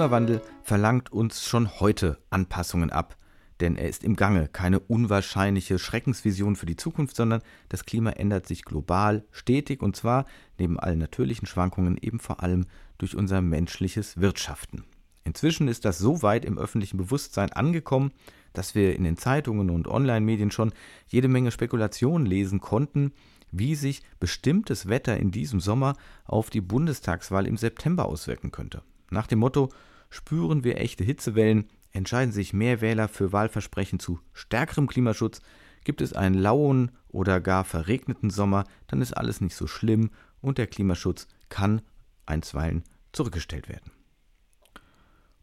Klimawandel 0.00 0.40
verlangt 0.62 1.12
uns 1.12 1.44
schon 1.44 1.78
heute 1.78 2.16
Anpassungen 2.30 2.88
ab, 2.88 3.18
denn 3.60 3.76
er 3.76 3.86
ist 3.86 4.02
im 4.02 4.16
Gange, 4.16 4.48
keine 4.48 4.80
unwahrscheinliche 4.80 5.78
Schreckensvision 5.78 6.56
für 6.56 6.64
die 6.64 6.76
Zukunft, 6.76 7.16
sondern 7.16 7.42
das 7.68 7.84
Klima 7.84 8.12
ändert 8.12 8.46
sich 8.46 8.64
global, 8.64 9.26
stetig 9.30 9.82
und 9.82 9.96
zwar 9.96 10.24
neben 10.58 10.80
allen 10.80 11.00
natürlichen 11.00 11.46
Schwankungen 11.46 11.98
eben 12.00 12.18
vor 12.18 12.42
allem 12.42 12.64
durch 12.96 13.14
unser 13.14 13.42
menschliches 13.42 14.18
Wirtschaften. 14.18 14.84
Inzwischen 15.24 15.68
ist 15.68 15.84
das 15.84 15.98
so 15.98 16.22
weit 16.22 16.46
im 16.46 16.56
öffentlichen 16.56 16.96
Bewusstsein 16.96 17.52
angekommen, 17.52 18.10
dass 18.54 18.74
wir 18.74 18.96
in 18.96 19.04
den 19.04 19.18
Zeitungen 19.18 19.68
und 19.68 19.86
Online-Medien 19.86 20.50
schon 20.50 20.72
jede 21.08 21.28
Menge 21.28 21.50
Spekulationen 21.50 22.24
lesen 22.24 22.60
konnten, 22.60 23.12
wie 23.52 23.74
sich 23.74 24.00
bestimmtes 24.18 24.88
Wetter 24.88 25.18
in 25.18 25.30
diesem 25.30 25.60
Sommer 25.60 25.94
auf 26.24 26.48
die 26.48 26.62
Bundestagswahl 26.62 27.46
im 27.46 27.58
September 27.58 28.06
auswirken 28.06 28.50
könnte. 28.50 28.80
Nach 29.10 29.26
dem 29.26 29.40
Motto 29.40 29.68
Spüren 30.10 30.64
wir 30.64 30.78
echte 30.78 31.04
Hitzewellen, 31.04 31.68
entscheiden 31.92 32.32
sich 32.32 32.52
mehr 32.52 32.80
Wähler 32.80 33.08
für 33.08 33.32
Wahlversprechen 33.32 33.98
zu 33.98 34.20
stärkerem 34.32 34.86
Klimaschutz, 34.86 35.40
gibt 35.84 36.00
es 36.00 36.12
einen 36.12 36.34
lauen 36.34 36.90
oder 37.08 37.40
gar 37.40 37.64
verregneten 37.64 38.30
Sommer, 38.30 38.64
dann 38.86 39.00
ist 39.00 39.16
alles 39.16 39.40
nicht 39.40 39.54
so 39.54 39.66
schlimm 39.66 40.10
und 40.40 40.58
der 40.58 40.66
Klimaschutz 40.66 41.28
kann 41.48 41.82
einstweilen 42.26 42.84
zurückgestellt 43.12 43.68
werden. 43.68 43.90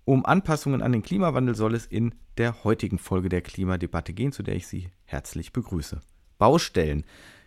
Um 0.05 0.25
Anpassungen 0.25 0.81
an 0.81 0.93
den 0.93 1.01
Klimawandel 1.01 1.55
soll 1.55 1.75
es 1.75 1.85
in 1.85 2.15
der 2.37 2.63
heutigen 2.63 2.97
Folge 2.97 3.27
der 3.27 3.41
Klimadebatte 3.41 4.13
gehen, 4.13 4.31
zu 4.31 4.41
der 4.41 4.55
ich 4.55 4.67
Sie 4.67 4.89
herzlich 5.03 5.51
begrüße. 5.51 6.01
Baustellen 6.37 7.03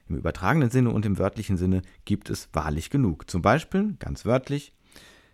im 0.09 0.17
übertragenen 0.17 0.71
Sinne 0.71 0.91
und 0.91 1.07
im 1.07 1.19
wörtlichen 1.19 1.57
Sinne 1.57 1.83
gibt 2.05 2.29
es 2.29 2.49
wahrlich 2.53 2.91
genug. 2.91 3.31
Zum 3.31 3.41
Beispiel, 3.41 3.95
ganz 3.99 4.27
wörtlich, 4.27 4.75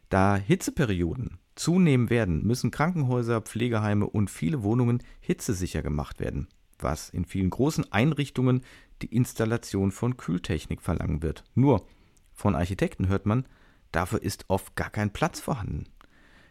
da 0.08 0.36
Hitzeperioden 0.36 1.38
zunehmen 1.56 2.10
werden, 2.10 2.46
müssen 2.46 2.70
Krankenhäuser, 2.70 3.40
Pflegeheime 3.40 4.06
und 4.06 4.30
viele 4.30 4.62
Wohnungen 4.62 5.02
hitzesicher 5.20 5.82
gemacht 5.82 6.20
werden, 6.20 6.48
was 6.78 7.10
in 7.10 7.24
vielen 7.24 7.50
großen 7.50 7.90
Einrichtungen 7.92 8.62
die 9.02 9.14
Installation 9.14 9.90
von 9.90 10.16
Kühltechnik 10.16 10.80
verlangen 10.80 11.22
wird. 11.22 11.44
Nur 11.54 11.86
von 12.32 12.54
Architekten 12.54 13.08
hört 13.08 13.26
man, 13.26 13.46
dafür 13.92 14.22
ist 14.22 14.44
oft 14.48 14.76
gar 14.76 14.90
kein 14.90 15.12
Platz 15.12 15.40
vorhanden. 15.40 15.84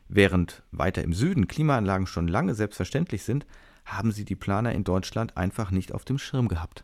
Während 0.07 0.63
weiter 0.71 1.03
im 1.03 1.13
Süden 1.13 1.47
Klimaanlagen 1.47 2.07
schon 2.07 2.27
lange 2.27 2.53
selbstverständlich 2.53 3.23
sind, 3.23 3.45
haben 3.85 4.11
sie 4.11 4.25
die 4.25 4.35
Planer 4.35 4.73
in 4.73 4.83
Deutschland 4.83 5.37
einfach 5.37 5.71
nicht 5.71 5.93
auf 5.93 6.05
dem 6.05 6.17
Schirm 6.17 6.47
gehabt. 6.47 6.83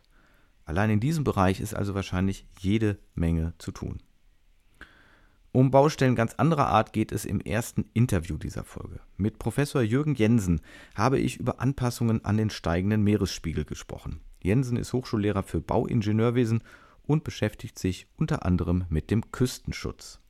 Allein 0.64 0.90
in 0.90 1.00
diesem 1.00 1.24
Bereich 1.24 1.60
ist 1.60 1.74
also 1.74 1.94
wahrscheinlich 1.94 2.46
jede 2.58 2.98
Menge 3.14 3.54
zu 3.58 3.72
tun. 3.72 4.00
Um 5.54 5.70
Baustellen 5.70 6.14
ganz 6.16 6.32
anderer 6.36 6.68
Art 6.68 6.94
geht 6.94 7.12
es 7.12 7.26
im 7.26 7.38
ersten 7.38 7.84
Interview 7.92 8.38
dieser 8.38 8.64
Folge. 8.64 9.00
Mit 9.18 9.38
Professor 9.38 9.82
Jürgen 9.82 10.14
Jensen 10.14 10.62
habe 10.94 11.18
ich 11.18 11.36
über 11.36 11.60
Anpassungen 11.60 12.24
an 12.24 12.38
den 12.38 12.48
steigenden 12.48 13.02
Meeresspiegel 13.02 13.66
gesprochen. 13.66 14.20
Jensen 14.42 14.78
ist 14.78 14.94
Hochschullehrer 14.94 15.42
für 15.42 15.60
Bauingenieurwesen 15.60 16.62
und 17.02 17.22
beschäftigt 17.22 17.78
sich 17.78 18.06
unter 18.16 18.46
anderem 18.46 18.86
mit 18.88 19.10
dem 19.10 19.30
Küstenschutz. 19.30 20.20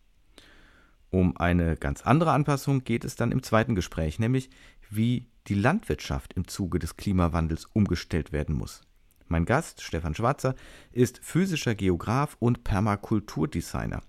Um 1.11 1.37
eine 1.37 1.77
ganz 1.77 2.03
andere 2.03 2.33
Anpassung 2.33 2.83
geht 2.83 3.05
es 3.05 3.15
dann 3.15 3.31
im 3.31 3.45
zweiten 3.45 3.77
Gespräch, 3.77 4.19
nämlich 4.19 4.51
wie 4.91 5.29
die 5.47 5.55
Landwirtschaft 5.55 6.33
im 6.33 6.49
Zuge 6.49 6.81
des 6.81 6.97
Klimawandels 6.97 7.67
umgestellt 7.67 8.33
werden 8.33 8.57
muss. 8.57 8.81
Mein 9.29 9.45
Gast, 9.45 9.83
Stefan 9.83 10.17
Schwarzer, 10.17 10.57
ist 10.91 11.21
physischer 11.23 11.77
Geograf 11.77 12.37
und 12.41 12.65
Permakulturdesigner. 12.65 14.03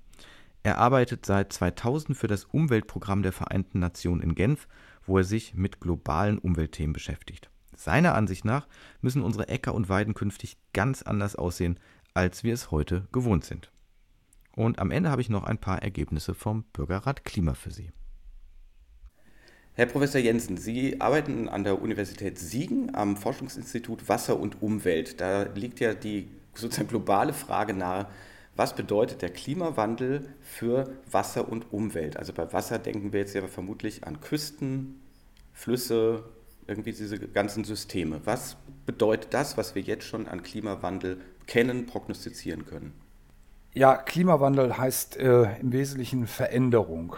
Er 0.63 0.77
arbeitet 0.77 1.25
seit 1.25 1.51
2000 1.51 2.17
für 2.17 2.27
das 2.27 2.45
Umweltprogramm 2.45 3.21
der 3.21 3.33
Vereinten 3.33 3.79
Nationen 3.79 4.21
in 4.21 4.33
Genf, 4.33 4.67
wo 5.05 5.17
er 5.17 5.25
sich 5.25 5.53
mit 5.53 5.81
globalen 5.81 6.39
Umweltthemen 6.39 6.93
beschäftigt. 6.93 7.49
Seiner 7.75 8.15
Ansicht 8.15 8.45
nach 8.45 8.67
müssen 9.01 9.23
unsere 9.23 9.49
Äcker 9.49 9.75
und 9.75 9.89
Weiden 9.89 10.13
künftig 10.13 10.57
ganz 10.71 11.01
anders 11.01 11.35
aussehen, 11.35 11.79
als 12.13 12.45
wir 12.45 12.53
es 12.53 12.71
heute 12.71 13.07
gewohnt 13.11 13.43
sind. 13.43 13.71
Und 14.55 14.79
am 14.79 14.91
Ende 14.91 15.09
habe 15.09 15.21
ich 15.21 15.29
noch 15.29 15.43
ein 15.43 15.57
paar 15.57 15.81
Ergebnisse 15.81 16.33
vom 16.33 16.63
Bürgerrat 16.71 17.25
Klima 17.25 17.55
für 17.55 17.71
Sie. 17.71 17.91
Herr 19.73 19.87
Professor 19.87 20.21
Jensen, 20.21 20.55
Sie 20.55 21.01
arbeiten 21.01 21.49
an 21.49 21.63
der 21.63 21.81
Universität 21.81 22.37
Siegen 22.37 22.93
am 22.95 23.17
Forschungsinstitut 23.17 24.07
Wasser 24.07 24.39
und 24.39 24.61
Umwelt. 24.61 25.19
Da 25.19 25.43
liegt 25.55 25.79
ja 25.79 25.95
die 25.95 26.29
sozusagen 26.53 26.87
globale 26.87 27.33
Frage 27.33 27.73
nahe, 27.73 28.07
was 28.55 28.75
bedeutet 28.75 29.21
der 29.21 29.29
Klimawandel 29.29 30.29
für 30.41 30.95
Wasser 31.09 31.47
und 31.49 31.73
Umwelt? 31.73 32.17
Also 32.17 32.33
bei 32.33 32.51
Wasser 32.53 32.77
denken 32.77 33.11
wir 33.11 33.21
jetzt 33.21 33.33
ja 33.33 33.47
vermutlich 33.47 34.05
an 34.05 34.21
Küsten, 34.21 35.01
Flüsse, 35.53 36.23
irgendwie 36.67 36.91
diese 36.91 37.19
ganzen 37.19 37.63
Systeme. 37.63 38.21
Was 38.25 38.57
bedeutet 38.85 39.33
das, 39.33 39.57
was 39.57 39.75
wir 39.75 39.81
jetzt 39.81 40.05
schon 40.05 40.27
an 40.27 40.43
Klimawandel 40.43 41.19
kennen, 41.47 41.85
prognostizieren 41.85 42.65
können? 42.65 42.93
Ja, 43.73 43.95
Klimawandel 43.95 44.77
heißt 44.77 45.17
äh, 45.17 45.59
im 45.59 45.71
Wesentlichen 45.71 46.27
Veränderung. 46.27 47.15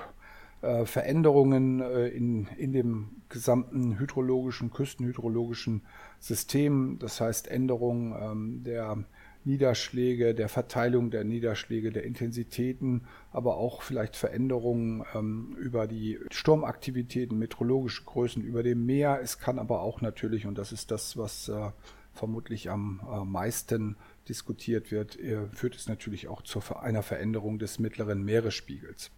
Äh, 0.61 0.85
Veränderungen 0.85 1.81
äh, 1.81 2.07
in, 2.07 2.47
in 2.57 2.71
dem 2.71 3.21
gesamten 3.29 3.99
hydrologischen, 3.99 4.71
küstenhydrologischen 4.71 5.81
System, 6.19 6.97
das 6.99 7.19
heißt 7.19 7.49
Änderung 7.49 8.15
ähm, 8.19 8.63
der 8.63 9.03
Niederschläge, 9.45 10.33
der 10.33 10.49
Verteilung 10.49 11.11
der 11.11 11.23
Niederschläge, 11.23 11.91
der 11.91 12.03
Intensitäten, 12.03 13.05
aber 13.31 13.57
auch 13.57 13.83
vielleicht 13.83 14.15
Veränderungen 14.15 15.03
ähm, 15.13 15.55
über 15.59 15.87
die 15.87 16.19
Sturmaktivitäten, 16.31 17.37
meteorologische 17.37 18.03
Größen 18.03 18.43
über 18.43 18.63
dem 18.63 18.85
Meer. 18.85 19.19
Es 19.21 19.39
kann 19.39 19.59
aber 19.59 19.81
auch 19.81 20.01
natürlich, 20.01 20.47
und 20.47 20.57
das 20.57 20.71
ist 20.71 20.91
das, 20.91 21.15
was 21.15 21.47
äh, 21.47 21.71
vermutlich 22.13 22.69
am 22.69 23.01
äh, 23.11 23.23
meisten 23.23 23.97
diskutiert 24.27 24.91
wird, 24.91 25.19
äh, 25.19 25.47
führt 25.51 25.75
es 25.75 25.87
natürlich 25.87 26.27
auch 26.27 26.41
zu 26.41 26.61
einer 26.75 27.03
Veränderung 27.03 27.59
des 27.59 27.77
mittleren 27.77 28.23
Meeresspiegels. 28.23 29.11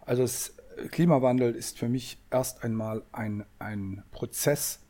Also 0.00 0.22
das 0.22 0.56
Klimawandel 0.90 1.54
ist 1.54 1.78
für 1.78 1.88
mich 1.88 2.18
erst 2.30 2.64
einmal 2.64 3.02
ein, 3.12 3.44
ein 3.58 4.02
Prozess 4.12 4.80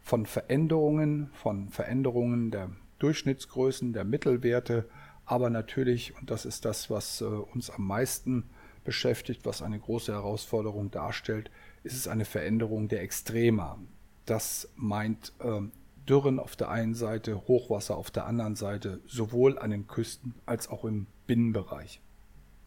von 0.00 0.26
Veränderungen, 0.26 1.30
von 1.32 1.68
Veränderungen 1.68 2.50
der 2.50 2.70
Durchschnittsgrößen, 3.02 3.92
der 3.92 4.04
Mittelwerte, 4.04 4.88
aber 5.24 5.50
natürlich, 5.50 6.16
und 6.18 6.30
das 6.30 6.44
ist 6.44 6.64
das, 6.64 6.90
was 6.90 7.20
äh, 7.20 7.24
uns 7.24 7.70
am 7.70 7.86
meisten 7.86 8.50
beschäftigt, 8.84 9.44
was 9.44 9.62
eine 9.62 9.78
große 9.78 10.12
Herausforderung 10.12 10.90
darstellt, 10.90 11.50
ist 11.84 11.96
es 11.96 12.08
eine 12.08 12.24
Veränderung 12.24 12.88
der 12.88 13.02
Extrema. 13.02 13.78
Das 14.26 14.68
meint 14.76 15.32
äh, 15.40 15.60
Dürren 16.08 16.38
auf 16.38 16.56
der 16.56 16.70
einen 16.70 16.94
Seite, 16.94 17.46
Hochwasser 17.46 17.96
auf 17.96 18.10
der 18.10 18.26
anderen 18.26 18.56
Seite, 18.56 19.00
sowohl 19.06 19.58
an 19.58 19.70
den 19.70 19.86
Küsten 19.86 20.34
als 20.46 20.68
auch 20.68 20.84
im 20.84 21.06
Binnenbereich. 21.26 22.00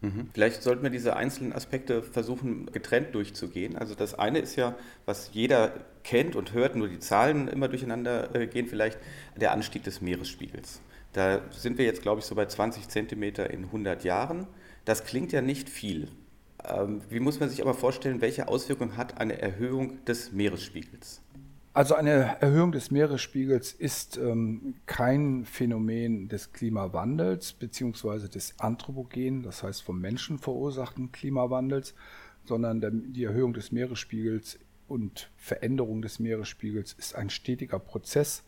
Mhm. 0.06 0.30
Vielleicht 0.32 0.62
sollten 0.62 0.82
wir 0.82 0.90
diese 0.90 1.16
einzelnen 1.16 1.52
Aspekte 1.52 2.02
versuchen, 2.02 2.66
getrennt 2.66 3.14
durchzugehen. 3.14 3.76
Also 3.76 3.94
das 3.94 4.14
eine 4.14 4.38
ist 4.38 4.56
ja, 4.56 4.76
was 5.04 5.30
jeder 5.32 5.72
kennt 6.04 6.36
und 6.36 6.52
hört, 6.52 6.76
nur 6.76 6.88
die 6.88 7.00
Zahlen 7.00 7.48
immer 7.48 7.68
durcheinander 7.68 8.34
äh, 8.34 8.46
gehen, 8.46 8.68
vielleicht 8.68 8.98
der 9.36 9.52
Anstieg 9.52 9.82
des 9.84 10.00
Meeresspiegels. 10.00 10.80
Da 11.12 11.40
sind 11.50 11.78
wir 11.78 11.84
jetzt, 11.84 12.02
glaube 12.02 12.20
ich, 12.20 12.26
so 12.26 12.34
bei 12.34 12.46
20 12.46 12.88
Zentimeter 12.88 13.50
in 13.50 13.64
100 13.64 14.04
Jahren. 14.04 14.46
Das 14.84 15.04
klingt 15.04 15.32
ja 15.32 15.40
nicht 15.40 15.68
viel. 15.68 16.08
Ähm, 16.64 17.00
wie 17.08 17.20
muss 17.20 17.40
man 17.40 17.48
sich 17.48 17.62
aber 17.62 17.74
vorstellen, 17.74 18.20
welche 18.20 18.48
Auswirkungen 18.48 18.96
hat 18.96 19.18
eine 19.18 19.40
Erhöhung 19.40 20.04
des 20.04 20.32
Meeresspiegels? 20.32 21.22
Also 21.76 21.94
eine 21.94 22.40
Erhöhung 22.40 22.72
des 22.72 22.90
Meeresspiegels 22.90 23.74
ist 23.74 24.16
ähm, 24.16 24.76
kein 24.86 25.44
Phänomen 25.44 26.26
des 26.26 26.54
Klimawandels 26.54 27.52
beziehungsweise 27.52 28.30
des 28.30 28.58
Anthropogenen, 28.58 29.42
das 29.42 29.62
heißt 29.62 29.82
vom 29.82 30.00
Menschen 30.00 30.38
verursachten 30.38 31.12
Klimawandels, 31.12 31.94
sondern 32.46 32.80
der, 32.80 32.92
die 32.92 33.24
Erhöhung 33.24 33.52
des 33.52 33.72
Meeresspiegels 33.72 34.58
und 34.88 35.30
Veränderung 35.36 36.00
des 36.00 36.18
Meeresspiegels 36.18 36.94
ist 36.94 37.14
ein 37.14 37.28
stetiger 37.28 37.78
Prozess. 37.78 38.42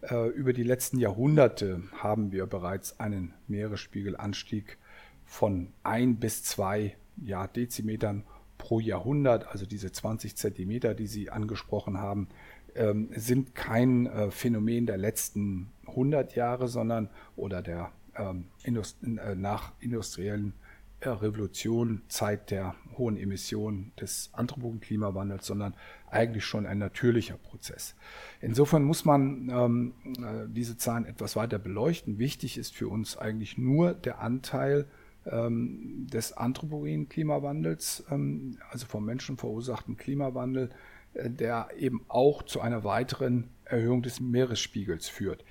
Äh, 0.00 0.30
über 0.30 0.52
die 0.52 0.64
letzten 0.64 0.98
Jahrhunderte 0.98 1.80
haben 1.98 2.32
wir 2.32 2.46
bereits 2.46 2.98
einen 2.98 3.34
Meeresspiegelanstieg 3.46 4.78
von 5.24 5.68
ein 5.84 6.16
bis 6.16 6.42
zwei 6.42 6.96
ja, 7.24 7.46
Dezimetern 7.46 8.24
pro 8.58 8.80
Jahrhundert, 8.80 9.46
also 9.48 9.66
diese 9.66 9.92
20 9.92 10.36
Zentimeter, 10.36 10.94
die 10.94 11.06
Sie 11.06 11.30
angesprochen 11.30 11.98
haben, 11.98 12.28
ähm, 12.74 13.10
sind 13.14 13.54
kein 13.54 14.06
äh, 14.06 14.30
Phänomen 14.30 14.86
der 14.86 14.96
letzten 14.96 15.70
100 15.86 16.34
Jahre, 16.34 16.68
sondern 16.68 17.08
oder 17.36 17.62
der 17.62 17.92
ähm, 18.16 18.46
Indust 18.64 18.98
äh, 19.02 19.34
nach 19.34 19.72
industriellen 19.80 20.54
äh, 21.00 21.08
Revolution, 21.08 22.02
Zeit 22.08 22.50
der 22.50 22.74
hohen 22.96 23.16
Emissionen 23.16 23.92
des 24.00 24.30
Anthropogenklimawandels, 24.32 25.46
sondern 25.46 25.74
eigentlich 26.10 26.44
schon 26.44 26.66
ein 26.66 26.78
natürlicher 26.78 27.36
Prozess. 27.36 27.94
Insofern 28.40 28.84
muss 28.84 29.04
man 29.04 29.50
ähm, 29.50 29.94
äh, 30.04 30.48
diese 30.48 30.76
Zahlen 30.76 31.04
etwas 31.04 31.36
weiter 31.36 31.58
beleuchten. 31.58 32.18
Wichtig 32.18 32.56
ist 32.56 32.74
für 32.74 32.88
uns 32.88 33.16
eigentlich 33.16 33.58
nur 33.58 33.94
der 33.94 34.20
Anteil 34.20 34.86
ähm, 35.26 36.06
des 36.10 36.32
anthropogenen 36.32 37.08
Klimawandels, 37.08 38.04
ähm, 38.10 38.58
also 38.70 38.86
vom 38.86 39.04
Menschen 39.04 39.36
verursachten 39.36 39.96
Klimawandel, 39.96 40.70
der 41.14 41.68
eben 41.78 42.04
auch 42.08 42.42
zu 42.42 42.60
einer 42.60 42.84
weiteren 42.84 43.50
Erhöhung 43.64 44.02
des 44.02 44.20
Meeresspiegels 44.20 45.08
führt. 45.08 45.44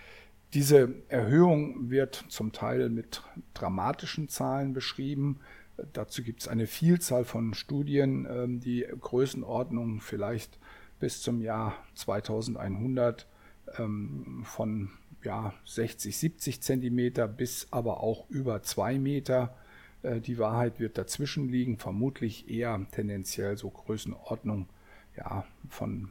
Diese 0.54 0.94
Erhöhung 1.10 1.90
wird 1.90 2.26
zum 2.30 2.52
Teil 2.52 2.90
mit 2.90 3.24
dramatischen 3.56 4.30
Zahlen 4.30 4.74
beschrieben. 4.74 5.40
Dazu 5.94 6.22
gibt 6.22 6.42
es 6.42 6.48
eine 6.48 6.68
Vielzahl 6.68 7.26
von 7.26 7.56
Studien, 7.56 8.28
ähm, 8.30 8.60
die 8.60 8.86
Größenordnung 9.00 10.02
vielleicht 10.02 10.60
bis 11.00 11.22
zum 11.22 11.42
Jahr 11.42 11.76
2100 11.96 13.28
ähm, 13.80 14.44
von 14.46 14.92
ja, 15.24 15.54
60, 15.66 16.16
70 16.16 16.62
Zentimeter 16.62 17.28
bis 17.28 17.68
aber 17.72 18.02
auch 18.02 18.30
über 18.30 18.62
zwei 18.62 19.00
Meter. 19.00 19.58
Äh, 20.04 20.22
die 20.22 20.38
Wahrheit 20.38 20.80
wird 20.80 21.00
dazwischen 21.00 21.50
liegen, 21.50 21.80
vermutlich 21.80 22.50
eher 22.50 22.80
tendenziell 22.92 23.58
so 23.58 23.72
Größenordnung 23.72 24.68
ja, 25.18 25.46
von 25.70 26.10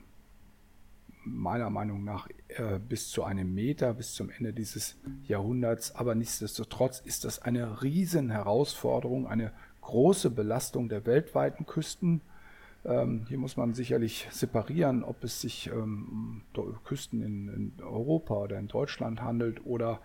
meiner 1.24 1.70
Meinung 1.70 2.04
nach 2.04 2.28
äh, 2.48 2.78
bis 2.78 3.10
zu 3.10 3.22
einem 3.22 3.54
Meter, 3.54 3.94
bis 3.94 4.14
zum 4.14 4.30
Ende 4.30 4.52
dieses 4.52 4.96
Jahrhunderts. 5.24 5.94
Aber 5.94 6.14
nichtsdestotrotz 6.14 7.00
ist 7.00 7.24
das 7.24 7.40
eine 7.40 7.82
riesen 7.82 8.30
Herausforderung, 8.30 9.26
eine 9.26 9.52
große 9.82 10.30
Belastung 10.30 10.88
der 10.88 11.06
weltweiten 11.06 11.66
Küsten. 11.66 12.20
Ähm, 12.84 13.26
hier 13.28 13.38
muss 13.38 13.56
man 13.56 13.74
sicherlich 13.74 14.26
separieren, 14.30 15.04
ob 15.04 15.22
es 15.22 15.40
sich 15.40 15.68
ähm, 15.68 16.42
um 16.56 16.74
Küsten 16.84 17.22
in, 17.22 17.48
in, 17.48 17.84
Europa 17.84 18.34
oder 18.34 18.58
in 18.58 18.68
Deutschland 18.68 19.22
handelt 19.22 19.64
oder 19.64 20.00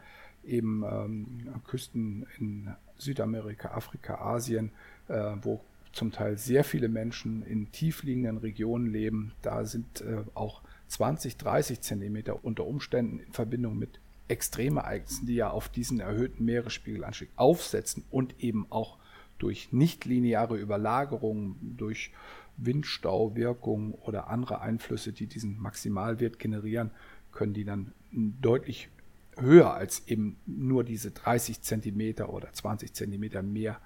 eben 0.46 0.84
ähm, 0.84 1.50
Küsten 1.66 2.28
in 2.38 2.76
Südamerika, 2.98 3.72
Afrika, 3.72 4.16
Asien, 4.16 4.72
äh, 5.08 5.34
wo 5.42 5.62
zum 5.98 6.12
Teil 6.12 6.38
sehr 6.38 6.64
viele 6.64 6.90
Menschen 6.90 7.44
in 7.44 7.72
tiefliegenden 7.72 8.38
Regionen 8.38 8.86
leben. 8.86 9.34
Da 9.42 9.66
sind 9.66 10.02
äh, 10.02 10.24
auch 10.36 10.62
20, 10.88 11.38
30 11.38 11.82
Zentimeter 11.82 12.46
unter 12.46 12.66
Umständen 12.66 13.20
in 13.20 13.34
Verbindung 13.34 13.78
mit 13.78 14.00
Extremereignissen, 14.28 15.26
die 15.26 15.36
ja 15.36 15.50
auf 15.50 15.70
diesen 15.70 16.00
erhöhten 16.00 16.46
Meeresspiegelanstieg 16.46 17.30
aufsetzen 17.36 18.04
und 18.12 18.40
eben 18.40 18.68
auch 18.70 18.98
durch 19.40 19.72
nichtlineare 19.72 20.58
Überlagerungen, 20.58 21.76
durch 21.78 22.12
Windstauwirkung 22.58 23.94
oder 23.94 24.30
andere 24.30 24.62
Einflüsse, 24.62 25.14
die 25.14 25.28
diesen 25.28 25.60
Maximalwert 25.60 26.40
generieren, 26.40 26.92
können 27.32 27.54
die 27.54 27.66
dann 27.66 27.94
deutlich 28.12 28.90
höher 29.36 29.74
als 29.74 30.08
eben 30.08 30.38
nur 30.46 30.84
diese 30.84 31.12
30 31.12 31.62
Zentimeter 31.62 32.34
oder 32.34 32.52
20 32.52 32.94
Zentimeter 32.94 33.42
mehr 33.42 33.80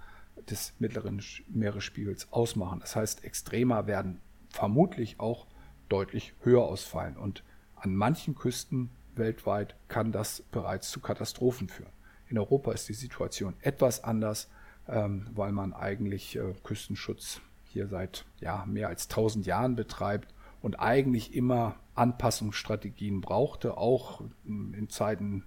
des 0.49 0.73
mittleren 0.79 1.21
Meeresspiegels 1.47 2.31
ausmachen. 2.31 2.79
Das 2.79 2.95
heißt, 2.95 3.23
Extremer 3.23 3.87
werden 3.87 4.19
vermutlich 4.49 5.19
auch 5.19 5.47
deutlich 5.89 6.33
höher 6.41 6.63
ausfallen. 6.63 7.17
Und 7.17 7.43
an 7.75 7.95
manchen 7.95 8.35
Küsten 8.35 8.89
weltweit 9.15 9.75
kann 9.87 10.11
das 10.11 10.41
bereits 10.51 10.89
zu 10.89 10.99
Katastrophen 10.99 11.69
führen. 11.69 11.91
In 12.27 12.37
Europa 12.37 12.71
ist 12.71 12.87
die 12.87 12.93
Situation 12.93 13.55
etwas 13.61 14.03
anders, 14.03 14.49
ähm, 14.87 15.27
weil 15.33 15.51
man 15.51 15.73
eigentlich 15.73 16.37
äh, 16.37 16.53
Küstenschutz 16.63 17.41
hier 17.65 17.87
seit 17.87 18.25
ja, 18.39 18.65
mehr 18.65 18.87
als 18.87 19.09
1000 19.09 19.45
Jahren 19.45 19.75
betreibt 19.75 20.33
und 20.61 20.79
eigentlich 20.79 21.33
immer 21.33 21.75
Anpassungsstrategien 21.95 23.21
brauchte, 23.21 23.77
auch 23.77 24.23
in 24.45 24.87
Zeiten 24.89 25.43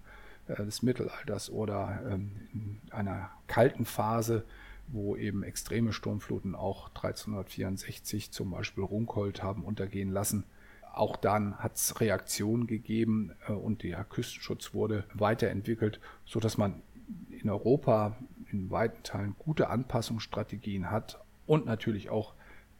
äh, 0.46 0.56
des 0.56 0.82
Mittelalters 0.82 1.50
oder 1.50 2.02
ähm, 2.10 2.32
in 2.52 2.80
einer 2.90 3.30
kalten 3.46 3.84
Phase, 3.84 4.44
wo 4.88 5.16
eben 5.16 5.42
extreme 5.42 5.92
Sturmfluten 5.92 6.54
auch 6.54 6.88
1364 6.88 8.30
zum 8.30 8.50
Beispiel 8.50 8.84
Runkold 8.84 9.42
haben 9.42 9.64
untergehen 9.64 10.10
lassen. 10.10 10.44
Auch 10.92 11.16
dann 11.16 11.58
hat 11.58 11.76
es 11.76 12.00
Reaktionen 12.00 12.66
gegeben 12.66 13.32
äh, 13.48 13.52
und 13.52 13.82
der 13.82 14.04
Küstenschutz 14.04 14.74
wurde 14.74 15.04
weiterentwickelt, 15.12 16.00
sodass 16.24 16.56
man 16.56 16.82
in 17.30 17.50
Europa 17.50 18.16
in 18.50 18.70
weiten 18.70 19.02
Teilen 19.02 19.34
gute 19.38 19.68
Anpassungsstrategien 19.68 20.90
hat 20.90 21.20
und 21.46 21.66
natürlich 21.66 22.10
auch 22.10 22.34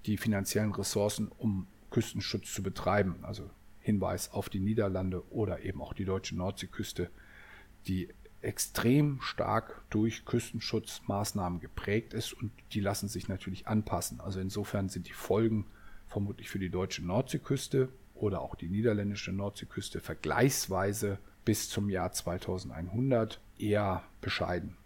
die 0.07 0.17
finanziellen 0.17 0.73
Ressourcen, 0.73 1.29
um 1.29 1.67
Küstenschutz 1.91 2.53
zu 2.53 2.63
betreiben. 2.63 3.17
Also 3.23 3.51
Hinweis 3.81 4.33
auf 4.33 4.49
die 4.49 4.61
Niederlande 4.61 5.23
oder 5.31 5.63
eben 5.63 5.83
auch 5.83 5.93
die 5.93 6.05
deutsche 6.05 6.37
Nordseeküste, 6.37 7.11
die 7.87 8.09
extrem 8.45 9.21
stark 9.21 9.83
durch 9.91 10.25
Küstenschutzmaßnahmen 10.25 11.61
geprägt 11.61 12.15
ist 12.15 12.33
und 12.33 12.53
die 12.73 12.81
lassen 12.81 13.09
sich 13.09 13.29
natürlich 13.29 13.67
anpassen. 13.67 14.21
Also 14.21 14.41
insofern 14.41 14.89
sind 14.89 15.09
die 15.09 15.13
Folgen 15.13 15.67
vermutlich 16.09 16.49
für 16.49 16.59
die 16.59 16.71
deutsche 16.71 17.05
Nordseeküste 17.05 17.89
oder 18.15 18.41
auch 18.41 18.55
die 18.55 18.69
niederländische 18.69 19.33
Nordseeküste 19.33 20.01
vergleichsweise 20.01 21.19
bis 21.45 21.69
zum 21.69 21.91
Jahr 21.91 22.13
2100 22.13 23.41
eher 23.59 24.03
bescheiden. 24.21 24.77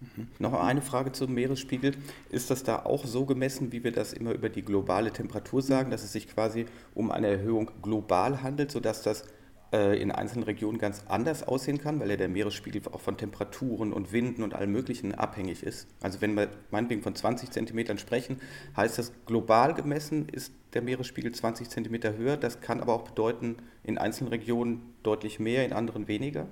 Mhm. 0.00 0.28
Noch 0.38 0.52
eine 0.52 0.82
Frage 0.82 1.12
zum 1.12 1.34
Meeresspiegel. 1.34 1.92
Ist 2.30 2.50
das 2.50 2.62
da 2.62 2.84
auch 2.84 3.04
so 3.04 3.24
gemessen, 3.24 3.72
wie 3.72 3.82
wir 3.84 3.92
das 3.92 4.12
immer 4.12 4.32
über 4.32 4.48
die 4.48 4.62
globale 4.62 5.12
Temperatur 5.12 5.62
sagen, 5.62 5.90
dass 5.90 6.04
es 6.04 6.12
sich 6.12 6.28
quasi 6.28 6.66
um 6.94 7.10
eine 7.10 7.28
Erhöhung 7.28 7.70
global 7.82 8.42
handelt, 8.42 8.70
sodass 8.70 9.02
das 9.02 9.24
in 9.70 10.10
einzelnen 10.10 10.44
Regionen 10.44 10.78
ganz 10.78 11.04
anders 11.08 11.42
aussehen 11.42 11.78
kann, 11.78 12.00
weil 12.00 12.08
ja 12.08 12.16
der 12.16 12.28
Meeresspiegel 12.28 12.80
auch 12.90 13.00
von 13.00 13.18
Temperaturen 13.18 13.92
und 13.92 14.12
Winden 14.12 14.42
und 14.42 14.54
allem 14.54 14.72
Möglichen 14.72 15.14
abhängig 15.14 15.62
ist. 15.62 15.88
Also 16.00 16.22
wenn 16.22 16.34
wir 16.34 16.48
meinetwegen 16.70 17.02
von 17.02 17.14
20 17.14 17.50
Zentimetern 17.50 17.98
sprechen, 17.98 18.40
heißt 18.76 18.98
das 18.98 19.12
global 19.26 19.74
gemessen 19.74 20.28
ist 20.28 20.54
der 20.72 20.82
Meeresspiegel 20.82 21.32
20 21.32 21.68
Zentimeter 21.68 22.16
höher. 22.16 22.36
Das 22.36 22.60
kann 22.60 22.80
aber 22.80 22.94
auch 22.94 23.02
bedeuten, 23.02 23.56
in 23.84 23.98
einzelnen 23.98 24.30
Regionen 24.30 24.94
deutlich 25.02 25.38
mehr, 25.38 25.64
in 25.64 25.72
anderen 25.72 26.08
weniger. 26.08 26.48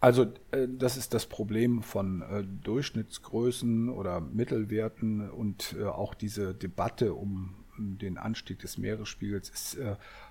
Also 0.00 0.24
äh, 0.50 0.68
das 0.68 0.96
ist 0.96 1.14
das 1.14 1.26
Problem 1.26 1.82
von 1.82 2.22
äh, 2.22 2.44
Durchschnittsgrößen 2.64 3.88
oder 3.88 4.20
Mittelwerten 4.20 5.30
und 5.30 5.76
auch 5.84 6.14
diese 6.14 6.54
Debatte 6.54 7.14
um 7.14 7.54
den 7.78 8.16
Anstieg 8.18 8.58
des 8.60 8.78
Meeresspiegels 8.78 9.50
ist 9.50 9.78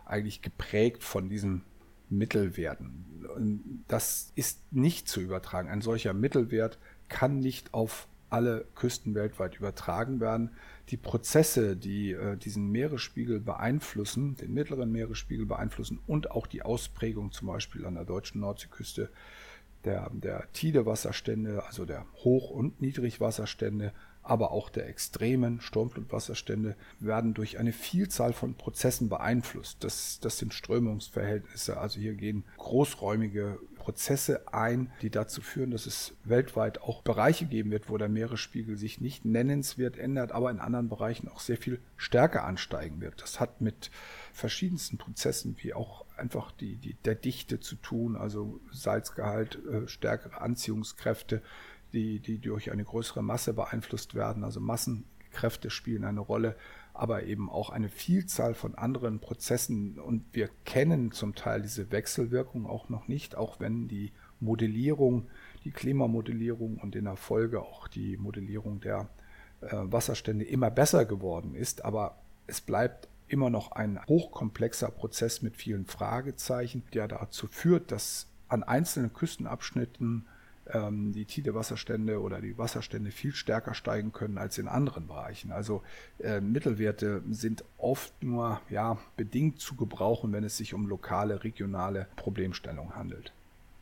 eigentlich 0.03 0.41
geprägt 0.41 1.03
von 1.03 1.29
diesem 1.29 1.61
Mittelwerten. 2.09 3.83
Das 3.87 4.31
ist 4.35 4.71
nicht 4.71 5.07
zu 5.07 5.21
übertragen. 5.21 5.69
Ein 5.69 5.81
solcher 5.81 6.13
Mittelwert 6.13 6.77
kann 7.09 7.39
nicht 7.39 7.73
auf 7.73 8.07
alle 8.29 8.65
Küsten 8.75 9.15
weltweit 9.15 9.55
übertragen 9.55 10.19
werden. 10.19 10.51
Die 10.89 10.97
Prozesse, 10.97 11.75
die 11.75 12.11
äh, 12.11 12.37
diesen 12.37 12.71
Meeresspiegel 12.71 13.39
beeinflussen, 13.39 14.35
den 14.35 14.53
mittleren 14.53 14.91
Meeresspiegel 14.91 15.45
beeinflussen 15.45 15.99
und 16.07 16.31
auch 16.31 16.47
die 16.47 16.63
Ausprägung 16.63 17.31
zum 17.31 17.47
Beispiel 17.47 17.85
an 17.85 17.95
der 17.95 18.05
deutschen 18.05 18.41
Nordseeküste 18.41 19.09
der, 19.85 20.09
der 20.11 20.51
Tidewasserstände, 20.51 21.63
also 21.65 21.85
der 21.85 22.05
Hoch- 22.23 22.49
und 22.49 22.81
Niedrigwasserstände, 22.81 23.93
aber 24.25 24.51
auch 24.51 24.69
der 24.69 24.87
extremen 24.87 25.61
Sturmflutwasserstände 25.61 26.75
werden 26.99 27.33
durch 27.33 27.59
eine 27.59 27.71
Vielzahl 27.71 28.33
von 28.33 28.55
Prozessen 28.55 29.07
beeinflusst. 29.07 29.83
Das, 29.83 30.19
das 30.19 30.39
sind 30.39 30.53
Strömungsverhältnisse. 30.53 31.77
Also 31.77 31.99
hier 31.99 32.15
gehen 32.15 32.43
großräumige 32.57 33.59
Prozesse 33.77 34.51
ein, 34.51 34.91
die 35.03 35.11
dazu 35.11 35.41
führen, 35.41 35.69
dass 35.69 35.85
es 35.85 36.15
weltweit 36.23 36.81
auch 36.81 37.03
Bereiche 37.03 37.45
geben 37.45 37.69
wird, 37.69 37.87
wo 37.87 37.97
der 37.97 38.09
Meeresspiegel 38.09 38.77
sich 38.77 38.99
nicht 38.99 39.25
nennenswert 39.25 39.99
ändert, 39.99 40.31
aber 40.31 40.49
in 40.49 40.59
anderen 40.59 40.89
Bereichen 40.89 41.27
auch 41.29 41.39
sehr 41.39 41.57
viel 41.57 41.79
stärker 41.95 42.45
ansteigen 42.45 42.99
wird. 42.99 43.21
Das 43.21 43.39
hat 43.39 43.61
mit 43.61 43.91
verschiedensten 44.33 44.97
Prozessen 44.97 45.55
wie 45.59 45.75
auch 45.75 46.03
einfach 46.17 46.51
die, 46.51 46.77
die, 46.77 46.95
der 46.95 47.13
Dichte 47.13 47.59
zu 47.59 47.75
tun, 47.75 48.15
also 48.15 48.59
Salzgehalt, 48.71 49.59
äh, 49.65 49.87
stärkere 49.87 50.41
Anziehungskräfte, 50.41 51.43
die, 51.95 52.19
die 52.19 52.37
durch 52.39 52.71
eine 52.71 52.83
größere 52.83 53.23
Masse 53.23 53.53
beeinflusst 53.53 54.13
werden. 54.13 54.43
Also 54.43 54.59
Massenkräfte 54.59 55.69
spielen 55.71 56.03
eine 56.03 56.19
Rolle, 56.19 56.55
aber 56.93 57.23
eben 57.23 57.49
auch 57.49 57.69
eine 57.71 57.89
Vielzahl 57.89 58.53
von 58.53 58.75
anderen 58.75 59.19
Prozessen. 59.19 59.97
Und 59.99 60.25
wir 60.33 60.49
kennen 60.65 61.11
zum 61.11 61.33
Teil 61.33 61.61
diese 61.61 61.91
Wechselwirkung 61.91 62.67
auch 62.67 62.89
noch 62.89 63.07
nicht, 63.07 63.35
auch 63.35 63.59
wenn 63.59 63.87
die 63.87 64.11
Modellierung, 64.39 65.29
die 65.63 65.71
Klimamodellierung 65.71 66.77
und 66.77 66.95
in 66.95 67.05
der 67.05 67.15
Folge 67.15 67.61
auch 67.61 67.87
die 67.87 68.17
Modellierung 68.17 68.81
der 68.81 69.09
äh, 69.61 69.69
Wasserstände 69.71 70.45
immer 70.45 70.69
besser 70.69 71.05
geworden 71.05 71.55
ist. 71.55 71.83
Aber 71.83 72.17
es 72.45 72.61
bleibt 72.61 73.07
immer 73.27 73.49
noch 73.49 73.71
ein 73.71 73.99
hochkomplexer 74.07 74.91
Prozess 74.91 75.41
mit 75.41 75.55
vielen 75.55 75.85
Fragezeichen, 75.85 76.83
der 76.93 77.07
dazu 77.07 77.47
führt, 77.47 77.91
dass 77.91 78.27
an 78.47 78.63
einzelnen 78.63 79.13
Küstenabschnitten 79.13 80.27
ähm, 80.73 81.13
die 81.13 81.25
Tidewasserstände 81.25 82.21
oder 82.21 82.41
die 82.41 82.57
Wasserstände 82.57 83.11
viel 83.11 83.33
stärker 83.33 83.73
steigen 83.73 84.11
können 84.11 84.37
als 84.37 84.57
in 84.57 84.67
anderen 84.67 85.07
Bereichen. 85.07 85.51
Also 85.51 85.83
äh, 86.19 86.41
Mittelwerte 86.41 87.21
sind 87.29 87.63
oft 87.77 88.23
nur 88.23 88.61
ja, 88.69 88.97
bedingt 89.17 89.59
zu 89.59 89.75
gebrauchen, 89.75 90.31
wenn 90.33 90.43
es 90.43 90.57
sich 90.57 90.73
um 90.73 90.87
lokale, 90.87 91.43
regionale 91.43 92.07
Problemstellungen 92.15 92.95
handelt. 92.95 93.31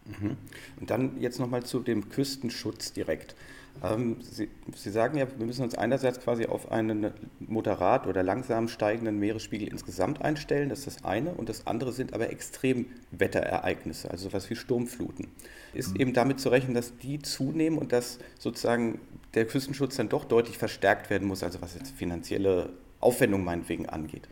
Mhm. 0.05 0.37
Und 0.79 0.89
dann 0.89 1.19
jetzt 1.21 1.39
nochmal 1.39 1.63
zu 1.63 1.79
dem 1.79 2.09
Küstenschutz 2.09 2.93
direkt. 2.93 3.35
Ähm, 3.81 4.17
Sie, 4.21 4.49
Sie, 4.75 4.91
sagen 4.91 5.17
ja, 5.17 5.27
wir 5.37 5.45
müssen 5.45 5.63
uns 5.63 5.75
einerseits 5.75 6.19
quasi 6.19 6.45
auf 6.45 6.71
einen 6.71 7.11
moderat 7.39 8.07
oder 8.07 8.23
langsam 8.23 8.67
steigenden 8.67 9.19
Meeresspiegel 9.19 9.67
insgesamt 9.67 10.21
einstellen, 10.21 10.69
das 10.69 10.79
ist 10.79 10.87
das 10.87 11.05
eine. 11.05 11.33
Und 11.33 11.49
das 11.49 11.65
andere 11.65 11.91
sind 11.91 12.13
aber 12.13 12.29
Extremwetterereignisse, 12.29 14.11
also 14.11 14.29
sowas 14.29 14.49
wie 14.49 14.55
Sturmfluten. 14.55 15.27
Ist 15.73 15.95
mhm. 15.95 16.01
eben 16.01 16.13
damit 16.13 16.39
zu 16.39 16.49
rechnen, 16.49 16.73
dass 16.75 16.97
die 16.97 17.19
zunehmen 17.19 17.77
und 17.77 17.91
dass 17.91 18.19
sozusagen 18.39 18.99
der 19.33 19.45
Küstenschutz 19.45 19.95
dann 19.95 20.09
doch 20.09 20.25
deutlich 20.25 20.57
verstärkt 20.57 21.09
werden 21.09 21.27
muss, 21.27 21.43
also 21.43 21.61
was 21.61 21.73
jetzt 21.73 21.95
finanzielle 21.95 22.69
Aufwendung 22.99 23.43
meinetwegen 23.43 23.89
angeht. 23.89 24.29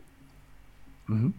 Mhm. 1.08 1.34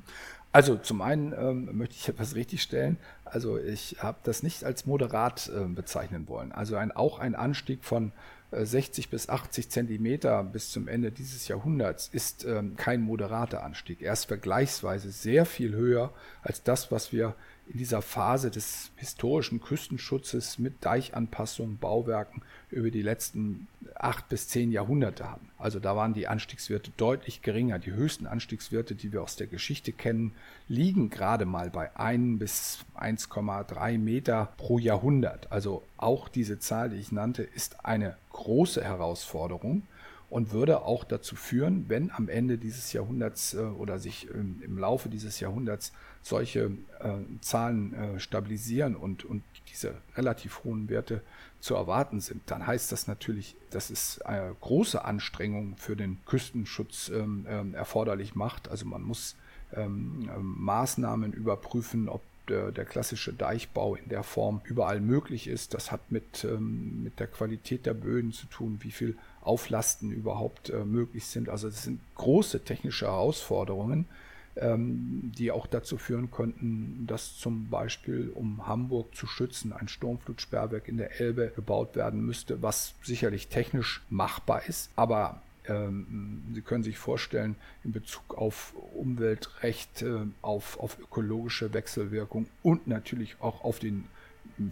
Also 0.51 0.75
zum 0.75 1.01
einen 1.01 1.33
ähm, 1.33 1.69
möchte 1.77 1.95
ich 1.95 2.07
etwas 2.07 2.35
richtigstellen. 2.35 2.97
Also 3.33 3.57
ich 3.57 3.97
habe 3.99 4.19
das 4.23 4.43
nicht 4.43 4.63
als 4.63 4.85
moderat 4.85 5.49
äh, 5.49 5.65
bezeichnen 5.65 6.27
wollen. 6.27 6.51
Also 6.51 6.75
ein, 6.75 6.91
auch 6.91 7.17
ein 7.17 7.33
Anstieg 7.33 7.83
von 7.83 8.11
äh, 8.51 8.63
60 8.63 9.09
bis 9.09 9.27
80 9.27 9.71
Zentimeter 9.71 10.43
bis 10.43 10.69
zum 10.69 10.87
Ende 10.87 11.11
dieses 11.11 11.47
Jahrhunderts 11.47 12.09
ist 12.11 12.45
ähm, 12.45 12.75
kein 12.75 13.01
moderater 13.01 13.63
Anstieg. 13.63 14.03
Er 14.03 14.13
ist 14.13 14.25
vergleichsweise 14.25 15.09
sehr 15.09 15.47
viel 15.47 15.73
höher 15.73 16.13
als 16.43 16.61
das, 16.61 16.91
was 16.91 17.11
wir 17.11 17.33
in 17.67 17.77
dieser 17.77 18.01
Phase 18.01 18.51
des 18.51 18.91
historischen 18.97 19.61
Küstenschutzes 19.61 20.59
mit 20.59 20.83
Deichanpassungen, 20.83 21.77
Bauwerken 21.77 22.41
über 22.69 22.91
die 22.91 23.01
letzten 23.01 23.67
acht 23.95 24.27
bis 24.27 24.47
zehn 24.47 24.71
Jahrhunderte 24.71 25.29
haben. 25.29 25.49
Also 25.57 25.79
da 25.79 25.95
waren 25.95 26.13
die 26.13 26.27
Anstiegswerte 26.27 26.91
deutlich 26.97 27.41
geringer. 27.41 27.79
Die 27.79 27.93
höchsten 27.93 28.27
Anstiegswerte, 28.27 28.95
die 28.95 29.13
wir 29.13 29.23
aus 29.23 29.35
der 29.35 29.47
Geschichte 29.47 29.91
kennen, 29.91 30.33
liegen 30.67 31.09
gerade 31.09 31.45
mal 31.45 31.69
bei 31.69 31.95
1 31.95 32.39
bis 32.39 32.79
1,3 32.99 33.97
Meter 33.97 34.53
pro 34.57 34.77
Jahrhundert. 34.77 35.51
Also 35.51 35.83
auch 35.97 36.27
diese 36.27 36.59
Zahl, 36.59 36.89
die 36.89 36.97
ich 36.97 37.11
nannte, 37.11 37.43
ist 37.43 37.85
eine 37.85 38.17
große 38.31 38.83
Herausforderung 38.83 39.83
und 40.29 40.51
würde 40.51 40.81
auch 40.81 41.03
dazu 41.03 41.35
führen, 41.35 41.85
wenn 41.89 42.11
am 42.11 42.27
Ende 42.27 42.57
dieses 42.57 42.91
Jahrhunderts 42.91 43.53
äh, 43.53 43.59
oder 43.59 43.99
sich 43.99 44.27
im 44.29 44.77
Laufe 44.77 45.07
dieses 45.07 45.39
Jahrhunderts 45.39 45.93
solche 46.23 46.71
äh, 46.99 47.17
Zahlen 47.41 47.93
äh, 47.93 48.19
stabilisieren 48.19 48.95
und, 48.95 49.25
und 49.25 49.43
diese 49.69 49.93
relativ 50.15 50.63
hohen 50.63 50.89
Werte 50.89 51.21
zu 51.59 51.75
erwarten 51.75 52.19
sind, 52.19 52.41
dann 52.47 52.65
heißt 52.65 52.91
das 52.91 53.07
natürlich, 53.07 53.55
dass 53.69 53.89
es 53.89 54.17
äh, 54.25 54.51
große 54.61 55.03
Anstrengungen 55.03 55.75
für 55.77 55.95
den 55.95 56.17
Küstenschutz 56.25 57.09
ähm, 57.09 57.45
ähm, 57.47 57.73
erforderlich 57.75 58.35
macht. 58.35 58.69
Also 58.69 58.85
man 58.85 59.01
muss 59.01 59.35
ähm, 59.73 60.29
ähm 60.35 60.55
Maßnahmen 60.59 61.33
überprüfen, 61.33 62.09
ob 62.09 62.21
der, 62.49 62.71
der, 62.71 62.85
klassische 62.85 63.31
Deichbau 63.31 63.95
in 63.95 64.09
der 64.09 64.23
Form 64.23 64.61
überall 64.65 64.99
möglich 64.99 65.47
ist. 65.47 65.73
Das 65.73 65.91
hat 65.91 66.11
mit, 66.11 66.43
ähm, 66.43 67.03
mit 67.03 67.19
der 67.19 67.27
Qualität 67.27 67.85
der 67.85 67.93
Böden 67.93 68.33
zu 68.33 68.47
tun, 68.47 68.79
wie 68.81 68.91
viel 68.91 69.17
Auflasten 69.41 70.11
überhaupt 70.11 70.69
äh, 70.69 70.83
möglich 70.83 71.25
sind. 71.25 71.47
Also 71.47 71.69
das 71.69 71.83
sind 71.83 72.01
große 72.15 72.63
technische 72.63 73.05
Herausforderungen, 73.05 74.05
die 74.55 75.51
auch 75.51 75.65
dazu 75.65 75.97
führen 75.97 76.29
könnten, 76.29 77.05
dass 77.07 77.37
zum 77.37 77.69
Beispiel, 77.69 78.31
um 78.33 78.67
Hamburg 78.67 79.15
zu 79.15 79.25
schützen, 79.25 79.73
ein 79.73 79.87
Sturmflutsperrwerk 79.87 80.87
in 80.87 80.97
der 80.97 81.19
Elbe 81.19 81.51
gebaut 81.55 81.95
werden 81.95 82.23
müsste, 82.23 82.61
was 82.61 82.93
sicherlich 83.01 83.47
technisch 83.47 84.01
machbar 84.09 84.67
ist, 84.67 84.91
aber 84.95 85.41
ähm, 85.67 86.43
Sie 86.53 86.61
können 86.61 86.83
sich 86.83 86.97
vorstellen, 86.97 87.55
in 87.83 87.93
Bezug 87.93 88.37
auf 88.37 88.73
Umweltrecht, 88.93 90.01
äh, 90.01 90.25
auf, 90.41 90.79
auf 90.79 90.99
ökologische 90.99 91.73
Wechselwirkung 91.73 92.47
und 92.61 92.87
natürlich 92.87 93.37
auch 93.39 93.63
auf 93.63 93.79
den 93.79 94.05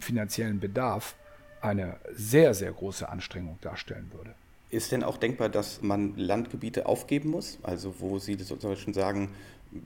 finanziellen 0.00 0.60
Bedarf 0.60 1.16
eine 1.60 1.96
sehr, 2.12 2.54
sehr 2.54 2.72
große 2.72 3.08
Anstrengung 3.08 3.58
darstellen 3.60 4.10
würde. 4.14 4.34
Ist 4.70 4.92
denn 4.92 5.02
auch 5.02 5.16
denkbar, 5.16 5.48
dass 5.48 5.82
man 5.82 6.16
Landgebiete 6.16 6.86
aufgeben 6.86 7.30
muss? 7.30 7.58
Also 7.62 8.00
wo 8.00 8.18
Sie 8.18 8.34
sozusagen 8.34 8.94
sagen, 8.94 9.28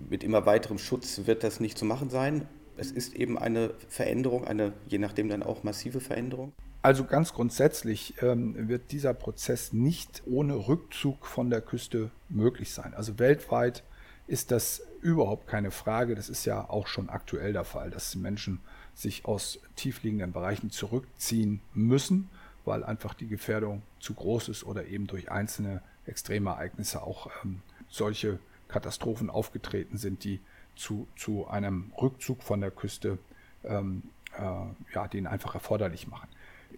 mit 0.09 0.25
immer 0.25 0.47
weiterem 0.47 0.79
Schutz 0.79 1.23
wird 1.27 1.45
das 1.45 1.61
nicht 1.61 1.79
zu 1.79 1.85
machen 1.85 2.11
sein? 2.11 2.49
Es 2.77 2.91
ist 2.91 3.15
eben 3.15 3.39
eine 3.39 3.73
Veränderung, 3.89 4.47
eine 4.47 4.73
je 4.87 4.99
nachdem 4.99 5.29
dann 5.29 5.43
auch 5.43 5.63
massive 5.63 6.01
Veränderung? 6.01 6.53
Also 6.83 7.05
ganz 7.05 7.33
grundsätzlich 7.33 8.15
ähm, 8.23 8.69
wird 8.69 8.93
dieser 8.93 9.15
Prozess 9.15 9.73
nicht 9.73 10.23
ohne 10.27 10.69
Rückzug 10.69 11.27
von 11.27 11.51
der 11.51 11.61
Küste 11.61 12.11
möglich 12.29 12.73
sein. 12.73 12.95
Also 12.95 13.19
weltweit 13.19 13.83
ist 14.27 14.51
das 14.51 14.83
überhaupt 15.01 15.47
keine 15.47 15.71
Frage. 15.71 16.15
Das 16.15 16.29
ist 16.29 16.45
ja 16.45 16.69
auch 16.69 16.87
schon 16.87 17.09
aktuell 17.09 17.53
der 17.53 17.65
Fall, 17.65 17.91
dass 17.91 18.15
Menschen 18.15 18.61
sich 18.95 19.25
aus 19.25 19.61
tiefliegenden 19.75 20.33
Bereichen 20.33 20.71
zurückziehen 20.71 21.61
müssen 21.75 22.29
weil 22.67 22.85
einfach 22.85 23.15
die 23.15 23.29
Gefährdung 23.29 23.83
zu 24.01 24.15
groß 24.15 24.49
ist 24.49 24.65
oder 24.65 24.87
eben 24.87 25.07
durch 25.07 25.31
einzelne 25.31 25.83
Extremereignisse 26.05 27.03
auch 27.03 27.31
ähm, 27.45 27.63
solche 27.89 28.39
Katastrophen 28.69 29.31
aufgetreten 29.31 29.97
sind, 29.99 30.25
die 30.25 30.41
zu, 30.75 31.07
zu 31.17 31.47
einem 31.47 31.93
Rückzug 32.01 32.43
von 32.43 32.61
der 32.61 32.71
Küste 32.71 33.19
ähm, 33.65 34.03
äh, 34.37 34.95
ja, 34.95 35.09
den 35.09 35.27
einfach 35.27 35.55
erforderlich 35.55 36.09
machen. 36.09 36.29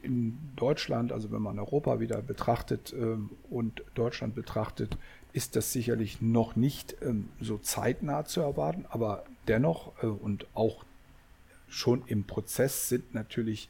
In 0.03 0.39
Deutschland, 0.57 1.13
also 1.13 1.33
wenn 1.33 1.43
man 1.43 1.59
Europa 1.59 1.99
wieder 1.99 2.23
betrachtet 2.23 2.95
ähm, 2.97 3.31
und 3.51 3.83
Deutschland 3.95 4.35
betrachtet, 4.35 4.97
ist 5.33 5.57
das 5.57 5.73
sicherlich 5.73 6.21
noch 6.21 6.57
nicht 6.57 6.97
ähm, 7.03 7.29
so 7.41 7.59
zeitnah 7.59 8.25
zu 8.25 8.41
erwarten, 8.41 8.87
aber 8.89 9.25
dennoch 9.49 9.93
äh, 10.03 10.07
und 10.07 10.47
auch 10.55 10.85
schon 11.69 12.03
im 12.07 12.25
Prozess 12.25 12.89
sind 12.89 13.15
natürlich 13.15 13.69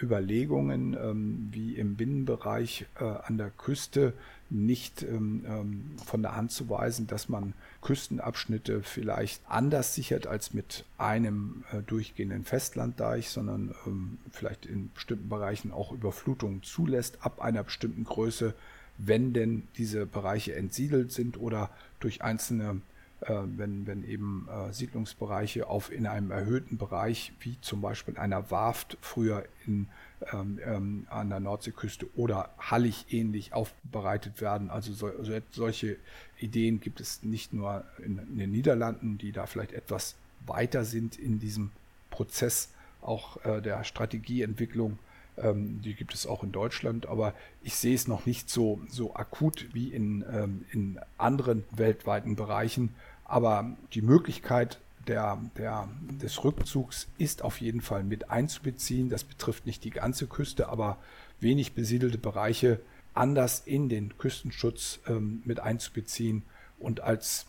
Überlegungen, 0.00 0.94
ähm, 0.94 1.48
wie 1.52 1.76
im 1.76 1.96
Binnenbereich 1.96 2.86
äh, 2.98 3.04
an 3.04 3.38
der 3.38 3.50
Küste 3.50 4.14
nicht 4.52 5.02
ähm, 5.02 5.44
ähm, 5.46 5.96
von 6.04 6.22
der 6.22 6.36
Hand 6.36 6.52
zu 6.52 6.68
weisen, 6.68 7.06
dass 7.06 7.28
man 7.28 7.54
Küstenabschnitte 7.80 8.82
vielleicht 8.82 9.42
anders 9.48 9.94
sichert 9.94 10.26
als 10.26 10.52
mit 10.52 10.84
einem 10.98 11.64
äh, 11.72 11.82
durchgehenden 11.82 12.44
Festlanddeich, 12.44 13.30
sondern 13.30 13.74
ähm, 13.86 14.18
vielleicht 14.30 14.66
in 14.66 14.92
bestimmten 14.92 15.28
Bereichen 15.28 15.72
auch 15.72 15.92
Überflutungen 15.92 16.62
zulässt 16.62 17.24
ab 17.24 17.40
einer 17.40 17.64
bestimmten 17.64 18.04
Größe, 18.04 18.54
wenn 18.98 19.32
denn 19.32 19.68
diese 19.76 20.04
Bereiche 20.06 20.54
entsiedelt 20.54 21.12
sind 21.12 21.40
oder 21.40 21.70
durch 21.98 22.22
einzelne 22.22 22.82
äh, 23.22 23.42
wenn, 23.56 23.86
wenn 23.86 24.04
eben 24.04 24.48
äh, 24.50 24.72
Siedlungsbereiche 24.72 25.68
auf 25.68 25.92
in 25.92 26.06
einem 26.06 26.32
erhöhten 26.32 26.76
Bereich, 26.76 27.32
wie 27.40 27.56
zum 27.60 27.80
Beispiel 27.80 28.16
einer 28.18 28.50
Warft 28.50 28.98
früher 29.00 29.44
in, 29.64 29.88
ähm, 30.32 30.58
ähm, 30.64 31.06
an 31.10 31.30
der 31.30 31.40
Nordseeküste 31.40 32.06
oder 32.16 32.50
Hallig 32.58 33.06
ähnlich 33.10 33.52
aufbereitet 33.52 34.40
werden. 34.40 34.70
Also 34.70 34.92
so, 34.92 35.10
so, 35.22 35.32
solche 35.50 35.96
Ideen 36.38 36.80
gibt 36.80 37.00
es 37.00 37.22
nicht 37.22 37.52
nur 37.52 37.84
in, 37.98 38.18
in, 38.18 38.38
den 38.38 38.52
Niederlanden, 38.52 39.18
die 39.18 39.32
da 39.32 39.46
vielleicht 39.46 39.72
etwas 39.72 40.14
weiter 40.46 40.84
sind 40.84 41.18
in 41.18 41.38
diesem 41.38 41.70
Prozess 42.10 42.70
auch 43.00 43.44
äh, 43.44 43.60
der 43.60 43.84
Strategieentwicklung. 43.84 44.98
Ähm, 45.38 45.80
die 45.82 45.94
gibt 45.94 46.14
es 46.14 46.26
auch 46.26 46.42
in 46.42 46.52
Deutschland, 46.52 47.06
aber 47.06 47.34
ich 47.62 47.74
sehe 47.76 47.94
es 47.94 48.06
noch 48.06 48.26
nicht 48.26 48.50
so, 48.50 48.80
so 48.88 49.14
akut 49.14 49.68
wie 49.72 49.88
in, 49.88 50.24
ähm, 50.30 50.64
in 50.72 51.00
anderen 51.16 51.64
weltweiten 51.70 52.36
Bereichen 52.36 52.94
aber 53.32 53.74
die 53.94 54.02
Möglichkeit 54.02 54.78
der, 55.08 55.38
der, 55.56 55.88
des 56.22 56.42
Rückzugs 56.44 57.08
ist 57.18 57.42
auf 57.42 57.60
jeden 57.60 57.80
Fall 57.80 58.04
mit 58.04 58.30
einzubeziehen. 58.30 59.08
Das 59.08 59.24
betrifft 59.24 59.66
nicht 59.66 59.84
die 59.84 59.90
ganze 59.90 60.26
Küste, 60.26 60.68
aber 60.68 60.98
wenig 61.40 61.72
besiedelte 61.72 62.18
Bereiche 62.18 62.80
anders 63.14 63.62
in 63.64 63.88
den 63.88 64.16
Küstenschutz 64.16 65.00
ähm, 65.06 65.42
mit 65.44 65.60
einzubeziehen 65.60 66.42
und 66.78 67.00
als 67.00 67.46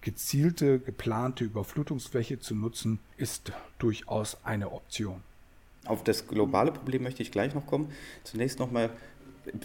gezielte, 0.00 0.78
geplante 0.78 1.44
Überflutungsfläche 1.44 2.38
zu 2.38 2.54
nutzen, 2.54 2.98
ist 3.16 3.52
durchaus 3.78 4.44
eine 4.44 4.72
Option. 4.72 5.22
Auf 5.86 6.02
das 6.02 6.26
globale 6.26 6.72
Problem 6.72 7.02
möchte 7.02 7.22
ich 7.22 7.30
gleich 7.30 7.54
noch 7.54 7.66
kommen. 7.66 7.90
Zunächst 8.24 8.58
nochmal 8.58 8.90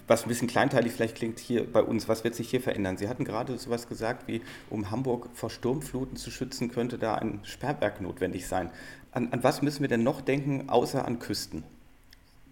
was 0.08 0.24
ein 0.24 0.30
bisschen 0.30 0.48
kleinteilig 0.48 0.94
vielleicht 0.94 1.16
klingt 1.16 1.40
hier 1.40 1.72
bei 1.72 1.82
uns, 1.82 2.08
was 2.08 2.24
wird 2.24 2.36
sich 2.36 2.50
hier 2.50 2.62
verändern? 2.62 2.98
Sie 2.98 3.08
hatten 3.08 3.24
gerade 3.24 3.58
so 3.58 3.66
etwas 3.66 3.88
gesagt, 3.88 4.28
wie 4.28 4.42
um 4.70 4.92
Hamburg 4.92 5.30
vor 5.34 5.50
Sturmfluten 5.50 6.18
zu 6.18 6.32
schützen, 6.32 6.70
könnte 6.70 6.98
da 6.98 7.16
ein 7.16 7.40
Sperrwerk 7.44 8.02
notwendig 8.02 8.48
sein. 8.48 8.70
An, 9.12 9.30
an 9.32 9.44
was 9.44 9.62
müssen 9.62 9.82
wir 9.82 9.88
denn 9.88 10.04
noch 10.04 10.22
denken, 10.22 10.70
außer 10.70 11.06
an 11.06 11.20
Küsten? 11.20 11.64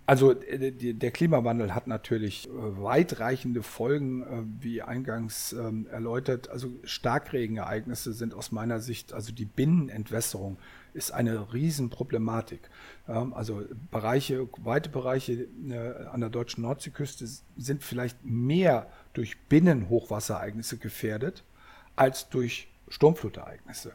Also 0.08 0.32
äh, 0.32 0.72
der 0.72 1.12
Klimawandel 1.12 1.76
hat 1.76 1.88
natürlich 1.88 2.48
äh, 2.48 2.52
weitreichende 2.82 3.62
Folgen, 3.62 4.24
äh, 4.24 4.64
wie 4.64 4.82
eingangs 4.82 5.52
ähm, 5.52 5.86
erläutert. 5.92 6.50
Also 6.50 6.70
Starkregenereignisse 6.86 8.14
sind 8.14 8.34
aus 8.34 8.54
meiner 8.54 8.80
Sicht, 8.80 9.12
also 9.12 9.34
die 9.34 9.46
Binnenentwässerung 9.46 10.58
ist 10.98 11.12
eine 11.12 11.54
Riesenproblematik. 11.54 12.70
Also 13.06 13.64
Bereiche, 13.92 14.50
weite 14.58 14.90
Bereiche 14.90 15.48
an 16.12 16.20
der 16.20 16.30
deutschen 16.30 16.64
Nordseeküste 16.64 17.26
sind 17.56 17.84
vielleicht 17.84 18.26
mehr 18.26 18.92
durch 19.14 19.40
Binnenhochwasserereignisse 19.48 20.78
gefährdet 20.78 21.44
als 21.96 22.30
durch 22.30 22.68
Sturmflutereignisse. 22.90 23.94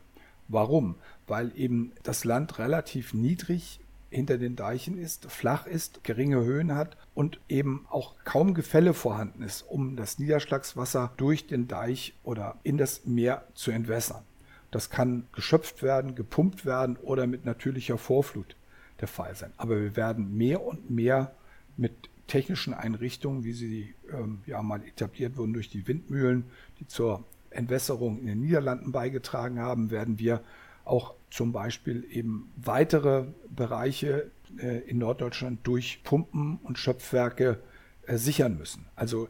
Warum? 0.49 0.97
Weil 1.27 1.53
eben 1.57 1.93
das 2.03 2.25
Land 2.25 2.59
relativ 2.59 3.15
niedrig 3.15 3.81
hinter 4.11 4.37
den 4.37 4.57
Deichen 4.57 4.99
ist, 4.99 5.31
flach 5.31 5.67
ist, 5.67 6.05
geringe 6.05 6.45
Höhen 6.45 6.75
hat 6.75 6.99
und 7.15 7.41
eben 7.49 7.87
auch 7.89 8.15
kaum 8.25 8.53
Gefälle 8.53 8.93
vorhanden 8.93 9.43
ist, 9.43 9.63
um 9.63 9.97
das 9.97 10.19
Niederschlagswasser 10.19 11.13
durch 11.17 11.47
den 11.47 11.67
Deich 11.67 12.15
oder 12.23 12.59
in 12.63 12.77
das 12.77 13.07
Meer 13.07 13.47
zu 13.55 13.71
entwässern. 13.71 14.23
Das 14.73 14.91
kann 14.91 15.29
geschöpft 15.33 15.83
werden, 15.83 16.17
gepumpt 16.17 16.67
werden 16.67 16.97
oder 16.97 17.29
mit 17.29 17.45
natürlicher 17.45 17.99
Vorflut 17.99 18.57
der 19.01 19.07
Fall 19.07 19.37
sein. 19.37 19.53
Aber 19.59 19.81
wir 19.81 19.95
werden 19.95 20.37
mehr 20.37 20.63
und 20.63 20.91
mehr 20.91 21.33
mit 21.77 22.09
technischen 22.27 22.73
Einrichtungen, 22.73 23.45
wie 23.45 23.53
sie 23.53 23.95
ähm, 24.11 24.41
ja 24.47 24.63
mal 24.63 24.83
etabliert 24.83 25.37
wurden 25.37 25.53
durch 25.53 25.69
die 25.69 25.87
Windmühlen, 25.87 26.47
die 26.81 26.87
zur 26.87 27.25
Entwässerung 27.51 28.19
in 28.21 28.27
den 28.27 28.41
Niederlanden 28.41 28.93
beigetragen 28.93 29.61
haben, 29.61 29.91
werden 29.91 30.19
wir 30.19 30.43
auch 30.85 31.15
zum 31.31 31.53
Beispiel 31.53 32.07
eben 32.11 32.51
weitere 32.57 33.27
Bereiche 33.55 34.31
äh, 34.59 34.79
in 34.89 34.99
Norddeutschland 34.99 35.61
durch 35.65 36.01
Pumpen 36.03 36.59
und 36.63 36.79
Schöpfwerke 36.79 37.61
äh, 38.07 38.17
sichern 38.17 38.57
müssen. 38.57 38.87
Also 38.97 39.29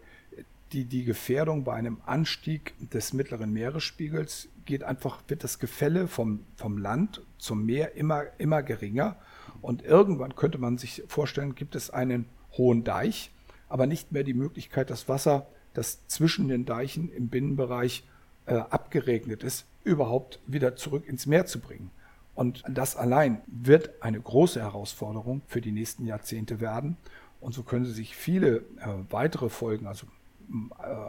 die, 0.73 0.85
die 0.85 1.05
Gefährdung 1.05 1.65
bei 1.65 1.75
einem 1.75 2.01
Anstieg 2.07 2.75
des 2.91 3.13
mittleren 3.13 3.53
Meeresspiegels 3.53 4.49
geht 4.65 4.85
einfach, 4.85 5.23
wird 5.29 5.45
das 5.45 5.59
Gefälle 5.59 6.09
vom, 6.09 6.45
vom 6.57 6.79
Land 6.79 7.23
zum 7.39 7.65
Meer 7.65 7.95
immer, 7.97 8.25
immer 8.39 8.63
geringer. 8.63 9.17
Und 9.61 9.83
irgendwann 9.83 10.35
könnte 10.35 10.59
man 10.59 10.79
sich 10.79 11.03
vorstellen, 11.09 11.55
gibt 11.55 11.75
es 11.75 11.91
einen 11.91 12.27
hohen 12.57 12.85
Deich, 12.85 13.33
aber 13.69 13.87
nicht 13.87 14.13
mehr 14.13 14.25
die 14.25 14.35
Möglichkeit, 14.35 14.91
das 14.91 15.09
Wasser, 15.09 15.47
das 15.75 16.07
zwischen 16.07 16.49
den 16.49 16.65
Deichen 16.65 17.11
im 17.11 17.29
Binnenbereich 17.29 18.05
äh, 18.47 18.55
abgeregnet 18.55 19.43
ist, 19.43 19.67
überhaupt 19.85 20.41
wieder 20.47 20.77
zurück 20.77 21.07
ins 21.07 21.27
Meer 21.27 21.47
zu 21.47 21.61
bringen. 21.61 21.91
Und 22.35 22.63
das 22.69 22.97
allein 22.97 23.43
wird 23.47 24.03
eine 24.03 24.21
große 24.21 24.61
Herausforderung 24.61 25.43
für 25.47 25.61
die 25.61 25.73
nächsten 25.73 26.07
Jahrzehnte 26.07 26.61
werden. 26.61 26.97
Und 27.41 27.55
so 27.55 27.63
können 27.63 27.85
sich 27.85 28.17
viele 28.17 28.59
äh, 28.59 28.89
weitere 29.11 29.49
Folgen, 29.49 29.87
also 29.87 30.07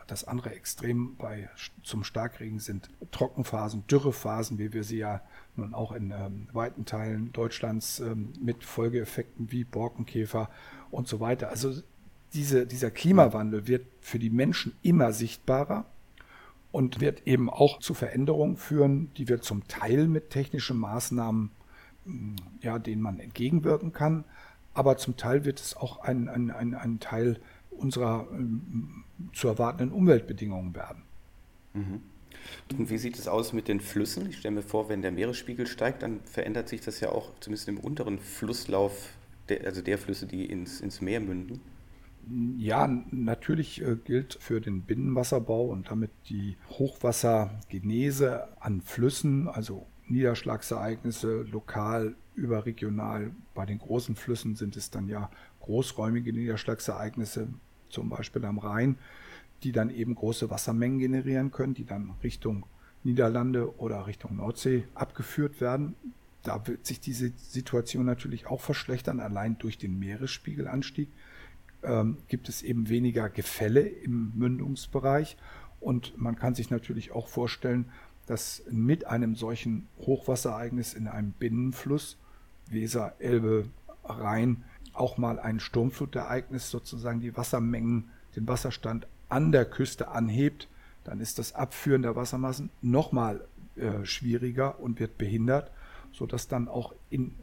das 0.07 0.25
andere 0.25 0.53
Extrem 0.55 1.15
bei, 1.15 1.49
zum 1.83 2.03
Starkregen 2.03 2.59
sind 2.59 2.89
Trockenphasen, 3.11 3.85
Dürrephasen, 3.87 4.57
wie 4.57 4.73
wir 4.73 4.83
sie 4.83 4.97
ja 4.97 5.21
nun 5.55 5.73
auch 5.73 5.91
in 5.91 6.11
ähm, 6.11 6.47
weiten 6.51 6.85
Teilen 6.85 7.31
Deutschlands 7.31 7.99
ähm, 7.99 8.33
mit 8.39 8.63
Folgeeffekten 8.63 9.51
wie 9.51 9.63
Borkenkäfer 9.63 10.49
und 10.91 11.07
so 11.07 11.19
weiter. 11.19 11.49
Also 11.49 11.73
diese, 12.33 12.65
dieser 12.65 12.91
Klimawandel 12.91 13.67
wird 13.67 13.85
für 14.01 14.19
die 14.19 14.29
Menschen 14.29 14.75
immer 14.81 15.13
sichtbarer 15.13 15.85
und 16.71 16.99
wird 16.99 17.27
eben 17.27 17.49
auch 17.49 17.79
zu 17.79 17.93
Veränderungen 17.93 18.57
führen, 18.57 19.13
die 19.15 19.27
wir 19.27 19.41
zum 19.41 19.67
Teil 19.67 20.07
mit 20.07 20.31
technischen 20.31 20.77
Maßnahmen, 20.77 21.51
mm, 22.05 22.35
ja, 22.61 22.79
denen 22.79 23.01
man 23.01 23.19
entgegenwirken 23.19 23.93
kann, 23.93 24.25
aber 24.73 24.97
zum 24.97 25.17
Teil 25.17 25.45
wird 25.45 25.59
es 25.59 25.77
auch 25.77 25.99
ein, 25.99 26.27
ein, 26.29 26.49
ein, 26.51 26.73
ein 26.73 26.99
Teil 26.99 27.39
unserer 27.69 28.27
ähm, 28.31 29.02
zu 29.33 29.47
erwartenden 29.47 29.95
Umweltbedingungen 29.95 30.75
werden. 30.75 31.03
Mhm. 31.73 32.01
Und 32.77 32.89
wie 32.89 32.97
sieht 32.97 33.17
es 33.17 33.27
aus 33.27 33.53
mit 33.53 33.67
den 33.67 33.79
Flüssen? 33.79 34.29
Ich 34.29 34.37
stelle 34.37 34.55
mir 34.55 34.61
vor, 34.63 34.89
wenn 34.89 35.01
der 35.01 35.11
Meeresspiegel 35.11 35.67
steigt, 35.67 36.03
dann 36.03 36.19
verändert 36.25 36.67
sich 36.69 36.81
das 36.81 36.99
ja 36.99 37.09
auch 37.09 37.31
zumindest 37.39 37.67
im 37.67 37.79
unteren 37.79 38.19
Flusslauf, 38.19 39.09
der, 39.49 39.65
also 39.65 39.81
der 39.81 39.97
Flüsse, 39.97 40.25
die 40.25 40.45
ins, 40.45 40.81
ins 40.81 41.01
Meer 41.01 41.19
münden. 41.19 41.61
Ja, 42.57 42.87
natürlich 43.11 43.81
äh, 43.81 43.97
gilt 43.97 44.37
für 44.39 44.61
den 44.61 44.83
Binnenwasserbau 44.83 45.65
und 45.65 45.91
damit 45.91 46.11
die 46.29 46.57
Hochwassergenese 46.69 48.47
an 48.61 48.81
Flüssen, 48.81 49.49
also 49.49 49.87
Niederschlagsereignisse 50.07 51.43
lokal, 51.43 52.15
überregional. 52.35 53.31
Bei 53.53 53.65
den 53.65 53.79
großen 53.79 54.15
Flüssen 54.15 54.55
sind 54.55 54.77
es 54.77 54.89
dann 54.89 55.07
ja 55.09 55.29
großräumige 55.59 56.31
Niederschlagsereignisse, 56.31 57.49
zum 57.93 58.09
Beispiel 58.09 58.43
am 58.45 58.57
Rhein, 58.57 58.97
die 59.63 59.71
dann 59.71 59.89
eben 59.89 60.15
große 60.15 60.49
Wassermengen 60.49 60.99
generieren 60.99 61.51
können, 61.51 61.73
die 61.73 61.85
dann 61.85 62.11
Richtung 62.23 62.65
Niederlande 63.03 63.77
oder 63.79 64.07
Richtung 64.07 64.35
Nordsee 64.37 64.85
abgeführt 64.93 65.61
werden. 65.61 65.95
Da 66.41 66.67
wird 66.67 66.85
sich 66.85 66.99
diese 66.99 67.31
Situation 67.37 68.05
natürlich 68.05 68.47
auch 68.47 68.61
verschlechtern, 68.61 69.19
allein 69.19 69.57
durch 69.57 69.77
den 69.77 69.97
Meeresspiegelanstieg 69.99 71.09
ähm, 71.83 72.17
gibt 72.27 72.49
es 72.49 72.61
eben 72.63 72.89
weniger 72.89 73.29
Gefälle 73.29 73.81
im 73.81 74.33
Mündungsbereich. 74.35 75.37
Und 75.79 76.17
man 76.17 76.35
kann 76.35 76.55
sich 76.55 76.69
natürlich 76.69 77.11
auch 77.11 77.27
vorstellen, 77.27 77.85
dass 78.25 78.63
mit 78.71 79.05
einem 79.05 79.35
solchen 79.35 79.87
Hochwasserereignis 79.99 80.93
in 80.93 81.07
einem 81.07 81.31
Binnenfluss, 81.31 82.17
Weser, 82.69 83.15
Elbe, 83.19 83.65
Rhein, 84.05 84.63
auch 84.93 85.17
mal 85.17 85.39
ein 85.39 85.59
Sturmflutereignis 85.59 86.69
sozusagen 86.69 87.19
die 87.19 87.35
Wassermengen, 87.35 88.09
den 88.35 88.47
Wasserstand 88.47 89.07
an 89.29 89.51
der 89.51 89.65
Küste 89.65 90.09
anhebt, 90.09 90.67
dann 91.03 91.19
ist 91.19 91.39
das 91.39 91.53
Abführen 91.53 92.03
der 92.03 92.15
Wassermassen 92.15 92.69
nochmal 92.81 93.45
äh, 93.75 94.05
schwieriger 94.05 94.79
und 94.79 94.99
wird 94.99 95.17
behindert, 95.17 95.71
sodass 96.11 96.47
dann 96.47 96.67
auch 96.67 96.93
in 97.09 97.33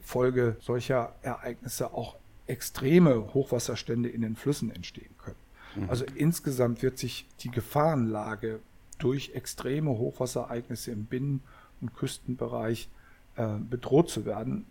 Folge 0.00 0.56
solcher 0.60 1.14
Ereignisse 1.22 1.92
auch 1.92 2.16
extreme 2.46 3.34
Hochwasserstände 3.34 4.08
in 4.08 4.22
den 4.22 4.36
Flüssen 4.36 4.70
entstehen 4.70 5.14
können. 5.18 5.36
Mhm. 5.76 5.90
Also 5.90 6.04
insgesamt 6.14 6.82
wird 6.82 6.98
sich 6.98 7.26
die 7.40 7.50
Gefahrenlage 7.50 8.60
durch 8.98 9.32
extreme 9.34 9.90
Hochwasserereignisse 9.90 10.90
im 10.90 11.04
Binnen- 11.04 11.42
und 11.80 11.94
Küstenbereich 11.94 12.88
äh, 13.36 13.56
bedroht 13.58 14.10
zu 14.10 14.24
werden, 14.26 14.66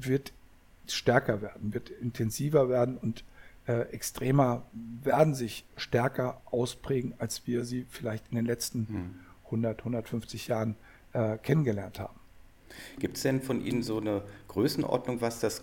wird 0.00 0.32
stärker 0.88 1.42
werden, 1.42 1.74
wird 1.74 1.90
intensiver 1.90 2.68
werden 2.68 2.96
und 2.96 3.24
äh, 3.66 3.82
extremer 3.92 4.66
werden 4.72 5.34
sich 5.34 5.64
stärker 5.76 6.40
ausprägen, 6.46 7.14
als 7.18 7.46
wir 7.46 7.64
sie 7.64 7.86
vielleicht 7.88 8.28
in 8.30 8.36
den 8.36 8.46
letzten 8.46 8.78
mhm. 8.88 9.20
100, 9.46 9.80
150 9.80 10.48
Jahren 10.48 10.76
äh, 11.12 11.38
kennengelernt 11.38 12.00
haben. 12.00 12.18
Gibt 12.98 13.16
es 13.16 13.22
denn 13.22 13.42
von 13.42 13.64
Ihnen 13.64 13.82
so 13.82 13.98
eine 13.98 14.22
Größenordnung, 14.48 15.20
was 15.20 15.40
das 15.40 15.62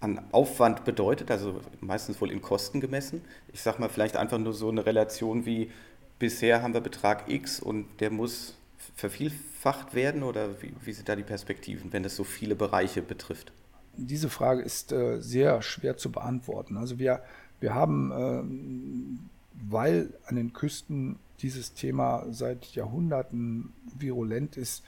an 0.00 0.20
Aufwand 0.32 0.84
bedeutet, 0.84 1.30
also 1.30 1.60
meistens 1.80 2.20
wohl 2.20 2.30
in 2.30 2.40
Kosten 2.40 2.80
gemessen. 2.80 3.22
Ich 3.52 3.60
sage 3.62 3.80
mal 3.80 3.88
vielleicht 3.88 4.16
einfach 4.16 4.38
nur 4.38 4.54
so 4.54 4.70
eine 4.70 4.86
Relation 4.86 5.44
wie 5.44 5.70
bisher 6.18 6.62
haben 6.62 6.74
wir 6.74 6.80
Betrag 6.80 7.28
X 7.28 7.60
und 7.60 7.86
der 8.00 8.10
muss 8.10 8.56
vervielfacht 8.96 9.94
werden 9.94 10.22
oder 10.22 10.62
wie, 10.62 10.72
wie 10.84 10.92
sind 10.92 11.08
da 11.08 11.16
die 11.16 11.22
Perspektiven, 11.22 11.92
wenn 11.92 12.02
das 12.02 12.16
so 12.16 12.24
viele 12.24 12.54
Bereiche 12.54 13.02
betrifft? 13.02 13.52
Diese 13.96 14.28
Frage 14.28 14.62
ist 14.62 14.92
äh, 14.92 15.20
sehr 15.20 15.62
schwer 15.62 15.96
zu 15.96 16.10
beantworten. 16.10 16.76
Also 16.76 16.98
wir, 16.98 17.22
wir 17.60 17.74
haben, 17.74 18.10
äh, 18.12 19.70
weil 19.70 20.12
an 20.26 20.36
den 20.36 20.52
Küsten 20.52 21.18
dieses 21.40 21.72
Thema 21.74 22.26
seit 22.30 22.66
Jahrhunderten 22.74 23.72
virulent 23.98 24.56
ist, 24.56 24.82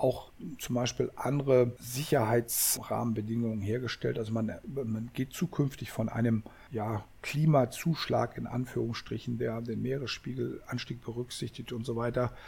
auch 0.00 0.32
zum 0.58 0.76
Beispiel 0.76 1.10
andere 1.14 1.72
Sicherheitsrahmenbedingungen 1.78 3.60
hergestellt. 3.60 4.18
Also 4.18 4.32
man, 4.32 4.52
man 4.66 5.10
geht 5.12 5.34
zukünftig 5.34 5.90
von 5.90 6.08
einem 6.08 6.42
ja, 6.70 7.04
Klimazuschlag 7.20 8.38
in 8.38 8.46
Anführungsstrichen, 8.46 9.36
der 9.36 9.60
den 9.60 9.82
Meeresspiegelanstieg 9.82 11.04
berücksichtigt 11.04 11.72
und 11.72 11.84
so 11.84 11.96
weiter, 11.96 12.32
ähm, 12.32 12.38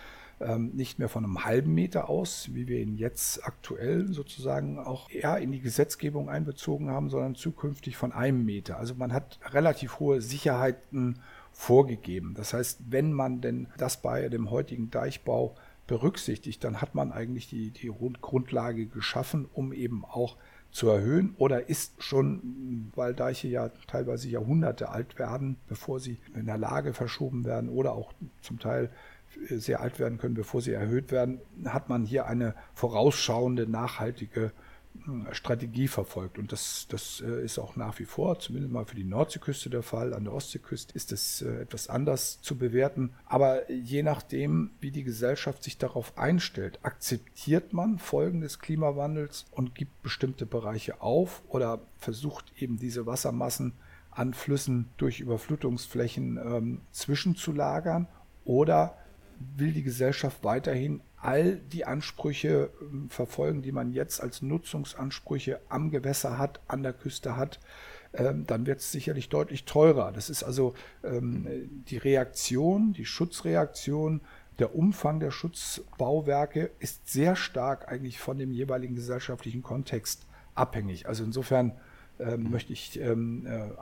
nicht 0.58 0.98
mehr 0.98 1.08
von 1.08 1.24
einem 1.24 1.44
halben 1.44 1.74
Meter 1.74 2.08
aus, 2.08 2.50
wie 2.52 2.66
wir 2.68 2.80
ihn 2.80 2.96
jetzt 2.96 3.44
aktuell 3.44 4.12
sozusagen 4.12 4.78
auch 4.78 5.10
eher 5.10 5.38
in 5.38 5.52
die 5.52 5.60
Gesetzgebung 5.60 6.28
einbezogen 6.28 6.90
haben, 6.90 7.10
sondern 7.10 7.34
zukünftig 7.34 7.96
von 7.96 8.12
einem 8.12 8.44
Meter. 8.44 8.78
Also 8.78 8.94
man 8.94 9.12
hat 9.12 9.38
relativ 9.52 10.00
hohe 10.00 10.20
Sicherheiten 10.20 11.18
vorgegeben. 11.52 12.34
Das 12.34 12.54
heißt, 12.54 12.80
wenn 12.88 13.12
man 13.12 13.40
denn 13.40 13.68
das 13.76 14.00
bei 14.00 14.28
dem 14.28 14.50
heutigen 14.50 14.90
Deichbau 14.90 15.56
berücksichtigt, 15.86 16.64
dann 16.64 16.80
hat 16.80 16.94
man 16.94 17.12
eigentlich 17.12 17.48
die, 17.48 17.70
die 17.70 17.92
Grundlage 18.20 18.86
geschaffen, 18.86 19.46
um 19.52 19.72
eben 19.72 20.04
auch 20.04 20.36
zu 20.70 20.88
erhöhen 20.88 21.34
oder 21.36 21.68
ist 21.68 22.02
schon, 22.02 22.90
weil 22.94 23.12
Deiche 23.12 23.46
ja 23.46 23.68
teilweise 23.86 24.28
Jahrhunderte 24.28 24.88
alt 24.88 25.18
werden, 25.18 25.56
bevor 25.68 26.00
sie 26.00 26.18
in 26.34 26.46
der 26.46 26.56
Lage 26.56 26.94
verschoben 26.94 27.44
werden 27.44 27.68
oder 27.68 27.92
auch 27.92 28.14
zum 28.40 28.58
Teil 28.58 28.90
sehr 29.48 29.80
alt 29.80 29.98
werden 29.98 30.18
können, 30.18 30.34
bevor 30.34 30.60
sie 30.60 30.72
erhöht 30.72 31.12
werden, 31.12 31.40
hat 31.64 31.88
man 31.88 32.04
hier 32.04 32.26
eine 32.26 32.54
vorausschauende, 32.74 33.66
nachhaltige 33.66 34.52
Strategie 35.32 35.88
verfolgt. 35.88 36.38
Und 36.38 36.52
das, 36.52 36.86
das 36.88 37.22
äh, 37.26 37.44
ist 37.44 37.58
auch 37.58 37.76
nach 37.76 37.98
wie 37.98 38.04
vor, 38.04 38.38
zumindest 38.38 38.72
mal 38.72 38.84
für 38.84 38.94
die 38.94 39.04
Nordseeküste 39.04 39.68
der 39.70 39.82
Fall. 39.82 40.14
An 40.14 40.24
der 40.24 40.32
Ostseeküste 40.32 40.94
ist 40.94 41.12
es 41.12 41.42
äh, 41.42 41.62
etwas 41.62 41.88
anders 41.88 42.40
zu 42.40 42.56
bewerten. 42.56 43.12
Aber 43.26 43.68
je 43.70 44.02
nachdem, 44.02 44.70
wie 44.80 44.90
die 44.90 45.02
Gesellschaft 45.02 45.64
sich 45.64 45.78
darauf 45.78 46.16
einstellt, 46.18 46.78
akzeptiert 46.82 47.72
man 47.72 47.98
Folgen 47.98 48.42
des 48.42 48.58
Klimawandels 48.60 49.46
und 49.50 49.74
gibt 49.74 50.02
bestimmte 50.02 50.46
Bereiche 50.46 51.00
auf 51.00 51.42
oder 51.48 51.80
versucht 51.98 52.52
eben 52.56 52.78
diese 52.78 53.06
Wassermassen 53.06 53.72
an 54.10 54.34
Flüssen 54.34 54.90
durch 54.98 55.20
Überflutungsflächen 55.20 56.36
ähm, 56.36 56.80
zwischenzulagern 56.92 58.06
oder 58.44 58.98
will 59.56 59.72
die 59.72 59.82
Gesellschaft 59.82 60.44
weiterhin 60.44 61.00
all 61.22 61.56
die 61.56 61.84
Ansprüche 61.84 62.70
ähm, 62.80 63.08
verfolgen, 63.08 63.62
die 63.62 63.72
man 63.72 63.92
jetzt 63.92 64.20
als 64.20 64.42
Nutzungsansprüche 64.42 65.60
am 65.68 65.90
Gewässer 65.90 66.36
hat, 66.36 66.60
an 66.66 66.82
der 66.82 66.92
Küste 66.92 67.36
hat, 67.36 67.60
ähm, 68.12 68.44
dann 68.46 68.66
wird 68.66 68.80
es 68.80 68.92
sicherlich 68.92 69.28
deutlich 69.28 69.64
teurer. 69.64 70.12
Das 70.12 70.28
ist 70.28 70.42
also 70.42 70.74
ähm, 71.04 71.84
die 71.88 71.96
Reaktion, 71.96 72.92
die 72.92 73.06
Schutzreaktion, 73.06 74.20
der 74.58 74.74
Umfang 74.74 75.20
der 75.20 75.30
Schutzbauwerke 75.30 76.70
ist 76.78 77.08
sehr 77.08 77.36
stark 77.36 77.88
eigentlich 77.88 78.18
von 78.18 78.36
dem 78.36 78.50
jeweiligen 78.52 78.94
gesellschaftlichen 78.94 79.62
Kontext 79.62 80.26
abhängig. 80.54 81.08
Also 81.08 81.24
insofern 81.24 81.72
möchte 82.36 82.74
ich 82.74 83.00
äh, 83.00 83.16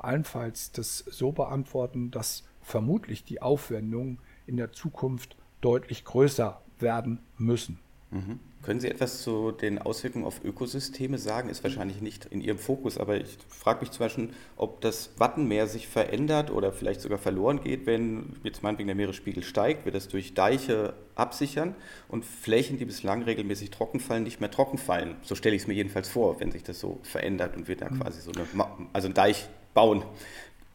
allenfalls 0.01 0.71
das 0.71 0.99
so 0.99 1.33
beantworten, 1.33 2.11
dass 2.13 2.45
vermutlich 2.63 3.25
die 3.25 3.43
Aufwendungen 3.43 4.19
in 4.47 4.57
der 4.57 4.73
Zukunft 4.73 5.37
deutlich 5.61 6.05
größer 6.05 6.61
werden 6.79 7.21
müssen. 7.39 7.79
Mhm. 8.11 8.41
Können 8.63 8.79
Sie 8.79 8.89
etwas 8.89 9.23
zu 9.23 9.53
den 9.53 9.79
Auswirkungen 9.79 10.27
auf 10.27 10.45
Ökosysteme 10.45 11.17
sagen? 11.17 11.49
Ist 11.49 11.65
wahrscheinlich 11.65 12.03
nicht 12.03 12.27
in 12.27 12.43
Ihrem 12.43 12.59
Fokus, 12.59 12.99
aber 12.99 13.17
ich 13.17 13.39
frage 13.49 13.81
mich 13.81 13.91
zum 13.91 14.01
Beispiel, 14.01 14.29
ob 14.57 14.83
das 14.83 15.11
Wattenmeer 15.17 15.67
sich 15.67 15.89
verändert 15.89 16.51
oder 16.51 16.71
vielleicht 16.71 17.01
sogar 17.01 17.17
verloren 17.17 17.63
geht, 17.63 17.87
wenn 17.87 18.37
jetzt 18.43 18.63
meinetwegen 18.63 18.89
der 18.89 18.97
Meeresspiegel 18.97 19.43
steigt, 19.45 19.87
wir 19.87 19.93
das 19.93 20.09
durch 20.09 20.35
Deiche 20.35 20.93
absichern 21.15 21.75
und 22.09 22.27
Flächen, 22.27 22.77
die 22.77 22.85
bislang 22.85 23.23
regelmäßig 23.23 23.71
trocken 23.71 23.99
fallen, 23.99 24.25
nicht 24.25 24.41
mehr 24.41 24.51
trocken 24.51 24.77
fallen. 24.77 25.17
So 25.23 25.35
stelle 25.35 25.57
ich 25.57 25.63
es 25.63 25.69
mir 25.69 25.75
jedenfalls 25.75 26.11
vor, 26.11 26.39
wenn 26.39 26.53
sich 26.53 26.63
das 26.63 26.81
so 26.81 27.01
verändert 27.03 27.57
und 27.57 27.67
wir 27.67 27.77
da 27.77 27.89
mhm. 27.89 28.01
quasi 28.01 28.21
so 28.21 28.31
eine, 28.33 28.45
also 28.93 29.07
einen 29.07 29.15
Deich 29.15 29.49
bauen 29.73 30.03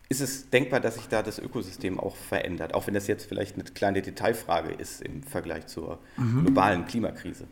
ist 0.10 0.22
es 0.22 0.50
denkbar, 0.50 0.80
dass 0.80 0.96
sich 0.96 1.08
da 1.08 1.24
das 1.24 1.40
Ökosystem 1.40 2.00
auch 2.00 2.16
verändert, 2.16 2.74
auch 2.74 2.88
wenn 2.88 2.94
das 2.94 3.08
jetzt 3.08 3.26
vielleicht 3.26 3.56
eine 3.56 3.64
kleine 3.64 4.02
Detailfrage 4.02 4.72
ist 4.74 5.02
im 5.02 5.24
Vergleich 5.24 5.68
zur 5.68 6.00
mhm. 6.18 6.46
globalen 6.46 6.86
Klimakrise? 6.86 7.48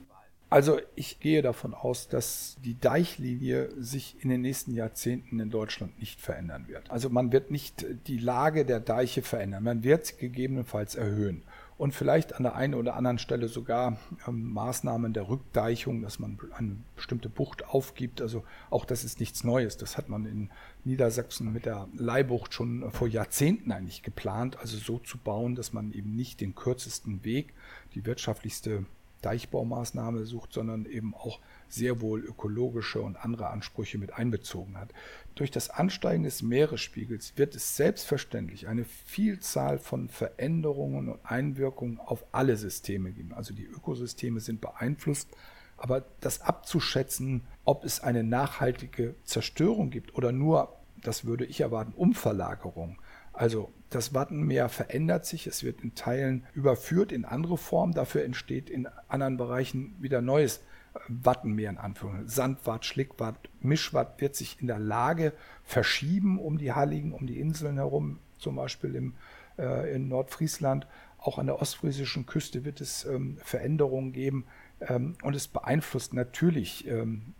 Also 0.50 0.80
ich 0.94 1.20
gehe 1.20 1.42
davon 1.42 1.74
aus, 1.74 2.08
dass 2.08 2.58
die 2.64 2.80
Deichlinie 2.80 3.72
sich 3.82 4.24
in 4.24 4.30
den 4.30 4.42
nächsten 4.42 4.76
Jahrzehnten 4.76 5.40
in 5.40 5.50
Deutschland 5.50 5.98
nicht 6.00 6.22
verändern 6.22 6.68
wird. 6.68 6.92
Also 6.92 7.10
man 7.10 7.32
wird 7.32 7.50
nicht 7.50 7.84
die 8.06 8.20
Lage 8.20 8.64
der 8.64 8.80
Deiche 8.80 9.24
verändern, 9.24 9.64
man 9.64 9.84
wird 9.84 10.06
sie 10.06 10.16
gegebenenfalls 10.18 10.94
erhöhen 10.94 11.44
und 11.78 11.94
vielleicht 11.94 12.36
an 12.36 12.44
der 12.44 12.56
einen 12.56 12.76
oder 12.76 12.96
anderen 12.96 13.18
Stelle 13.18 13.48
sogar 13.48 13.98
ähm, 14.28 14.54
Maßnahmen 14.54 15.14
der 15.14 15.28
Rückdeichung, 15.28 16.02
dass 16.02 16.20
man 16.20 16.38
eine 16.56 16.78
bestimmte 16.96 17.30
Bucht 17.30 17.68
aufgibt. 17.68 18.22
Also 18.22 18.44
auch 18.70 18.86
das 18.86 19.04
ist 19.04 19.20
nichts 19.20 19.44
Neues. 19.44 19.78
Das 19.78 19.98
hat 19.98 20.10
man 20.10 20.26
in 20.26 20.50
Niedersachsen 20.84 21.52
mit 21.52 21.66
der 21.66 21.88
Leihbucht 21.96 22.54
schon 22.54 22.92
vor 22.92 23.08
Jahrzehnten 23.08 23.72
eigentlich 23.72 24.04
geplant, 24.04 24.58
also 24.60 24.78
so 24.78 25.00
zu 25.00 25.18
bauen, 25.18 25.56
dass 25.56 25.74
man 25.74 25.92
eben 25.94 26.16
nicht 26.16 26.42
den 26.42 26.56
kürzesten 26.56 27.24
Weg, 27.24 27.54
die 27.96 28.06
wirtschaftlichste 28.06 28.86
Deichbaumaßnahme 29.24 30.26
sucht, 30.26 30.54
sondern 30.54 30.86
eben 30.86 31.16
auch 31.16 31.40
sehr 31.68 32.02
wohl 32.02 32.20
ökologische 32.24 33.02
und 33.02 33.18
andere 33.18 33.48
Ansprüche 33.48 33.98
mit 33.98 34.14
einbezogen 34.14 34.78
hat. 34.78 34.94
Durch 35.36 35.50
das 35.50 35.70
Ansteigen 35.70 36.24
des 36.24 36.44
Meeresspiegels 36.44 37.34
wird 37.38 37.56
es 37.56 37.76
selbstverständlich 37.76 38.68
eine 38.68 38.86
Vielzahl 38.86 39.80
von 39.80 40.10
Veränderungen 40.10 41.10
und 41.10 41.26
Einwirkungen 41.26 42.00
auf 42.00 42.26
alle 42.32 42.56
Systeme 42.58 43.12
geben. 43.12 43.34
Also 43.34 43.54
die 43.54 43.66
Ökosysteme 43.66 44.40
sind 44.40 44.62
beeinflusst, 44.62 45.30
aber 45.78 46.06
das 46.20 46.42
abzuschätzen, 46.42 47.44
ob 47.66 47.84
es 47.84 48.00
eine 48.00 48.24
nachhaltige 48.24 49.16
Zerstörung 49.24 49.90
gibt 49.90 50.16
oder 50.16 50.32
nur, 50.32 50.78
das 51.02 51.26
würde 51.26 51.46
ich 51.46 51.62
erwarten, 51.62 51.94
Umverlagerung. 51.94 53.02
Also 53.34 53.72
das 53.90 54.14
Wattenmeer 54.14 54.70
verändert 54.70 55.26
sich, 55.26 55.48
es 55.48 55.64
wird 55.64 55.82
in 55.82 55.96
Teilen 55.96 56.46
überführt 56.54 57.12
in 57.12 57.26
andere 57.26 57.58
Formen, 57.58 57.94
dafür 57.94 58.24
entsteht 58.24 58.70
in 58.70 58.88
anderen 59.08 59.38
Bereichen 59.38 59.96
wieder 60.00 60.22
neues 60.22 60.62
Wattenmeer 61.08 61.72
in 61.72 61.78
Anführungszeichen. 61.78 62.30
Sandwatt, 62.30 62.86
Schlickwatt, 62.86 63.50
Mischwatt 63.62 64.22
wird 64.22 64.36
sich 64.36 64.62
in 64.62 64.68
der 64.68 64.80
Lage 64.80 65.34
verschieben 65.64 66.40
um 66.40 66.58
die 66.58 66.74
Halligen, 66.74 67.14
um 67.14 67.26
die 67.26 67.40
Inseln 67.40 67.78
herum, 67.78 68.20
zum 68.38 68.56
Beispiel 68.56 68.96
im, 68.96 69.16
äh, 69.58 69.94
in 69.96 70.08
Nordfriesland. 70.08 70.88
Auch 71.18 71.40
an 71.40 71.48
der 71.48 71.62
ostfriesischen 71.62 72.26
Küste 72.26 72.66
wird 72.66 72.82
es 72.82 73.06
ähm, 73.06 73.38
Veränderungen 73.44 74.12
geben 74.12 74.46
ähm, 74.82 75.16
und 75.24 75.36
es 75.36 75.48
beeinflusst 75.48 76.14
natürlich 76.14 76.88
ähm, 76.88 77.34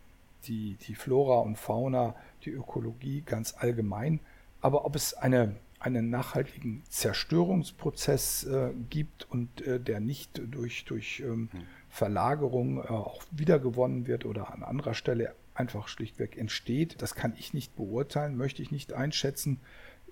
die, 0.46 0.78
die 0.88 0.96
Flora 0.96 1.40
und 1.40 1.58
Fauna, 1.58 2.16
die 2.46 2.52
Ökologie 2.52 3.22
ganz 3.26 3.56
allgemein. 3.58 4.20
Aber 4.62 4.86
ob 4.86 4.96
es 4.96 5.14
eine, 5.14 5.56
einen 5.84 6.10
nachhaltigen 6.10 6.82
Zerstörungsprozess 6.90 8.46
äh, 8.46 8.72
gibt 8.90 9.30
und 9.30 9.62
äh, 9.68 9.80
der 9.80 10.00
nicht 10.00 10.42
durch, 10.50 10.86
durch 10.86 11.20
ähm, 11.20 11.50
hm. 11.52 11.62
Verlagerung 11.90 12.78
äh, 12.78 12.88
auch 12.88 13.22
wiedergewonnen 13.32 14.08
wird 14.08 14.26
oder 14.26 14.54
an 14.54 14.64
anderer 14.64 14.94
Stelle 14.94 15.36
einfach 15.54 15.88
schlichtweg 15.90 16.38
entsteht. 16.38 17.02
Das 17.02 17.16
kann 17.16 17.34
ich 17.38 17.54
nicht 17.54 17.76
beurteilen, 17.76 18.38
möchte 18.38 18.62
ich 18.62 18.72
nicht 18.72 18.94
einschätzen. 18.94 19.60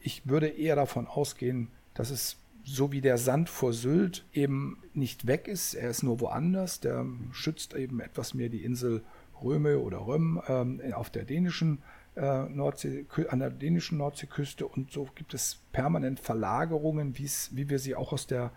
Ich 0.01 0.27
würde 0.27 0.47
eher 0.47 0.75
davon 0.75 1.07
ausgehen, 1.07 1.69
dass 1.93 2.09
es 2.09 2.37
so 2.63 2.91
wie 2.91 3.01
der 3.01 3.17
Sand 3.17 3.49
vor 3.49 3.73
Sylt 3.73 4.25
eben 4.33 4.77
nicht 4.93 5.25
weg 5.25 5.47
ist, 5.47 5.73
er 5.73 5.89
ist 5.89 6.03
nur 6.03 6.19
woanders, 6.19 6.79
der 6.79 7.07
schützt 7.31 7.73
eben 7.73 7.99
etwas 8.01 8.33
mehr 8.33 8.49
die 8.49 8.63
Insel 8.63 9.03
Röme 9.41 9.79
oder 9.79 10.05
Röm 10.05 10.39
ähm, 10.47 10.81
auf 10.93 11.09
der 11.09 11.23
dänischen 11.23 11.79
äh, 12.15 12.43
Nordsee, 12.49 13.05
an 13.29 13.39
der 13.39 13.49
dänischen 13.49 13.97
Nordseeküste 13.97 14.67
und 14.67 14.91
so 14.91 15.07
gibt 15.15 15.33
es 15.33 15.59
permanent 15.71 16.19
Verlagerungen, 16.19 17.17
wie 17.17 17.69
wir 17.69 17.79
sie 17.79 17.95
auch 17.95 18.13
aus 18.13 18.27
der 18.27 18.51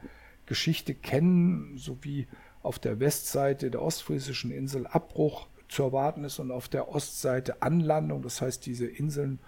Geschichte 0.47 0.95
kennen, 0.95 1.77
so 1.77 1.99
wie 2.03 2.27
auf 2.62 2.79
der 2.79 3.01
Westseite 3.01 3.71
der 3.71 3.83
ostfriesischen 3.83 4.51
Insel 4.51 4.87
Abbruch 4.87 5.47
zu 5.69 5.83
erwarten 5.83 6.25
ist 6.25 6.38
und 6.38 6.51
auf 6.51 6.69
der 6.69 6.88
Ostseite 6.88 7.62
Anlandung. 7.62 8.23
Das 8.23 8.40
heißt, 8.40 8.64
diese 8.67 8.87
Inseln 8.87 9.38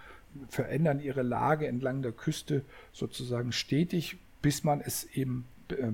verändern 0.49 1.01
ihre 1.01 1.23
Lage 1.23 1.67
entlang 1.67 2.03
der 2.03 2.13
Küste 2.13 2.65
sozusagen 2.93 3.53
stetig, 3.53 4.19
bis 4.43 4.65
man 4.65 4.81
es 4.81 5.05
eben 5.05 5.47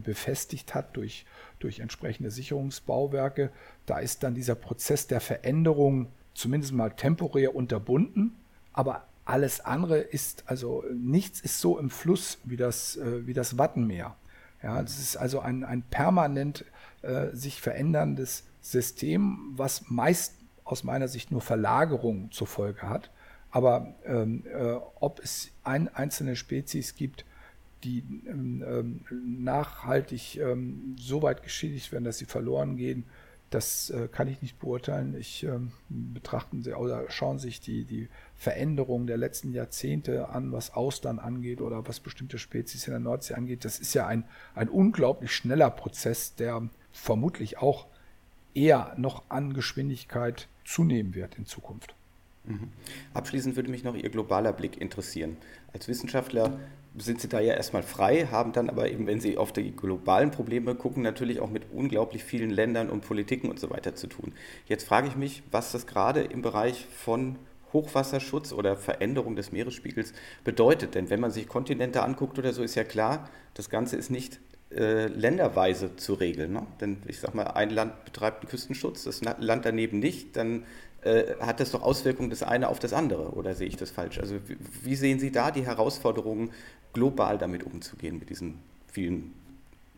befestigt 0.03 0.75
hat 0.75 0.97
durch, 0.97 1.25
durch 1.59 1.81
entsprechende 1.81 2.31
Sicherungsbauwerke. 2.31 3.51
Da 3.87 3.99
ist 3.99 4.23
dann 4.23 4.35
dieser 4.35 4.55
Prozess 4.55 5.07
der 5.07 5.21
Veränderung 5.21 6.09
zumindest 6.35 6.73
mal 6.73 6.91
temporär 6.91 7.55
unterbunden, 7.55 8.37
aber 8.73 9.07
alles 9.25 9.61
andere 9.61 9.99
ist, 9.99 10.45
also 10.47 10.85
nichts 10.93 11.41
ist 11.41 11.61
so 11.61 11.79
im 11.79 11.91
Fluss 11.91 12.39
wie 12.45 12.57
das, 12.57 12.97
äh, 12.97 13.27
wie 13.27 13.35
das 13.35 13.59
Wattenmeer. 13.59 14.17
Ja, 14.63 14.81
es 14.81 14.99
ist 14.99 15.17
also 15.17 15.41
ein, 15.41 15.65
ein 15.65 15.83
permanent 15.83 16.65
äh, 17.03 17.29
sich 17.33 17.61
veränderndes 17.61 18.45
System, 18.61 19.53
was 19.57 19.89
meist 19.89 20.35
aus 20.65 20.85
meiner 20.85 21.09
Sicht 21.09 21.31
nur 21.33 21.41
Verlagerungen 21.41 22.31
zur 22.31 22.47
Folge 22.47 22.83
hat. 22.83 23.11
Aber 23.51 23.95
ähm, 24.07 24.45
äh, 24.47 24.75
ob 25.01 25.21
es 25.21 25.51
ein, 25.65 25.89
einzelne 25.89 26.37
Spezies 26.37 26.95
gibt, 26.95 27.25
die 27.85 27.99
ähm, 28.27 28.65
ähm 28.67 29.01
nachhaltig 29.43 30.39
ähm, 30.39 30.97
so 30.99 31.23
weit 31.23 31.43
geschädigt 31.43 31.93
werden, 31.93 32.05
dass 32.05 32.19
sie 32.19 32.25
verloren 32.25 32.77
gehen, 32.77 33.05
das 33.55 33.91
äh, 33.91 34.09
kann 34.09 34.29
ich 34.29 34.41
nicht 34.43 34.59
beurteilen. 34.59 35.15
Ich 35.19 35.45
ähm, 35.45 35.73
betrachten 35.89 36.63
Sie 36.63 36.75
oder 36.75 37.11
schauen 37.11 37.39
sich 37.39 37.61
die, 37.61 37.85
die 37.85 38.09
Veränderungen 38.35 39.07
der 39.07 39.17
letzten 39.17 39.53
Jahrzehnte 39.53 40.31
an, 40.31 40.53
was 40.53 40.75
Austern 40.75 41.19
angeht 41.19 41.61
oder 41.61 41.87
was 41.87 42.01
bestimmte 42.01 42.39
Spezies 42.39 42.87
in 42.87 42.93
der 42.93 43.01
Nordsee 43.01 43.35
angeht. 43.35 43.65
Das 43.65 43.79
ist 43.79 43.95
ja 43.95 44.07
ein, 44.07 44.25
ein 44.55 44.69
unglaublich 44.69 45.33
schneller 45.33 45.71
Prozess, 45.71 46.35
der 46.35 46.69
vermutlich 46.93 47.59
auch 47.59 47.87
eher 48.55 48.95
noch 48.97 49.25
an 49.29 49.55
Geschwindigkeit 49.55 50.49
zunehmen 50.65 51.15
wird 51.15 51.37
in 51.37 51.47
Zukunft. 51.47 51.95
Mhm. 52.45 52.69
Abschließend 53.15 53.57
würde 53.57 53.71
mich 53.71 53.85
noch 53.85 53.95
Ihr 53.95 54.11
globaler 54.11 54.53
Blick 54.53 54.81
interessieren. 54.81 55.37
Als 55.73 55.89
Wissenschaftler 55.89 56.59
sind 56.99 57.21
Sie 57.21 57.29
da 57.29 57.41
ja 57.41 57.55
erstmal 57.55 57.83
frei, 57.83 58.29
haben 58.31 58.53
dann 58.53 58.69
aber 58.69 58.91
eben, 58.91 59.07
wenn 59.07 59.21
Sie 59.21 59.39
auf 59.39 59.53
die 59.53 59.75
globalen 59.75 60.31
Probleme 60.31 60.75
gucken, 60.75 61.03
natürlich 61.03 61.41
auch 61.41 61.51
mit 61.51 61.71
unglaublich 61.73 62.25
vielen 62.25 62.51
Ländern 62.51 62.91
und 62.91 63.01
Politiken 63.03 63.49
und 63.49 63.59
so 63.59 63.71
weiter 63.71 63.95
zu 63.95 64.07
tun. 64.07 64.33
Jetzt 64.67 64.85
frage 64.85 65.09
ich 65.09 65.17
mich, 65.17 65.43
was 65.51 65.73
das 65.73 65.87
gerade 65.87 66.21
im 66.21 66.43
Bereich 66.43 66.87
von 66.95 67.37
Hochwasserschutz 67.73 68.53
oder 68.53 68.77
Veränderung 68.77 69.37
des 69.37 69.53
Meeresspiegels 69.53 70.13
bedeutet. 70.45 70.95
Denn 70.95 71.11
wenn 71.11 71.21
man 71.21 71.31
sich 71.31 71.49
Kontinente 71.49 72.03
anguckt 72.03 72.39
oder 72.39 72.53
so, 72.53 72.63
ist 72.63 72.75
ja 72.75 72.85
klar, 72.85 73.31
das 73.55 73.71
Ganze 73.71 73.97
ist 73.97 74.11
nicht 74.11 74.41
äh, 74.71 75.07
länderweise 75.07 75.97
zu 75.97 76.15
regeln. 76.15 76.53
Ne? 76.53 76.67
Denn 76.81 76.99
ich 77.07 77.21
sage 77.21 77.37
mal, 77.37 77.45
ein 77.45 77.71
Land 77.71 78.05
betreibt 78.05 78.43
einen 78.43 78.51
Küstenschutz, 78.51 79.05
das 79.05 79.23
Land 79.23 79.65
daneben 79.65 79.99
nicht, 79.99 80.37
dann 80.37 80.65
äh, 81.03 81.35
hat 81.41 81.61
das 81.61 81.73
doch 81.73 81.83
Auswirkungen 81.83 82.31
das 82.31 82.43
eine 82.43 82.69
auf 82.69 82.79
das 82.79 82.93
andere. 82.93 83.33
Oder 83.33 83.55
sehe 83.55 83.67
ich 83.67 83.77
das 83.77 83.91
falsch? 83.91 84.19
Also 84.19 84.37
wie, 84.49 84.57
wie 84.83 84.97
sehen 84.97 85.19
Sie 85.19 85.33
da 85.33 85.51
die 85.51 85.67
Herausforderungen, 85.67 86.51
global 86.93 87.39
damit 87.39 87.65
umzugehen, 87.65 88.19
mit 88.19 88.29
diesen 88.31 88.59
vielen 88.87 89.33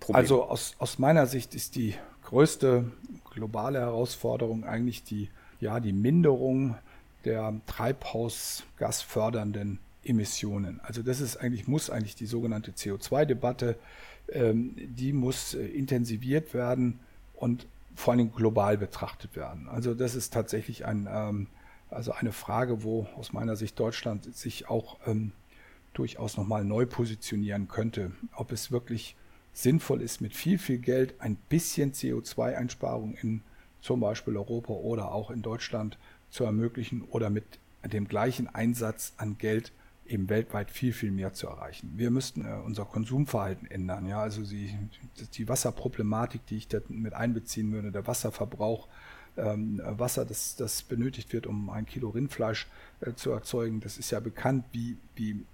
Problemen? 0.00 0.22
Also 0.22 0.44
aus, 0.44 0.74
aus 0.78 0.98
meiner 0.98 1.26
Sicht 1.26 1.54
ist 1.54 1.76
die 1.76 1.94
größte 2.24 2.90
globale 3.30 3.80
Herausforderung 3.80 4.64
eigentlich 4.64 5.04
die, 5.04 5.28
ja, 5.60 5.80
die 5.80 5.92
Minderung 5.92 6.76
der 7.24 7.54
treibhausgasfördernden 7.66 9.78
Emissionen. 10.04 10.80
Also 10.82 11.02
das 11.02 11.20
ist 11.20 11.36
eigentlich, 11.36 11.68
muss 11.68 11.90
eigentlich 11.90 12.16
die 12.16 12.26
sogenannte 12.26 12.72
CO2-Debatte, 12.72 13.76
ähm, 14.30 14.74
die 14.76 15.12
muss 15.12 15.54
äh, 15.54 15.66
intensiviert 15.66 16.54
werden, 16.54 16.98
und 17.34 17.66
vor 17.94 18.14
allem 18.14 18.32
global 18.32 18.76
betrachtet 18.76 19.36
werden. 19.36 19.68
Also 19.68 19.94
das 19.94 20.14
ist 20.14 20.32
tatsächlich 20.32 20.84
ein, 20.84 21.08
ähm, 21.10 21.46
also 21.90 22.12
eine 22.12 22.32
Frage, 22.32 22.82
wo 22.82 23.06
aus 23.16 23.32
meiner 23.32 23.56
Sicht 23.56 23.78
Deutschland 23.78 24.34
sich 24.34 24.68
auch 24.68 24.98
ähm, 25.06 25.32
durchaus 25.92 26.36
nochmal 26.36 26.64
neu 26.64 26.86
positionieren 26.86 27.68
könnte. 27.68 28.12
Ob 28.34 28.52
es 28.52 28.72
wirklich 28.72 29.16
sinnvoll 29.52 30.02
ist, 30.02 30.20
mit 30.20 30.34
viel, 30.34 30.58
viel 30.58 30.78
Geld 30.78 31.14
ein 31.20 31.36
bisschen 31.48 31.92
CO2-Einsparung 31.92 33.14
in 33.14 33.42
zum 33.80 34.00
Beispiel 34.00 34.36
Europa 34.36 34.72
oder 34.72 35.12
auch 35.12 35.30
in 35.30 35.42
Deutschland 35.42 35.98
zu 36.30 36.44
ermöglichen 36.44 37.02
oder 37.02 37.30
mit 37.30 37.44
dem 37.84 38.08
gleichen 38.08 38.48
Einsatz 38.48 39.12
an 39.18 39.36
Geld 39.38 39.72
eben 40.06 40.28
weltweit 40.28 40.70
viel, 40.70 40.92
viel 40.92 41.10
mehr 41.10 41.32
zu 41.32 41.46
erreichen. 41.46 41.92
Wir 41.96 42.10
müssten 42.10 42.44
äh, 42.44 42.54
unser 42.64 42.84
Konsumverhalten 42.84 43.70
ändern. 43.70 44.06
Ja, 44.06 44.20
also 44.20 44.42
die, 44.42 44.76
die 45.34 45.48
Wasserproblematik, 45.48 46.46
die 46.46 46.56
ich 46.56 46.68
da 46.68 46.80
mit 46.88 47.14
einbeziehen 47.14 47.72
würde, 47.72 47.90
der 47.90 48.06
Wasserverbrauch, 48.06 48.88
ähm, 49.36 49.80
Wasser, 49.84 50.24
das, 50.24 50.56
das 50.56 50.82
benötigt 50.82 51.32
wird, 51.32 51.46
um 51.46 51.70
ein 51.70 51.86
Kilo 51.86 52.10
Rindfleisch 52.10 52.68
äh, 53.00 53.14
zu 53.14 53.30
erzeugen, 53.30 53.80
das 53.80 53.98
ist 53.98 54.10
ja 54.10 54.20
bekannt, 54.20 54.64
wie, 54.72 54.96
wie 55.16 55.44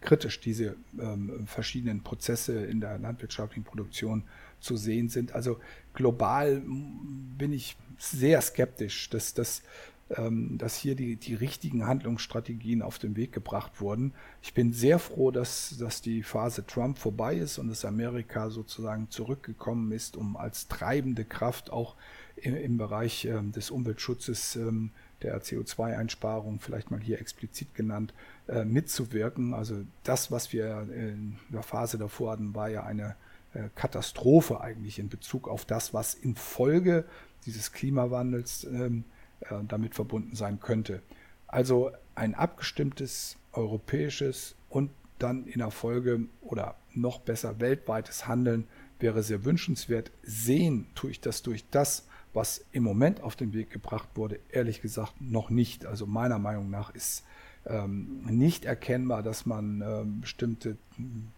kritisch 0.00 0.40
diese 0.40 0.76
ähm, 0.98 1.46
verschiedenen 1.46 2.02
Prozesse 2.02 2.64
in 2.64 2.80
der 2.80 2.98
landwirtschaftlichen 2.98 3.64
Produktion 3.64 4.24
zu 4.60 4.76
sehen 4.76 5.08
sind. 5.08 5.32
Also 5.32 5.60
global 5.94 6.62
bin 6.64 7.52
ich 7.52 7.76
sehr 7.98 8.40
skeptisch, 8.40 9.10
dass 9.10 9.34
das 9.34 9.62
ähm, 9.62 9.64
dass 10.08 10.76
hier 10.76 10.94
die, 10.94 11.16
die 11.16 11.34
richtigen 11.34 11.84
Handlungsstrategien 11.84 12.80
auf 12.80 12.98
den 12.98 13.16
Weg 13.16 13.32
gebracht 13.32 13.80
wurden. 13.80 14.12
Ich 14.40 14.54
bin 14.54 14.72
sehr 14.72 15.00
froh, 15.00 15.32
dass, 15.32 15.76
dass 15.80 16.00
die 16.00 16.22
Phase 16.22 16.64
Trump 16.64 16.98
vorbei 16.98 17.34
ist 17.34 17.58
und 17.58 17.66
dass 17.66 17.84
Amerika 17.84 18.50
sozusagen 18.50 19.10
zurückgekommen 19.10 19.90
ist, 19.90 20.16
um 20.16 20.36
als 20.36 20.68
treibende 20.68 21.24
Kraft 21.24 21.70
auch 21.70 21.96
im, 22.36 22.54
im 22.54 22.76
Bereich 22.76 23.24
ähm, 23.24 23.50
des 23.50 23.72
Umweltschutzes 23.72 24.54
ähm, 24.54 24.90
der 25.22 25.42
CO2-Einsparung, 25.42 26.60
vielleicht 26.60 26.90
mal 26.90 27.00
hier 27.00 27.20
explizit 27.20 27.74
genannt, 27.74 28.14
äh, 28.48 28.64
mitzuwirken. 28.64 29.54
Also 29.54 29.84
das, 30.04 30.30
was 30.30 30.52
wir 30.52 30.86
in 30.94 31.36
der 31.48 31.62
Phase 31.62 31.98
davor 31.98 32.32
hatten, 32.32 32.54
war 32.54 32.68
ja 32.68 32.84
eine 32.84 33.16
äh, 33.54 33.70
Katastrophe 33.74 34.60
eigentlich 34.60 34.98
in 34.98 35.08
Bezug 35.08 35.48
auf 35.48 35.64
das, 35.64 35.94
was 35.94 36.14
infolge 36.14 37.04
dieses 37.46 37.72
Klimawandels 37.72 38.64
ähm, 38.64 39.04
äh, 39.40 39.56
damit 39.66 39.94
verbunden 39.94 40.36
sein 40.36 40.60
könnte. 40.60 41.02
Also 41.46 41.90
ein 42.14 42.34
abgestimmtes 42.34 43.36
europäisches 43.52 44.56
und 44.68 44.90
dann 45.18 45.46
in 45.46 45.58
der 45.60 45.70
Folge 45.70 46.26
oder 46.42 46.76
noch 46.94 47.20
besser 47.20 47.60
weltweites 47.60 48.26
Handeln 48.26 48.66
wäre 48.98 49.22
sehr 49.22 49.44
wünschenswert. 49.44 50.10
Sehen 50.22 50.86
tue 50.94 51.10
ich 51.10 51.20
das 51.20 51.42
durch 51.42 51.64
das, 51.70 52.06
was 52.32 52.64
im 52.72 52.82
Moment 52.82 53.22
auf 53.22 53.36
den 53.36 53.54
Weg 53.54 53.70
gebracht 53.70 54.08
wurde, 54.14 54.38
ehrlich 54.50 54.82
gesagt 54.82 55.20
noch 55.20 55.50
nicht. 55.50 55.86
Also 55.86 56.06
meiner 56.06 56.38
Meinung 56.38 56.70
nach 56.70 56.94
ist 56.94 57.24
ähm, 57.66 58.22
nicht 58.26 58.64
erkennbar, 58.64 59.22
dass 59.22 59.46
man 59.46 59.82
ähm, 59.82 60.20
bestimmte 60.20 60.76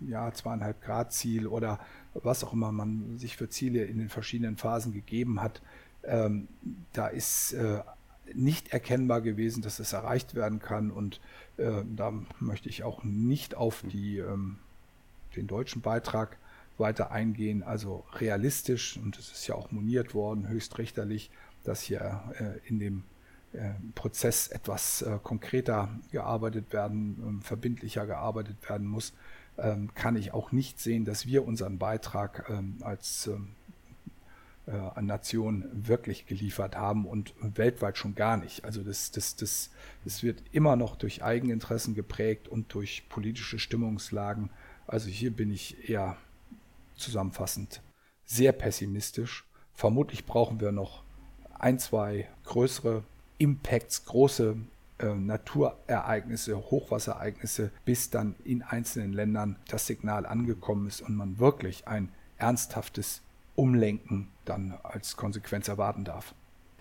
ja, 0.01 0.33
zweieinhalb 0.33 0.83
Grad 0.83 1.13
Ziel 1.13 1.47
oder 1.47 1.79
was 2.15 2.45
auch 2.45 2.53
immer 2.53 2.73
man 2.73 3.19
sich 3.19 3.37
für 3.37 3.49
Ziele 3.49 3.85
in 3.85 3.99
den 3.99 4.09
verschiedenen 4.09 4.57
Phasen 4.57 4.93
gegeben 4.93 5.41
hat, 5.41 5.63
ähm, 6.05 6.49
da 6.93 7.09
ist 7.09 7.53
äh, 7.53 7.81
nicht 8.35 8.73
erkennbar 8.73 9.21
gewesen, 9.21 9.63
dass 9.63 9.79
es 9.79 9.93
erreicht 9.93 10.35
werden 10.35 10.59
kann. 10.59 10.91
Und 10.91 11.21
äh, 11.57 11.83
da 11.97 12.13
möchte 12.41 12.69
ich 12.69 12.85
auch 12.85 13.05
nicht 13.05 13.55
auf 13.55 13.83
die, 13.83 14.19
ähm, 14.19 14.59
den 15.37 15.47
deutschen 15.47 15.83
Beitrag 15.83 16.37
weiter 16.79 17.11
eingehen. 17.11 17.63
Also 17.63 18.05
realistisch, 18.15 18.97
und 18.97 19.19
es 19.19 19.33
ist 19.33 19.47
ja 19.47 19.55
auch 19.55 19.71
moniert 19.71 20.15
worden, 20.15 20.49
höchstrichterlich, 20.49 21.31
dass 21.65 21.83
hier 21.83 22.23
äh, 22.39 22.69
in 22.69 22.79
dem 22.79 23.05
äh, 23.53 23.71
Prozess 23.95 24.49
etwas 24.49 25.03
äh, 25.03 25.19
konkreter 25.23 25.89
gearbeitet 26.13 26.73
werden, 26.73 27.23
ähm, 27.27 27.43
verbindlicher 27.43 28.07
gearbeitet 28.07 28.57
werden 28.69 28.87
muss, 28.87 29.15
ähm, 29.57 29.91
kann 29.95 30.17
ich 30.17 30.33
auch 30.33 30.53
nicht 30.53 30.79
sehen, 30.81 31.05
dass 31.05 31.27
wir 31.27 31.47
unseren 31.47 31.79
Beitrag 31.79 32.49
ähm, 32.49 32.77
als 32.81 33.29
äh, 34.69 34.77
an 34.95 35.07
Nationen 35.07 35.67
wirklich 35.73 36.27
geliefert 36.27 36.77
haben 36.77 37.07
und 37.07 37.35
weltweit 37.41 37.97
schon 37.97 38.15
gar 38.15 38.37
nicht. 38.37 38.65
Also 38.65 38.83
das, 38.83 39.11
das, 39.11 39.37
das, 39.37 39.71
das 40.05 40.23
wird 40.23 40.43
immer 40.53 40.77
noch 40.77 40.97
durch 40.97 41.25
Eigeninteressen 41.25 41.95
geprägt 41.95 42.49
und 42.49 42.75
durch 42.75 43.09
politische 43.09 43.59
Stimmungslagen. 43.59 44.51
Also 44.87 45.09
hier 45.09 45.35
bin 45.35 45.51
ich 45.51 45.89
eher 45.89 46.17
zusammenfassend 46.97 47.83
sehr 48.25 48.53
pessimistisch. 48.53 49.45
Vermutlich 49.73 50.27
brauchen 50.27 50.61
wir 50.61 50.73
noch 50.73 51.03
ein, 51.59 51.79
zwei 51.79 52.29
größere 52.45 53.05
Impacts, 53.39 54.05
große 54.05 54.57
äh, 54.99 55.15
Naturereignisse, 55.15 56.57
Hochwasserereignisse, 56.57 57.71
bis 57.85 58.11
dann 58.11 58.35
in 58.45 58.63
einzelnen 58.63 59.13
Ländern 59.13 59.57
das 59.69 59.87
Signal 59.87 60.27
angekommen 60.27 60.89
ist 60.89 61.01
und 61.01 61.17
man 61.17 61.39
wirklich 61.39 61.89
ein 61.89 62.13
ernsthaftes 62.37 63.23
Umlenken 63.59 64.29
dann 64.45 64.79
als 64.83 65.17
Konsequenz 65.17 65.69
erwarten 65.69 66.05
darf. 66.05 66.35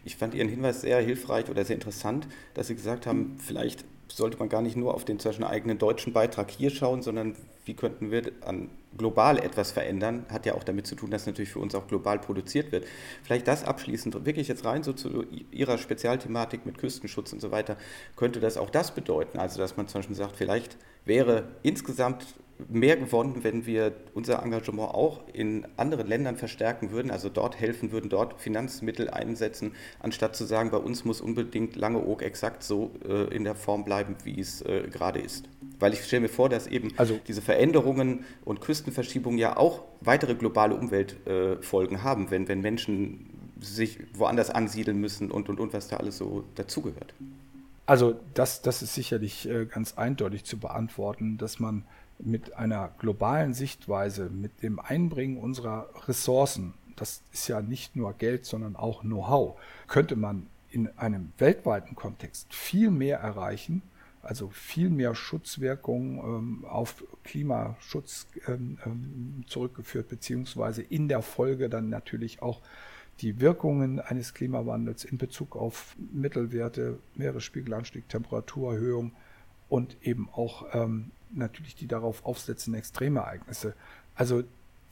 Ich 0.05 0.15
fand 0.15 0.35
Ihren 0.35 0.47
Hinweis 0.47 0.81
sehr 0.81 1.01
hilfreich 1.01 1.49
oder 1.49 1.65
sehr 1.65 1.75
interessant, 1.75 2.27
dass 2.53 2.67
Sie 2.67 2.75
gesagt 2.75 3.07
haben, 3.07 3.37
vielleicht 3.39 3.83
sollte 4.07 4.37
man 4.37 4.47
gar 4.47 4.61
nicht 4.61 4.77
nur 4.77 4.93
auf 4.93 5.03
den 5.03 5.19
zwischen 5.19 5.43
eigenen 5.43 5.79
deutschen 5.79 6.13
Beitrag 6.13 6.49
hier 6.51 6.69
schauen, 6.69 7.01
sondern 7.01 7.35
wie 7.65 7.73
könnten 7.73 8.11
wir 8.11 8.31
an 8.45 8.69
global 8.97 9.37
etwas 9.39 9.71
verändern, 9.71 10.25
hat 10.29 10.45
ja 10.45 10.53
auch 10.53 10.63
damit 10.63 10.87
zu 10.87 10.95
tun, 10.95 11.11
dass 11.11 11.25
natürlich 11.25 11.49
für 11.49 11.59
uns 11.59 11.75
auch 11.75 11.87
global 11.87 12.19
produziert 12.19 12.71
wird. 12.71 12.85
Vielleicht 13.23 13.47
das 13.47 13.63
abschließend, 13.63 14.25
wirklich 14.25 14.47
jetzt 14.47 14.63
rein 14.63 14.83
so 14.83 14.93
zu 14.93 15.25
Ihrer 15.51 15.77
Spezialthematik 15.77 16.65
mit 16.65 16.77
Küstenschutz 16.77 17.33
und 17.33 17.41
so 17.41 17.51
weiter, 17.51 17.75
könnte 18.15 18.39
das 18.39 18.55
auch 18.55 18.69
das 18.69 18.93
bedeuten, 18.93 19.39
also 19.39 19.59
dass 19.59 19.77
man 19.77 19.87
zum 19.87 19.99
Beispiel 19.99 20.15
sagt, 20.15 20.37
vielleicht 20.37 20.77
wäre 21.05 21.49
insgesamt 21.63 22.25
mehr 22.69 22.97
gewonnen, 22.97 23.43
wenn 23.43 23.65
wir 23.65 23.93
unser 24.13 24.43
Engagement 24.43 24.89
auch 24.93 25.21
in 25.31 25.65
anderen 25.77 26.07
Ländern 26.07 26.37
verstärken 26.37 26.91
würden, 26.91 27.11
also 27.11 27.29
dort 27.29 27.59
helfen 27.59 27.91
würden, 27.91 28.09
dort 28.09 28.41
Finanzmittel 28.41 29.09
einsetzen, 29.09 29.73
anstatt 29.99 30.35
zu 30.35 30.45
sagen, 30.45 30.71
bei 30.71 30.77
uns 30.77 31.05
muss 31.05 31.21
unbedingt 31.21 31.75
Langeoog 31.75 32.21
exakt 32.23 32.63
so 32.63 32.91
äh, 33.07 33.33
in 33.33 33.43
der 33.43 33.55
Form 33.55 33.85
bleiben, 33.85 34.15
wie 34.23 34.39
es 34.39 34.61
äh, 34.61 34.87
gerade 34.91 35.19
ist. 35.19 35.45
Weil 35.79 35.93
ich 35.93 36.03
stelle 36.03 36.21
mir 36.21 36.29
vor, 36.29 36.49
dass 36.49 36.67
eben 36.67 36.91
also, 36.97 37.19
diese 37.27 37.41
Veränderungen 37.41 38.25
und 38.43 38.61
Küstenverschiebungen 38.61 39.37
ja 39.37 39.57
auch 39.57 39.83
weitere 40.01 40.33
globale 40.33 40.75
Umweltfolgen 40.75 41.97
äh, 41.97 42.01
haben, 42.01 42.31
wenn, 42.31 42.47
wenn 42.47 42.61
Menschen 42.61 43.29
sich 43.59 43.99
woanders 44.13 44.49
ansiedeln 44.49 44.99
müssen 44.99 45.31
und, 45.31 45.49
und, 45.49 45.59
und 45.59 45.73
was 45.73 45.87
da 45.87 45.97
alles 45.97 46.17
so 46.17 46.43
dazugehört. 46.55 47.13
Also 47.85 48.19
das, 48.33 48.61
das 48.61 48.81
ist 48.81 48.93
sicherlich 48.95 49.47
äh, 49.47 49.65
ganz 49.65 49.97
eindeutig 49.97 50.43
zu 50.43 50.57
beantworten, 50.59 51.37
dass 51.37 51.59
man 51.59 51.85
mit 52.19 52.55
einer 52.55 52.91
globalen 52.99 53.53
Sichtweise, 53.53 54.29
mit 54.29 54.63
dem 54.63 54.79
Einbringen 54.79 55.37
unserer 55.37 55.89
Ressourcen, 56.07 56.73
das 56.95 57.21
ist 57.31 57.47
ja 57.47 57.61
nicht 57.61 57.95
nur 57.95 58.13
Geld, 58.13 58.45
sondern 58.45 58.75
auch 58.75 59.01
Know-how, 59.01 59.59
könnte 59.87 60.15
man 60.15 60.47
in 60.69 60.89
einem 60.97 61.31
weltweiten 61.37 61.95
Kontext 61.95 62.53
viel 62.53 62.91
mehr 62.91 63.19
erreichen, 63.19 63.81
also 64.21 64.49
viel 64.49 64.89
mehr 64.89 65.15
Schutzwirkung 65.15 66.17
ähm, 66.17 66.65
auf 66.65 67.03
Klimaschutz 67.23 68.27
ähm, 68.47 68.77
ähm, 68.85 69.45
zurückgeführt, 69.47 70.09
beziehungsweise 70.09 70.81
in 70.81 71.07
der 71.07 71.21
Folge 71.21 71.69
dann 71.69 71.89
natürlich 71.89 72.41
auch 72.41 72.61
die 73.21 73.39
Wirkungen 73.39 73.99
eines 73.99 74.33
Klimawandels 74.33 75.05
in 75.05 75.17
Bezug 75.17 75.55
auf 75.55 75.95
Mittelwerte, 76.11 76.99
Meeresspiegelanstieg, 77.15 78.09
Temperaturerhöhung 78.09 79.13
und 79.69 79.97
eben 80.01 80.29
auch 80.31 80.65
ähm, 80.73 81.11
natürlich 81.31 81.75
die 81.75 81.87
darauf 81.87 82.25
aufsetzenden 82.25 82.79
Extremereignisse. 82.79 83.73
Also 84.15 84.43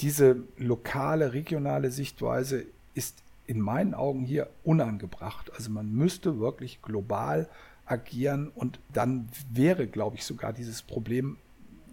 diese 0.01 0.37
lokale, 0.57 1.33
regionale 1.33 1.91
Sichtweise 1.91 2.65
ist 2.93 3.23
in 3.47 3.59
meinen 3.61 3.93
Augen 3.93 4.23
hier 4.23 4.49
unangebracht. 4.63 5.51
Also 5.53 5.69
man 5.69 5.91
müsste 5.93 6.39
wirklich 6.39 6.81
global 6.81 7.47
agieren 7.85 8.49
und 8.49 8.79
dann 8.93 9.29
wäre, 9.51 9.87
glaube 9.87 10.15
ich, 10.15 10.25
sogar 10.25 10.53
dieses 10.53 10.81
Problem 10.81 11.37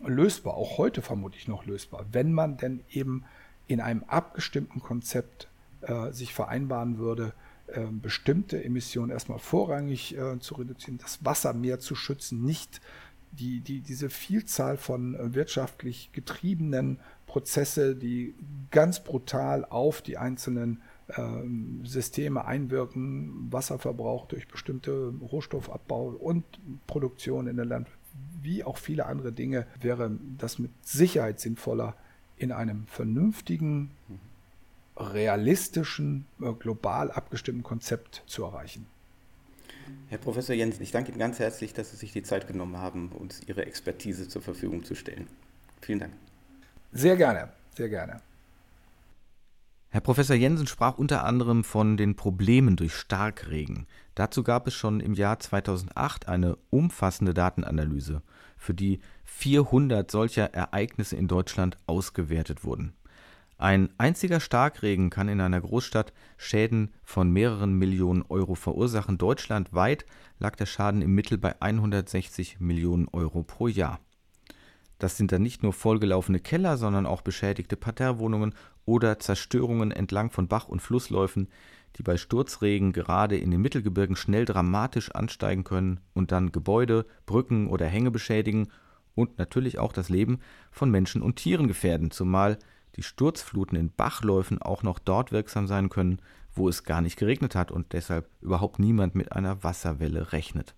lösbar, 0.04 0.54
auch 0.54 0.78
heute 0.78 1.02
vermutlich 1.02 1.48
noch 1.48 1.66
lösbar, 1.66 2.06
wenn 2.12 2.32
man 2.32 2.56
denn 2.56 2.80
eben 2.90 3.24
in 3.66 3.80
einem 3.80 4.02
abgestimmten 4.04 4.80
Konzept 4.80 5.48
äh, 5.82 6.10
sich 6.12 6.34
vereinbaren 6.34 6.98
würde, 6.98 7.34
äh, 7.68 7.80
bestimmte 7.90 8.62
Emissionen 8.62 9.10
erstmal 9.10 9.38
vorrangig 9.38 10.16
äh, 10.16 10.38
zu 10.40 10.54
reduzieren, 10.54 10.98
das 10.98 11.24
Wasser 11.24 11.52
mehr 11.52 11.78
zu 11.78 11.94
schützen, 11.94 12.44
nicht 12.44 12.80
die, 13.32 13.60
die, 13.60 13.80
diese 13.80 14.10
Vielzahl 14.10 14.76
von 14.76 15.14
äh, 15.14 15.34
wirtschaftlich 15.34 16.10
getriebenen 16.12 16.98
Prozesse, 17.26 17.96
die 17.96 18.34
ganz 18.70 19.02
brutal 19.02 19.64
auf 19.64 20.02
die 20.02 20.18
einzelnen 20.18 20.82
ähm, 21.16 21.84
Systeme 21.84 22.44
einwirken, 22.44 23.50
Wasserverbrauch 23.50 24.26
durch 24.26 24.48
bestimmte 24.48 25.14
Rohstoffabbau 25.20 26.08
und 26.08 26.44
Produktion 26.86 27.46
in 27.46 27.56
der 27.56 27.64
Land, 27.64 27.88
wie 28.42 28.64
auch 28.64 28.76
viele 28.76 29.06
andere 29.06 29.32
Dinge, 29.32 29.66
wäre 29.80 30.18
das 30.36 30.58
mit 30.58 30.70
Sicherheit 30.82 31.40
sinnvoller 31.40 31.96
in 32.36 32.52
einem 32.52 32.86
vernünftigen 32.86 33.90
realistischen, 34.96 36.26
äh, 36.40 36.52
global 36.52 37.10
abgestimmten 37.10 37.62
Konzept 37.62 38.22
zu 38.26 38.44
erreichen. 38.44 38.86
Herr 40.08 40.18
Professor 40.18 40.54
Jensen, 40.54 40.82
ich 40.82 40.90
danke 40.90 41.10
Ihnen 41.10 41.18
ganz 41.18 41.38
herzlich, 41.38 41.72
dass 41.72 41.90
Sie 41.90 41.96
sich 41.96 42.12
die 42.12 42.22
Zeit 42.22 42.46
genommen 42.46 42.76
haben, 42.76 43.10
uns 43.12 43.40
Ihre 43.46 43.66
Expertise 43.66 44.28
zur 44.28 44.42
Verfügung 44.42 44.84
zu 44.84 44.94
stellen. 44.94 45.26
Vielen 45.80 46.00
Dank. 46.00 46.12
Sehr 46.92 47.16
gerne, 47.16 47.48
sehr 47.74 47.88
gerne. 47.88 48.20
Herr 49.88 50.00
Professor 50.00 50.34
Jensen 50.34 50.66
sprach 50.66 50.96
unter 50.96 51.24
anderem 51.24 51.64
von 51.64 51.98
den 51.98 52.16
Problemen 52.16 52.76
durch 52.76 52.94
Starkregen. 52.94 53.86
Dazu 54.14 54.42
gab 54.42 54.66
es 54.66 54.74
schon 54.74 55.00
im 55.00 55.12
Jahr 55.12 55.38
2008 55.38 56.28
eine 56.28 56.56
umfassende 56.70 57.34
Datenanalyse, 57.34 58.22
für 58.56 58.72
die 58.72 59.00
400 59.24 60.10
solcher 60.10 60.54
Ereignisse 60.54 61.16
in 61.16 61.28
Deutschland 61.28 61.76
ausgewertet 61.86 62.64
wurden. 62.64 62.94
Ein 63.62 63.90
einziger 63.96 64.40
Starkregen 64.40 65.08
kann 65.08 65.28
in 65.28 65.40
einer 65.40 65.60
Großstadt 65.60 66.12
Schäden 66.36 66.92
von 67.04 67.30
mehreren 67.30 67.74
Millionen 67.74 68.22
Euro 68.22 68.56
verursachen. 68.56 69.18
Deutschlandweit 69.18 70.04
lag 70.40 70.56
der 70.56 70.66
Schaden 70.66 71.00
im 71.00 71.14
Mittel 71.14 71.38
bei 71.38 71.54
160 71.62 72.58
Millionen 72.58 73.06
Euro 73.12 73.44
pro 73.44 73.68
Jahr. 73.68 74.00
Das 74.98 75.16
sind 75.16 75.30
dann 75.30 75.42
nicht 75.42 75.62
nur 75.62 75.72
vollgelaufene 75.72 76.40
Keller, 76.40 76.76
sondern 76.76 77.06
auch 77.06 77.22
beschädigte 77.22 77.76
Parterrewohnungen 77.76 78.52
oder 78.84 79.20
Zerstörungen 79.20 79.92
entlang 79.92 80.32
von 80.32 80.48
Bach- 80.48 80.68
und 80.68 80.82
Flussläufen, 80.82 81.46
die 81.94 82.02
bei 82.02 82.16
Sturzregen 82.16 82.92
gerade 82.92 83.36
in 83.36 83.52
den 83.52 83.60
Mittelgebirgen 83.60 84.16
schnell 84.16 84.44
dramatisch 84.44 85.12
ansteigen 85.12 85.62
können 85.62 86.00
und 86.14 86.32
dann 86.32 86.50
Gebäude, 86.50 87.06
Brücken 87.26 87.68
oder 87.68 87.86
Hänge 87.86 88.10
beschädigen 88.10 88.72
und 89.14 89.38
natürlich 89.38 89.78
auch 89.78 89.92
das 89.92 90.08
Leben 90.08 90.40
von 90.72 90.90
Menschen 90.90 91.22
und 91.22 91.36
Tieren 91.36 91.68
gefährden, 91.68 92.10
zumal 92.10 92.58
die 92.96 93.02
Sturzfluten 93.02 93.78
in 93.78 93.90
Bachläufen 93.90 94.60
auch 94.60 94.82
noch 94.82 94.98
dort 94.98 95.32
wirksam 95.32 95.66
sein 95.66 95.88
können, 95.88 96.20
wo 96.54 96.68
es 96.68 96.84
gar 96.84 97.00
nicht 97.00 97.16
geregnet 97.16 97.54
hat 97.54 97.70
und 97.70 97.92
deshalb 97.92 98.28
überhaupt 98.40 98.78
niemand 98.78 99.14
mit 99.14 99.32
einer 99.32 99.64
Wasserwelle 99.64 100.32
rechnet. 100.32 100.74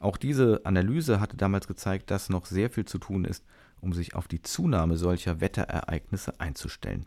Auch 0.00 0.16
diese 0.16 0.60
Analyse 0.64 1.20
hatte 1.20 1.36
damals 1.36 1.66
gezeigt, 1.66 2.10
dass 2.10 2.28
noch 2.28 2.46
sehr 2.46 2.70
viel 2.70 2.84
zu 2.84 2.98
tun 2.98 3.24
ist, 3.24 3.44
um 3.80 3.92
sich 3.92 4.14
auf 4.14 4.28
die 4.28 4.42
Zunahme 4.42 4.96
solcher 4.96 5.40
Wetterereignisse 5.40 6.38
einzustellen. 6.40 7.06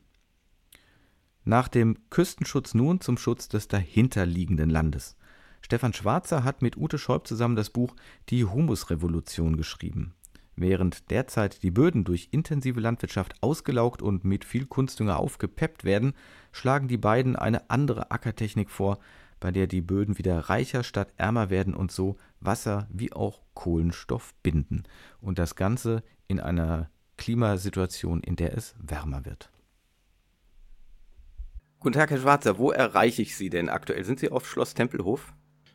Nach 1.43 1.67
dem 1.67 1.97
Küstenschutz 2.09 2.73
nun 2.73 3.01
zum 3.01 3.17
Schutz 3.17 3.47
des 3.47 3.67
dahinterliegenden 3.67 4.69
Landes. 4.69 5.15
Stefan 5.61 5.93
Schwarzer 5.93 6.43
hat 6.43 6.61
mit 6.61 6.77
Ute 6.77 6.97
Schäub 6.97 7.27
zusammen 7.27 7.55
das 7.55 7.69
Buch 7.69 7.95
Die 8.29 8.45
Humusrevolution 8.45 9.57
geschrieben. 9.57 10.13
Während 10.55 11.09
derzeit 11.09 11.63
die 11.63 11.71
Böden 11.71 12.03
durch 12.03 12.29
intensive 12.31 12.79
Landwirtschaft 12.79 13.35
ausgelaugt 13.41 14.01
und 14.01 14.25
mit 14.25 14.45
viel 14.45 14.65
Kunstdünger 14.65 15.19
aufgepeppt 15.19 15.83
werden, 15.83 16.13
schlagen 16.51 16.87
die 16.87 16.97
beiden 16.97 17.35
eine 17.35 17.69
andere 17.69 18.11
Ackertechnik 18.11 18.69
vor, 18.69 18.99
bei 19.39 19.51
der 19.51 19.67
die 19.67 19.81
Böden 19.81 20.17
wieder 20.17 20.37
reicher 20.37 20.83
statt 20.83 21.13
ärmer 21.17 21.49
werden 21.49 21.73
und 21.73 21.91
so 21.91 22.17
Wasser 22.39 22.87
wie 22.91 23.11
auch 23.11 23.41
Kohlenstoff 23.53 24.33
binden. 24.43 24.83
Und 25.19 25.39
das 25.39 25.55
Ganze 25.55 26.03
in 26.27 26.39
einer 26.39 26.89
Klimasituation, 27.17 28.21
in 28.21 28.35
der 28.35 28.55
es 28.55 28.75
wärmer 28.79 29.25
wird. 29.25 29.51
Guten 31.79 31.93
Tag, 31.93 32.11
Herr 32.11 32.19
Schwarzer. 32.19 32.59
Wo 32.59 32.71
erreiche 32.71 33.23
ich 33.23 33.35
Sie 33.35 33.49
denn 33.49 33.69
aktuell? 33.69 34.03
Sind 34.03 34.19
Sie 34.19 34.29
auf 34.29 34.47
Schloss 34.47 34.75
Tempelhof? 34.75 35.33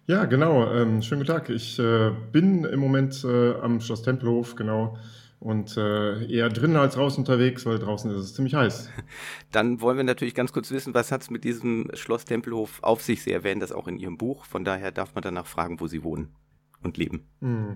Ja, 0.09 0.25
genau. 0.25 0.73
Ähm, 0.73 1.03
schönen 1.03 1.23
guten 1.23 1.33
Tag. 1.33 1.51
Ich 1.51 1.81
äh, 1.81 2.13
bin 2.31 2.65
im 2.65 2.79
Moment 2.79 3.25
äh, 3.25 3.55
am 3.55 3.81
Schloss 3.81 4.03
Tempelhof, 4.03 4.55
genau. 4.55 4.97
Und 5.41 5.77
äh, 5.77 6.25
eher 6.33 6.49
drinnen 6.49 6.77
als 6.77 6.95
draußen 6.95 7.19
unterwegs, 7.19 7.67
weil 7.67 7.81
draußen 7.81 8.13
ist 8.13 8.21
es 8.21 8.35
ziemlich 8.35 8.55
heiß. 8.55 8.89
Dann 9.53 9.81
wollen 9.81 9.97
wir 9.97 10.05
natürlich 10.05 10.37
ganz 10.37 10.53
kurz 10.53 10.71
wissen, 10.71 10.95
was 10.95 11.11
hat 11.11 11.23
es 11.23 11.31
mit 11.31 11.43
diesem 11.43 11.91
Schloss 11.95 12.25
Tempelhof 12.25 12.85
auf 12.85 13.03
sich? 13.03 13.23
Sie 13.23 13.33
erwähnen 13.33 13.61
das 13.61 13.73
auch 13.73 13.89
in 13.89 13.99
Ihrem 13.99 14.17
Buch. 14.17 14.45
Von 14.45 14.65
daher 14.65 14.93
darf 14.93 15.15
man 15.17 15.23
danach 15.23 15.47
fragen, 15.47 15.81
wo 15.81 15.89
Sie 15.89 16.05
wohnen 16.05 16.29
und 16.85 16.97
leben. 16.97 17.27
Hm. 17.41 17.75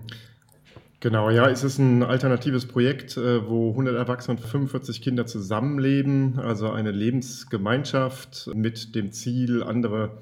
Genau, 1.01 1.31
ja, 1.31 1.49
es 1.49 1.65
ist 1.65 1.79
ein 1.79 2.01
alternatives 2.01 2.65
Projekt, 2.65 3.17
äh, 3.17 3.45
wo 3.45 3.71
100 3.71 3.93
Erwachsene 3.95 4.37
und 4.37 4.45
45 4.45 5.01
Kinder 5.01 5.25
zusammenleben, 5.25 6.39
also 6.39 6.71
eine 6.71 6.91
Lebensgemeinschaft 6.91 8.51
mit 8.53 8.95
dem 8.95 9.11
Ziel, 9.11 9.63
andere 9.63 10.17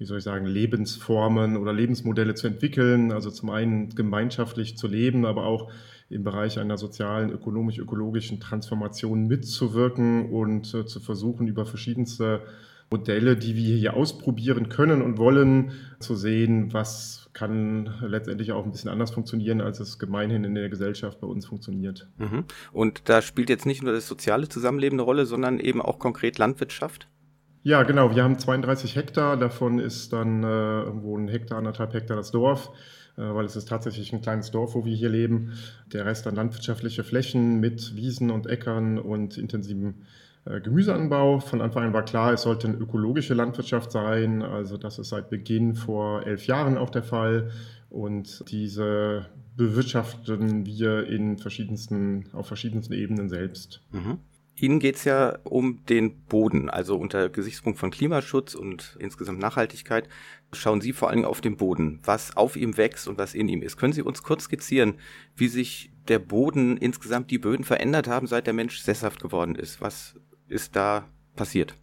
wie 0.00 0.06
soll 0.06 0.16
ich 0.16 0.24
sagen, 0.24 0.46
Lebensformen 0.46 1.58
oder 1.58 1.74
Lebensmodelle 1.74 2.34
zu 2.34 2.46
entwickeln. 2.46 3.12
Also 3.12 3.30
zum 3.30 3.50
einen 3.50 3.90
gemeinschaftlich 3.90 4.78
zu 4.78 4.88
leben, 4.88 5.26
aber 5.26 5.44
auch 5.44 5.70
im 6.08 6.24
Bereich 6.24 6.58
einer 6.58 6.78
sozialen, 6.78 7.30
ökonomisch-ökologischen 7.30 8.40
Transformation 8.40 9.26
mitzuwirken 9.26 10.30
und 10.30 10.72
äh, 10.72 10.86
zu 10.86 11.00
versuchen, 11.00 11.48
über 11.48 11.66
verschiedenste 11.66 12.40
Modelle, 12.90 13.36
die 13.36 13.54
wir 13.54 13.76
hier 13.76 13.94
ausprobieren 13.94 14.70
können 14.70 15.02
und 15.02 15.18
wollen, 15.18 15.72
zu 16.00 16.16
sehen, 16.16 16.72
was 16.72 17.28
kann 17.34 17.94
letztendlich 18.00 18.52
auch 18.52 18.64
ein 18.64 18.72
bisschen 18.72 18.90
anders 18.90 19.10
funktionieren, 19.10 19.60
als 19.60 19.80
es 19.80 19.98
gemeinhin 19.98 20.44
in 20.44 20.54
der 20.54 20.70
Gesellschaft 20.70 21.20
bei 21.20 21.26
uns 21.26 21.44
funktioniert. 21.44 22.08
Mhm. 22.16 22.44
Und 22.72 23.02
da 23.10 23.20
spielt 23.20 23.50
jetzt 23.50 23.66
nicht 23.66 23.82
nur 23.82 23.92
das 23.92 24.08
soziale 24.08 24.48
Zusammenleben 24.48 24.96
eine 24.96 25.04
Rolle, 25.04 25.26
sondern 25.26 25.60
eben 25.60 25.82
auch 25.82 25.98
konkret 25.98 26.38
Landwirtschaft? 26.38 27.06
Ja, 27.62 27.82
genau. 27.82 28.14
Wir 28.14 28.24
haben 28.24 28.38
32 28.38 28.96
Hektar. 28.96 29.36
Davon 29.36 29.78
ist 29.78 30.12
dann 30.12 30.42
äh, 30.42 30.46
irgendwo 30.82 31.16
ein 31.16 31.28
Hektar, 31.28 31.58
anderthalb 31.58 31.92
Hektar 31.92 32.16
das 32.16 32.30
Dorf, 32.30 32.70
äh, 33.18 33.22
weil 33.22 33.44
es 33.44 33.54
ist 33.54 33.68
tatsächlich 33.68 34.12
ein 34.12 34.22
kleines 34.22 34.50
Dorf, 34.50 34.74
wo 34.74 34.84
wir 34.84 34.94
hier 34.94 35.10
leben. 35.10 35.52
Der 35.92 36.06
Rest 36.06 36.24
dann 36.24 36.36
landwirtschaftliche 36.36 37.04
Flächen 37.04 37.60
mit 37.60 37.94
Wiesen 37.96 38.30
und 38.30 38.46
Äckern 38.46 38.98
und 38.98 39.36
intensivem 39.36 40.06
äh, 40.46 40.60
Gemüseanbau. 40.60 41.40
Von 41.40 41.60
Anfang 41.60 41.84
an 41.84 41.92
war 41.92 42.04
klar, 42.04 42.32
es 42.32 42.42
sollte 42.42 42.68
eine 42.68 42.78
ökologische 42.78 43.34
Landwirtschaft 43.34 43.92
sein. 43.92 44.42
Also 44.42 44.78
das 44.78 44.98
ist 44.98 45.10
seit 45.10 45.28
Beginn 45.28 45.74
vor 45.74 46.26
elf 46.26 46.46
Jahren 46.46 46.78
auch 46.78 46.90
der 46.90 47.02
Fall. 47.02 47.50
Und 47.90 48.50
diese 48.50 49.26
bewirtschaften 49.56 50.64
wir 50.64 51.06
in 51.06 51.36
verschiedensten, 51.36 52.24
auf 52.32 52.46
verschiedensten 52.46 52.94
Ebenen 52.94 53.28
selbst. 53.28 53.82
Mhm. 53.92 54.18
Ihnen 54.60 54.78
geht 54.78 54.96
es 54.96 55.04
ja 55.04 55.38
um 55.44 55.84
den 55.86 56.24
Boden, 56.26 56.68
also 56.68 56.96
unter 56.96 57.28
Gesichtspunkt 57.30 57.78
von 57.78 57.90
Klimaschutz 57.90 58.54
und 58.54 58.96
insgesamt 58.98 59.38
Nachhaltigkeit 59.38 60.08
schauen 60.52 60.80
Sie 60.80 60.92
vor 60.92 61.08
allem 61.10 61.24
auf 61.24 61.40
den 61.40 61.56
Boden, 61.56 62.00
was 62.04 62.36
auf 62.36 62.56
ihm 62.56 62.76
wächst 62.76 63.08
und 63.08 63.16
was 63.16 63.34
in 63.34 63.48
ihm 63.48 63.62
ist. 63.62 63.76
Können 63.76 63.92
Sie 63.92 64.02
uns 64.02 64.22
kurz 64.22 64.44
skizzieren, 64.44 64.94
wie 65.34 65.48
sich 65.48 65.92
der 66.08 66.18
Boden 66.18 66.76
insgesamt 66.76 67.30
die 67.30 67.38
Böden 67.38 67.64
verändert 67.64 68.06
haben, 68.06 68.26
seit 68.26 68.46
der 68.46 68.54
Mensch 68.54 68.80
sesshaft 68.80 69.20
geworden 69.20 69.54
ist? 69.54 69.80
Was 69.80 70.16
ist 70.48 70.76
da 70.76 71.06
passiert? 71.36 71.74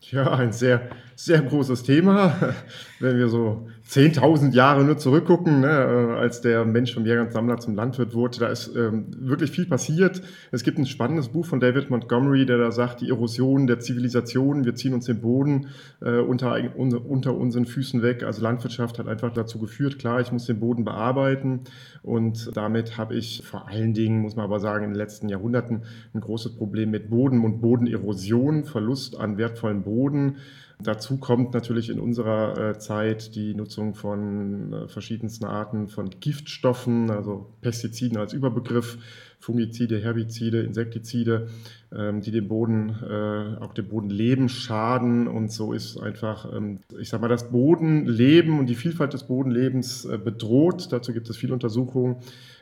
Ja, 0.00 0.30
ein 0.32 0.52
sehr, 0.52 0.90
sehr 1.16 1.42
großes 1.42 1.82
Thema. 1.82 2.54
Wenn 3.00 3.16
wir 3.16 3.28
so 3.28 3.68
10.000 3.88 4.52
Jahre 4.52 4.84
nur 4.84 4.98
zurückgucken, 4.98 5.60
ne, 5.60 5.68
äh, 5.68 6.18
als 6.18 6.42
der 6.42 6.66
Mensch 6.66 6.92
vom 6.92 7.06
Jäger 7.06 7.30
zum 7.30 7.74
Landwirt 7.74 8.12
wurde, 8.12 8.38
da 8.38 8.48
ist 8.48 8.76
ähm, 8.76 9.06
wirklich 9.18 9.50
viel 9.50 9.64
passiert. 9.64 10.20
Es 10.52 10.62
gibt 10.62 10.76
ein 10.78 10.84
spannendes 10.84 11.28
Buch 11.30 11.46
von 11.46 11.58
David 11.58 11.88
Montgomery, 11.88 12.44
der 12.44 12.58
da 12.58 12.70
sagt, 12.70 13.00
die 13.00 13.08
Erosion 13.08 13.66
der 13.66 13.80
Zivilisation, 13.80 14.66
wir 14.66 14.74
ziehen 14.74 14.92
uns 14.92 15.06
den 15.06 15.22
Boden 15.22 15.68
äh, 16.02 16.18
unter, 16.18 16.58
unter 16.76 17.34
unseren 17.34 17.64
Füßen 17.64 18.02
weg. 18.02 18.24
Also 18.24 18.42
Landwirtschaft 18.42 18.98
hat 18.98 19.08
einfach 19.08 19.32
dazu 19.32 19.58
geführt, 19.58 19.98
klar, 19.98 20.20
ich 20.20 20.32
muss 20.32 20.44
den 20.44 20.60
Boden 20.60 20.84
bearbeiten 20.84 21.60
und 22.02 22.54
damit 22.54 22.98
habe 22.98 23.14
ich 23.14 23.42
vor 23.42 23.68
allen 23.68 23.94
Dingen, 23.94 24.20
muss 24.20 24.36
man 24.36 24.44
aber 24.44 24.60
sagen, 24.60 24.84
in 24.84 24.90
den 24.90 24.98
letzten 24.98 25.30
Jahrhunderten 25.30 25.84
ein 26.12 26.20
großes 26.20 26.56
Problem 26.56 26.90
mit 26.90 27.08
Boden 27.08 27.42
und 27.42 27.62
Bodenerosion, 27.62 28.64
Verlust 28.64 29.18
an 29.18 29.38
wertvollen 29.38 29.82
Boden. 29.82 30.36
Dazu 30.80 31.16
kommt 31.16 31.54
natürlich 31.54 31.90
in 31.90 31.98
unserer 31.98 32.56
äh, 32.56 32.78
Zeit 32.78 33.34
die 33.34 33.52
Nutzung 33.52 33.96
von 33.96 34.72
äh, 34.72 34.88
verschiedensten 34.88 35.44
Arten 35.44 35.88
von 35.88 36.08
Giftstoffen, 36.20 37.10
also 37.10 37.52
Pestiziden 37.60 38.16
als 38.16 38.32
Überbegriff, 38.32 38.96
Fungizide, 39.40 39.98
Herbizide, 39.98 40.62
Insektizide, 40.62 41.48
ähm, 41.92 42.20
die 42.20 42.30
dem 42.30 42.46
Boden, 42.46 42.90
äh, 42.90 43.60
auch 43.60 43.74
dem 43.74 43.88
Bodenleben 43.88 44.48
schaden. 44.48 45.26
Und 45.26 45.50
so 45.50 45.72
ist 45.72 45.98
einfach, 45.98 46.52
ähm, 46.54 46.78
ich 47.00 47.08
sage 47.08 47.22
mal, 47.22 47.28
das 47.28 47.50
Bodenleben 47.50 48.60
und 48.60 48.66
die 48.66 48.76
Vielfalt 48.76 49.12
des 49.14 49.24
Bodenlebens 49.24 50.08
bedroht. 50.24 50.92
Dazu 50.92 51.12
gibt 51.12 51.28
es 51.28 51.36
viele 51.36 51.54
Untersuchungen, 51.54 52.16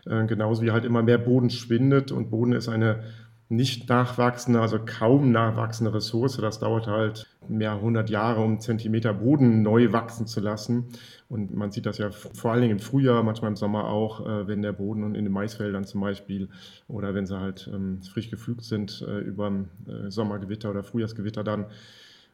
genauso 0.04 0.62
wie 0.62 0.70
halt 0.70 0.84
immer 0.84 1.02
mehr 1.02 1.18
Boden 1.18 1.50
schwindet. 1.50 2.12
Und 2.12 2.30
Boden 2.30 2.52
ist 2.52 2.68
eine 2.68 3.02
nicht 3.48 3.88
nachwachsende, 3.88 4.60
also 4.60 4.78
kaum 4.84 5.30
nachwachsende 5.30 5.94
Ressource. 5.94 6.36
Das 6.38 6.58
dauert 6.58 6.88
halt 6.88 7.26
mehr 7.48 7.80
hundert 7.80 8.10
Jahre, 8.10 8.40
um 8.40 8.58
Zentimeter 8.58 9.14
Boden 9.14 9.62
neu 9.62 9.92
wachsen 9.92 10.26
zu 10.26 10.40
lassen. 10.40 10.86
Und 11.28 11.54
man 11.54 11.70
sieht 11.70 11.86
das 11.86 11.98
ja 11.98 12.10
vor 12.10 12.52
allen 12.52 12.62
Dingen 12.62 12.78
im 12.78 12.80
Frühjahr, 12.80 13.22
manchmal 13.22 13.50
im 13.50 13.56
Sommer 13.56 13.86
auch, 13.86 14.26
äh, 14.26 14.48
wenn 14.48 14.62
der 14.62 14.72
Boden 14.72 15.14
in 15.14 15.24
den 15.24 15.32
Maisfeldern 15.32 15.84
zum 15.84 16.00
Beispiel 16.00 16.48
oder 16.88 17.14
wenn 17.14 17.26
sie 17.26 17.38
halt 17.38 17.70
ähm, 17.72 18.02
frisch 18.02 18.30
gepflügt 18.30 18.64
sind 18.64 19.04
äh, 19.06 19.18
über 19.20 19.48
äh, 19.86 20.10
Sommergewitter 20.10 20.70
oder 20.70 20.82
Frühjahrsgewitter 20.82 21.44
dann 21.44 21.66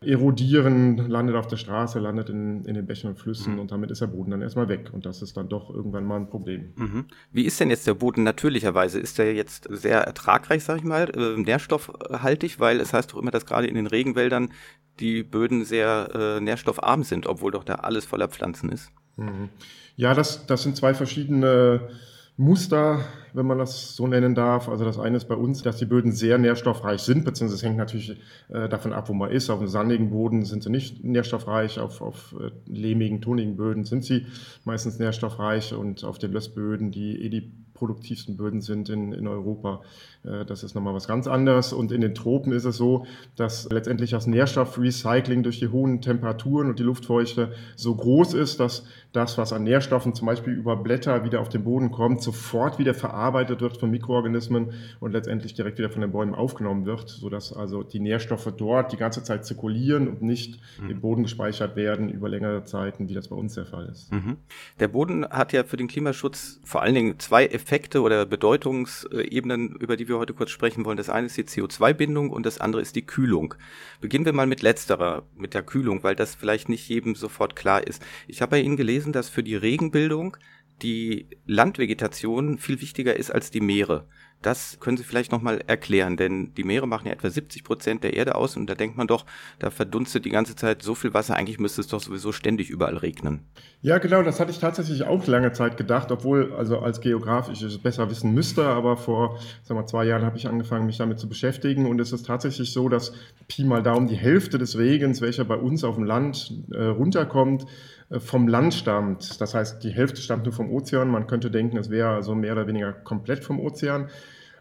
erodieren, 0.04 1.08
landet 1.08 1.36
auf 1.36 1.46
der 1.46 1.56
Straße, 1.56 1.98
landet 1.98 2.30
in, 2.30 2.64
in 2.64 2.74
den 2.74 2.86
Bächen 2.86 3.10
und 3.10 3.18
Flüssen 3.18 3.54
mhm. 3.54 3.60
und 3.60 3.70
damit 3.70 3.90
ist 3.90 4.00
der 4.00 4.06
Boden 4.06 4.30
dann 4.30 4.42
erstmal 4.42 4.68
weg. 4.68 4.90
Und 4.92 5.06
das 5.06 5.22
ist 5.22 5.36
dann 5.36 5.48
doch 5.48 5.70
irgendwann 5.70 6.04
mal 6.04 6.16
ein 6.16 6.28
Problem. 6.28 6.72
Mhm. 6.76 7.04
Wie 7.30 7.44
ist 7.44 7.58
denn 7.60 7.70
jetzt 7.70 7.86
der 7.86 7.94
Boden 7.94 8.22
natürlicherweise? 8.22 8.98
Ist 9.00 9.18
der 9.18 9.34
jetzt 9.34 9.66
sehr 9.70 10.00
ertragreich, 10.00 10.64
sag 10.64 10.78
ich 10.78 10.84
mal, 10.84 11.10
äh, 11.10 11.40
nährstoffhaltig? 11.40 12.60
Weil 12.60 12.80
es 12.80 12.92
heißt 12.92 13.12
doch 13.12 13.18
immer, 13.18 13.30
dass 13.30 13.46
gerade 13.46 13.66
in 13.66 13.74
den 13.74 13.86
Regenwäldern 13.86 14.52
die 15.00 15.22
Böden 15.22 15.64
sehr 15.64 16.08
äh, 16.14 16.40
nährstoffarm 16.40 17.02
sind, 17.02 17.26
obwohl 17.26 17.52
doch 17.52 17.64
da 17.64 17.76
alles 17.76 18.04
voller 18.04 18.28
Pflanzen 18.28 18.70
ist. 18.70 18.90
Mhm. 19.16 19.48
Ja, 19.96 20.14
das, 20.14 20.46
das 20.46 20.62
sind 20.62 20.76
zwei 20.76 20.94
verschiedene 20.94 21.88
Muster, 22.36 23.04
wenn 23.34 23.46
man 23.46 23.58
das 23.58 23.94
so 23.94 24.06
nennen 24.06 24.34
darf. 24.34 24.68
Also 24.68 24.84
das 24.84 24.98
eine 24.98 25.18
ist 25.18 25.28
bei 25.28 25.34
uns, 25.34 25.62
dass 25.62 25.76
die 25.76 25.84
Böden 25.84 26.12
sehr 26.12 26.38
nährstoffreich 26.38 27.02
sind, 27.02 27.24
beziehungsweise 27.24 27.56
es 27.56 27.62
hängt 27.62 27.76
natürlich 27.76 28.18
äh, 28.48 28.68
davon 28.68 28.92
ab, 28.92 29.08
wo 29.08 29.12
man 29.12 29.30
ist. 29.30 29.50
Auf 29.50 29.58
einem 29.58 29.68
sandigen 29.68 30.10
Boden 30.10 30.44
sind 30.44 30.62
sie 30.62 30.70
nicht 30.70 31.04
nährstoffreich, 31.04 31.78
auf, 31.78 32.00
auf 32.00 32.34
äh, 32.40 32.50
lehmigen, 32.66 33.20
tonigen 33.20 33.56
Böden 33.56 33.84
sind 33.84 34.04
sie 34.04 34.26
meistens 34.64 34.98
nährstoffreich 34.98 35.74
und 35.74 36.04
auf 36.04 36.18
den 36.18 36.32
Lössböden, 36.32 36.90
die 36.90 37.22
eh 37.22 37.28
die 37.28 37.52
produktivsten 37.74 38.36
Böden 38.36 38.60
sind 38.60 38.88
in, 38.88 39.12
in 39.12 39.26
Europa. 39.26 39.82
Äh, 40.24 40.44
das 40.44 40.62
ist 40.62 40.74
nochmal 40.74 40.94
was 40.94 41.06
ganz 41.06 41.26
anderes. 41.26 41.72
Und 41.72 41.92
in 41.92 42.00
den 42.00 42.14
Tropen 42.14 42.52
ist 42.52 42.64
es 42.64 42.76
so, 42.76 43.06
dass 43.36 43.68
letztendlich 43.70 44.10
das 44.10 44.26
Nährstoffrecycling 44.26 45.42
durch 45.42 45.58
die 45.58 45.68
hohen 45.68 46.00
Temperaturen 46.00 46.68
und 46.68 46.78
die 46.78 46.84
Luftfeuchte 46.84 47.52
so 47.76 47.94
groß 47.94 48.34
ist, 48.34 48.60
dass 48.60 48.84
das, 49.12 49.36
was 49.36 49.52
an 49.52 49.64
Nährstoffen 49.64 50.14
zum 50.14 50.26
Beispiel 50.26 50.54
über 50.54 50.76
Blätter 50.76 51.24
wieder 51.24 51.40
auf 51.40 51.50
den 51.50 51.64
Boden 51.64 51.90
kommt, 51.90 52.22
sofort 52.22 52.78
wieder 52.78 52.94
verarbeitet 52.94 53.60
wird 53.60 53.76
von 53.76 53.90
Mikroorganismen 53.90 54.72
und 55.00 55.12
letztendlich 55.12 55.54
direkt 55.54 55.78
wieder 55.78 55.90
von 55.90 56.00
den 56.00 56.12
Bäumen 56.12 56.34
aufgenommen 56.34 56.86
wird, 56.86 57.10
sodass 57.10 57.52
also 57.52 57.82
die 57.82 58.00
Nährstoffe 58.00 58.50
dort 58.56 58.92
die 58.92 58.96
ganze 58.96 59.22
Zeit 59.22 59.44
zirkulieren 59.44 60.08
und 60.08 60.22
nicht 60.22 60.60
mhm. 60.80 60.90
im 60.90 61.00
Boden 61.00 61.22
gespeichert 61.24 61.76
werden 61.76 62.08
über 62.08 62.28
längere 62.28 62.64
Zeiten, 62.64 63.08
wie 63.08 63.14
das 63.14 63.28
bei 63.28 63.36
uns 63.36 63.54
der 63.54 63.66
Fall 63.66 63.86
ist. 63.86 64.10
Mhm. 64.12 64.38
Der 64.80 64.88
Boden 64.88 65.26
hat 65.28 65.52
ja 65.52 65.64
für 65.64 65.76
den 65.76 65.88
Klimaschutz 65.88 66.60
vor 66.64 66.80
allen 66.82 66.94
Dingen 66.94 67.18
zwei 67.18 67.46
Effekte 67.46 68.00
oder 68.00 68.24
Bedeutungsebenen, 68.24 69.76
über 69.76 69.96
die 69.96 70.08
wir 70.08 70.11
heute 70.18 70.34
kurz 70.34 70.50
sprechen 70.50 70.84
wollen. 70.84 70.96
Das 70.96 71.08
eine 71.08 71.26
ist 71.26 71.36
die 71.36 71.44
CO2-Bindung 71.44 72.30
und 72.30 72.46
das 72.46 72.58
andere 72.58 72.82
ist 72.82 72.96
die 72.96 73.06
Kühlung. 73.06 73.54
Beginnen 74.00 74.24
wir 74.24 74.32
mal 74.32 74.46
mit 74.46 74.62
letzterer, 74.62 75.26
mit 75.36 75.54
der 75.54 75.62
Kühlung, 75.62 76.02
weil 76.02 76.16
das 76.16 76.34
vielleicht 76.34 76.68
nicht 76.68 76.88
jedem 76.88 77.14
sofort 77.14 77.56
klar 77.56 77.86
ist. 77.86 78.02
Ich 78.26 78.42
habe 78.42 78.50
bei 78.50 78.60
Ihnen 78.60 78.76
gelesen, 78.76 79.12
dass 79.12 79.28
für 79.28 79.42
die 79.42 79.56
Regenbildung 79.56 80.36
die 80.82 81.28
Landvegetation 81.46 82.58
viel 82.58 82.80
wichtiger 82.80 83.16
ist 83.16 83.30
als 83.30 83.50
die 83.50 83.60
Meere. 83.60 84.08
Das 84.42 84.78
können 84.80 84.96
Sie 84.96 85.04
vielleicht 85.04 85.32
nochmal 85.32 85.62
erklären, 85.66 86.16
denn 86.16 86.52
die 86.54 86.64
Meere 86.64 86.86
machen 86.86 87.06
ja 87.06 87.12
etwa 87.12 87.30
70 87.30 87.64
Prozent 87.64 88.04
der 88.04 88.14
Erde 88.14 88.34
aus 88.34 88.56
und 88.56 88.66
da 88.66 88.74
denkt 88.74 88.96
man 88.96 89.06
doch, 89.06 89.24
da 89.58 89.70
verdunstet 89.70 90.24
die 90.24 90.30
ganze 90.30 90.56
Zeit 90.56 90.82
so 90.82 90.94
viel 90.94 91.14
Wasser, 91.14 91.36
eigentlich 91.36 91.58
müsste 91.58 91.80
es 91.80 91.86
doch 91.86 92.00
sowieso 92.00 92.32
ständig 92.32 92.68
überall 92.68 92.96
regnen. 92.96 93.40
Ja, 93.80 93.98
genau, 93.98 94.22
das 94.22 94.40
hatte 94.40 94.50
ich 94.50 94.58
tatsächlich 94.58 95.04
auch 95.04 95.26
lange 95.26 95.52
Zeit 95.52 95.76
gedacht, 95.76 96.12
obwohl, 96.12 96.52
also 96.54 96.78
als 96.80 97.00
Geograf 97.00 97.50
ich 97.50 97.62
es 97.62 97.78
besser 97.78 98.10
wissen 98.10 98.32
müsste, 98.34 98.64
aber 98.64 98.96
vor, 98.96 99.38
sagen 99.62 99.80
wir, 99.80 99.86
zwei 99.86 100.04
Jahren 100.04 100.24
habe 100.24 100.36
ich 100.36 100.48
angefangen, 100.48 100.86
mich 100.86 100.98
damit 100.98 101.18
zu 101.18 101.28
beschäftigen 101.28 101.86
und 101.86 102.00
es 102.00 102.12
ist 102.12 102.26
tatsächlich 102.26 102.72
so, 102.72 102.88
dass 102.88 103.12
Pi 103.48 103.64
mal 103.64 103.82
Daumen 103.82 104.08
die 104.08 104.16
Hälfte 104.16 104.58
des 104.58 104.76
Regens, 104.76 105.20
welcher 105.20 105.44
bei 105.44 105.56
uns 105.56 105.84
auf 105.84 105.94
dem 105.94 106.04
Land 106.04 106.52
äh, 106.72 106.84
runterkommt, 106.84 107.66
äh, 108.10 108.20
vom 108.20 108.48
Land 108.48 108.74
stammt. 108.74 109.40
Das 109.40 109.54
heißt, 109.54 109.82
die 109.82 109.90
Hälfte 109.90 110.20
stammt 110.20 110.44
nur 110.44 110.52
vom 110.52 110.70
Ozean. 110.70 111.08
Man 111.08 111.26
könnte 111.26 111.50
denken, 111.50 111.76
es 111.76 111.90
wäre 111.90 112.10
also 112.10 112.34
mehr 112.34 112.52
oder 112.52 112.66
weniger 112.66 112.92
komplett 112.92 113.44
vom 113.44 113.60
Ozean. 113.60 114.08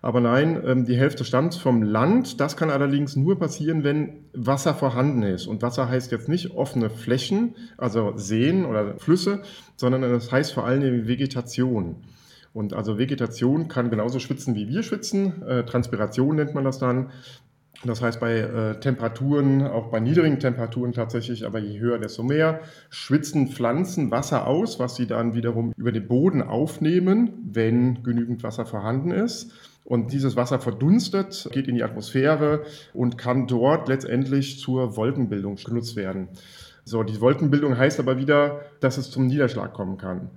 Aber 0.01 0.19
nein, 0.19 0.61
ähm, 0.65 0.85
die 0.85 0.97
Hälfte 0.97 1.23
stammt 1.23 1.53
vom 1.53 1.83
Land. 1.83 2.39
Das 2.39 2.57
kann 2.57 2.69
allerdings 2.69 3.15
nur 3.15 3.37
passieren, 3.37 3.83
wenn 3.83 4.25
Wasser 4.33 4.73
vorhanden 4.73 5.21
ist. 5.23 5.45
Und 5.45 5.61
Wasser 5.61 5.89
heißt 5.89 6.11
jetzt 6.11 6.27
nicht 6.27 6.55
offene 6.55 6.89
Flächen, 6.89 7.55
also 7.77 8.13
Seen 8.15 8.65
oder 8.65 8.97
Flüsse, 8.97 9.43
sondern 9.75 10.01
das 10.01 10.31
heißt 10.31 10.53
vor 10.53 10.65
allem 10.65 11.07
Vegetation. 11.07 11.97
Und 12.53 12.73
also 12.73 12.97
Vegetation 12.97 13.67
kann 13.67 13.89
genauso 13.89 14.19
schwitzen, 14.19 14.55
wie 14.55 14.67
wir 14.67 14.83
schwitzen. 14.83 15.43
Äh, 15.43 15.63
Transpiration 15.65 16.35
nennt 16.35 16.55
man 16.55 16.63
das 16.63 16.79
dann. 16.79 17.11
Das 17.83 18.01
heißt, 18.01 18.19
bei 18.19 18.39
äh, 18.39 18.79
Temperaturen, 18.79 19.63
auch 19.65 19.87
bei 19.87 19.99
niedrigen 19.99 20.39
Temperaturen 20.39 20.93
tatsächlich, 20.93 21.45
aber 21.45 21.59
je 21.59 21.79
höher, 21.79 21.97
desto 21.97 22.21
mehr, 22.21 22.59
schwitzen 22.89 23.47
Pflanzen 23.47 24.11
Wasser 24.11 24.45
aus, 24.45 24.79
was 24.79 24.95
sie 24.95 25.07
dann 25.07 25.33
wiederum 25.33 25.73
über 25.77 25.91
den 25.91 26.07
Boden 26.07 26.43
aufnehmen, 26.43 27.33
wenn 27.43 28.03
genügend 28.03 28.43
Wasser 28.43 28.65
vorhanden 28.65 29.09
ist. 29.11 29.51
Und 29.83 30.13
dieses 30.13 30.35
Wasser 30.35 30.59
verdunstet, 30.59 31.49
geht 31.51 31.67
in 31.67 31.75
die 31.75 31.83
Atmosphäre 31.83 32.63
und 32.93 33.17
kann 33.17 33.47
dort 33.47 33.87
letztendlich 33.87 34.59
zur 34.59 34.95
Wolkenbildung 34.95 35.55
genutzt 35.55 35.95
werden. 35.95 36.29
So, 36.83 37.03
die 37.03 37.19
Wolkenbildung 37.19 37.77
heißt 37.77 37.99
aber 37.99 38.17
wieder, 38.17 38.61
dass 38.79 38.97
es 38.97 39.09
zum 39.11 39.27
Niederschlag 39.27 39.73
kommen 39.73 39.97
kann. 39.97 40.29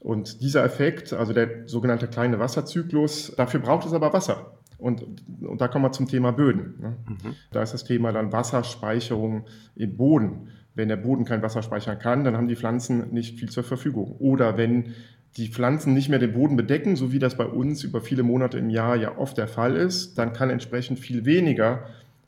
Und 0.00 0.42
dieser 0.42 0.64
Effekt, 0.64 1.12
also 1.12 1.32
der 1.32 1.66
sogenannte 1.66 2.08
kleine 2.08 2.38
Wasserzyklus, 2.38 3.32
dafür 3.36 3.60
braucht 3.60 3.86
es 3.86 3.94
aber 3.94 4.12
Wasser. 4.12 4.58
Und, 4.76 5.02
und 5.40 5.60
da 5.60 5.68
kommen 5.68 5.84
wir 5.84 5.92
zum 5.92 6.06
Thema 6.08 6.32
Böden. 6.32 6.74
Ne? 6.78 6.96
Mhm. 7.08 7.34
Da 7.52 7.62
ist 7.62 7.72
das 7.72 7.84
Thema 7.84 8.12
dann 8.12 8.32
Wasserspeicherung 8.32 9.46
im 9.76 9.96
Boden. 9.96 10.48
Wenn 10.74 10.88
der 10.88 10.96
Boden 10.96 11.24
kein 11.24 11.40
Wasser 11.40 11.62
speichern 11.62 11.98
kann, 11.98 12.24
dann 12.24 12.36
haben 12.36 12.48
die 12.48 12.56
Pflanzen 12.56 13.12
nicht 13.14 13.38
viel 13.38 13.48
zur 13.48 13.64
Verfügung. 13.64 14.16
Oder 14.18 14.58
wenn 14.58 14.94
die 15.36 15.48
Pflanzen 15.48 15.94
nicht 15.94 16.08
mehr 16.08 16.18
den 16.18 16.32
Boden 16.32 16.56
bedecken, 16.56 16.96
so 16.96 17.12
wie 17.12 17.18
das 17.18 17.36
bei 17.36 17.46
uns 17.46 17.82
über 17.82 18.00
viele 18.00 18.22
Monate 18.22 18.58
im 18.58 18.70
Jahr 18.70 18.96
ja 18.96 19.18
oft 19.18 19.36
der 19.36 19.48
Fall 19.48 19.76
ist, 19.76 20.16
dann 20.16 20.32
kann 20.32 20.50
entsprechend 20.50 20.98
viel 20.98 21.24
weniger 21.24 21.86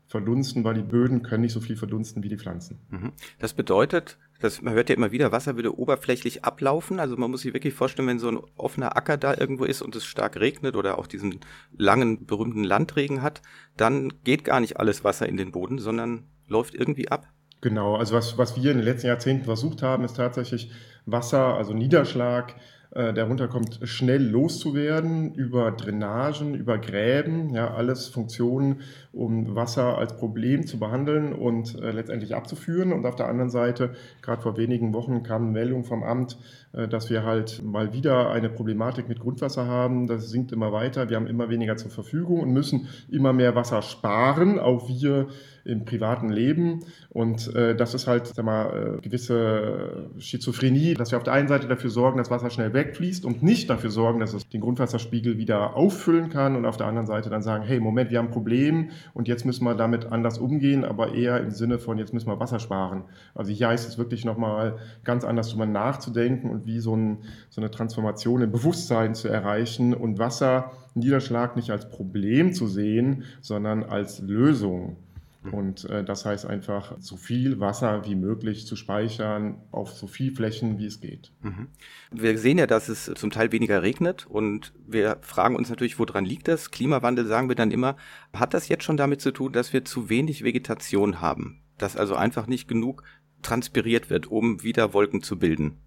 verdunsten, 0.08 0.64
weil 0.64 0.74
die 0.74 0.82
Böden 0.82 1.22
können 1.22 1.42
nicht 1.42 1.52
so 1.52 1.60
viel 1.60 1.76
verdunsten 1.76 2.22
wie 2.22 2.28
die 2.28 2.36
Pflanzen. 2.36 2.78
Mhm. 2.90 3.12
Das 3.38 3.54
bedeutet, 3.54 4.18
dass 4.40 4.62
man 4.62 4.74
hört 4.74 4.88
ja 4.88 4.94
immer 4.94 5.10
wieder, 5.10 5.32
Wasser 5.32 5.56
würde 5.56 5.78
oberflächlich 5.78 6.44
ablaufen. 6.44 7.00
Also 7.00 7.16
man 7.16 7.30
muss 7.30 7.42
sich 7.42 7.54
wirklich 7.54 7.74
vorstellen, 7.74 8.08
wenn 8.08 8.18
so 8.18 8.28
ein 8.28 8.38
offener 8.56 8.96
Acker 8.96 9.16
da 9.16 9.34
irgendwo 9.36 9.64
ist 9.64 9.82
und 9.82 9.96
es 9.96 10.04
stark 10.04 10.38
regnet 10.38 10.76
oder 10.76 10.98
auch 10.98 11.06
diesen 11.06 11.40
langen 11.76 12.26
berühmten 12.26 12.64
Landregen 12.64 13.22
hat, 13.22 13.42
dann 13.76 14.12
geht 14.24 14.44
gar 14.44 14.60
nicht 14.60 14.78
alles 14.78 15.04
Wasser 15.04 15.28
in 15.28 15.36
den 15.36 15.52
Boden, 15.52 15.78
sondern 15.78 16.24
läuft 16.46 16.74
irgendwie 16.74 17.08
ab. 17.08 17.28
Genau, 17.60 17.96
also 17.96 18.14
was, 18.14 18.38
was 18.38 18.56
wir 18.56 18.70
in 18.70 18.78
den 18.78 18.84
letzten 18.84 19.08
Jahrzehnten 19.08 19.44
versucht 19.44 19.82
haben, 19.82 20.04
ist 20.04 20.16
tatsächlich 20.16 20.70
Wasser, 21.06 21.54
also 21.54 21.72
Niederschlag, 21.72 22.54
äh, 22.90 23.12
der 23.12 23.24
runterkommt, 23.24 23.80
schnell 23.82 24.22
loszuwerden 24.22 25.34
über 25.34 25.70
Drainagen, 25.72 26.54
über 26.54 26.78
Gräben, 26.78 27.50
ja, 27.54 27.74
alles 27.74 28.08
Funktionen, 28.08 28.80
um 29.12 29.54
Wasser 29.54 29.98
als 29.98 30.16
Problem 30.16 30.66
zu 30.66 30.78
behandeln 30.78 31.32
und 31.32 31.80
äh, 31.80 31.90
letztendlich 31.90 32.34
abzuführen. 32.34 32.92
Und 32.92 33.06
auf 33.06 33.16
der 33.16 33.28
anderen 33.28 33.50
Seite, 33.50 33.94
gerade 34.22 34.42
vor 34.42 34.56
wenigen 34.56 34.92
Wochen 34.94 35.22
kam 35.22 35.52
Meldung 35.52 35.84
vom 35.84 36.02
Amt, 36.02 36.38
äh, 36.72 36.88
dass 36.88 37.10
wir 37.10 37.24
halt 37.24 37.62
mal 37.64 37.92
wieder 37.92 38.30
eine 38.30 38.48
Problematik 38.48 39.08
mit 39.08 39.20
Grundwasser 39.20 39.66
haben. 39.66 40.06
Das 40.06 40.30
sinkt 40.30 40.52
immer 40.52 40.72
weiter. 40.72 41.08
Wir 41.08 41.16
haben 41.16 41.26
immer 41.26 41.48
weniger 41.48 41.76
zur 41.76 41.90
Verfügung 41.90 42.40
und 42.40 42.52
müssen 42.52 42.88
immer 43.10 43.32
mehr 43.32 43.54
Wasser 43.54 43.82
sparen, 43.82 44.58
auch 44.58 44.88
wir 44.88 45.28
im 45.66 45.84
privaten 45.84 46.28
Leben. 46.28 46.84
Und 47.10 47.54
äh, 47.54 47.74
das 47.74 47.94
ist 47.94 48.06
halt 48.06 48.28
sag 48.28 48.44
mal, 48.44 48.98
äh, 48.98 49.00
gewisse 49.00 50.10
Schizophrenie, 50.18 50.94
dass 50.94 51.10
wir 51.10 51.18
auf 51.18 51.24
der 51.24 51.32
einen 51.32 51.48
Seite 51.48 51.66
dafür 51.66 51.90
sorgen, 51.90 52.18
dass 52.18 52.30
Wasser 52.30 52.50
schnell 52.50 52.72
wegfließt 52.72 53.24
und 53.24 53.42
nicht 53.42 53.68
dafür 53.68 53.90
sorgen, 53.90 54.20
dass 54.20 54.32
es 54.32 54.48
den 54.48 54.60
Grundwasserspiegel 54.60 55.38
wieder 55.38 55.76
auffüllen 55.76 56.30
kann 56.30 56.56
und 56.56 56.64
auf 56.64 56.76
der 56.76 56.86
anderen 56.86 57.06
Seite 57.06 57.30
dann 57.30 57.42
sagen, 57.42 57.64
hey, 57.64 57.80
Moment, 57.80 58.10
wir 58.10 58.18
haben 58.18 58.26
ein 58.26 58.32
Problem 58.32 58.90
und 59.12 59.28
jetzt 59.28 59.44
müssen 59.44 59.64
wir 59.64 59.74
damit 59.74 60.06
anders 60.06 60.38
umgehen, 60.38 60.84
aber 60.84 61.14
eher 61.14 61.40
im 61.40 61.50
Sinne 61.50 61.78
von, 61.78 61.98
jetzt 61.98 62.14
müssen 62.14 62.28
wir 62.28 62.38
Wasser 62.38 62.60
sparen. 62.60 63.04
Also 63.34 63.52
hier 63.52 63.68
heißt 63.68 63.88
es 63.88 63.98
wirklich 63.98 64.24
nochmal 64.24 64.78
ganz 65.04 65.24
anders 65.24 65.50
drüber 65.50 65.66
nachzudenken 65.66 66.50
und 66.50 66.66
wie 66.66 66.78
so, 66.78 66.94
ein, 66.94 67.18
so 67.50 67.60
eine 67.60 67.70
Transformation 67.70 68.42
im 68.42 68.52
Bewusstsein 68.52 69.14
zu 69.14 69.28
erreichen 69.28 69.94
und 69.94 70.18
Wasserniederschlag 70.18 71.56
nicht 71.56 71.70
als 71.70 71.88
Problem 71.88 72.52
zu 72.52 72.66
sehen, 72.66 73.24
sondern 73.40 73.82
als 73.82 74.20
Lösung. 74.20 74.96
Und 75.52 75.84
äh, 75.84 76.04
das 76.04 76.24
heißt 76.24 76.46
einfach, 76.46 76.96
so 76.98 77.16
viel 77.16 77.60
Wasser 77.60 78.06
wie 78.06 78.14
möglich 78.14 78.66
zu 78.66 78.76
speichern 78.76 79.62
auf 79.70 79.92
so 79.92 80.06
viel 80.06 80.34
Flächen, 80.34 80.78
wie 80.78 80.86
es 80.86 81.00
geht. 81.00 81.32
Mhm. 81.42 81.68
Wir 82.10 82.38
sehen 82.38 82.58
ja, 82.58 82.66
dass 82.66 82.88
es 82.88 83.10
zum 83.14 83.30
Teil 83.30 83.52
weniger 83.52 83.82
regnet 83.82 84.26
und 84.26 84.72
wir 84.86 85.18
fragen 85.20 85.56
uns 85.56 85.70
natürlich, 85.70 85.98
woran 85.98 86.24
liegt 86.24 86.48
das? 86.48 86.70
Klimawandel 86.70 87.26
sagen 87.26 87.48
wir 87.48 87.56
dann 87.56 87.70
immer. 87.70 87.96
Hat 88.32 88.54
das 88.54 88.68
jetzt 88.68 88.84
schon 88.84 88.96
damit 88.96 89.20
zu 89.20 89.32
tun, 89.32 89.52
dass 89.52 89.72
wir 89.72 89.84
zu 89.84 90.08
wenig 90.08 90.44
Vegetation 90.44 91.20
haben? 91.20 91.62
Dass 91.78 91.96
also 91.96 92.14
einfach 92.14 92.46
nicht 92.46 92.68
genug 92.68 93.02
transpiriert 93.42 94.10
wird, 94.10 94.26
um 94.26 94.62
wieder 94.62 94.92
Wolken 94.92 95.22
zu 95.22 95.38
bilden? 95.38 95.78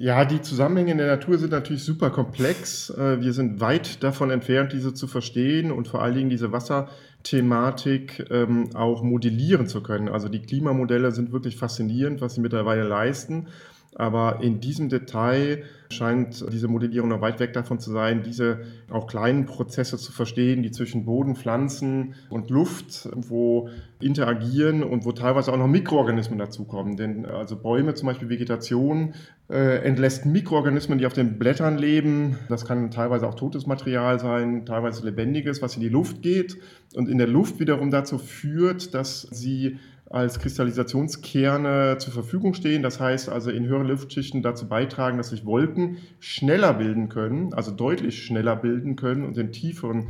Ja, 0.00 0.24
die 0.24 0.40
Zusammenhänge 0.40 0.92
in 0.92 0.98
der 0.98 1.08
Natur 1.08 1.38
sind 1.38 1.50
natürlich 1.50 1.82
super 1.82 2.10
komplex. 2.10 2.88
Äh, 2.90 3.20
wir 3.20 3.32
sind 3.32 3.58
weit 3.58 4.00
davon 4.04 4.30
entfernt, 4.30 4.72
diese 4.72 4.94
zu 4.94 5.08
verstehen 5.08 5.72
und 5.72 5.88
vor 5.88 6.02
allen 6.02 6.14
Dingen 6.14 6.30
diese 6.30 6.52
Wasserthematik 6.52 8.24
ähm, 8.30 8.70
auch 8.76 9.02
modellieren 9.02 9.66
zu 9.66 9.82
können. 9.82 10.08
Also 10.08 10.28
die 10.28 10.40
Klimamodelle 10.40 11.10
sind 11.10 11.32
wirklich 11.32 11.56
faszinierend, 11.56 12.20
was 12.20 12.36
sie 12.36 12.40
mittlerweile 12.40 12.84
leisten. 12.84 13.48
Aber 13.94 14.42
in 14.42 14.60
diesem 14.60 14.88
Detail 14.88 15.64
scheint 15.90 16.44
diese 16.52 16.68
Modellierung 16.68 17.08
noch 17.08 17.20
weit 17.20 17.40
weg 17.40 17.52
davon 17.54 17.78
zu 17.80 17.90
sein, 17.90 18.22
diese 18.22 18.60
auch 18.90 19.06
kleinen 19.06 19.46
Prozesse 19.46 19.96
zu 19.96 20.12
verstehen, 20.12 20.62
die 20.62 20.70
zwischen 20.70 21.04
Boden, 21.04 21.34
Pflanzen 21.34 22.14
und 22.28 22.50
Luft 22.50 23.08
wo 23.14 23.70
interagieren 24.00 24.82
und 24.82 25.04
wo 25.04 25.12
teilweise 25.12 25.52
auch 25.52 25.56
noch 25.56 25.66
Mikroorganismen 25.66 26.38
dazukommen. 26.38 26.96
Denn 26.96 27.26
also 27.26 27.56
Bäume, 27.56 27.94
zum 27.94 28.06
Beispiel 28.06 28.28
Vegetation, 28.28 29.14
äh, 29.50 29.78
entlässt 29.82 30.26
Mikroorganismen, 30.26 30.98
die 30.98 31.06
auf 31.06 31.14
den 31.14 31.38
Blättern 31.38 31.78
leben. 31.78 32.38
Das 32.48 32.66
kann 32.66 32.90
teilweise 32.90 33.26
auch 33.26 33.34
totes 33.34 33.66
Material 33.66 34.20
sein, 34.20 34.66
teilweise 34.66 35.04
lebendiges, 35.04 35.62
was 35.62 35.74
in 35.74 35.80
die 35.80 35.88
Luft 35.88 36.22
geht 36.22 36.58
und 36.94 37.08
in 37.08 37.18
der 37.18 37.26
Luft 37.26 37.58
wiederum 37.58 37.90
dazu 37.90 38.18
führt, 38.18 38.94
dass 38.94 39.22
sie 39.22 39.78
als 40.10 40.38
Kristallisationskerne 40.38 41.98
zur 41.98 42.12
Verfügung 42.12 42.54
stehen. 42.54 42.82
Das 42.82 43.00
heißt 43.00 43.28
also 43.28 43.50
in 43.50 43.66
höheren 43.66 43.88
Luftschichten 43.88 44.42
dazu 44.42 44.68
beitragen, 44.68 45.18
dass 45.18 45.30
sich 45.30 45.44
Wolken 45.44 45.98
schneller 46.18 46.74
bilden 46.74 47.08
können, 47.08 47.52
also 47.52 47.70
deutlich 47.70 48.24
schneller 48.24 48.56
bilden 48.56 48.96
können 48.96 49.24
und 49.24 49.36
in 49.36 49.52
tieferen 49.52 50.08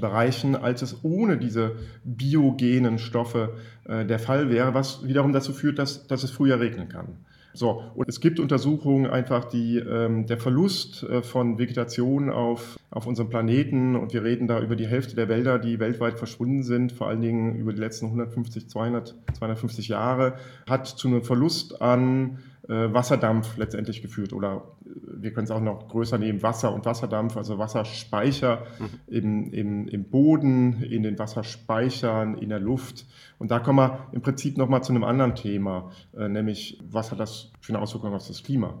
Bereichen, 0.00 0.56
als 0.56 0.82
es 0.82 1.04
ohne 1.04 1.36
diese 1.36 1.76
biogenen 2.04 2.98
Stoffe 2.98 3.56
äh, 3.84 4.04
der 4.06 4.18
Fall 4.18 4.50
wäre, 4.50 4.74
was 4.74 5.06
wiederum 5.06 5.32
dazu 5.32 5.52
führt, 5.52 5.78
dass, 5.78 6.06
dass 6.06 6.22
es 6.22 6.30
früher 6.30 6.58
regnen 6.60 6.88
kann. 6.88 7.18
So, 7.56 7.84
und 7.94 8.08
es 8.08 8.20
gibt 8.20 8.40
Untersuchungen 8.40 9.06
einfach, 9.06 9.44
die 9.44 9.78
ähm, 9.78 10.26
der 10.26 10.38
Verlust 10.38 11.04
äh, 11.04 11.22
von 11.22 11.56
Vegetation 11.56 12.28
auf, 12.28 12.76
auf 12.90 13.06
unserem 13.06 13.30
Planeten, 13.30 13.94
und 13.94 14.12
wir 14.12 14.24
reden 14.24 14.48
da 14.48 14.60
über 14.60 14.74
die 14.74 14.88
Hälfte 14.88 15.14
der 15.14 15.28
Wälder, 15.28 15.60
die 15.60 15.78
weltweit 15.78 16.18
verschwunden 16.18 16.64
sind, 16.64 16.90
vor 16.90 17.06
allen 17.06 17.20
Dingen 17.20 17.54
über 17.54 17.72
die 17.72 17.78
letzten 17.78 18.06
150, 18.06 18.68
200, 18.68 19.14
250 19.38 19.86
Jahre, 19.86 20.34
hat 20.68 20.88
zu 20.88 21.06
einem 21.06 21.22
Verlust 21.22 21.80
an 21.80 22.40
Wasserdampf 22.68 23.56
letztendlich 23.56 24.02
geführt. 24.02 24.32
Oder 24.32 24.62
äh, 24.84 24.90
wir 25.22 25.32
können 25.32 25.44
es 25.44 25.50
auch 25.50 25.60
noch 25.60 25.88
größer 25.88 26.18
nehmen, 26.18 26.42
Wasser 26.42 26.72
und 26.74 26.84
Wasserdampf, 26.84 27.36
also 27.36 27.58
Wasserspeicher 27.58 28.66
mhm. 28.78 28.88
im, 29.06 29.52
im, 29.52 29.88
im 29.88 30.04
Boden, 30.04 30.82
in 30.82 31.02
den 31.02 31.18
Wasserspeichern, 31.18 32.38
in 32.38 32.48
der 32.48 32.60
Luft. 32.60 33.06
Und 33.38 33.50
da 33.50 33.58
kommen 33.58 33.78
wir 33.78 34.08
im 34.12 34.22
Prinzip 34.22 34.56
nochmal 34.56 34.82
zu 34.82 34.92
einem 34.92 35.04
anderen 35.04 35.34
Thema, 35.34 35.90
äh, 36.16 36.28
nämlich 36.28 36.80
was 36.90 37.10
hat 37.12 37.20
das 37.20 37.52
für 37.60 37.72
eine 37.72 37.82
Auswirkung 37.82 38.14
auf 38.14 38.26
das 38.26 38.42
Klima? 38.42 38.78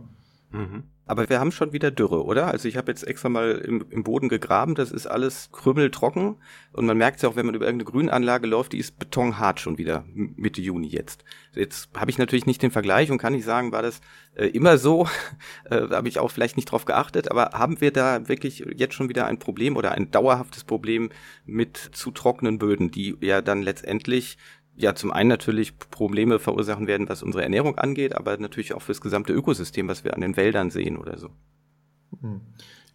Mhm. 0.50 0.84
Aber 1.06 1.28
wir 1.28 1.38
haben 1.38 1.52
schon 1.52 1.72
wieder 1.72 1.90
Dürre, 1.90 2.24
oder? 2.24 2.46
Also 2.46 2.66
ich 2.66 2.76
habe 2.76 2.90
jetzt 2.90 3.06
extra 3.06 3.28
mal 3.28 3.52
im, 3.52 3.84
im, 3.90 4.04
Boden 4.04 4.30
gegraben, 4.30 4.74
das 4.74 4.90
ist 4.90 5.06
alles 5.06 5.50
krümmeltrocken 5.52 6.36
und 6.72 6.86
man 6.86 6.96
merkt 6.96 7.16
es 7.16 7.22
ja 7.22 7.28
auch, 7.28 7.36
wenn 7.36 7.44
man 7.44 7.54
über 7.54 7.66
irgendeine 7.66 7.90
Grünanlage 7.90 8.46
läuft, 8.46 8.72
die 8.72 8.78
ist 8.78 8.98
betonhart 8.98 9.60
schon 9.60 9.76
wieder 9.76 10.04
Mitte 10.14 10.62
Juni 10.62 10.88
jetzt. 10.88 11.24
Jetzt 11.54 11.90
habe 11.94 12.10
ich 12.10 12.16
natürlich 12.16 12.46
nicht 12.46 12.62
den 12.62 12.70
Vergleich 12.70 13.10
und 13.10 13.18
kann 13.18 13.34
nicht 13.34 13.44
sagen, 13.44 13.70
war 13.70 13.82
das 13.82 14.00
äh, 14.34 14.46
immer 14.46 14.78
so, 14.78 15.06
äh, 15.70 15.88
habe 15.90 16.08
ich 16.08 16.18
auch 16.18 16.30
vielleicht 16.30 16.56
nicht 16.56 16.72
drauf 16.72 16.86
geachtet, 16.86 17.30
aber 17.30 17.50
haben 17.52 17.82
wir 17.82 17.92
da 17.92 18.26
wirklich 18.28 18.64
jetzt 18.74 18.94
schon 18.94 19.10
wieder 19.10 19.26
ein 19.26 19.38
Problem 19.38 19.76
oder 19.76 19.92
ein 19.92 20.10
dauerhaftes 20.10 20.64
Problem 20.64 21.10
mit 21.44 21.76
zu 21.76 22.12
trockenen 22.12 22.58
Böden, 22.58 22.90
die 22.90 23.16
ja 23.20 23.42
dann 23.42 23.60
letztendlich 23.62 24.38
ja 24.76 24.94
zum 24.94 25.12
einen 25.12 25.28
natürlich 25.28 25.78
Probleme 25.78 26.38
verursachen 26.38 26.86
werden, 26.86 27.08
was 27.08 27.22
unsere 27.22 27.42
Ernährung 27.42 27.78
angeht, 27.78 28.16
aber 28.16 28.36
natürlich 28.36 28.74
auch 28.74 28.82
fürs 28.82 29.00
gesamte 29.00 29.32
Ökosystem, 29.32 29.88
was 29.88 30.04
wir 30.04 30.14
an 30.14 30.20
den 30.20 30.36
Wäldern 30.36 30.70
sehen 30.70 30.96
oder 30.96 31.18
so. 31.18 31.30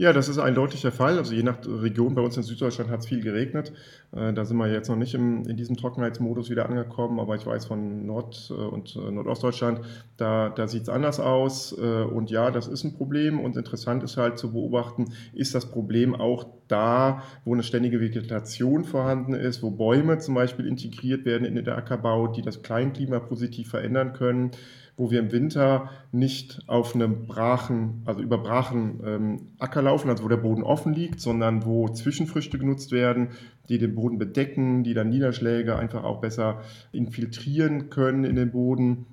Ja, 0.01 0.13
das 0.13 0.29
ist 0.29 0.37
ein 0.37 0.55
deutlicher 0.55 0.93
Fall. 0.93 1.17
Also 1.17 1.33
je 1.33 1.43
nach 1.43 1.57
Region, 1.67 2.15
bei 2.15 2.21
uns 2.21 2.37
in 2.37 2.43
Süddeutschland 2.43 2.89
hat 2.89 3.01
es 3.01 3.07
viel 3.07 3.19
geregnet. 3.21 3.73
Äh, 4.13 4.31
da 4.31 4.45
sind 4.45 4.55
wir 4.55 4.71
jetzt 4.71 4.87
noch 4.87 4.95
nicht 4.95 5.13
im, 5.13 5.43
in 5.45 5.57
diesem 5.57 5.75
Trockenheitsmodus 5.75 6.49
wieder 6.49 6.69
angekommen, 6.69 7.19
aber 7.19 7.35
ich 7.35 7.45
weiß 7.45 7.65
von 7.65 8.05
Nord- 8.05 8.49
äh, 8.49 8.53
und 8.53 8.95
äh, 8.95 9.11
Nordostdeutschland, 9.11 9.81
da, 10.15 10.51
da 10.51 10.69
sieht 10.69 10.83
es 10.83 10.89
anders 10.89 11.19
aus. 11.19 11.73
Und 11.73 12.31
ja, 12.31 12.49
das 12.49 12.67
ist 12.67 12.85
ein 12.85 12.93
Problem. 12.93 13.41
Und 13.41 13.57
interessant 13.57 14.01
ist 14.03 14.15
halt 14.15 14.39
zu 14.39 14.53
beobachten, 14.53 15.11
ist 15.33 15.53
das 15.53 15.65
Problem 15.69 16.15
auch 16.15 16.45
da, 16.69 17.21
wo 17.43 17.53
eine 17.53 17.63
ständige 17.63 17.99
Vegetation 17.99 18.85
vorhanden 18.85 19.33
ist, 19.33 19.61
wo 19.63 19.69
Bäume 19.71 20.17
zum 20.19 20.33
Beispiel 20.35 20.65
integriert 20.67 21.25
werden 21.25 21.43
in 21.45 21.55
den 21.55 21.67
Ackerbau, 21.67 22.27
die 22.27 22.41
das 22.41 22.61
Kleinklima 22.61 23.19
positiv 23.19 23.69
verändern 23.69 24.13
können 24.13 24.51
wo 24.99 25.09
wir 25.09 25.19
im 25.19 25.31
Winter 25.31 25.89
nicht 26.11 26.61
auf 26.67 26.93
einem 26.93 27.25
brachen, 27.25 28.03
also 28.05 28.21
über 28.21 28.37
brachen 28.37 28.99
ähm, 29.05 29.37
Acker 29.57 29.81
laufen, 29.81 30.09
also 30.09 30.25
wo 30.25 30.27
der 30.27 30.37
Boden 30.37 30.61
offen 30.61 30.93
liegt, 30.93 31.21
sondern 31.21 31.65
wo 31.65 31.87
Zwischenfrüchte 31.87 32.59
genutzt 32.59 32.91
werden, 32.91 33.29
die 33.69 33.77
den 33.77 33.95
Boden 33.95 34.17
bedecken, 34.17 34.83
die 34.83 34.93
dann 34.93 35.09
Niederschläge 35.09 35.77
einfach 35.77 36.03
auch 36.03 36.19
besser 36.19 36.61
infiltrieren 36.91 37.89
können 37.89 38.25
in 38.25 38.35
den 38.35 38.51
Boden. 38.51 39.05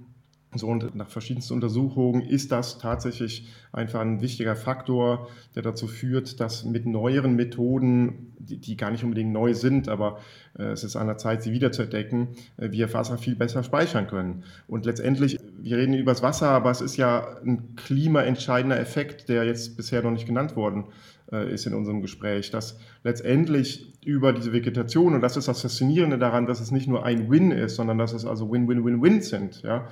So, 0.59 0.69
und 0.69 0.95
nach 0.95 1.09
verschiedensten 1.09 1.55
Untersuchungen 1.55 2.23
ist 2.23 2.53
das 2.53 2.79
tatsächlich 2.79 3.49
einfach 3.73 4.01
ein 4.01 4.21
wichtiger 4.21 4.57
Faktor, 4.57 5.29
der 5.55 5.63
dazu 5.63 5.87
führt, 5.87 6.41
dass 6.41 6.65
mit 6.65 6.87
neueren 6.87 7.37
Methoden, 7.37 8.35
die, 8.39 8.59
die 8.59 8.77
gar 8.77 8.91
nicht 8.91 9.05
unbedingt 9.05 9.33
neu 9.33 9.55
sind, 9.55 9.89
aber 9.89 10.19
äh, 10.59 10.65
es 10.65 10.85
ist 10.85 10.97
an 10.97 11.07
der 11.07 11.19
Zeit, 11.19 11.43
sie 11.43 11.53
wiederzuentdecken, 11.53 12.29
äh, 12.57 12.71
wir 12.71 12.93
Wasser 12.93 13.19
viel 13.19 13.37
besser 13.37 13.63
speichern 13.63 14.07
können. 14.07 14.45
Und 14.67 14.87
letztendlich, 14.87 15.39
wir 15.59 15.77
reden 15.77 15.95
über 15.95 16.13
das 16.13 16.23
Wasser, 16.23 16.49
aber 16.49 16.71
es 16.71 16.81
ist 16.81 16.97
ja 16.97 17.39
ein 17.45 17.77
klimaentscheidender 17.77 18.79
Effekt, 18.79 19.29
der 19.29 19.45
jetzt 19.45 19.77
bisher 19.77 20.03
noch 20.03 20.13
nicht 20.13 20.27
genannt 20.27 20.57
worden 20.57 20.85
äh, 21.33 21.53
ist 21.53 21.67
in 21.67 21.75
unserem 21.75 22.03
Gespräch, 22.03 22.51
dass 22.51 22.79
letztendlich 23.03 23.93
über 24.05 24.33
diese 24.33 24.53
Vegetation, 24.53 25.15
und 25.15 25.21
das 25.21 25.37
ist 25.37 25.49
das 25.49 25.63
Faszinierende 25.63 26.19
daran, 26.19 26.47
dass 26.47 26.61
es 26.61 26.71
nicht 26.71 26.87
nur 26.87 27.05
ein 27.05 27.31
Win 27.31 27.51
ist, 27.51 27.77
sondern 27.77 27.99
dass 27.99 28.13
es 28.13 28.25
also 28.25 28.51
Win-Win-Win-Win 28.51 29.21
sind, 29.21 29.63
ja, 29.63 29.89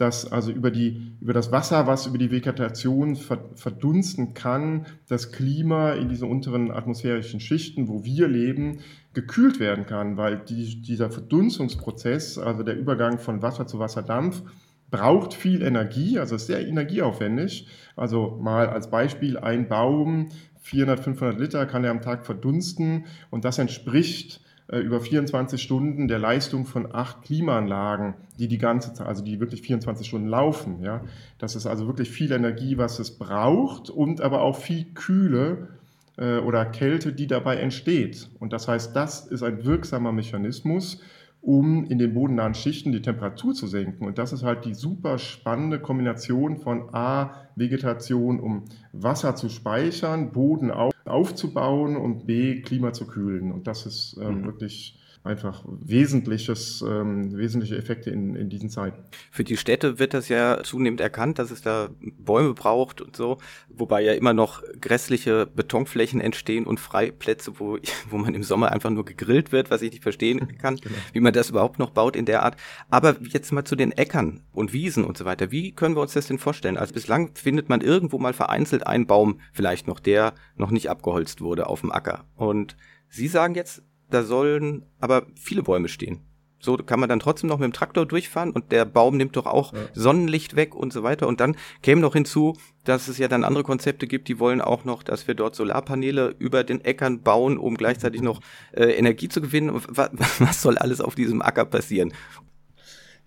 dass 0.00 0.30
also 0.30 0.50
über, 0.50 0.70
die, 0.70 1.12
über 1.20 1.32
das 1.34 1.52
Wasser, 1.52 1.86
was 1.86 2.06
über 2.06 2.16
die 2.16 2.30
Vegetation 2.30 3.16
verdunsten 3.16 4.32
kann, 4.32 4.86
das 5.08 5.30
Klima 5.30 5.92
in 5.92 6.08
diesen 6.08 6.30
unteren 6.30 6.70
atmosphärischen 6.70 7.38
Schichten, 7.38 7.86
wo 7.88 8.02
wir 8.04 8.26
leben, 8.26 8.78
gekühlt 9.12 9.60
werden 9.60 9.84
kann, 9.86 10.16
weil 10.16 10.38
die, 10.38 10.80
dieser 10.80 11.10
Verdunstungsprozess, 11.10 12.38
also 12.38 12.62
der 12.62 12.78
Übergang 12.78 13.18
von 13.18 13.42
Wasser 13.42 13.66
zu 13.66 13.78
Wasserdampf, 13.78 14.42
braucht 14.90 15.34
viel 15.34 15.62
Energie, 15.62 16.18
also 16.18 16.36
ist 16.36 16.46
sehr 16.46 16.66
energieaufwendig. 16.66 17.68
Also 17.94 18.38
mal 18.40 18.68
als 18.68 18.90
Beispiel 18.90 19.38
ein 19.38 19.68
Baum, 19.68 20.30
400, 20.60 21.00
500 21.00 21.38
Liter 21.38 21.66
kann 21.66 21.84
er 21.84 21.90
am 21.90 22.00
Tag 22.00 22.24
verdunsten 22.24 23.04
und 23.30 23.44
das 23.44 23.58
entspricht 23.58 24.40
über 24.78 25.00
24 25.00 25.60
Stunden 25.60 26.06
der 26.06 26.18
Leistung 26.18 26.64
von 26.64 26.94
acht 26.94 27.22
Klimaanlagen, 27.22 28.14
die 28.38 28.46
die 28.46 28.58
ganze 28.58 28.94
Zeit, 28.94 29.06
also 29.06 29.24
die 29.24 29.40
wirklich 29.40 29.62
24 29.62 30.06
Stunden 30.06 30.28
laufen. 30.28 30.82
Ja, 30.82 31.02
das 31.38 31.56
ist 31.56 31.66
also 31.66 31.86
wirklich 31.86 32.10
viel 32.10 32.30
Energie, 32.30 32.78
was 32.78 32.98
es 33.00 33.18
braucht 33.18 33.90
und 33.90 34.20
aber 34.20 34.42
auch 34.42 34.56
viel 34.56 34.84
Kühle 34.94 35.68
äh, 36.16 36.38
oder 36.38 36.64
Kälte, 36.66 37.12
die 37.12 37.26
dabei 37.26 37.56
entsteht. 37.56 38.30
Und 38.38 38.52
das 38.52 38.68
heißt, 38.68 38.94
das 38.94 39.26
ist 39.26 39.42
ein 39.42 39.64
wirksamer 39.64 40.12
Mechanismus, 40.12 41.00
um 41.42 41.84
in 41.86 41.98
den 41.98 42.14
bodennahen 42.14 42.54
Schichten 42.54 42.92
die 42.92 43.02
Temperatur 43.02 43.54
zu 43.54 43.66
senken. 43.66 44.04
Und 44.04 44.18
das 44.18 44.32
ist 44.32 44.42
halt 44.42 44.64
die 44.64 44.74
super 44.74 45.18
spannende 45.18 45.80
Kombination 45.80 46.58
von 46.58 46.94
A, 46.94 47.34
Vegetation, 47.56 48.38
um 48.40 48.64
Wasser 48.92 49.34
zu 49.34 49.48
speichern, 49.48 50.32
Boden 50.32 50.70
auf, 50.70 50.92
aufzubauen 51.10 51.96
und 51.96 52.26
B, 52.26 52.62
Klima 52.62 52.92
zu 52.92 53.06
kühlen. 53.06 53.52
Und 53.52 53.66
das 53.66 53.86
ist 53.86 54.18
ähm, 54.20 54.40
mhm. 54.40 54.44
wirklich 54.46 54.98
einfach 55.22 55.64
wesentliches, 55.66 56.82
ähm, 56.82 57.36
wesentliche 57.36 57.76
Effekte 57.76 58.10
in, 58.10 58.34
in 58.36 58.48
diesen 58.48 58.70
Zeiten. 58.70 59.04
Für 59.30 59.44
die 59.44 59.58
Städte 59.58 59.98
wird 59.98 60.14
das 60.14 60.28
ja 60.30 60.62
zunehmend 60.62 61.00
erkannt, 61.00 61.38
dass 61.38 61.50
es 61.50 61.60
da 61.60 61.90
Bäume 62.00 62.54
braucht 62.54 63.02
und 63.02 63.16
so, 63.16 63.36
wobei 63.68 64.00
ja 64.00 64.14
immer 64.14 64.32
noch 64.32 64.62
grässliche 64.80 65.46
Betonflächen 65.46 66.22
entstehen 66.22 66.64
und 66.64 66.80
Freiplätze, 66.80 67.60
wo, 67.60 67.76
wo 68.10 68.16
man 68.16 68.34
im 68.34 68.42
Sommer 68.42 68.72
einfach 68.72 68.88
nur 68.88 69.04
gegrillt 69.04 69.52
wird, 69.52 69.70
was 69.70 69.82
ich 69.82 69.90
nicht 69.90 70.02
verstehen 70.02 70.56
kann, 70.58 70.76
genau. 70.76 70.96
wie 71.12 71.20
man 71.20 71.34
das 71.34 71.50
überhaupt 71.50 71.78
noch 71.78 71.90
baut 71.90 72.16
in 72.16 72.24
der 72.24 72.42
Art. 72.42 72.56
Aber 72.88 73.16
jetzt 73.20 73.52
mal 73.52 73.64
zu 73.64 73.76
den 73.76 73.92
Äckern 73.92 74.40
und 74.52 74.72
Wiesen 74.72 75.04
und 75.04 75.18
so 75.18 75.26
weiter. 75.26 75.50
Wie 75.50 75.72
können 75.72 75.96
wir 75.96 76.00
uns 76.00 76.14
das 76.14 76.28
denn 76.28 76.38
vorstellen? 76.38 76.78
Also 76.78 76.94
bislang 76.94 77.34
findet 77.34 77.68
man 77.68 77.82
irgendwo 77.82 78.18
mal 78.18 78.32
vereinzelt 78.32 78.86
einen 78.86 79.06
Baum, 79.06 79.40
vielleicht 79.52 79.86
noch 79.86 80.00
der 80.00 80.32
noch 80.56 80.70
nicht 80.70 80.88
abgeholzt 80.88 81.42
wurde 81.42 81.66
auf 81.66 81.80
dem 81.80 81.92
Acker. 81.92 82.24
Und 82.36 82.76
Sie 83.12 83.26
sagen 83.26 83.56
jetzt, 83.56 83.82
da 84.10 84.22
sollen 84.22 84.84
aber 85.00 85.26
viele 85.34 85.62
Bäume 85.62 85.88
stehen. 85.88 86.20
So 86.62 86.76
kann 86.76 87.00
man 87.00 87.08
dann 87.08 87.20
trotzdem 87.20 87.48
noch 87.48 87.58
mit 87.58 87.64
dem 87.64 87.72
Traktor 87.72 88.04
durchfahren 88.04 88.50
und 88.50 88.70
der 88.70 88.84
Baum 88.84 89.16
nimmt 89.16 89.34
doch 89.36 89.46
auch 89.46 89.72
ja. 89.72 89.80
Sonnenlicht 89.94 90.56
weg 90.56 90.74
und 90.74 90.92
so 90.92 91.02
weiter. 91.02 91.26
Und 91.26 91.40
dann 91.40 91.56
käme 91.82 92.02
noch 92.02 92.12
hinzu, 92.12 92.54
dass 92.84 93.08
es 93.08 93.16
ja 93.16 93.28
dann 93.28 93.44
andere 93.44 93.64
Konzepte 93.64 94.06
gibt, 94.06 94.28
die 94.28 94.38
wollen 94.38 94.60
auch 94.60 94.84
noch, 94.84 95.02
dass 95.02 95.26
wir 95.26 95.34
dort 95.34 95.54
Solarpaneele 95.54 96.34
über 96.38 96.62
den 96.62 96.84
Äckern 96.84 97.22
bauen, 97.22 97.56
um 97.56 97.76
gleichzeitig 97.76 98.20
noch 98.20 98.40
äh, 98.72 98.84
Energie 98.92 99.28
zu 99.28 99.40
gewinnen. 99.40 99.72
Was, 99.88 100.10
was 100.38 100.60
soll 100.62 100.76
alles 100.76 101.00
auf 101.00 101.14
diesem 101.14 101.40
Acker 101.40 101.64
passieren? 101.64 102.12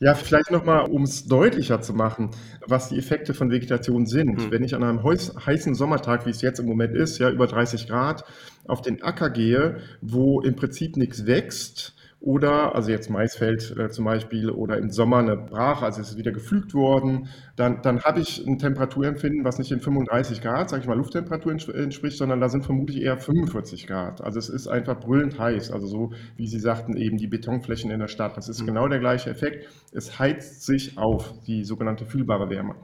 Ja, 0.03 0.15
vielleicht 0.15 0.51
nochmal, 0.51 0.89
um 0.89 1.03
es 1.03 1.27
deutlicher 1.27 1.79
zu 1.79 1.93
machen, 1.93 2.31
was 2.67 2.89
die 2.89 2.97
Effekte 2.97 3.33
von 3.33 3.51
Vegetation 3.51 4.05
sind. 4.05 4.37
Mhm. 4.37 4.51
Wenn 4.51 4.63
ich 4.63 4.75
an 4.75 4.83
einem 4.83 5.01
heißen 5.01 5.75
Sommertag, 5.75 6.25
wie 6.25 6.29
es 6.29 6.41
jetzt 6.41 6.59
im 6.59 6.65
Moment 6.65 6.93
ist, 6.93 7.19
ja, 7.19 7.29
über 7.29 7.47
30 7.47 7.87
Grad, 7.87 8.25
auf 8.67 8.81
den 8.81 9.01
Acker 9.01 9.29
gehe, 9.29 9.77
wo 10.01 10.41
im 10.41 10.57
Prinzip 10.57 10.97
nichts 10.97 11.25
wächst 11.25 11.95
oder, 12.23 12.73
also 12.73 12.89
jetzt 12.89 13.09
Maisfeld 13.09 13.75
äh, 13.77 13.89
zum 13.89 14.05
Beispiel, 14.05 14.49
oder 14.49 14.77
im 14.77 14.89
Sommer 14.89 15.17
eine 15.17 15.35
Brache, 15.35 15.83
also 15.83 15.99
es 15.99 16.11
ist 16.11 16.17
wieder 16.17 16.31
gepflügt 16.31 16.73
worden, 16.73 17.27
dann, 17.57 17.81
dann 17.81 18.01
habe 18.01 18.21
ich 18.21 18.47
ein 18.47 18.57
Temperaturempfinden, 18.57 19.43
was 19.43 19.59
nicht 19.59 19.73
in 19.73 19.81
35 19.81 20.41
Grad, 20.41 20.69
sage 20.69 20.83
ich 20.83 20.87
mal, 20.87 20.95
Lufttemperatur 20.95 21.51
entspricht, 21.51 22.17
sondern 22.17 22.39
da 22.39 22.47
sind 22.47 22.63
vermutlich 22.63 23.01
eher 23.01 23.17
45 23.17 23.87
Grad. 23.87 24.21
Also 24.21 24.39
es 24.39 24.47
ist 24.47 24.69
einfach 24.69 25.01
brüllend 25.01 25.37
heiß. 25.37 25.71
Also 25.71 25.85
so, 25.85 26.13
wie 26.37 26.47
Sie 26.47 26.59
sagten, 26.59 26.95
eben 26.95 27.17
die 27.17 27.27
Betonflächen 27.27 27.91
in 27.91 27.99
der 27.99 28.07
Stadt. 28.07 28.37
Das 28.37 28.47
ist 28.47 28.61
mhm. 28.61 28.67
genau 28.67 28.87
der 28.87 28.99
gleiche 28.99 29.29
Effekt. 29.29 29.67
Es 29.91 30.17
heizt 30.17 30.63
sich 30.65 30.97
auf, 30.97 31.33
die 31.45 31.65
sogenannte 31.65 32.05
fühlbare 32.05 32.49
Wärme. 32.49 32.75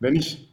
Wenn 0.00 0.16
ich 0.16 0.50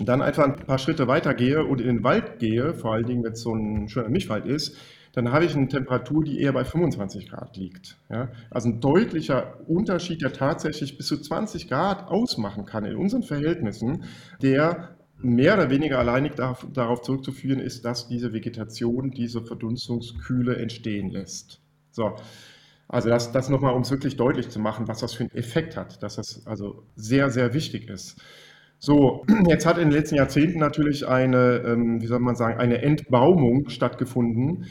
dann 0.00 0.22
einfach 0.22 0.44
ein 0.44 0.54
paar 0.54 0.78
Schritte 0.78 1.08
weiter 1.08 1.34
gehe 1.34 1.62
und 1.62 1.82
in 1.82 1.88
den 1.88 2.04
Wald 2.04 2.38
gehe, 2.38 2.72
vor 2.72 2.94
allen 2.94 3.04
Dingen, 3.04 3.22
wenn 3.22 3.32
es 3.32 3.42
so 3.42 3.54
ein 3.54 3.88
schöner 3.88 4.08
Mischwald 4.08 4.46
ist, 4.46 4.78
dann 5.16 5.32
habe 5.32 5.46
ich 5.46 5.56
eine 5.56 5.66
Temperatur, 5.66 6.22
die 6.22 6.42
eher 6.42 6.52
bei 6.52 6.66
25 6.66 7.30
Grad 7.30 7.56
liegt. 7.56 7.96
Ja? 8.10 8.28
Also 8.50 8.68
ein 8.68 8.80
deutlicher 8.80 9.58
Unterschied, 9.66 10.20
der 10.20 10.34
tatsächlich 10.34 10.98
bis 10.98 11.06
zu 11.06 11.16
20 11.16 11.68
Grad 11.68 12.08
ausmachen 12.08 12.66
kann 12.66 12.84
in 12.84 12.96
unseren 12.96 13.22
Verhältnissen, 13.22 14.04
der 14.42 14.94
mehr 15.16 15.54
oder 15.54 15.70
weniger 15.70 15.98
alleinig 15.98 16.34
darauf 16.34 17.00
zurückzuführen 17.00 17.60
ist, 17.60 17.86
dass 17.86 18.08
diese 18.08 18.34
Vegetation 18.34 19.10
diese 19.10 19.42
Verdunstungskühle 19.42 20.56
entstehen 20.56 21.08
lässt. 21.08 21.62
So. 21.92 22.16
Also 22.86 23.08
das, 23.08 23.32
das 23.32 23.48
nochmal, 23.48 23.72
um 23.72 23.82
es 23.82 23.90
wirklich 23.90 24.16
deutlich 24.18 24.50
zu 24.50 24.60
machen, 24.60 24.86
was 24.86 25.00
das 25.00 25.14
für 25.14 25.24
einen 25.24 25.34
Effekt 25.34 25.78
hat, 25.78 26.02
dass 26.02 26.16
das 26.16 26.46
also 26.46 26.82
sehr, 26.94 27.30
sehr 27.30 27.54
wichtig 27.54 27.88
ist. 27.88 28.20
So, 28.78 29.24
jetzt 29.48 29.66
hat 29.66 29.78
in 29.78 29.88
den 29.88 29.98
letzten 29.98 30.16
Jahrzehnten 30.16 30.58
natürlich 30.58 31.08
eine, 31.08 31.62
ähm, 31.66 32.00
wie 32.00 32.06
soll 32.06 32.20
man 32.20 32.36
sagen, 32.36 32.58
eine 32.58 32.82
Entbaumung 32.82 33.68
stattgefunden. 33.68 34.66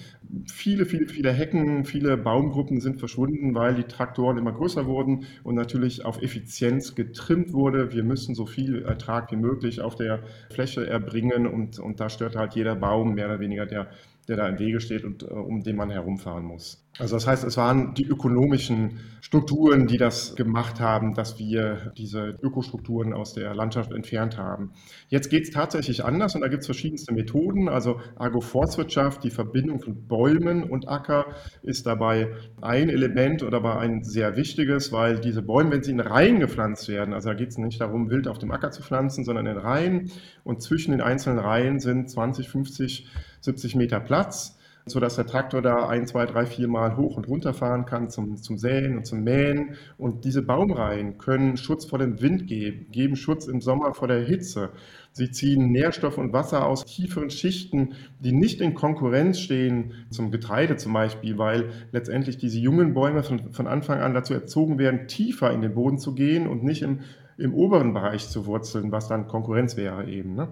Viele, 0.51 0.85
viele, 0.85 1.07
viele 1.07 1.31
Hecken, 1.31 1.85
viele 1.85 2.17
Baumgruppen 2.17 2.81
sind 2.81 2.97
verschwunden, 2.99 3.55
weil 3.55 3.75
die 3.75 3.83
Traktoren 3.83 4.37
immer 4.37 4.51
größer 4.51 4.85
wurden 4.85 5.25
und 5.43 5.55
natürlich 5.55 6.03
auf 6.03 6.21
Effizienz 6.21 6.95
getrimmt 6.95 7.53
wurde. 7.53 7.93
Wir 7.93 8.03
müssen 8.03 8.35
so 8.35 8.45
viel 8.45 8.83
Ertrag 8.83 9.31
wie 9.31 9.37
möglich 9.37 9.81
auf 9.81 9.95
der 9.95 10.23
Fläche 10.51 10.85
erbringen 10.87 11.47
und, 11.47 11.79
und 11.79 11.99
da 11.99 12.09
stört 12.09 12.35
halt 12.35 12.55
jeder 12.55 12.75
Baum 12.75 13.13
mehr 13.13 13.27
oder 13.27 13.39
weniger, 13.39 13.65
der, 13.65 13.89
der 14.27 14.37
da 14.37 14.47
im 14.47 14.59
Wege 14.59 14.79
steht 14.79 15.03
und 15.03 15.23
äh, 15.23 15.27
um 15.27 15.63
den 15.63 15.75
man 15.75 15.89
herumfahren 15.89 16.45
muss. 16.45 16.85
Also 16.97 17.17
das 17.17 17.27
heißt, 17.27 17.43
es 17.43 17.57
waren 17.57 17.93
die 17.93 18.05
ökonomischen 18.05 18.99
Strukturen, 19.19 19.85
die 19.85 19.97
das 19.97 20.35
gemacht 20.35 20.79
haben, 20.79 21.13
dass 21.13 21.37
wir 21.39 21.91
diese 21.97 22.37
Ökostrukturen 22.41 23.11
aus 23.11 23.33
der 23.33 23.53
Landschaft 23.53 23.91
entfernt 23.91 24.37
haben. 24.37 24.71
Jetzt 25.09 25.29
geht 25.29 25.43
es 25.43 25.51
tatsächlich 25.51 26.05
anders 26.05 26.35
und 26.35 26.41
da 26.41 26.47
gibt 26.47 26.61
es 26.61 26.67
verschiedenste 26.67 27.13
Methoden. 27.13 27.67
Also 27.67 27.99
Agroforstwirtschaft, 28.15 29.23
die 29.25 29.29
Verbindung 29.29 29.81
von 29.81 30.07
Bäumen 30.07 30.63
und 30.63 30.87
Acker 30.87 31.25
ist 31.63 31.85
dabei 31.85 32.29
ein 32.61 32.87
Element 32.87 33.43
oder 33.43 33.57
aber 33.57 33.79
ein 33.79 34.03
sehr 34.03 34.37
wichtiges, 34.37 34.93
weil 34.93 35.19
diese 35.19 35.41
Bäume, 35.41 35.71
wenn 35.71 35.83
sie 35.83 35.91
in 35.91 35.99
Reihen 35.99 36.39
gepflanzt 36.39 36.87
werden, 36.87 37.13
also 37.13 37.29
da 37.29 37.35
geht 37.35 37.49
es 37.49 37.57
nicht 37.57 37.81
darum, 37.81 38.09
wild 38.09 38.29
auf 38.29 38.37
dem 38.37 38.51
Acker 38.51 38.71
zu 38.71 38.83
pflanzen, 38.83 39.25
sondern 39.25 39.47
in 39.47 39.57
Reihen 39.57 40.11
und 40.45 40.61
zwischen 40.61 40.91
den 40.91 41.01
einzelnen 41.01 41.39
Reihen 41.39 41.79
sind 41.79 42.09
20, 42.09 42.47
50, 42.47 43.07
70 43.45 43.75
Meter 43.75 43.99
Platz 43.99 44.57
sodass 44.87 45.15
der 45.15 45.25
Traktor 45.25 45.63
da 45.63 45.87
ein, 45.87 46.05
zwei, 46.05 46.25
drei, 46.27 46.45
vier 46.45 46.67
Mal 46.67 46.95
hoch 46.95 47.17
und 47.17 47.27
runter 47.27 47.53
fahren 47.53 47.85
kann 47.85 48.09
zum, 48.09 48.37
zum 48.37 48.57
Säen 48.57 48.97
und 48.97 49.05
zum 49.05 49.23
Mähen. 49.23 49.75
Und 49.97 50.25
diese 50.25 50.43
Baumreihen 50.43 51.17
können 51.17 51.57
Schutz 51.57 51.85
vor 51.85 51.97
dem 51.97 52.21
Wind 52.21 52.45
geben, 52.45 52.91
geben 52.91 53.15
Schutz 53.15 53.47
im 53.47 53.61
Sommer 53.61 53.95
vor 53.95 54.07
der 54.07 54.23
Hitze. 54.23 54.69
Sie 55.11 55.31
ziehen 55.31 55.71
Nährstoff 55.71 56.19
und 56.19 56.33
Wasser 56.33 56.67
aus 56.67 56.85
tieferen 56.85 57.31
Schichten, 57.31 57.95
die 58.19 58.31
nicht 58.31 58.61
in 58.61 58.75
Konkurrenz 58.75 59.39
stehen 59.39 59.93
zum 60.11 60.29
Getreide 60.29 60.77
zum 60.77 60.93
Beispiel, 60.93 61.37
weil 61.39 61.71
letztendlich 61.91 62.37
diese 62.37 62.59
jungen 62.59 62.93
Bäume 62.93 63.23
von, 63.23 63.51
von 63.53 63.65
Anfang 63.65 64.01
an 64.01 64.13
dazu 64.13 64.33
erzogen 64.35 64.77
werden, 64.77 65.07
tiefer 65.07 65.51
in 65.51 65.61
den 65.61 65.73
Boden 65.73 65.97
zu 65.97 66.13
gehen 66.13 66.47
und 66.47 66.63
nicht 66.63 66.83
im, 66.83 66.99
im 67.37 67.55
oberen 67.55 67.93
Bereich 67.93 68.29
zu 68.29 68.45
wurzeln, 68.45 68.91
was 68.91 69.07
dann 69.07 69.27
Konkurrenz 69.27 69.77
wäre 69.77 70.07
eben. 70.07 70.35
Ne? 70.35 70.49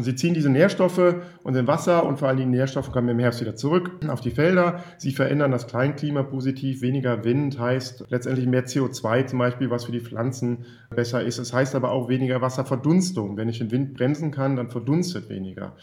Und 0.00 0.04
sie 0.04 0.14
ziehen 0.14 0.32
diese 0.32 0.48
Nährstoffe 0.48 1.16
und 1.42 1.52
den 1.52 1.66
Wasser 1.66 2.06
und 2.06 2.18
vor 2.18 2.28
allem 2.28 2.38
die 2.38 2.46
Nährstoffe 2.46 2.90
kommen 2.90 3.10
im 3.10 3.18
Herbst 3.18 3.42
wieder 3.42 3.54
zurück 3.54 4.00
auf 4.08 4.22
die 4.22 4.30
Felder. 4.30 4.82
Sie 4.96 5.12
verändern 5.12 5.50
das 5.50 5.66
Kleinklima 5.66 6.22
positiv. 6.22 6.80
Weniger 6.80 7.22
Wind 7.22 7.58
heißt 7.58 8.06
letztendlich 8.08 8.46
mehr 8.46 8.64
CO2 8.64 9.26
zum 9.26 9.38
Beispiel, 9.40 9.68
was 9.68 9.84
für 9.84 9.92
die 9.92 10.00
Pflanzen 10.00 10.64
besser 10.88 11.22
ist. 11.22 11.36
Es 11.36 11.52
heißt 11.52 11.74
aber 11.74 11.90
auch 11.90 12.08
weniger 12.08 12.40
Wasserverdunstung. 12.40 13.36
Wenn 13.36 13.50
ich 13.50 13.58
den 13.58 13.72
Wind 13.72 13.92
bremsen 13.92 14.30
kann, 14.30 14.56
dann 14.56 14.70
verdunstet 14.70 15.28
weniger 15.28 15.76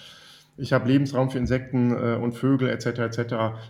ich 0.57 0.73
habe 0.73 0.87
Lebensraum 0.87 1.29
für 1.29 1.37
Insekten 1.37 1.91
äh, 1.91 2.15
und 2.15 2.33
Vögel 2.33 2.69
etc. 2.69 2.87
etc. 2.99 3.19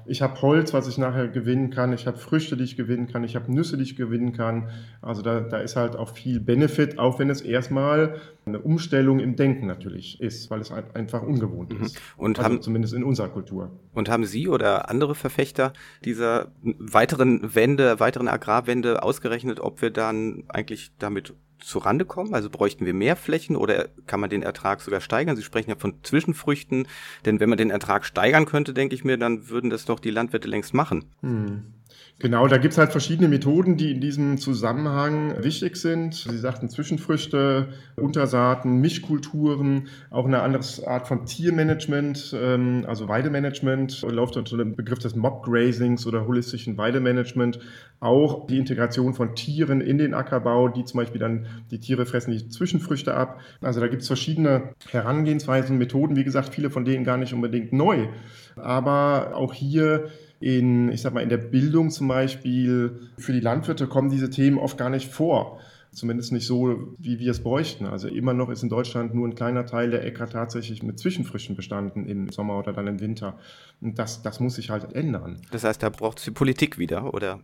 Ich 0.05 0.21
habe 0.21 0.41
Holz, 0.41 0.73
was 0.73 0.87
ich 0.87 0.97
nachher 0.97 1.27
gewinnen 1.27 1.69
kann. 1.69 1.91
Ich 1.93 2.07
habe 2.07 2.17
Früchte, 2.17 2.55
die 2.55 2.63
ich 2.63 2.77
gewinnen 2.77 3.07
kann. 3.07 3.23
Ich 3.23 3.35
habe 3.35 3.53
Nüsse, 3.53 3.77
die 3.77 3.83
ich 3.83 3.95
gewinnen 3.95 4.31
kann. 4.31 4.69
Also 5.01 5.21
da, 5.21 5.41
da 5.41 5.57
ist 5.57 5.75
halt 5.75 5.95
auch 5.95 6.13
viel 6.13 6.39
Benefit, 6.39 6.97
auch 6.97 7.19
wenn 7.19 7.29
es 7.29 7.41
erstmal 7.41 8.15
eine 8.45 8.59
Umstellung 8.59 9.19
im 9.19 9.35
Denken 9.35 9.67
natürlich 9.67 10.21
ist, 10.21 10.49
weil 10.49 10.61
es 10.61 10.71
einfach 10.71 11.21
ungewohnt 11.21 11.77
mhm. 11.77 11.85
ist. 11.85 12.01
Und 12.15 12.39
also 12.39 12.49
haben, 12.49 12.61
zumindest 12.61 12.93
in 12.93 13.03
unserer 13.03 13.27
Kultur. 13.27 13.71
Und 13.93 14.09
haben 14.09 14.25
Sie 14.25 14.47
oder 14.47 14.89
andere 14.89 15.15
Verfechter 15.15 15.73
dieser 16.05 16.51
weiteren 16.61 17.53
Wende, 17.53 17.99
weiteren 17.99 18.29
Agrarwende 18.29 19.03
ausgerechnet, 19.03 19.59
ob 19.59 19.81
wir 19.81 19.91
dann 19.91 20.45
eigentlich 20.47 20.91
damit 20.97 21.33
zurande 21.59 22.05
kommen? 22.05 22.33
Also 22.33 22.49
bräuchten 22.49 22.85
wir 22.85 22.93
mehr 22.93 23.15
Flächen 23.15 23.55
oder 23.55 23.89
kann 24.05 24.19
man 24.19 24.29
den 24.29 24.43
Ertrag 24.43 24.81
sogar 24.81 25.01
steigern? 25.01 25.35
Sie 25.35 25.43
sprechen 25.43 25.69
ja 25.69 25.75
von 25.75 25.95
Zwischenfrüchten, 26.03 26.87
denn 27.25 27.39
wenn 27.39 27.49
man 27.49 27.57
den 27.57 27.69
Ertrag 27.69 28.05
steigern 28.05 28.45
könnte, 28.45 28.73
denke 28.73 28.95
ich 28.95 29.03
mir, 29.03 29.17
dann 29.17 29.49
würden 29.49 29.69
das 29.69 29.85
doch 29.85 29.99
die 29.99 30.11
Landwirte 30.11 30.47
längst 30.47 30.73
machen. 30.73 31.05
Hm. 31.21 31.73
Genau, 32.19 32.47
da 32.47 32.57
gibt 32.57 32.71
es 32.71 32.79
halt 32.79 32.91
verschiedene 32.91 33.27
Methoden, 33.27 33.77
die 33.77 33.91
in 33.91 34.01
diesem 34.01 34.39
Zusammenhang 34.39 35.43
wichtig 35.43 35.75
sind. 35.75 36.15
Sie 36.15 36.37
sagten 36.39 36.67
Zwischenfrüchte, 36.67 37.67
Untersaaten, 37.95 38.81
Mischkulturen, 38.81 39.87
auch 40.09 40.25
eine 40.25 40.41
andere 40.41 40.63
Art 40.87 41.07
von 41.07 41.27
Tiermanagement, 41.27 42.35
ähm, 42.35 42.85
also 42.87 43.07
Weidemanagement, 43.07 44.01
läuft 44.01 44.35
unter 44.35 44.57
dem 44.57 44.75
Begriff 44.75 44.97
des 44.97 45.15
Mobgrazings 45.15 46.07
oder 46.07 46.25
holistischen 46.25 46.75
Weidemanagement. 46.75 47.59
Auch 47.99 48.47
die 48.47 48.57
Integration 48.57 49.13
von 49.13 49.35
Tieren 49.35 49.79
in 49.79 49.99
den 49.99 50.15
Ackerbau, 50.15 50.69
die 50.69 50.85
zum 50.85 50.97
Beispiel 50.99 51.19
dann, 51.19 51.45
die 51.69 51.79
Tiere 51.79 52.07
fressen 52.07 52.31
die 52.31 52.49
Zwischenfrüchte 52.49 53.13
ab. 53.13 53.41
Also 53.61 53.79
da 53.79 53.87
gibt 53.87 54.01
es 54.01 54.07
verschiedene 54.07 54.73
Herangehensweisen, 54.89 55.77
Methoden, 55.77 56.15
wie 56.15 56.23
gesagt, 56.23 56.55
viele 56.55 56.71
von 56.71 56.83
denen 56.83 57.03
gar 57.03 57.17
nicht 57.17 57.33
unbedingt 57.33 57.73
neu. 57.73 58.07
Aber 58.55 59.35
auch 59.35 59.53
hier 59.53 60.09
in, 60.39 60.91
ich 60.91 61.01
sag 61.01 61.13
mal, 61.13 61.21
in 61.21 61.29
der 61.29 61.37
Bildung 61.37 61.89
zum 61.89 62.07
Beispiel 62.07 63.09
für 63.17 63.33
die 63.33 63.39
Landwirte 63.39 63.87
kommen 63.87 64.09
diese 64.09 64.29
Themen 64.29 64.57
oft 64.57 64.77
gar 64.77 64.89
nicht 64.89 65.11
vor. 65.11 65.59
Zumindest 65.91 66.31
nicht 66.31 66.45
so, 66.45 66.93
wie 66.99 67.17
wir 67.17 67.31
es 67.31 67.41
bräuchten. 67.41 67.85
Also 67.85 68.07
immer 68.07 68.33
noch 68.33 68.49
ist 68.49 68.61
in 68.61 68.69
Deutschland 68.69 69.15
nur 69.15 69.27
ein 69.27 69.33
kleiner 69.33 69.65
Teil 69.65 69.89
der 69.89 70.05
Äcker 70.05 70.29
tatsächlich 70.29 70.83
mit 70.83 70.99
Zwischenfrischen 70.99 71.55
bestanden 71.55 72.05
im 72.05 72.29
Sommer 72.29 72.59
oder 72.59 72.73
dann 72.73 72.85
im 72.87 72.99
Winter. 72.99 73.39
Und 73.81 73.97
das, 73.97 74.21
das 74.21 74.39
muss 74.39 74.55
sich 74.55 74.69
halt 74.69 74.93
ändern. 74.93 75.41
Das 75.51 75.63
heißt, 75.63 75.81
da 75.81 75.89
braucht 75.89 76.19
es 76.19 76.25
die 76.25 76.31
Politik 76.31 76.77
wieder, 76.77 77.13
oder? 77.13 77.39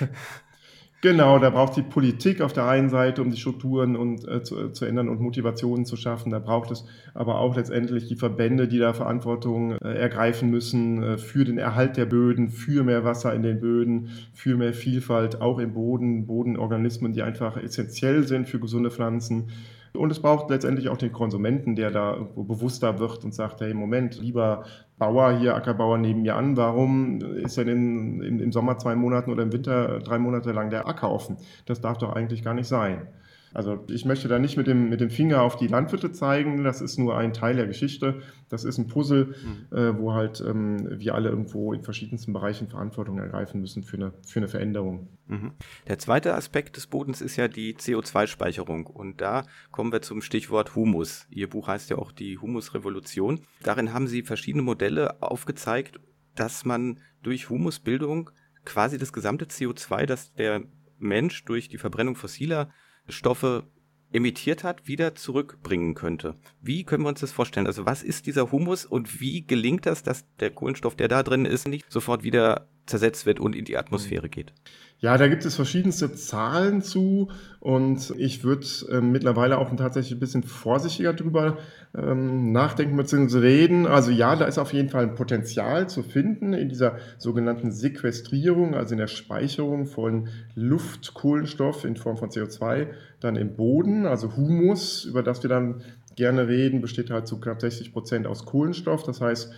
Genau, 1.02 1.38
da 1.38 1.48
braucht 1.48 1.76
die 1.76 1.82
Politik 1.82 2.42
auf 2.42 2.52
der 2.52 2.66
einen 2.68 2.90
Seite, 2.90 3.22
um 3.22 3.30
die 3.30 3.38
Strukturen 3.38 3.96
und, 3.96 4.28
äh, 4.28 4.42
zu, 4.42 4.66
äh, 4.66 4.72
zu, 4.72 4.84
ändern 4.84 5.08
und 5.08 5.18
Motivationen 5.18 5.86
zu 5.86 5.96
schaffen. 5.96 6.30
Da 6.30 6.38
braucht 6.40 6.70
es 6.70 6.84
aber 7.14 7.38
auch 7.38 7.56
letztendlich 7.56 8.06
die 8.06 8.16
Verbände, 8.16 8.68
die 8.68 8.78
da 8.78 8.92
Verantwortung 8.92 9.72
äh, 9.78 9.94
ergreifen 9.94 10.50
müssen 10.50 11.02
äh, 11.02 11.16
für 11.16 11.46
den 11.46 11.56
Erhalt 11.56 11.96
der 11.96 12.04
Böden, 12.04 12.50
für 12.50 12.84
mehr 12.84 13.02
Wasser 13.02 13.32
in 13.32 13.42
den 13.42 13.60
Böden, 13.60 14.10
für 14.34 14.58
mehr 14.58 14.74
Vielfalt 14.74 15.40
auch 15.40 15.58
im 15.58 15.72
Boden, 15.72 16.26
Bodenorganismen, 16.26 17.14
die 17.14 17.22
einfach 17.22 17.56
essentiell 17.56 18.24
sind 18.24 18.46
für 18.46 18.60
gesunde 18.60 18.90
Pflanzen. 18.90 19.48
Und 19.92 20.10
es 20.10 20.20
braucht 20.20 20.50
letztendlich 20.50 20.88
auch 20.88 20.96
den 20.96 21.12
Konsumenten, 21.12 21.74
der 21.74 21.90
da 21.90 22.14
irgendwo 22.14 22.44
bewusster 22.44 22.98
wird 22.98 23.24
und 23.24 23.34
sagt, 23.34 23.60
hey, 23.60 23.74
Moment, 23.74 24.20
lieber 24.20 24.64
Bauer 24.98 25.32
hier, 25.32 25.54
Ackerbauer 25.54 25.98
neben 25.98 26.22
mir 26.22 26.36
an, 26.36 26.56
warum 26.56 27.20
ist 27.20 27.56
denn 27.56 27.68
in, 27.68 28.22
in, 28.22 28.40
im 28.40 28.52
Sommer 28.52 28.78
zwei 28.78 28.94
Monaten 28.94 29.30
oder 29.30 29.42
im 29.42 29.52
Winter 29.52 29.98
drei 29.98 30.18
Monate 30.18 30.52
lang 30.52 30.70
der 30.70 30.86
Acker 30.86 31.10
offen? 31.10 31.38
Das 31.66 31.80
darf 31.80 31.98
doch 31.98 32.12
eigentlich 32.12 32.44
gar 32.44 32.54
nicht 32.54 32.68
sein. 32.68 33.08
Also 33.52 33.84
ich 33.88 34.04
möchte 34.04 34.28
da 34.28 34.38
nicht 34.38 34.56
mit 34.56 34.66
dem, 34.66 34.88
mit 34.88 35.00
dem 35.00 35.10
Finger 35.10 35.42
auf 35.42 35.56
die 35.56 35.66
Landwirte 35.66 36.12
zeigen, 36.12 36.62
das 36.62 36.80
ist 36.80 36.98
nur 36.98 37.16
ein 37.16 37.32
Teil 37.32 37.56
der 37.56 37.66
Geschichte. 37.66 38.22
Das 38.48 38.64
ist 38.64 38.78
ein 38.78 38.86
Puzzle, 38.88 39.34
mhm. 39.70 39.76
äh, 39.76 39.98
wo 39.98 40.12
halt 40.12 40.42
ähm, 40.46 40.88
wir 40.98 41.14
alle 41.14 41.28
irgendwo 41.28 41.72
in 41.72 41.82
verschiedensten 41.82 42.32
Bereichen 42.32 42.68
Verantwortung 42.68 43.18
ergreifen 43.18 43.60
müssen 43.60 43.82
für 43.82 43.96
eine, 43.96 44.12
für 44.26 44.40
eine 44.40 44.48
Veränderung. 44.48 45.08
Mhm. 45.26 45.52
Der 45.88 45.98
zweite 45.98 46.34
Aspekt 46.34 46.76
des 46.76 46.86
Bodens 46.86 47.20
ist 47.20 47.36
ja 47.36 47.48
die 47.48 47.74
CO2-Speicherung. 47.74 48.86
Und 48.86 49.20
da 49.20 49.44
kommen 49.70 49.92
wir 49.92 50.02
zum 50.02 50.22
Stichwort 50.22 50.74
Humus. 50.74 51.26
Ihr 51.30 51.48
Buch 51.48 51.68
heißt 51.68 51.90
ja 51.90 51.98
auch 51.98 52.12
die 52.12 52.38
Humusrevolution. 52.38 53.40
Darin 53.62 53.92
haben 53.92 54.06
Sie 54.06 54.22
verschiedene 54.22 54.62
Modelle 54.62 55.22
aufgezeigt, 55.22 56.00
dass 56.34 56.64
man 56.64 57.00
durch 57.22 57.50
Humusbildung 57.50 58.30
quasi 58.64 58.98
das 58.98 59.12
gesamte 59.12 59.46
CO2, 59.46 60.06
das 60.06 60.32
der 60.34 60.62
Mensch 60.98 61.44
durch 61.44 61.68
die 61.68 61.78
Verbrennung 61.78 62.14
fossiler 62.14 62.70
Stoffe 63.10 63.64
emittiert 64.12 64.64
hat, 64.64 64.88
wieder 64.88 65.14
zurückbringen 65.14 65.94
könnte. 65.94 66.34
Wie 66.60 66.84
können 66.84 67.04
wir 67.04 67.08
uns 67.08 67.20
das 67.20 67.32
vorstellen? 67.32 67.66
Also 67.66 67.86
was 67.86 68.02
ist 68.02 68.26
dieser 68.26 68.50
Humus 68.50 68.84
und 68.84 69.20
wie 69.20 69.46
gelingt 69.46 69.86
das, 69.86 70.02
dass 70.02 70.24
der 70.38 70.50
Kohlenstoff, 70.50 70.96
der 70.96 71.08
da 71.08 71.22
drin 71.22 71.44
ist, 71.44 71.68
nicht 71.68 71.90
sofort 71.90 72.22
wieder 72.22 72.68
zersetzt 72.90 73.24
wird 73.24 73.40
und 73.40 73.56
in 73.56 73.64
die 73.64 73.78
Atmosphäre 73.78 74.28
geht. 74.28 74.52
Ja, 74.98 75.16
da 75.16 75.28
gibt 75.28 75.46
es 75.46 75.56
verschiedenste 75.56 76.12
Zahlen 76.12 76.82
zu 76.82 77.30
und 77.58 78.12
ich 78.18 78.44
würde 78.44 78.66
äh, 78.90 79.00
mittlerweile 79.00 79.56
auch 79.56 79.74
tatsächlich 79.74 80.12
ein 80.12 80.20
bisschen 80.20 80.42
vorsichtiger 80.42 81.14
drüber 81.14 81.56
ähm, 81.96 82.52
nachdenken 82.52 82.98
bzw. 82.98 83.38
reden. 83.38 83.86
Also 83.86 84.10
ja, 84.10 84.36
da 84.36 84.44
ist 84.44 84.58
auf 84.58 84.74
jeden 84.74 84.90
Fall 84.90 85.04
ein 85.04 85.14
Potenzial 85.14 85.88
zu 85.88 86.02
finden 86.02 86.52
in 86.52 86.68
dieser 86.68 86.98
sogenannten 87.16 87.72
Sequestrierung, 87.72 88.74
also 88.74 88.92
in 88.92 88.98
der 88.98 89.06
Speicherung 89.06 89.86
von 89.86 90.28
Luftkohlenstoff 90.54 91.86
in 91.86 91.96
Form 91.96 92.18
von 92.18 92.28
CO2 92.28 92.88
dann 93.20 93.36
im 93.36 93.56
Boden, 93.56 94.04
also 94.04 94.36
Humus, 94.36 95.06
über 95.06 95.22
das 95.22 95.42
wir 95.42 95.48
dann 95.48 95.80
gerne 96.16 96.48
reden, 96.48 96.82
besteht 96.82 97.10
halt 97.10 97.26
zu 97.26 97.40
knapp 97.40 97.62
60 97.62 97.94
Prozent 97.94 98.26
aus 98.26 98.44
Kohlenstoff. 98.44 99.04
Das 99.04 99.22
heißt, 99.22 99.50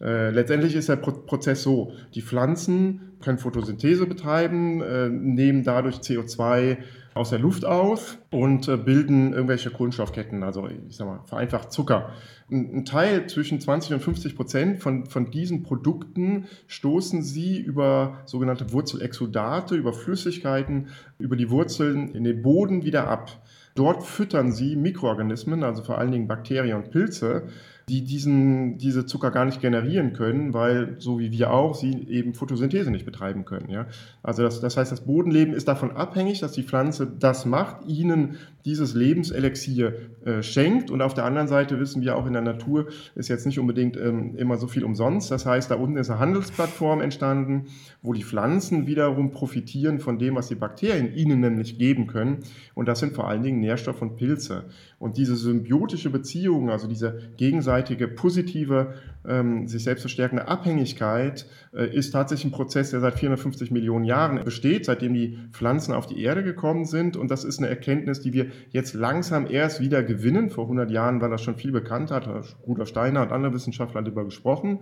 äh, 0.00 0.30
letztendlich 0.30 0.74
ist 0.74 0.88
der 0.88 0.96
Pro 0.96 1.12
Prozess 1.12 1.62
so, 1.62 1.92
die 2.14 2.22
Pflanzen 2.22 3.12
können 3.20 3.38
Photosynthese 3.38 4.06
betreiben, 4.06 4.80
äh, 4.80 5.08
nehmen 5.08 5.62
dadurch 5.62 5.96
CO2 5.96 6.78
aus 7.12 7.30
der 7.30 7.38
Luft 7.38 7.64
auf 7.64 8.18
und 8.30 8.68
äh, 8.68 8.76
bilden 8.76 9.32
irgendwelche 9.32 9.70
Kohlenstoffketten, 9.70 10.42
also 10.42 10.68
ich 10.88 10.96
sag 10.96 11.06
mal, 11.06 11.20
vereinfacht 11.26 11.72
Zucker. 11.72 12.10
Ein, 12.50 12.78
ein 12.78 12.84
Teil 12.84 13.26
zwischen 13.28 13.60
20 13.60 13.94
und 13.94 14.00
50 14.00 14.36
Prozent 14.36 14.80
von, 14.80 15.06
von 15.06 15.30
diesen 15.30 15.62
Produkten 15.62 16.46
stoßen 16.68 17.22
sie 17.22 17.58
über 17.58 18.20
sogenannte 18.26 18.72
Wurzelexudate, 18.72 19.74
über 19.74 19.92
Flüssigkeiten, 19.92 20.88
über 21.18 21.36
die 21.36 21.50
Wurzeln 21.50 22.08
in 22.14 22.24
den 22.24 22.42
Boden 22.42 22.84
wieder 22.84 23.08
ab. 23.08 23.42
Dort 23.74 24.04
füttern 24.04 24.52
sie 24.52 24.76
Mikroorganismen, 24.76 25.62
also 25.62 25.82
vor 25.82 25.98
allen 25.98 26.12
Dingen 26.12 26.28
Bakterien 26.28 26.76
und 26.76 26.90
Pilze, 26.90 27.48
die 27.90 28.04
diesen, 28.04 28.78
diese 28.78 29.04
Zucker 29.04 29.32
gar 29.32 29.44
nicht 29.44 29.60
generieren 29.60 30.12
können, 30.12 30.54
weil, 30.54 30.94
so 30.98 31.18
wie 31.18 31.32
wir 31.32 31.52
auch, 31.52 31.74
sie 31.74 32.06
eben 32.08 32.34
Photosynthese 32.34 32.90
nicht 32.90 33.04
betreiben 33.04 33.44
können. 33.44 33.68
Ja? 33.68 33.86
Also 34.22 34.42
das, 34.42 34.60
das 34.60 34.76
heißt, 34.76 34.92
das 34.92 35.00
Bodenleben 35.00 35.52
ist 35.52 35.66
davon 35.66 35.90
abhängig, 35.90 36.38
dass 36.38 36.52
die 36.52 36.62
Pflanze 36.62 37.08
das 37.08 37.46
macht, 37.46 37.84
ihnen 37.88 38.36
dieses 38.64 38.94
Lebenselixier 38.94 39.94
äh, 40.24 40.42
schenkt. 40.42 40.90
Und 40.90 41.02
auf 41.02 41.14
der 41.14 41.24
anderen 41.24 41.48
Seite 41.48 41.80
wissen 41.80 42.02
wir 42.02 42.16
auch 42.16 42.26
in 42.26 42.32
der 42.32 42.42
Natur 42.42 42.88
ist 43.14 43.28
jetzt 43.28 43.46
nicht 43.46 43.58
unbedingt 43.58 43.96
ähm, 43.96 44.36
immer 44.36 44.56
so 44.56 44.66
viel 44.66 44.84
umsonst. 44.84 45.30
Das 45.30 45.46
heißt, 45.46 45.70
da 45.70 45.76
unten 45.76 45.96
ist 45.96 46.10
eine 46.10 46.18
Handelsplattform 46.18 47.00
entstanden, 47.00 47.66
wo 48.02 48.12
die 48.12 48.24
Pflanzen 48.24 48.86
wiederum 48.86 49.30
profitieren 49.30 49.98
von 49.98 50.18
dem, 50.18 50.34
was 50.34 50.48
die 50.48 50.54
Bakterien 50.54 51.14
ihnen 51.14 51.40
nämlich 51.40 51.78
geben 51.78 52.06
können. 52.06 52.38
Und 52.74 52.86
das 52.86 53.00
sind 53.00 53.14
vor 53.14 53.28
allen 53.28 53.42
Dingen 53.42 53.60
Nährstoffe 53.60 54.02
und 54.02 54.16
Pilze. 54.16 54.64
Und 54.98 55.16
diese 55.16 55.36
symbiotische 55.36 56.10
Beziehung, 56.10 56.70
also 56.70 56.86
diese 56.86 57.30
gegenseitige 57.36 58.08
positive, 58.08 58.94
ähm, 59.26 59.66
sich 59.66 59.84
selbst 59.84 60.02
verstärkende 60.02 60.48
Abhängigkeit, 60.48 61.46
äh, 61.72 61.94
ist 61.94 62.10
tatsächlich 62.10 62.52
ein 62.52 62.56
Prozess, 62.56 62.90
der 62.90 63.00
seit 63.00 63.18
450 63.18 63.70
Millionen 63.70 64.04
Jahren 64.04 64.44
besteht, 64.44 64.84
seitdem 64.84 65.14
die 65.14 65.38
Pflanzen 65.52 65.94
auf 65.94 66.06
die 66.06 66.22
Erde 66.22 66.42
gekommen 66.42 66.84
sind. 66.84 67.16
Und 67.16 67.30
das 67.30 67.44
ist 67.44 67.58
eine 67.58 67.68
Erkenntnis, 67.68 68.20
die 68.20 68.32
wir 68.32 68.46
jetzt 68.70 68.94
langsam 68.94 69.46
erst 69.48 69.80
wieder 69.80 70.02
gewinnen. 70.02 70.50
Vor 70.50 70.64
100 70.64 70.90
Jahren 70.90 71.20
war 71.20 71.28
das 71.28 71.42
schon 71.42 71.56
viel 71.56 71.72
bekannt, 71.72 72.10
hat 72.10 72.28
Rudolf 72.66 72.88
Steiner 72.88 73.22
und 73.22 73.32
andere 73.32 73.52
Wissenschaftler 73.52 74.02
darüber 74.02 74.24
gesprochen, 74.24 74.78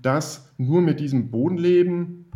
dass 0.00 0.52
nur 0.58 0.82
mit 0.82 1.00
diesem 1.00 1.30
Bodenleben 1.30 2.26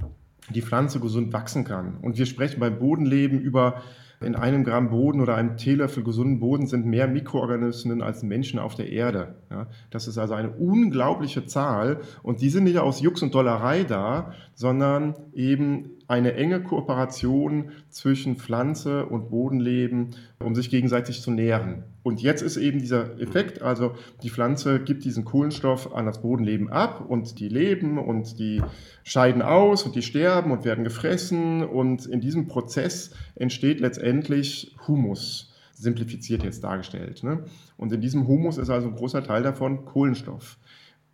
die 0.50 0.62
Pflanze 0.62 1.00
gesund 1.00 1.32
wachsen 1.32 1.64
kann. 1.64 1.98
Und 2.02 2.18
wir 2.18 2.26
sprechen 2.26 2.60
beim 2.60 2.78
Bodenleben 2.78 3.40
über 3.40 3.82
in 4.20 4.34
einem 4.34 4.64
Gramm 4.64 4.88
Boden 4.88 5.20
oder 5.20 5.34
einem 5.34 5.56
Teelöffel 5.56 6.02
gesunden 6.02 6.40
Boden 6.40 6.66
sind 6.66 6.86
mehr 6.86 7.06
Mikroorganismen 7.06 8.00
als 8.00 8.22
Menschen 8.22 8.58
auf 8.58 8.74
der 8.74 8.90
Erde. 8.90 9.36
Ja, 9.50 9.66
das 9.90 10.08
ist 10.08 10.16
also 10.16 10.34
eine 10.34 10.50
unglaubliche 10.50 11.44
Zahl 11.44 12.00
und 12.22 12.40
die 12.40 12.48
sind 12.48 12.64
nicht 12.64 12.78
aus 12.78 13.00
Jux 13.00 13.22
und 13.22 13.34
Dollerei 13.34 13.84
da, 13.84 14.32
sondern 14.54 15.14
eben 15.34 15.90
eine 16.08 16.34
enge 16.34 16.62
Kooperation 16.62 17.70
zwischen 17.90 18.36
Pflanze 18.36 19.06
und 19.06 19.30
Bodenleben, 19.30 20.10
um 20.38 20.54
sich 20.54 20.70
gegenseitig 20.70 21.20
zu 21.20 21.30
nähren. 21.30 21.84
Und 22.02 22.22
jetzt 22.22 22.42
ist 22.42 22.56
eben 22.56 22.78
dieser 22.78 23.20
Effekt, 23.20 23.62
also 23.62 23.94
die 24.22 24.30
Pflanze 24.30 24.78
gibt 24.80 25.04
diesen 25.04 25.24
Kohlenstoff 25.24 25.92
an 25.94 26.06
das 26.06 26.22
Bodenleben 26.22 26.70
ab 26.70 27.04
und 27.08 27.40
die 27.40 27.48
leben 27.48 27.98
und 27.98 28.38
die 28.38 28.62
scheiden 29.02 29.42
aus 29.42 29.82
und 29.82 29.96
die 29.96 30.02
sterben 30.02 30.52
und 30.52 30.64
werden 30.64 30.84
gefressen 30.84 31.64
und 31.64 32.06
in 32.06 32.20
diesem 32.20 32.46
Prozess 32.46 33.10
entsteht 33.34 33.80
letztendlich 33.80 34.76
Humus, 34.86 35.52
simplifiziert 35.72 36.44
jetzt 36.44 36.62
dargestellt. 36.62 37.24
Ne? 37.24 37.44
Und 37.76 37.92
in 37.92 38.00
diesem 38.00 38.28
Humus 38.28 38.56
ist 38.56 38.70
also 38.70 38.86
ein 38.86 38.94
großer 38.94 39.24
Teil 39.24 39.42
davon 39.42 39.84
Kohlenstoff. 39.84 40.58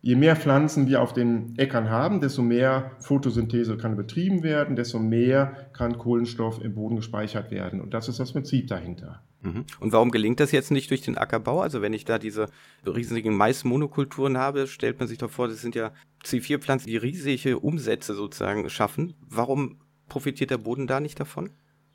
Je 0.05 0.15
mehr 0.15 0.35
Pflanzen 0.35 0.87
wir 0.87 1.01
auf 1.01 1.13
den 1.13 1.57
Äckern 1.57 1.89
haben, 1.89 2.19
desto 2.19 2.41
mehr 2.41 2.91
Photosynthese 2.99 3.77
kann 3.77 3.95
betrieben 3.95 4.43
werden, 4.43 4.75
desto 4.75 4.99
mehr 4.99 5.69
kann 5.71 5.97
Kohlenstoff 5.97 6.61
im 6.61 6.75
Boden 6.75 6.97
gespeichert 6.97 7.51
werden. 7.51 7.79
Und 7.79 7.93
das 7.93 8.09
ist 8.09 8.19
das 8.19 8.33
Prinzip 8.33 8.67
dahinter. 8.67 9.23
Mhm. 9.43 9.63
Und 9.79 9.93
warum 9.93 10.11
gelingt 10.11 10.41
das 10.41 10.51
jetzt 10.51 10.71
nicht 10.71 10.89
durch 10.89 11.03
den 11.03 11.17
Ackerbau? 11.17 11.61
Also 11.61 11.81
wenn 11.81 11.93
ich 11.93 12.03
da 12.03 12.19
diese 12.19 12.47
riesigen 12.85 13.37
Maismonokulturen 13.37 14.37
habe, 14.37 14.67
stellt 14.67 14.99
man 14.99 15.07
sich 15.07 15.19
doch 15.19 15.29
vor, 15.29 15.47
das 15.47 15.61
sind 15.61 15.73
ja 15.73 15.93
C4-Pflanzen, 16.25 16.87
die 16.87 16.97
riesige 16.97 17.59
Umsätze 17.59 18.13
sozusagen 18.13 18.69
schaffen. 18.69 19.13
Warum 19.29 19.77
profitiert 20.09 20.51
der 20.51 20.57
Boden 20.57 20.85
da 20.85 20.99
nicht 20.99 21.17
davon? 21.21 21.49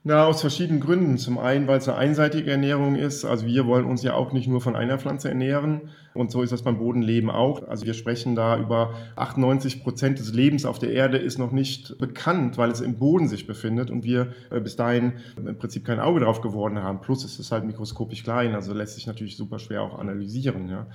Na, 0.09 0.24
aus 0.24 0.40
verschiedenen 0.40 0.80
Gründen. 0.80 1.18
Zum 1.18 1.36
einen, 1.36 1.66
weil 1.66 1.76
es 1.76 1.86
eine 1.86 1.98
einseitige 1.98 2.50
Ernährung 2.50 2.96
ist. 2.96 3.26
Also 3.26 3.44
wir 3.44 3.66
wollen 3.66 3.84
uns 3.84 4.02
ja 4.02 4.14
auch 4.14 4.32
nicht 4.32 4.48
nur 4.48 4.62
von 4.62 4.74
einer 4.74 4.98
Pflanze 4.98 5.28
ernähren. 5.28 5.90
Und 6.14 6.30
so 6.30 6.40
ist 6.40 6.50
das 6.50 6.62
beim 6.62 6.78
Bodenleben 6.78 7.28
auch. 7.28 7.68
Also 7.68 7.84
wir 7.84 7.92
sprechen 7.92 8.34
da 8.34 8.59
über 8.59 8.94
98 9.16 9.82
Prozent 9.82 10.18
des 10.18 10.32
Lebens 10.32 10.64
auf 10.64 10.78
der 10.78 10.92
Erde 10.92 11.18
ist 11.18 11.36
noch 11.36 11.52
nicht 11.52 11.98
bekannt, 11.98 12.56
weil 12.56 12.70
es 12.70 12.80
im 12.80 12.98
Boden 12.98 13.28
sich 13.28 13.46
befindet 13.46 13.90
und 13.90 14.02
wir 14.02 14.32
äh, 14.50 14.61
bis 14.61 14.76
dahin 14.76 15.12
im 15.36 15.59
Prinzip 15.59 15.84
kein 15.84 16.00
Auge 16.00 16.20
drauf 16.20 16.40
geworden 16.40 16.82
haben. 16.82 17.02
Plus 17.02 17.22
es 17.22 17.38
ist 17.38 17.52
halt 17.52 17.66
mikroskopisch 17.66 18.24
klein, 18.24 18.54
also 18.54 18.72
lässt 18.72 18.94
sich 18.94 19.06
natürlich 19.06 19.36
super 19.36 19.59
schwer 19.59 19.82
auch 19.82 19.98
analysieren. 19.98 20.70
Ja. 20.70 20.86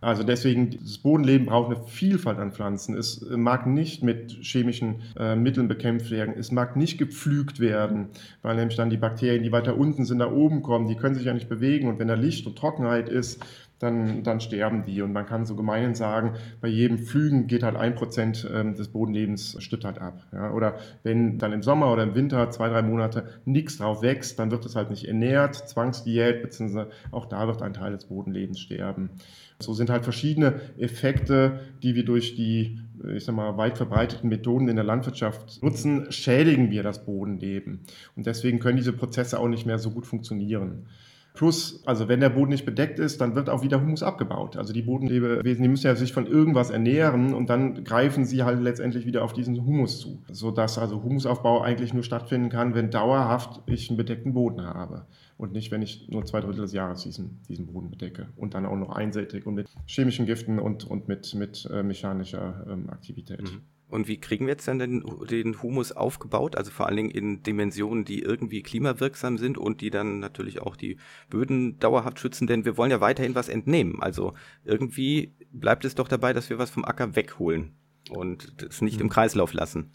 Also 0.00 0.22
deswegen, 0.22 0.70
das 0.70 0.98
Bodenleben 0.98 1.46
braucht 1.46 1.74
eine 1.74 1.84
Vielfalt 1.84 2.38
an 2.38 2.52
Pflanzen. 2.52 2.96
Es 2.96 3.20
mag 3.28 3.66
nicht 3.66 4.02
mit 4.02 4.38
chemischen 4.40 5.02
äh, 5.18 5.36
Mitteln 5.36 5.68
bekämpft 5.68 6.10
werden. 6.10 6.34
Es 6.38 6.50
mag 6.50 6.74
nicht 6.76 6.96
gepflügt 6.96 7.60
werden, 7.60 8.08
weil 8.40 8.56
nämlich 8.56 8.76
dann 8.76 8.88
die 8.88 8.96
Bakterien, 8.96 9.42
die 9.42 9.52
weiter 9.52 9.76
unten 9.76 10.06
sind, 10.06 10.20
da 10.20 10.32
oben 10.32 10.62
kommen, 10.62 10.88
die 10.88 10.96
können 10.96 11.14
sich 11.14 11.26
ja 11.26 11.34
nicht 11.34 11.50
bewegen. 11.50 11.88
Und 11.88 11.98
wenn 11.98 12.08
da 12.08 12.14
Licht 12.14 12.46
und 12.46 12.56
Trockenheit 12.56 13.10
ist, 13.10 13.44
dann, 13.80 14.22
dann 14.22 14.40
sterben 14.40 14.84
die. 14.84 15.02
Und 15.02 15.12
man 15.12 15.26
kann 15.26 15.46
so 15.46 15.56
gemein 15.56 15.94
sagen, 15.94 16.34
bei 16.60 16.68
jedem 16.68 16.98
Pflügen 16.98 17.46
geht 17.46 17.62
halt 17.62 17.76
ein 17.76 17.94
Prozent 17.94 18.48
ähm, 18.54 18.74
des 18.76 18.88
Bodenlebens 18.88 19.56
stirbt 19.58 19.84
halt 19.84 19.98
ab. 19.98 20.22
Ja? 20.32 20.52
Oder 20.52 20.76
wenn 21.02 21.38
dann 21.38 21.52
im 21.52 21.62
Sommer 21.62 21.92
oder 21.92 22.04
im 22.04 22.14
Winter 22.14 22.50
zwei, 22.50 22.68
drei 22.68 22.82
Monate 22.82 23.24
nichts 23.46 23.78
drauf 23.78 24.02
wächst, 24.02 24.38
dann 24.38 24.50
wird 24.50 24.64
es 24.66 24.76
halt 24.76 24.90
nicht 24.90 25.08
ernährt, 25.08 25.56
Zwangsdiät, 25.68 26.42
beziehungsweise 26.42 26.90
auch 27.10 27.26
da 27.26 27.46
wird 27.46 27.62
ein 27.62 27.72
Teil 27.72 27.92
des 27.92 28.04
Bodenlebens 28.04 28.60
sterben. 28.60 29.10
So 29.58 29.72
sind 29.72 29.90
halt 29.90 30.04
verschiedene 30.04 30.60
Effekte, 30.78 31.60
die 31.82 31.94
wir 31.94 32.04
durch 32.04 32.34
die, 32.34 32.80
ich 33.14 33.24
sag 33.24 33.34
mal, 33.34 33.56
weit 33.56 33.78
verbreiteten 33.78 34.28
Methoden 34.28 34.68
in 34.68 34.76
der 34.76 34.84
Landwirtschaft 34.84 35.62
nutzen, 35.62 36.12
schädigen 36.12 36.70
wir 36.70 36.82
das 36.82 37.04
Bodenleben. 37.04 37.80
Und 38.14 38.26
deswegen 38.26 38.58
können 38.58 38.76
diese 38.76 38.92
Prozesse 38.92 39.38
auch 39.38 39.48
nicht 39.48 39.66
mehr 39.66 39.78
so 39.78 39.90
gut 39.90 40.06
funktionieren. 40.06 40.86
Plus, 41.32 41.82
also 41.86 42.08
wenn 42.08 42.20
der 42.20 42.30
Boden 42.30 42.50
nicht 42.50 42.66
bedeckt 42.66 42.98
ist, 42.98 43.20
dann 43.20 43.34
wird 43.34 43.48
auch 43.48 43.62
wieder 43.62 43.80
Humus 43.80 44.02
abgebaut. 44.02 44.56
Also 44.56 44.72
die 44.72 44.82
Bodenlebewesen, 44.82 45.62
die 45.62 45.68
müssen 45.68 45.86
ja 45.86 45.94
sich 45.94 46.12
von 46.12 46.26
irgendwas 46.26 46.70
ernähren 46.70 47.34
und 47.34 47.48
dann 47.48 47.84
greifen 47.84 48.24
sie 48.24 48.42
halt 48.42 48.60
letztendlich 48.60 49.06
wieder 49.06 49.22
auf 49.24 49.32
diesen 49.32 49.64
Humus 49.64 50.00
zu. 50.00 50.22
Sodass 50.30 50.76
also 50.76 51.02
Humusaufbau 51.02 51.62
eigentlich 51.62 51.94
nur 51.94 52.02
stattfinden 52.02 52.48
kann, 52.48 52.74
wenn 52.74 52.90
dauerhaft 52.90 53.62
ich 53.66 53.88
einen 53.88 53.96
bedeckten 53.96 54.34
Boden 54.34 54.62
habe. 54.62 55.06
Und 55.36 55.52
nicht, 55.52 55.70
wenn 55.70 55.80
ich 55.80 56.08
nur 56.10 56.26
zwei 56.26 56.40
Drittel 56.40 56.62
des 56.62 56.72
Jahres 56.72 57.02
diesen, 57.02 57.40
diesen 57.48 57.66
Boden 57.66 57.90
bedecke. 57.90 58.28
Und 58.36 58.54
dann 58.54 58.66
auch 58.66 58.76
noch 58.76 58.90
einseitig 58.90 59.46
und 59.46 59.54
mit 59.54 59.68
chemischen 59.86 60.26
Giften 60.26 60.58
und, 60.58 60.84
und 60.84 61.08
mit, 61.08 61.34
mit 61.34 61.66
äh, 61.72 61.82
mechanischer 61.82 62.66
ähm, 62.68 62.90
Aktivität. 62.90 63.42
Mhm. 63.42 63.62
Und 63.90 64.06
wie 64.08 64.18
kriegen 64.18 64.46
wir 64.46 64.52
jetzt 64.52 64.68
dann 64.68 64.78
den, 64.78 65.04
den, 65.28 65.62
Humus 65.62 65.92
aufgebaut? 65.92 66.56
Also 66.56 66.70
vor 66.70 66.86
allen 66.86 66.96
Dingen 66.96 67.10
in 67.10 67.42
Dimensionen, 67.42 68.04
die 68.04 68.20
irgendwie 68.20 68.62
klimawirksam 68.62 69.36
sind 69.36 69.58
und 69.58 69.80
die 69.80 69.90
dann 69.90 70.20
natürlich 70.20 70.62
auch 70.62 70.76
die 70.76 70.96
Böden 71.28 71.78
dauerhaft 71.78 72.20
schützen, 72.20 72.46
denn 72.46 72.64
wir 72.64 72.76
wollen 72.76 72.90
ja 72.90 73.00
weiterhin 73.00 73.34
was 73.34 73.48
entnehmen. 73.48 74.00
Also 74.00 74.34
irgendwie 74.64 75.34
bleibt 75.52 75.84
es 75.84 75.96
doch 75.96 76.08
dabei, 76.08 76.32
dass 76.32 76.50
wir 76.50 76.58
was 76.58 76.70
vom 76.70 76.84
Acker 76.84 77.16
wegholen 77.16 77.72
und 78.10 78.62
es 78.62 78.80
nicht 78.80 78.96
mhm. 78.96 79.02
im 79.02 79.08
Kreislauf 79.08 79.52
lassen. 79.52 79.90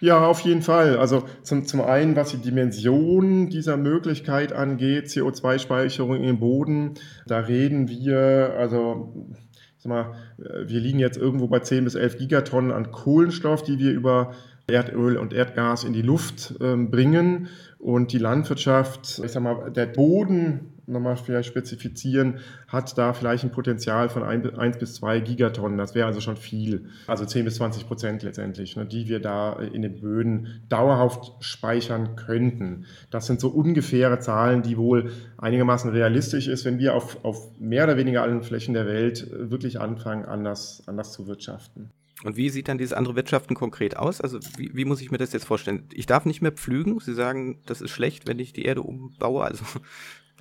Ja, 0.00 0.24
auf 0.26 0.40
jeden 0.40 0.62
Fall. 0.62 0.96
Also 0.96 1.24
zum, 1.42 1.66
zum 1.66 1.82
einen, 1.82 2.16
was 2.16 2.30
die 2.30 2.38
Dimension 2.38 3.50
dieser 3.50 3.76
Möglichkeit 3.76 4.52
angeht, 4.52 5.06
CO2-Speicherung 5.06 6.24
im 6.24 6.38
Boden, 6.38 6.94
da 7.26 7.40
reden 7.40 7.88
wir, 7.88 8.54
also 8.56 9.12
sag 9.80 9.90
mal, 9.90 10.14
äh, 10.38 10.68
wir 10.68 10.80
liegen 10.80 10.98
jetzt 10.98 11.16
irgendwo 11.16 11.48
bei 11.48 11.60
10 11.60 11.84
bis 11.84 11.94
11 11.94 12.18
Gigatonnen 12.18 12.70
an 12.70 12.92
Kohlenstoff, 12.92 13.62
die 13.62 13.78
wir 13.78 13.92
über 13.92 14.32
Erdöl 14.66 15.16
und 15.16 15.32
Erdgas 15.32 15.84
in 15.84 15.92
die 15.92 16.02
Luft 16.02 16.54
äh, 16.60 16.76
bringen. 16.76 17.48
Und 17.78 18.12
die 18.12 18.18
Landwirtschaft, 18.18 19.20
ich 19.24 19.32
sag 19.32 19.42
mal, 19.42 19.70
der 19.70 19.86
Boden 19.86 20.69
nochmal 20.90 21.16
vielleicht 21.16 21.48
spezifizieren, 21.48 22.40
hat 22.68 22.96
da 22.98 23.12
vielleicht 23.12 23.44
ein 23.44 23.50
Potenzial 23.50 24.08
von 24.08 24.22
1 24.22 24.78
bis 24.78 24.94
2 24.94 25.20
Gigatonnen. 25.20 25.78
Das 25.78 25.94
wäre 25.94 26.06
also 26.06 26.20
schon 26.20 26.36
viel. 26.36 26.86
Also 27.06 27.24
10 27.24 27.44
bis 27.44 27.56
20 27.56 27.86
Prozent 27.86 28.22
letztendlich, 28.22 28.76
ne, 28.76 28.86
die 28.86 29.08
wir 29.08 29.20
da 29.20 29.54
in 29.54 29.82
den 29.82 30.00
Böden 30.00 30.62
dauerhaft 30.68 31.32
speichern 31.40 32.16
könnten. 32.16 32.86
Das 33.10 33.26
sind 33.26 33.40
so 33.40 33.48
ungefähre 33.48 34.18
Zahlen, 34.18 34.62
die 34.62 34.76
wohl 34.76 35.12
einigermaßen 35.38 35.90
realistisch 35.90 36.48
ist, 36.48 36.64
wenn 36.64 36.78
wir 36.78 36.94
auf, 36.94 37.24
auf 37.24 37.58
mehr 37.58 37.84
oder 37.84 37.96
weniger 37.96 38.22
allen 38.22 38.42
Flächen 38.42 38.74
der 38.74 38.86
Welt 38.86 39.28
wirklich 39.32 39.80
anfangen, 39.80 40.24
anders, 40.24 40.82
anders 40.86 41.12
zu 41.12 41.26
wirtschaften. 41.26 41.90
Und 42.22 42.36
wie 42.36 42.50
sieht 42.50 42.68
dann 42.68 42.78
dieses 42.78 42.92
andere 42.92 43.16
Wirtschaften 43.16 43.54
konkret 43.54 43.96
aus? 43.96 44.20
Also 44.20 44.38
wie, 44.56 44.70
wie, 44.74 44.84
muss 44.84 45.00
ich 45.00 45.10
mir 45.10 45.18
das 45.18 45.32
jetzt 45.32 45.46
vorstellen? 45.46 45.88
Ich 45.92 46.06
darf 46.06 46.26
nicht 46.26 46.42
mehr 46.42 46.52
pflügen. 46.52 46.98
Sie 47.00 47.14
sagen, 47.14 47.60
das 47.66 47.80
ist 47.80 47.90
schlecht, 47.90 48.26
wenn 48.26 48.38
ich 48.38 48.52
die 48.52 48.64
Erde 48.64 48.82
umbaue. 48.82 49.44
Also 49.44 49.64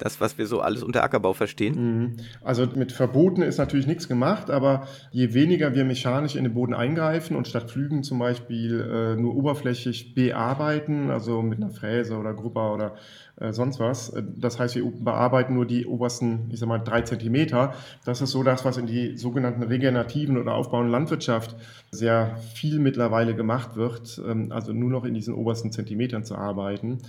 das, 0.01 0.19
was 0.19 0.37
wir 0.37 0.47
so 0.47 0.61
alles 0.61 0.83
unter 0.83 1.03
Ackerbau 1.03 1.33
verstehen. 1.33 1.75
Mhm. 1.75 2.17
Also 2.43 2.67
mit 2.75 2.91
Verboten 2.91 3.41
ist 3.41 3.57
natürlich 3.57 3.87
nichts 3.87 4.07
gemacht, 4.07 4.49
aber 4.49 4.87
je 5.11 5.33
weniger 5.33 5.75
wir 5.75 5.85
mechanisch 5.85 6.35
in 6.35 6.43
den 6.43 6.53
Boden 6.53 6.73
eingreifen 6.73 7.35
und 7.35 7.47
statt 7.47 7.69
Pflügen 7.69 8.03
zum 8.03 8.19
Beispiel 8.19 8.79
äh, 8.81 9.15
nur 9.19 9.35
oberflächlich 9.35 10.15
bearbeiten, 10.15 11.11
also 11.11 11.41
mit 11.41 11.59
einer 11.59 11.69
Fräse 11.69 12.17
oder 12.17 12.33
Grupper 12.33 12.73
oder 12.73 12.95
äh, 13.39 13.53
sonst 13.53 13.79
was. 13.79 14.09
Äh, 14.09 14.23
das 14.37 14.59
heißt, 14.59 14.75
wir 14.75 14.83
bearbeiten 14.85 15.53
nur 15.53 15.65
die 15.65 15.85
obersten, 15.85 16.49
ich 16.51 16.59
sag 16.59 16.67
mal, 16.67 16.79
drei 16.79 17.01
Zentimeter. 17.01 17.73
Das 18.05 18.21
ist 18.21 18.31
so 18.31 18.43
das, 18.43 18.65
was 18.65 18.77
in 18.77 18.85
die 18.85 19.17
sogenannten 19.17 19.63
regenerativen 19.63 20.37
oder 20.37 20.53
aufbauenden 20.53 20.91
Landwirtschaft 20.91 21.55
sehr 21.91 22.37
viel 22.53 22.79
mittlerweile 22.79 23.35
gemacht 23.35 23.75
wird, 23.75 24.21
ähm, 24.27 24.51
also 24.51 24.73
nur 24.73 24.89
noch 24.89 25.05
in 25.05 25.13
diesen 25.13 25.33
obersten 25.33 25.71
Zentimetern 25.71 26.23
zu 26.23 26.35
arbeiten. 26.35 26.99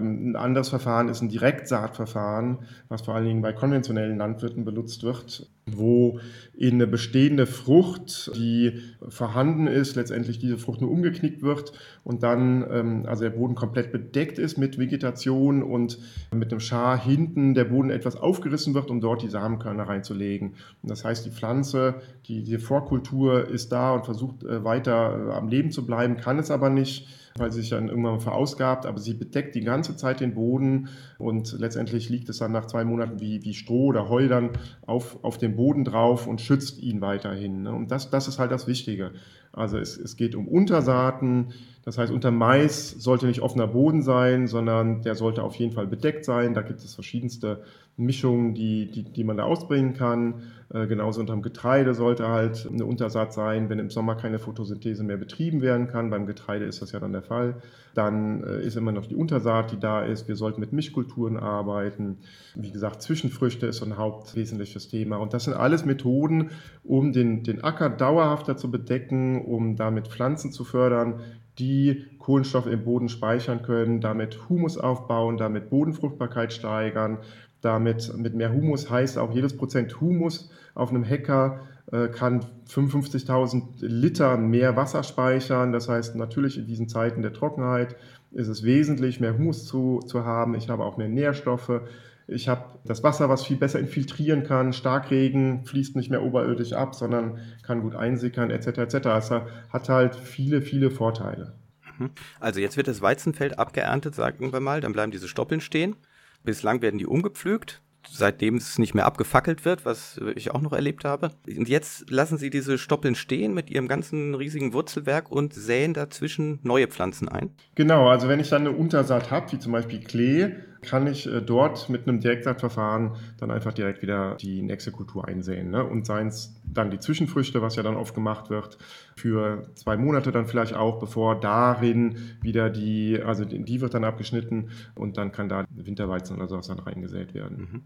Ein 0.00 0.36
anderes 0.36 0.70
Verfahren 0.70 1.08
ist 1.08 1.20
ein 1.20 1.28
Direktsaatverfahren, 1.28 2.60
was 2.88 3.02
vor 3.02 3.14
allen 3.14 3.26
Dingen 3.26 3.42
bei 3.42 3.52
konventionellen 3.52 4.18
Landwirten 4.18 4.64
benutzt 4.64 5.02
wird, 5.02 5.50
wo 5.76 6.20
in 6.54 6.74
eine 6.74 6.86
bestehende 6.86 7.46
Frucht, 7.46 8.30
die 8.36 8.80
vorhanden 9.08 9.66
ist, 9.66 9.96
letztendlich 9.96 10.38
diese 10.38 10.58
Frucht 10.58 10.80
nur 10.80 10.90
umgeknickt 10.90 11.42
wird 11.42 11.72
und 12.04 12.22
dann 12.22 12.66
ähm, 12.70 13.04
also 13.06 13.22
der 13.22 13.30
Boden 13.30 13.54
komplett 13.54 13.92
bedeckt 13.92 14.38
ist 14.38 14.58
mit 14.58 14.78
Vegetation 14.78 15.62
und 15.62 15.98
mit 16.34 16.50
einem 16.50 16.60
Schar 16.60 17.02
hinten 17.02 17.54
der 17.54 17.64
Boden 17.64 17.90
etwas 17.90 18.16
aufgerissen 18.16 18.74
wird, 18.74 18.90
um 18.90 19.00
dort 19.00 19.22
die 19.22 19.28
Samenkörner 19.28 19.84
reinzulegen. 19.84 20.54
Und 20.82 20.90
das 20.90 21.04
heißt, 21.04 21.24
die 21.24 21.30
Pflanze, 21.30 22.02
die, 22.26 22.42
die 22.42 22.58
Vorkultur 22.58 23.48
ist 23.48 23.72
da 23.72 23.94
und 23.94 24.04
versucht 24.04 24.44
äh, 24.44 24.62
weiter 24.62 25.28
äh, 25.28 25.32
am 25.32 25.48
Leben 25.48 25.70
zu 25.70 25.86
bleiben, 25.86 26.16
kann 26.16 26.38
es 26.38 26.50
aber 26.50 26.68
nicht 26.68 27.08
weil 27.36 27.52
sie 27.52 27.60
sich 27.60 27.70
dann 27.70 27.88
irgendwann 27.88 28.20
verausgabt, 28.20 28.86
aber 28.86 28.98
sie 28.98 29.14
bedeckt 29.14 29.54
die 29.54 29.62
ganze 29.62 29.96
Zeit 29.96 30.20
den 30.20 30.34
Boden 30.34 30.88
und 31.18 31.58
letztendlich 31.58 32.08
liegt 32.08 32.28
es 32.28 32.38
dann 32.38 32.52
nach 32.52 32.66
zwei 32.66 32.84
Monaten 32.84 33.20
wie, 33.20 33.42
wie 33.44 33.54
Stroh 33.54 33.86
oder 33.86 34.08
Heu 34.08 34.28
dann 34.28 34.50
auf, 34.86 35.22
auf 35.22 35.38
dem 35.38 35.56
Boden 35.56 35.59
drauf 35.84 36.26
und 36.26 36.40
schützt 36.40 36.80
ihn 36.80 37.00
weiterhin. 37.00 37.62
Ne? 37.62 37.72
Und 37.72 37.90
das, 37.90 38.10
das 38.10 38.28
ist 38.28 38.38
halt 38.38 38.50
das 38.50 38.66
Wichtige. 38.66 39.12
Also 39.52 39.78
es, 39.78 39.96
es 39.96 40.16
geht 40.16 40.34
um 40.34 40.46
Untersaaten, 40.46 41.52
das 41.84 41.98
heißt, 41.98 42.12
unter 42.12 42.30
Mais 42.30 42.90
sollte 42.90 43.26
nicht 43.26 43.40
offener 43.40 43.66
Boden 43.66 44.02
sein, 44.02 44.46
sondern 44.46 45.02
der 45.02 45.14
sollte 45.14 45.42
auf 45.42 45.54
jeden 45.56 45.72
Fall 45.72 45.86
bedeckt 45.86 46.24
sein. 46.24 46.54
Da 46.54 46.62
gibt 46.62 46.80
es 46.80 46.94
verschiedenste 46.94 47.62
Mischungen, 48.00 48.54
die, 48.54 48.90
die, 48.90 49.04
die 49.04 49.24
man 49.24 49.36
da 49.36 49.44
ausbringen 49.44 49.94
kann. 49.94 50.42
Äh, 50.72 50.86
genauso 50.86 51.20
unterm 51.20 51.42
Getreide 51.42 51.94
sollte 51.94 52.28
halt 52.28 52.68
eine 52.72 52.84
Untersaat 52.84 53.32
sein, 53.32 53.68
wenn 53.68 53.78
im 53.78 53.90
Sommer 53.90 54.14
keine 54.14 54.38
Photosynthese 54.38 55.04
mehr 55.04 55.16
betrieben 55.16 55.62
werden 55.62 55.88
kann. 55.88 56.10
Beim 56.10 56.26
Getreide 56.26 56.64
ist 56.64 56.80
das 56.80 56.92
ja 56.92 57.00
dann 57.00 57.12
der 57.12 57.22
Fall. 57.22 57.56
Dann 57.94 58.44
äh, 58.44 58.62
ist 58.62 58.76
immer 58.76 58.92
noch 58.92 59.06
die 59.06 59.16
Untersaat, 59.16 59.72
die 59.72 59.80
da 59.80 60.02
ist. 60.02 60.28
Wir 60.28 60.36
sollten 60.36 60.60
mit 60.60 60.72
Mischkulturen 60.72 61.36
arbeiten. 61.36 62.18
Wie 62.54 62.70
gesagt, 62.70 63.02
Zwischenfrüchte 63.02 63.66
ist 63.66 63.78
so 63.78 63.84
ein 63.84 63.98
hauptwesentliches 63.98 64.88
Thema. 64.88 65.16
Und 65.16 65.34
das 65.34 65.44
sind 65.44 65.54
alles 65.54 65.84
Methoden, 65.84 66.50
um 66.84 67.12
den, 67.12 67.42
den 67.42 67.64
Acker 67.64 67.90
dauerhafter 67.90 68.56
zu 68.56 68.70
bedecken, 68.70 69.44
um 69.44 69.76
damit 69.76 70.08
Pflanzen 70.08 70.52
zu 70.52 70.64
fördern, 70.64 71.20
die 71.58 72.06
Kohlenstoff 72.18 72.66
im 72.66 72.84
Boden 72.84 73.08
speichern 73.08 73.62
können, 73.62 74.00
damit 74.00 74.48
Humus 74.48 74.78
aufbauen, 74.78 75.36
damit 75.36 75.68
Bodenfruchtbarkeit 75.68 76.52
steigern, 76.52 77.18
damit 77.60 78.16
mit 78.16 78.34
mehr 78.34 78.52
Humus 78.52 78.90
heißt 78.90 79.18
auch 79.18 79.32
jedes 79.32 79.56
Prozent 79.56 80.00
Humus 80.00 80.50
auf 80.74 80.90
einem 80.90 81.04
Hecker 81.04 81.60
äh, 81.92 82.08
kann 82.08 82.44
55.000 82.68 83.84
Liter 83.84 84.36
mehr 84.36 84.76
Wasser 84.76 85.02
speichern. 85.02 85.72
Das 85.72 85.88
heißt, 85.88 86.14
natürlich 86.14 86.56
in 86.56 86.66
diesen 86.66 86.88
Zeiten 86.88 87.22
der 87.22 87.32
Trockenheit 87.32 87.96
ist 88.30 88.48
es 88.48 88.62
wesentlich, 88.62 89.20
mehr 89.20 89.36
Humus 89.36 89.66
zu, 89.66 90.00
zu 90.06 90.24
haben. 90.24 90.54
Ich 90.54 90.68
habe 90.68 90.84
auch 90.84 90.96
mehr 90.96 91.08
Nährstoffe. 91.08 91.80
Ich 92.28 92.48
habe 92.48 92.78
das 92.84 93.02
Wasser, 93.02 93.28
was 93.28 93.44
viel 93.44 93.56
besser 93.56 93.80
infiltrieren 93.80 94.44
kann. 94.44 94.72
Starkregen 94.72 95.64
fließt 95.64 95.96
nicht 95.96 96.10
mehr 96.10 96.22
oberirdisch 96.22 96.74
ab, 96.74 96.94
sondern 96.94 97.38
kann 97.64 97.82
gut 97.82 97.96
einsickern, 97.96 98.50
etc. 98.50 98.78
etc. 98.78 98.94
Es 99.18 99.30
hat 99.30 99.88
halt 99.88 100.14
viele, 100.14 100.62
viele 100.62 100.92
Vorteile. 100.92 101.54
Mhm. 101.98 102.10
Also 102.38 102.60
jetzt 102.60 102.76
wird 102.76 102.86
das 102.86 103.02
Weizenfeld 103.02 103.58
abgeerntet, 103.58 104.14
sagen 104.14 104.52
wir 104.52 104.60
mal, 104.60 104.80
dann 104.80 104.92
bleiben 104.92 105.10
diese 105.10 105.26
Stoppeln 105.26 105.60
stehen. 105.60 105.96
Bislang 106.44 106.82
werden 106.82 106.98
die 106.98 107.06
umgepflügt, 107.06 107.82
seitdem 108.08 108.56
es 108.56 108.78
nicht 108.78 108.94
mehr 108.94 109.06
abgefackelt 109.06 109.64
wird, 109.64 109.84
was 109.84 110.20
ich 110.34 110.50
auch 110.50 110.60
noch 110.60 110.72
erlebt 110.72 111.04
habe. 111.04 111.32
Und 111.46 111.68
jetzt 111.68 112.10
lassen 112.10 112.38
sie 112.38 112.50
diese 112.50 112.78
Stoppeln 112.78 113.14
stehen 113.14 113.54
mit 113.54 113.70
ihrem 113.70 113.88
ganzen 113.88 114.34
riesigen 114.34 114.72
Wurzelwerk 114.72 115.30
und 115.30 115.54
säen 115.54 115.94
dazwischen 115.94 116.58
neue 116.62 116.88
Pflanzen 116.88 117.28
ein. 117.28 117.50
Genau, 117.74 118.08
also 118.08 118.28
wenn 118.28 118.40
ich 118.40 118.48
dann 118.48 118.66
eine 118.66 118.76
Untersaat 118.76 119.30
habe, 119.30 119.52
wie 119.52 119.58
zum 119.58 119.72
Beispiel 119.72 120.00
Klee, 120.00 120.50
kann 120.82 121.06
ich 121.06 121.26
äh, 121.26 121.40
dort 121.40 121.88
mit 121.88 122.06
einem 122.06 122.20
Direktsaatverfahren 122.20 123.12
dann 123.38 123.50
einfach 123.50 123.72
direkt 123.72 124.02
wieder 124.02 124.36
die 124.36 124.62
nächste 124.62 124.92
Kultur 124.92 125.26
einsehen. 125.26 125.70
Ne? 125.70 125.84
Und 125.84 126.06
seien 126.06 126.28
es 126.28 126.60
dann 126.64 126.90
die 126.90 126.98
Zwischenfrüchte, 126.98 127.62
was 127.62 127.76
ja 127.76 127.82
dann 127.82 127.96
oft 127.96 128.14
gemacht 128.14 128.50
wird, 128.50 128.78
für 129.16 129.70
zwei 129.74 129.96
Monate 129.96 130.32
dann 130.32 130.46
vielleicht 130.46 130.74
auch, 130.74 130.98
bevor 130.98 131.38
darin 131.38 132.16
wieder 132.40 132.70
die, 132.70 133.20
also 133.22 133.44
die 133.44 133.80
wird 133.80 133.94
dann 133.94 134.04
abgeschnitten 134.04 134.70
und 134.94 135.16
dann 135.16 135.32
kann 135.32 135.48
da 135.48 135.64
Winterweizen 135.70 136.36
oder 136.36 136.48
sowas 136.48 136.68
dann 136.68 136.78
reingesät 136.78 137.34
werden. 137.34 137.58
Mhm. 137.58 137.82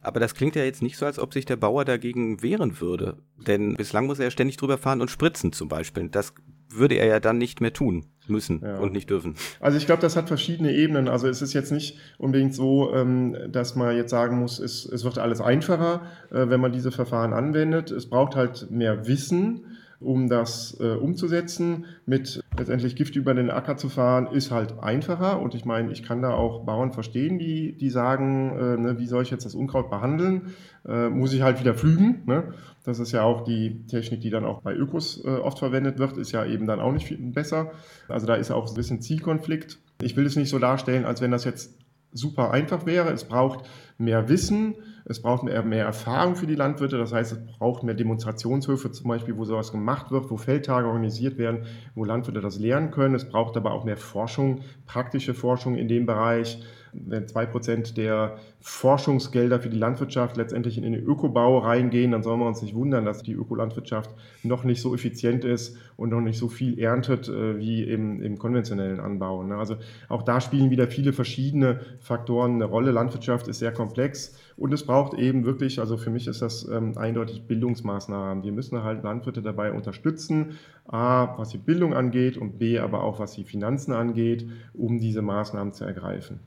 Aber 0.00 0.20
das 0.20 0.34
klingt 0.34 0.54
ja 0.54 0.64
jetzt 0.64 0.82
nicht 0.82 0.98
so, 0.98 1.06
als 1.06 1.18
ob 1.18 1.32
sich 1.32 1.46
der 1.46 1.56
Bauer 1.56 1.86
dagegen 1.86 2.42
wehren 2.42 2.78
würde. 2.78 3.16
Denn 3.46 3.74
bislang 3.74 4.06
muss 4.06 4.18
er 4.18 4.26
ja 4.26 4.30
ständig 4.30 4.58
drüber 4.58 4.76
fahren 4.76 5.00
und 5.00 5.10
spritzen 5.10 5.52
zum 5.52 5.68
Beispiel. 5.68 6.10
Das 6.10 6.34
würde 6.68 6.96
er 6.96 7.06
ja 7.06 7.20
dann 7.20 7.38
nicht 7.38 7.60
mehr 7.60 7.72
tun 7.72 8.06
müssen 8.26 8.60
ja. 8.62 8.78
und 8.78 8.92
nicht 8.92 9.10
dürfen. 9.10 9.34
Also 9.60 9.76
ich 9.76 9.86
glaube, 9.86 10.02
das 10.02 10.16
hat 10.16 10.28
verschiedene 10.28 10.72
Ebenen. 10.72 11.08
Also 11.08 11.28
es 11.28 11.42
ist 11.42 11.52
jetzt 11.52 11.72
nicht 11.72 11.98
unbedingt 12.18 12.54
so, 12.54 12.92
ähm, 12.94 13.36
dass 13.50 13.76
man 13.76 13.96
jetzt 13.96 14.10
sagen 14.10 14.38
muss, 14.38 14.58
es, 14.58 14.86
es 14.86 15.04
wird 15.04 15.18
alles 15.18 15.40
einfacher, 15.40 16.02
äh, 16.30 16.48
wenn 16.48 16.60
man 16.60 16.72
diese 16.72 16.90
Verfahren 16.90 17.32
anwendet. 17.32 17.90
Es 17.90 18.08
braucht 18.08 18.36
halt 18.36 18.70
mehr 18.70 19.06
Wissen 19.06 19.66
um 20.00 20.28
das 20.28 20.76
äh, 20.80 20.94
umzusetzen. 20.94 21.86
Mit 22.06 22.42
letztendlich 22.56 22.96
Gift 22.96 23.16
über 23.16 23.34
den 23.34 23.50
Acker 23.50 23.76
zu 23.76 23.88
fahren, 23.88 24.26
ist 24.26 24.50
halt 24.50 24.78
einfacher. 24.80 25.40
Und 25.40 25.54
ich 25.54 25.64
meine, 25.64 25.90
ich 25.92 26.02
kann 26.02 26.22
da 26.22 26.32
auch 26.34 26.64
Bauern 26.64 26.92
verstehen, 26.92 27.38
die, 27.38 27.76
die 27.76 27.90
sagen, 27.90 28.58
äh, 28.58 28.76
ne, 28.76 28.98
wie 28.98 29.06
soll 29.06 29.22
ich 29.22 29.30
jetzt 29.30 29.46
das 29.46 29.54
Unkraut 29.54 29.90
behandeln? 29.90 30.54
Äh, 30.86 31.08
muss 31.08 31.32
ich 31.32 31.42
halt 31.42 31.60
wieder 31.60 31.74
pflügen. 31.74 32.22
Ne? 32.26 32.52
Das 32.84 32.98
ist 32.98 33.12
ja 33.12 33.22
auch 33.22 33.42
die 33.42 33.86
Technik, 33.86 34.20
die 34.20 34.30
dann 34.30 34.44
auch 34.44 34.60
bei 34.60 34.74
Ökos 34.74 35.24
äh, 35.24 35.28
oft 35.28 35.58
verwendet 35.58 35.98
wird, 35.98 36.18
ist 36.18 36.32
ja 36.32 36.44
eben 36.44 36.66
dann 36.66 36.80
auch 36.80 36.92
nicht 36.92 37.06
viel 37.06 37.16
besser. 37.16 37.72
Also 38.08 38.26
da 38.26 38.34
ist 38.34 38.50
auch 38.50 38.68
ein 38.68 38.74
bisschen 38.74 39.00
Zielkonflikt. 39.00 39.78
Ich 40.02 40.16
will 40.16 40.26
es 40.26 40.36
nicht 40.36 40.50
so 40.50 40.58
darstellen, 40.58 41.06
als 41.06 41.22
wenn 41.22 41.30
das 41.30 41.44
jetzt 41.44 41.78
super 42.12 42.50
einfach 42.50 42.84
wäre. 42.84 43.10
Es 43.12 43.24
braucht 43.24 43.68
mehr 43.98 44.28
Wissen, 44.28 44.74
es 45.06 45.22
braucht 45.22 45.42
mehr, 45.42 45.62
mehr 45.62 45.86
Erfahrung 45.86 46.36
für 46.36 46.46
die 46.46 46.54
Landwirte. 46.54 46.98
Das 46.98 47.12
heißt, 47.12 47.32
es 47.32 47.46
braucht 47.58 47.82
mehr 47.82 47.94
Demonstrationshöfe 47.94 48.92
zum 48.92 49.08
Beispiel, 49.08 49.36
wo 49.36 49.44
sowas 49.44 49.72
gemacht 49.72 50.10
wird, 50.10 50.30
wo 50.30 50.36
Feldtage 50.36 50.86
organisiert 50.86 51.38
werden, 51.38 51.64
wo 51.94 52.04
Landwirte 52.04 52.40
das 52.40 52.58
lernen 52.58 52.90
können. 52.90 53.14
Es 53.14 53.28
braucht 53.28 53.56
aber 53.56 53.72
auch 53.72 53.84
mehr 53.84 53.96
Forschung, 53.96 54.60
praktische 54.86 55.34
Forschung 55.34 55.76
in 55.76 55.88
dem 55.88 56.06
Bereich 56.06 56.62
wenn 56.94 57.28
zwei 57.28 57.46
Prozent 57.46 57.96
der 57.96 58.38
Forschungsgelder 58.60 59.60
für 59.60 59.68
die 59.68 59.78
Landwirtschaft 59.78 60.36
letztendlich 60.36 60.78
in 60.78 60.84
den 60.84 60.94
Ökobau 60.94 61.58
reingehen, 61.58 62.12
dann 62.12 62.22
sollen 62.22 62.40
wir 62.40 62.46
uns 62.46 62.62
nicht 62.62 62.74
wundern, 62.74 63.04
dass 63.04 63.22
die 63.22 63.32
Ökolandwirtschaft 63.32 64.10
noch 64.42 64.64
nicht 64.64 64.80
so 64.80 64.94
effizient 64.94 65.44
ist 65.44 65.76
und 65.96 66.10
noch 66.10 66.20
nicht 66.20 66.38
so 66.38 66.48
viel 66.48 66.78
erntet 66.78 67.28
äh, 67.28 67.58
wie 67.58 67.82
im, 67.82 68.22
im 68.22 68.38
konventionellen 68.38 69.00
Anbau. 69.00 69.42
Ne? 69.42 69.56
Also 69.56 69.76
auch 70.08 70.22
da 70.22 70.40
spielen 70.40 70.70
wieder 70.70 70.86
viele 70.86 71.12
verschiedene 71.12 71.80
Faktoren 72.00 72.54
eine 72.54 72.64
Rolle. 72.64 72.90
Landwirtschaft 72.90 73.48
ist 73.48 73.58
sehr 73.58 73.72
komplex 73.72 74.38
und 74.56 74.72
es 74.72 74.86
braucht 74.86 75.14
eben 75.14 75.44
wirklich, 75.44 75.80
also 75.80 75.96
für 75.96 76.10
mich 76.10 76.26
ist 76.26 76.40
das 76.40 76.66
ähm, 76.68 76.96
eindeutig 76.96 77.46
Bildungsmaßnahmen. 77.46 78.44
Wir 78.44 78.52
müssen 78.52 78.82
halt 78.82 79.02
Landwirte 79.02 79.42
dabei 79.42 79.72
unterstützen, 79.72 80.58
a, 80.86 81.36
was 81.38 81.50
die 81.50 81.58
Bildung 81.58 81.92
angeht 81.92 82.38
und 82.38 82.58
b, 82.58 82.78
aber 82.78 83.02
auch 83.02 83.18
was 83.18 83.32
die 83.32 83.44
Finanzen 83.44 83.92
angeht, 83.92 84.46
um 84.72 84.98
diese 84.98 85.22
Maßnahmen 85.22 85.72
zu 85.72 85.84
ergreifen. 85.84 86.40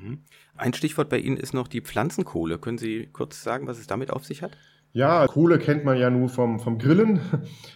Mhm. 0.00 0.18
Ein 0.56 0.74
Stichwort 0.74 1.08
bei 1.08 1.18
Ihnen 1.18 1.36
ist 1.36 1.54
noch 1.54 1.68
die 1.68 1.80
Pflanzenkohle. 1.80 2.58
Können 2.58 2.78
Sie 2.78 3.08
kurz 3.12 3.42
sagen, 3.42 3.66
was 3.66 3.78
es 3.78 3.86
damit 3.86 4.10
auf 4.10 4.24
sich 4.24 4.42
hat? 4.42 4.56
Ja, 4.92 5.26
Kohle 5.26 5.58
kennt 5.58 5.84
man 5.84 5.98
ja 5.98 6.08
nur 6.08 6.28
vom, 6.28 6.60
vom 6.60 6.78
Grillen. 6.78 7.20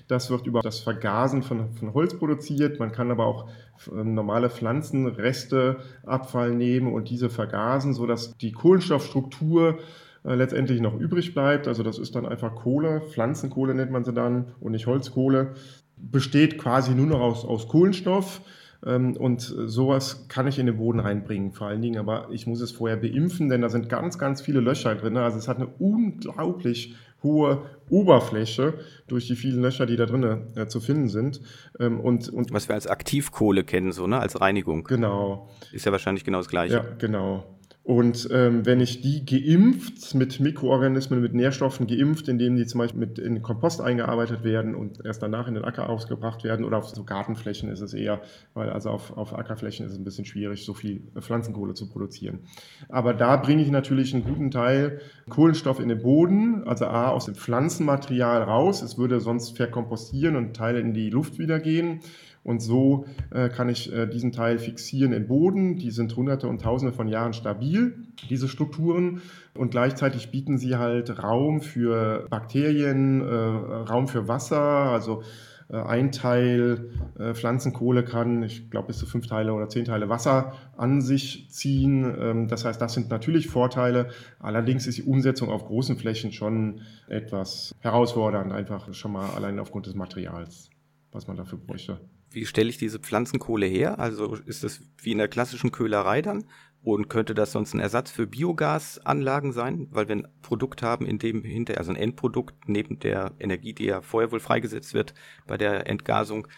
Das 0.08 0.28
wird 0.28 0.46
über 0.46 0.60
das 0.60 0.80
Vergasen 0.80 1.42
von, 1.42 1.72
von 1.72 1.94
Holz 1.94 2.18
produziert. 2.18 2.78
Man 2.78 2.92
kann 2.92 3.10
aber 3.10 3.24
auch 3.24 3.48
ähm, 3.90 4.12
normale 4.12 4.50
Pflanzenreste, 4.50 5.78
Abfall 6.04 6.50
nehmen 6.50 6.92
und 6.92 7.08
diese 7.08 7.30
vergasen, 7.30 7.94
sodass 7.94 8.36
die 8.36 8.52
Kohlenstoffstruktur 8.52 9.78
äh, 10.24 10.34
letztendlich 10.34 10.82
noch 10.82 10.98
übrig 10.98 11.32
bleibt. 11.32 11.66
Also 11.66 11.82
das 11.82 11.98
ist 11.98 12.14
dann 12.14 12.26
einfach 12.26 12.54
Kohle, 12.56 13.00
Pflanzenkohle 13.00 13.74
nennt 13.74 13.90
man 13.90 14.04
sie 14.04 14.12
dann 14.12 14.52
und 14.60 14.72
nicht 14.72 14.86
Holzkohle. 14.86 15.54
Besteht 15.96 16.58
quasi 16.58 16.94
nur 16.94 17.06
noch 17.06 17.20
aus, 17.20 17.44
aus 17.44 17.68
Kohlenstoff. 17.68 18.42
Ähm, 18.84 19.16
und 19.16 19.40
sowas 19.40 20.26
kann 20.28 20.46
ich 20.46 20.58
in 20.58 20.66
den 20.66 20.76
Boden 20.76 21.00
reinbringen, 21.00 21.52
vor 21.52 21.68
allen 21.68 21.82
Dingen, 21.82 21.98
aber 21.98 22.28
ich 22.30 22.46
muss 22.46 22.60
es 22.60 22.72
vorher 22.72 22.96
beimpfen, 22.96 23.48
denn 23.48 23.60
da 23.60 23.68
sind 23.68 23.88
ganz, 23.88 24.18
ganz 24.18 24.40
viele 24.40 24.60
Löcher 24.60 24.94
drin. 24.94 25.16
Also 25.16 25.38
es 25.38 25.48
hat 25.48 25.56
eine 25.56 25.68
unglaublich 25.78 26.96
hohe 27.22 27.62
Oberfläche 27.88 28.74
durch 29.06 29.26
die 29.26 29.36
vielen 29.36 29.62
Löcher, 29.62 29.86
die 29.86 29.96
da 29.96 30.06
drin 30.06 30.48
äh, 30.56 30.66
zu 30.66 30.80
finden 30.80 31.08
sind. 31.08 31.40
Ähm, 31.78 32.00
und, 32.00 32.28
und 32.28 32.52
Was 32.52 32.68
wir 32.68 32.74
als 32.74 32.86
Aktivkohle 32.86 33.64
kennen, 33.64 33.92
so, 33.92 34.06
ne? 34.06 34.18
Als 34.18 34.40
Reinigung. 34.40 34.84
Genau. 34.84 35.48
Ist 35.72 35.86
ja 35.86 35.92
wahrscheinlich 35.92 36.24
genau 36.24 36.38
das 36.38 36.48
Gleiche. 36.48 36.74
Ja, 36.74 36.84
genau. 36.98 37.44
Und 37.84 38.28
ähm, 38.30 38.64
wenn 38.64 38.78
ich 38.80 39.00
die 39.00 39.26
geimpft 39.26 40.14
mit 40.14 40.38
Mikroorganismen, 40.38 41.20
mit 41.20 41.34
Nährstoffen 41.34 41.88
geimpft, 41.88 42.28
indem 42.28 42.54
die 42.54 42.64
zum 42.64 42.78
Beispiel 42.78 43.00
mit 43.00 43.18
in 43.18 43.42
Kompost 43.42 43.80
eingearbeitet 43.80 44.44
werden 44.44 44.76
und 44.76 45.04
erst 45.04 45.20
danach 45.20 45.48
in 45.48 45.54
den 45.54 45.64
Acker 45.64 45.88
ausgebracht 45.88 46.44
werden 46.44 46.64
oder 46.64 46.78
auf 46.78 46.88
so 46.88 47.02
Gartenflächen 47.02 47.68
ist 47.70 47.80
es 47.80 47.92
eher, 47.92 48.22
weil 48.54 48.70
also 48.70 48.90
auf, 48.90 49.16
auf 49.16 49.36
Ackerflächen 49.36 49.84
ist 49.84 49.92
es 49.92 49.98
ein 49.98 50.04
bisschen 50.04 50.24
schwierig, 50.24 50.64
so 50.64 50.74
viel 50.74 51.02
Pflanzenkohle 51.18 51.74
zu 51.74 51.88
produzieren. 51.88 52.40
Aber 52.88 53.14
da 53.14 53.36
bringe 53.36 53.62
ich 53.62 53.70
natürlich 53.70 54.14
einen 54.14 54.22
guten 54.22 54.52
Teil 54.52 55.00
Kohlenstoff 55.28 55.80
in 55.80 55.88
den 55.88 56.02
Boden, 56.02 56.62
also 56.68 56.86
A 56.86 57.08
aus 57.08 57.24
dem 57.24 57.34
Pflanzenmaterial 57.34 58.44
raus. 58.44 58.82
Es 58.82 58.96
würde 58.96 59.18
sonst 59.18 59.56
verkompostieren 59.56 60.36
und 60.36 60.54
Teile 60.54 60.78
in 60.78 60.94
die 60.94 61.10
Luft 61.10 61.40
wieder 61.40 61.58
gehen. 61.58 62.00
Und 62.44 62.60
so 62.60 63.06
äh, 63.30 63.48
kann 63.48 63.68
ich 63.68 63.92
äh, 63.92 64.06
diesen 64.06 64.32
Teil 64.32 64.58
fixieren 64.58 65.12
im 65.12 65.28
Boden. 65.28 65.76
Die 65.76 65.90
sind 65.90 66.16
hunderte 66.16 66.48
und 66.48 66.60
tausende 66.60 66.92
von 66.92 67.06
Jahren 67.06 67.34
stabil, 67.34 67.94
diese 68.30 68.48
Strukturen. 68.48 69.22
Und 69.54 69.70
gleichzeitig 69.70 70.30
bieten 70.30 70.58
sie 70.58 70.76
halt 70.76 71.22
Raum 71.22 71.60
für 71.60 72.26
Bakterien, 72.30 73.20
äh, 73.20 73.34
Raum 73.34 74.08
für 74.08 74.26
Wasser. 74.26 74.60
Also 74.60 75.22
äh, 75.68 75.76
ein 75.76 76.10
Teil 76.10 76.90
äh, 77.16 77.32
Pflanzenkohle 77.32 78.04
kann, 78.04 78.42
ich 78.42 78.70
glaube, 78.70 78.88
bis 78.88 78.98
zu 78.98 79.06
fünf 79.06 79.28
Teile 79.28 79.52
oder 79.52 79.68
zehn 79.68 79.84
Teile 79.84 80.08
Wasser 80.08 80.54
an 80.76 81.00
sich 81.00 81.48
ziehen. 81.50 82.12
Ähm, 82.18 82.48
das 82.48 82.64
heißt, 82.64 82.80
das 82.80 82.94
sind 82.94 83.08
natürlich 83.08 83.46
Vorteile. 83.48 84.08
Allerdings 84.40 84.88
ist 84.88 84.98
die 84.98 85.04
Umsetzung 85.04 85.48
auf 85.48 85.66
großen 85.66 85.96
Flächen 85.96 86.32
schon 86.32 86.80
etwas 87.06 87.72
herausfordernd, 87.78 88.52
einfach 88.52 88.92
schon 88.94 89.12
mal 89.12 89.30
allein 89.30 89.60
aufgrund 89.60 89.86
des 89.86 89.94
Materials, 89.94 90.70
was 91.12 91.28
man 91.28 91.36
dafür 91.36 91.58
bräuchte 91.58 92.00
wie 92.34 92.46
stelle 92.46 92.70
ich 92.70 92.78
diese 92.78 92.98
Pflanzenkohle 92.98 93.66
her? 93.66 93.98
Also 93.98 94.34
ist 94.34 94.64
das 94.64 94.80
wie 94.98 95.12
in 95.12 95.18
der 95.18 95.28
klassischen 95.28 95.72
Köhlerei 95.72 96.22
dann? 96.22 96.44
Und 96.84 97.08
könnte 97.08 97.34
das 97.34 97.52
sonst 97.52 97.74
ein 97.74 97.80
Ersatz 97.80 98.10
für 98.10 98.26
Biogasanlagen 98.26 99.52
sein? 99.52 99.86
Weil 99.92 100.08
wir 100.08 100.16
ein 100.16 100.28
Produkt 100.42 100.82
haben, 100.82 101.06
in 101.06 101.18
dem 101.18 101.44
hinter, 101.44 101.78
also 101.78 101.92
ein 101.92 101.96
Endprodukt 101.96 102.68
neben 102.68 102.98
der 102.98 103.32
Energie, 103.38 103.72
die 103.72 103.84
ja 103.84 104.02
vorher 104.02 104.32
wohl 104.32 104.40
freigesetzt 104.40 104.92
wird 104.92 105.14
bei 105.46 105.56
der 105.56 105.88
Entgasung, 105.88 106.48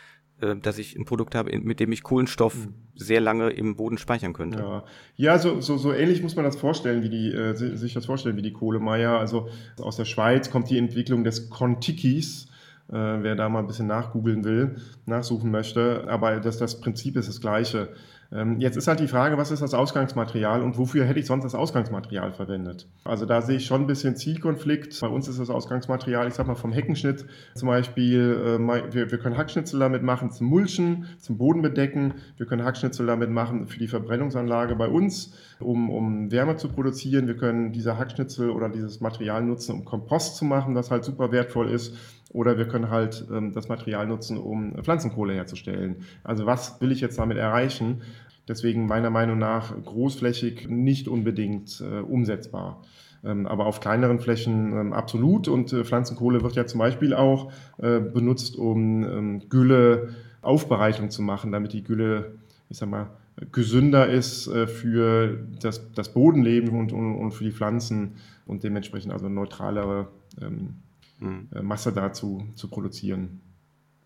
äh, 0.40 0.56
dass 0.56 0.78
ich 0.78 0.96
ein 0.96 1.04
Produkt 1.04 1.34
habe, 1.34 1.56
mit 1.58 1.78
dem 1.78 1.92
ich 1.92 2.02
Kohlenstoff 2.02 2.54
mhm. 2.54 2.74
sehr 2.94 3.20
lange 3.20 3.50
im 3.50 3.76
Boden 3.76 3.98
speichern 3.98 4.32
könnte. 4.32 4.58
Ja, 4.58 4.84
ja 5.16 5.38
so, 5.38 5.60
so, 5.60 5.76
so 5.76 5.92
ähnlich 5.92 6.22
muss 6.22 6.36
man 6.36 6.44
das 6.44 6.56
vorstellen, 6.56 7.02
wie 7.02 7.10
die, 7.10 7.32
äh, 7.32 7.54
sich 7.54 7.92
das 7.94 8.06
vorstellen 8.06 8.36
wie 8.36 8.42
die 8.42 8.52
Kohlemeier. 8.52 9.18
Also 9.18 9.48
aus 9.78 9.96
der 9.96 10.06
Schweiz 10.06 10.50
kommt 10.50 10.70
die 10.70 10.78
Entwicklung 10.78 11.22
des 11.22 11.50
Contikis 11.50 12.48
äh, 12.88 12.94
wer 12.94 13.34
da 13.34 13.48
mal 13.48 13.60
ein 13.60 13.66
bisschen 13.66 13.86
nachgoogeln 13.86 14.44
will, 14.44 14.76
nachsuchen 15.06 15.50
möchte. 15.50 16.04
Aber 16.08 16.40
das, 16.40 16.58
das 16.58 16.80
Prinzip 16.80 17.16
ist 17.16 17.28
das 17.28 17.40
gleiche. 17.40 17.88
Ähm, 18.34 18.58
jetzt 18.58 18.76
ist 18.76 18.88
halt 18.88 18.98
die 18.98 19.06
Frage, 19.06 19.38
was 19.38 19.52
ist 19.52 19.62
das 19.62 19.74
Ausgangsmaterial 19.74 20.62
und 20.62 20.76
wofür 20.76 21.04
hätte 21.04 21.20
ich 21.20 21.26
sonst 21.26 21.44
das 21.44 21.54
Ausgangsmaterial 21.54 22.32
verwendet? 22.32 22.88
Also 23.04 23.26
da 23.26 23.42
sehe 23.42 23.58
ich 23.58 23.66
schon 23.66 23.82
ein 23.82 23.86
bisschen 23.86 24.16
Zielkonflikt. 24.16 25.00
Bei 25.00 25.06
uns 25.06 25.28
ist 25.28 25.38
das 25.38 25.50
Ausgangsmaterial, 25.50 26.26
ich 26.26 26.34
sag 26.34 26.48
mal 26.48 26.56
vom 26.56 26.72
Heckenschnitt 26.72 27.26
zum 27.54 27.68
Beispiel, 27.68 28.58
äh, 28.60 28.92
wir, 28.92 29.10
wir 29.12 29.18
können 29.18 29.36
Hackschnitzel 29.36 29.78
damit 29.78 30.02
machen 30.02 30.32
zum 30.32 30.48
Mulchen, 30.48 31.06
zum 31.18 31.38
Boden 31.38 31.62
bedecken. 31.62 32.14
Wir 32.36 32.46
können 32.46 32.64
Hackschnitzel 32.64 33.06
damit 33.06 33.30
machen 33.30 33.66
für 33.68 33.78
die 33.78 33.88
Verbrennungsanlage 33.88 34.74
bei 34.74 34.88
uns, 34.88 35.34
um, 35.60 35.88
um 35.88 36.32
Wärme 36.32 36.56
zu 36.56 36.68
produzieren. 36.68 37.28
Wir 37.28 37.36
können 37.36 37.72
diese 37.72 37.98
Hackschnitzel 37.98 38.50
oder 38.50 38.68
dieses 38.68 39.00
Material 39.00 39.44
nutzen, 39.44 39.72
um 39.72 39.84
Kompost 39.84 40.36
zu 40.36 40.44
machen, 40.44 40.74
das 40.74 40.90
halt 40.90 41.04
super 41.04 41.30
wertvoll 41.30 41.70
ist. 41.70 41.94
Oder 42.34 42.58
wir 42.58 42.66
können 42.66 42.90
halt 42.90 43.24
ähm, 43.32 43.52
das 43.52 43.68
Material 43.68 44.08
nutzen, 44.08 44.36
um 44.36 44.74
Pflanzenkohle 44.82 45.32
herzustellen. 45.34 45.98
Also 46.24 46.46
was 46.46 46.80
will 46.80 46.90
ich 46.90 47.00
jetzt 47.00 47.16
damit 47.16 47.38
erreichen? 47.38 48.02
Deswegen 48.48 48.86
meiner 48.86 49.08
Meinung 49.08 49.38
nach 49.38 49.72
großflächig 49.84 50.68
nicht 50.68 51.06
unbedingt 51.06 51.80
äh, 51.80 52.00
umsetzbar. 52.00 52.82
Ähm, 53.24 53.46
aber 53.46 53.66
auf 53.66 53.78
kleineren 53.78 54.18
Flächen 54.18 54.72
ähm, 54.72 54.92
absolut. 54.92 55.46
Und 55.46 55.72
äh, 55.72 55.84
Pflanzenkohle 55.84 56.42
wird 56.42 56.56
ja 56.56 56.66
zum 56.66 56.80
Beispiel 56.80 57.14
auch 57.14 57.52
äh, 57.78 58.00
benutzt, 58.00 58.56
um 58.56 59.04
ähm, 59.04 59.48
Gülleaufbereitung 59.48 61.10
zu 61.10 61.22
machen, 61.22 61.52
damit 61.52 61.72
die 61.72 61.84
Gülle, 61.84 62.32
ich 62.68 62.78
sag 62.78 62.90
mal, 62.90 63.10
gesünder 63.52 64.08
ist 64.08 64.48
äh, 64.48 64.66
für 64.66 65.38
das, 65.62 65.92
das 65.92 66.12
Bodenleben 66.12 66.76
und, 66.76 66.92
und, 66.92 67.14
und, 67.14 67.30
für 67.30 67.44
die 67.44 67.52
Pflanzen 67.52 68.16
und 68.44 68.64
dementsprechend 68.64 69.12
also 69.12 69.28
neutralere 69.28 70.08
ähm, 70.42 70.80
mhm. 71.18 71.48
Masse 71.62 71.92
dazu 71.92 72.46
zu 72.54 72.68
produzieren. 72.68 73.40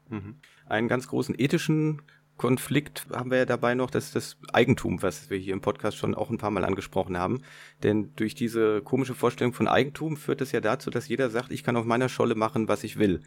Mhm. 0.08 0.36
Einen 0.66 0.88
ganz 0.88 1.08
großen 1.08 1.34
ethischen 1.38 2.02
Konflikt 2.38 3.06
haben 3.12 3.30
wir 3.30 3.38
ja 3.38 3.44
dabei 3.44 3.74
noch, 3.74 3.90
das 3.90 4.06
ist 4.06 4.16
das 4.16 4.36
Eigentum, 4.52 5.02
was 5.02 5.28
wir 5.28 5.36
hier 5.36 5.52
im 5.52 5.60
Podcast 5.60 5.96
schon 5.96 6.14
auch 6.14 6.30
ein 6.30 6.38
paar 6.38 6.52
Mal 6.52 6.64
angesprochen 6.64 7.18
haben. 7.18 7.42
Denn 7.82 8.12
durch 8.14 8.34
diese 8.34 8.80
komische 8.80 9.14
Vorstellung 9.14 9.52
von 9.52 9.68
Eigentum 9.68 10.16
führt 10.16 10.40
es 10.40 10.52
ja 10.52 10.60
dazu, 10.60 10.88
dass 10.88 11.08
jeder 11.08 11.30
sagt, 11.30 11.50
ich 11.50 11.64
kann 11.64 11.76
auf 11.76 11.84
meiner 11.84 12.08
Scholle 12.08 12.36
machen, 12.36 12.68
was 12.68 12.84
ich 12.84 12.98
will. 12.98 13.20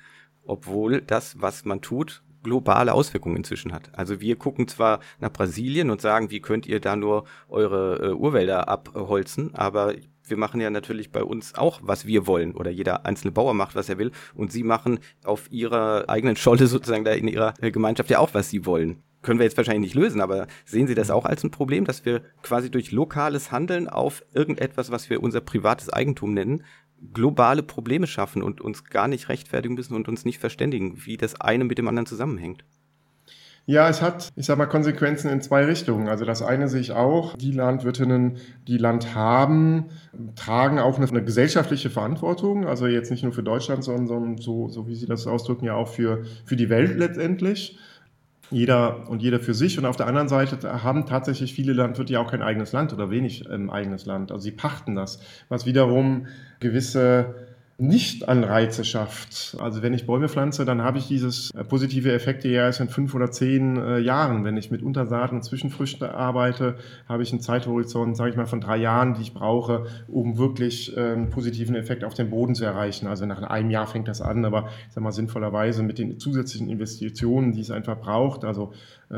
Obwohl 0.43 1.01
das, 1.01 1.41
was 1.41 1.65
man 1.65 1.81
tut, 1.81 2.23
globale 2.41 2.93
Auswirkungen 2.93 3.35
inzwischen 3.35 3.73
hat. 3.73 3.91
Also 3.93 4.19
wir 4.21 4.35
gucken 4.37 4.67
zwar 4.67 4.99
nach 5.19 5.31
Brasilien 5.31 5.91
und 5.91 6.01
sagen, 6.01 6.31
wie 6.31 6.39
könnt 6.39 6.65
ihr 6.65 6.79
da 6.79 6.95
nur 6.95 7.25
eure 7.49 8.11
äh, 8.11 8.13
Urwälder 8.13 8.67
abholzen, 8.67 9.53
aber 9.53 9.93
wir 10.31 10.37
machen 10.37 10.59
ja 10.59 10.71
natürlich 10.71 11.11
bei 11.11 11.23
uns 11.23 11.53
auch, 11.53 11.79
was 11.83 12.07
wir 12.07 12.25
wollen. 12.25 12.55
Oder 12.55 12.71
jeder 12.71 13.05
einzelne 13.05 13.31
Bauer 13.31 13.53
macht, 13.53 13.75
was 13.75 13.89
er 13.89 13.99
will. 13.99 14.11
Und 14.33 14.51
sie 14.51 14.63
machen 14.63 14.99
auf 15.23 15.51
ihrer 15.51 16.09
eigenen 16.09 16.35
Scholle 16.35 16.65
sozusagen 16.67 17.05
da 17.05 17.11
in 17.11 17.27
ihrer 17.27 17.53
Gemeinschaft 17.61 18.09
ja 18.09 18.17
auch, 18.17 18.33
was 18.33 18.49
sie 18.49 18.65
wollen. 18.65 19.03
Können 19.21 19.37
wir 19.37 19.43
jetzt 19.43 19.57
wahrscheinlich 19.57 19.93
nicht 19.93 20.01
lösen, 20.01 20.19
aber 20.19 20.47
sehen 20.65 20.87
Sie 20.87 20.95
das 20.95 21.11
auch 21.11 21.25
als 21.25 21.43
ein 21.43 21.51
Problem, 21.51 21.85
dass 21.85 22.05
wir 22.05 22.23
quasi 22.41 22.71
durch 22.71 22.91
lokales 22.91 23.51
Handeln 23.51 23.87
auf 23.87 24.23
irgendetwas, 24.33 24.89
was 24.89 25.11
wir 25.11 25.21
unser 25.21 25.41
privates 25.41 25.91
Eigentum 25.91 26.33
nennen, 26.33 26.63
globale 27.13 27.61
Probleme 27.61 28.07
schaffen 28.07 28.41
und 28.41 28.61
uns 28.61 28.85
gar 28.85 29.07
nicht 29.07 29.29
rechtfertigen 29.29 29.75
müssen 29.75 29.93
und 29.93 30.07
uns 30.07 30.25
nicht 30.25 30.39
verständigen, 30.39 31.05
wie 31.05 31.17
das 31.17 31.39
eine 31.39 31.65
mit 31.65 31.77
dem 31.77 31.87
anderen 31.87 32.07
zusammenhängt? 32.07 32.65
Ja, 33.67 33.87
es 33.87 34.01
hat, 34.01 34.29
ich 34.35 34.47
sag 34.47 34.57
mal, 34.57 34.65
Konsequenzen 34.65 35.29
in 35.29 35.39
zwei 35.41 35.65
Richtungen. 35.65 36.09
Also 36.09 36.25
das 36.25 36.41
eine 36.41 36.67
sehe 36.67 36.81
ich 36.81 36.93
auch, 36.93 37.35
die 37.37 37.51
Landwirtinnen, 37.51 38.37
die 38.67 38.77
Land 38.77 39.13
haben, 39.13 39.85
tragen 40.35 40.79
auch 40.79 40.97
eine, 40.97 41.07
eine 41.07 41.23
gesellschaftliche 41.23 41.89
Verantwortung. 41.89 42.67
Also 42.67 42.87
jetzt 42.87 43.11
nicht 43.11 43.23
nur 43.23 43.33
für 43.33 43.43
Deutschland, 43.43 43.83
sondern 43.83 44.37
so, 44.37 44.67
so 44.67 44.87
wie 44.87 44.95
Sie 44.95 45.05
das 45.05 45.27
ausdrücken, 45.27 45.65
ja 45.65 45.75
auch 45.75 45.89
für, 45.89 46.23
für 46.43 46.55
die 46.55 46.69
Welt 46.69 46.97
letztendlich 46.97 47.77
jeder 48.49 49.09
und 49.09 49.21
jeder 49.21 49.39
für 49.39 49.53
sich. 49.53 49.77
Und 49.77 49.85
auf 49.85 49.95
der 49.95 50.07
anderen 50.07 50.27
Seite 50.27 50.83
haben 50.83 51.05
tatsächlich 51.05 51.53
viele 51.53 51.73
Landwirte 51.73 52.13
ja 52.13 52.19
auch 52.19 52.29
kein 52.29 52.41
eigenes 52.41 52.73
Land 52.73 52.93
oder 52.93 53.09
wenig 53.09 53.49
ähm, 53.49 53.69
eigenes 53.69 54.05
Land. 54.05 54.31
Also 54.31 54.43
sie 54.43 54.51
pachten 54.51 54.95
das, 54.95 55.19
was 55.49 55.65
wiederum 55.65 56.27
gewisse 56.59 57.35
nicht-Anreize 57.81 58.85
schafft. 58.85 59.57
Also 59.59 59.81
wenn 59.81 59.93
ich 59.95 60.05
Bäume 60.05 60.29
pflanze, 60.29 60.65
dann 60.65 60.83
habe 60.83 60.99
ich 60.99 61.07
dieses 61.07 61.49
äh, 61.55 61.63
positive 61.63 62.11
Effekte 62.11 62.47
ja 62.47 62.65
erst 62.65 62.79
in 62.79 62.89
fünf 62.89 63.15
oder 63.15 63.31
zehn 63.31 63.75
äh, 63.75 63.97
Jahren. 63.97 64.45
Wenn 64.45 64.55
ich 64.55 64.69
mit 64.69 64.83
Untersaaten 64.83 65.37
und 65.37 65.43
Zwischenfrüchten 65.43 66.07
arbeite, 66.07 66.75
habe 67.09 67.23
ich 67.23 67.31
einen 67.31 67.41
Zeithorizont, 67.41 68.15
sage 68.15 68.29
ich 68.29 68.35
mal, 68.35 68.45
von 68.45 68.61
drei 68.61 68.77
Jahren, 68.77 69.15
die 69.15 69.23
ich 69.23 69.33
brauche, 69.33 69.87
um 70.07 70.37
wirklich 70.37 70.95
äh, 70.95 71.13
einen 71.13 71.31
positiven 71.31 71.73
Effekt 71.73 72.03
auf 72.03 72.13
den 72.13 72.29
Boden 72.29 72.53
zu 72.53 72.65
erreichen. 72.65 73.07
Also 73.07 73.25
nach 73.25 73.41
einem 73.41 73.71
Jahr 73.71 73.87
fängt 73.87 74.07
das 74.07 74.21
an, 74.21 74.45
aber 74.45 74.69
ich 74.87 74.93
sage 74.93 75.03
mal 75.03 75.11
sinnvollerweise 75.11 75.81
mit 75.81 75.97
den 75.97 76.19
zusätzlichen 76.19 76.69
Investitionen, 76.69 77.51
die 77.51 77.61
es 77.61 77.71
einfach 77.71 77.99
braucht, 77.99 78.45
also 78.45 78.73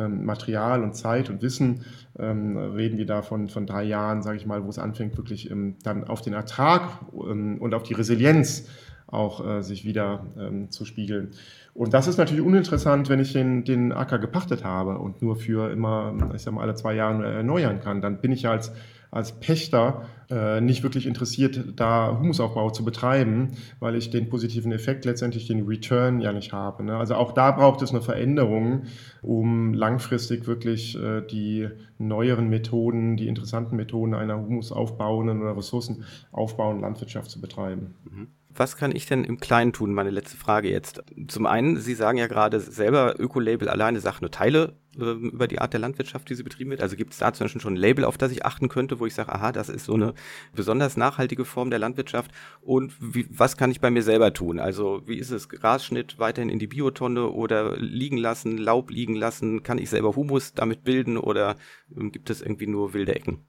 Material 0.08 0.84
und 0.84 0.96
Zeit 0.96 1.30
und 1.30 1.42
Wissen, 1.42 1.86
ähm, 2.18 2.58
reden 2.58 2.98
wir 2.98 3.06
da 3.06 3.22
von, 3.22 3.50
von 3.50 3.66
drei 3.66 3.84
Jahren, 3.84 4.22
sage 4.22 4.38
ich 4.38 4.46
mal, 4.46 4.64
wo 4.64 4.70
es 4.70 4.80
anfängt, 4.80 5.18
wirklich 5.18 5.50
ähm, 5.52 5.76
dann 5.84 6.04
auf 6.04 6.22
den 6.22 6.34
Ertrag 6.34 7.00
ähm, 7.14 7.58
und 7.60 7.74
auf 7.74 7.84
die 7.84 7.94
Resilienz 7.94 8.68
auch 9.08 9.46
äh, 9.46 9.62
sich 9.62 9.86
wieder 9.86 10.26
ähm, 10.38 10.72
zu 10.72 10.86
spiegeln. 10.86 11.32
Und 11.74 11.94
das 11.94 12.08
ist 12.08 12.18
natürlich 12.18 12.44
uninteressant, 12.44 13.10
wenn 13.10 13.20
ich 13.20 13.34
den, 13.34 13.64
den 13.64 13.92
Acker 13.92 14.20
gepachtet 14.20 14.64
habe 14.64 14.98
und 14.98 15.22
nur 15.22 15.36
für 15.36 15.72
immer, 15.72 16.14
ich 16.36 16.42
sag 16.42 16.54
mal, 16.54 16.62
alle 16.62 16.76
zwei 16.76 16.94
Jahre 16.94 17.26
erneuern 17.32 17.80
kann. 17.80 18.02
Dann 18.02 18.22
bin 18.22 18.32
ich 18.32 18.44
ja 18.44 18.52
als, 18.52 18.72
als 19.14 19.40
Pächter 19.40 20.06
äh, 20.30 20.60
nicht 20.60 20.82
wirklich 20.82 21.06
interessiert, 21.06 21.60
da 21.76 22.18
Humusaufbau 22.20 22.72
zu 22.72 22.84
betreiben, 22.84 23.52
weil 23.80 23.96
ich 23.96 24.10
den 24.10 24.30
positiven 24.30 24.72
Effekt, 24.72 25.06
letztendlich 25.06 25.48
den 25.48 25.68
Return 25.68 26.20
ja 26.20 26.34
nicht 26.34 26.54
habe. 26.54 26.84
Ne? 26.84 26.98
Also 26.98 27.16
auch 27.16 27.34
da 27.34 27.52
braucht 27.52 27.82
es 27.82 27.92
eine 27.92 28.02
Veränderung, 28.02 28.84
um 29.22 29.74
langfristig 29.74 30.48
wirklich 30.48 30.98
äh, 30.98 31.22
die 31.22 31.70
neueren 32.00 32.50
Methoden, 32.50 33.16
die 33.16 33.28
interessanten 33.28 33.76
Methoden 33.76 34.16
einer 34.16 34.38
humusaufbauenden 34.40 35.42
oder 35.42 35.56
ressourcenaufbauenden 35.56 36.82
Landwirtschaft 36.82 37.30
zu 37.30 37.40
betreiben. 37.40 37.94
Mhm. 38.10 38.28
Was 38.56 38.78
kann 38.78 38.96
ich 38.96 39.06
denn 39.06 39.24
im 39.24 39.40
Kleinen 39.40 39.74
tun? 39.74 39.94
Meine 39.94 40.10
letzte 40.12 40.38
Frage 40.38 40.70
jetzt. 40.70 41.04
Zum 41.28 41.46
einen, 41.46 41.80
Sie 41.80 41.96
sagen 41.96 42.18
ja 42.18 42.28
gerade 42.28 42.60
selber, 42.60 43.20
Ökolabel 43.20 43.70
alleine 43.70 44.00
sagt 44.00 44.22
nur 44.22 44.32
Teile 44.32 44.78
äh, 44.98 45.04
über 45.04 45.48
die 45.48 45.60
Art 45.60 45.74
der 45.74 45.80
Landwirtschaft, 45.80 46.30
die 46.30 46.36
sie 46.36 46.44
betrieben 46.44 46.70
wird. 46.70 46.82
Also 46.82 46.96
gibt 46.96 47.14
es 47.14 47.20
da 47.20 47.34
zum 47.34 47.46
Beispiel 47.46 47.62
schon 47.62 47.74
ein 47.74 47.78
Label, 47.78 48.06
auf 48.06 48.18
das 48.18 48.32
ich 48.32 48.46
achten 48.46 48.70
könnte, 48.70 49.00
wo 49.00 49.06
ich 49.06 49.16
sage, 49.16 49.32
aha, 49.34 49.52
das 49.52 49.70
ist 49.70 49.86
so 49.86 49.96
eine 49.96 50.14
besonders 50.54 50.98
nachhaltige 50.98 51.46
Form 51.46 51.70
der 51.70 51.80
Landwirtschaft. 51.80 52.32
Und 52.62 52.94
wie, 53.00 53.26
was 53.30 53.58
kann 53.58 53.72
ich 53.72 53.82
bei 53.82 53.90
mir 53.90 54.04
selber 54.04 54.34
tun? 54.34 54.60
Also 54.60 55.02
wie 55.06 55.18
ist 55.18 55.32
es? 55.32 55.50
Grasschnitt 55.50 56.20
weiterhin 56.20 56.50
in 56.50 56.60
die 56.60 56.68
Biotonne 56.68 57.30
oder 57.30 57.76
liegen 57.78 58.18
lassen, 58.18 58.58
Laub 58.58 58.92
liegen 58.92 59.16
lassen? 59.16 59.64
Kann 59.64 59.80
ich 59.80 59.90
selber 59.90 60.16
Humus 60.16 60.54
damit 60.54 60.84
bilden 60.84 61.18
oder 61.18 61.56
äh, 61.96 62.10
gibt 62.10 62.30
es 62.30 62.42
irgendwie 62.42 62.68
nur 62.68 62.94
wilde 62.94 63.16
Ecken? 63.16 63.46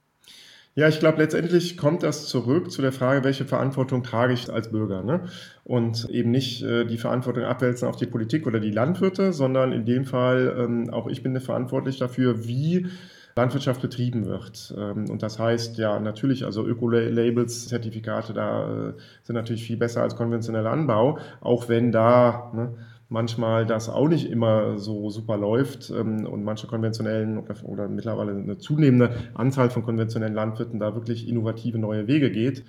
Ja, 0.77 0.89
ich 0.89 0.99
glaube, 0.99 1.18
letztendlich 1.18 1.77
kommt 1.77 2.03
das 2.03 2.27
zurück 2.27 2.72
zu 2.72 2.83
der 2.83 2.91
Frage, 2.91 3.22
welche 3.22 3.45
Verantwortung 3.45 4.03
trage 4.03 4.33
ich 4.33 4.53
als 4.53 4.72
Bürger. 4.72 5.05
Ne? 5.05 5.20
Und 5.62 6.11
eben 6.11 6.33
nicht 6.33 6.64
äh, 6.64 6.85
die 6.85 6.99
Verantwortung 6.99 7.45
abwälzen 7.45 7.87
auf 7.87 7.95
die 7.95 8.07
Politik 8.07 8.45
oder 8.45 8.59
die 8.59 8.72
Landwirte, 8.72 9.33
sondern 9.33 9.70
in 9.70 9.85
dem 9.85 10.05
Fall 10.05 10.57
ähm, 10.59 10.91
auch 10.91 11.07
ich 11.07 11.22
bin 11.22 11.39
verantwortlich 11.39 11.99
dafür, 11.99 12.49
wie 12.49 12.89
Landwirtschaft 13.37 13.83
betrieben 13.83 14.27
wird. 14.27 14.75
Ähm, 14.77 15.09
und 15.11 15.22
das 15.22 15.39
heißt 15.39 15.79
ja 15.79 16.01
natürlich, 16.01 16.45
also 16.45 16.66
Öko-Labels, 16.66 17.68
Zertifikate 17.68 18.33
da 18.33 18.89
äh, 18.89 18.93
sind 19.22 19.37
natürlich 19.37 19.64
viel 19.64 19.77
besser 19.77 20.03
als 20.03 20.16
konventioneller 20.16 20.70
Anbau, 20.70 21.18
auch 21.41 21.68
wenn 21.68 21.93
da 21.93 22.51
ne, 22.53 22.75
manchmal 23.14 23.64
das 23.64 23.88
auch 23.88 24.08
nicht 24.08 24.28
immer 24.28 24.78
so 24.78 25.08
super 25.08 25.38
läuft 25.38 25.90
ähm, 25.90 26.26
und 26.26 26.44
manche 26.44 26.66
konventionellen 26.66 27.38
oder, 27.38 27.54
oder 27.64 27.88
mittlerweile 27.88 28.32
eine 28.32 28.58
zunehmende 28.58 29.16
Anzahl 29.32 29.70
von 29.70 29.84
konventionellen 29.84 30.34
Landwirten 30.34 30.80
da 30.80 30.94
wirklich 30.94 31.26
innovative 31.26 31.78
neue 31.78 32.06
Wege 32.06 32.30
geht. 32.30 32.64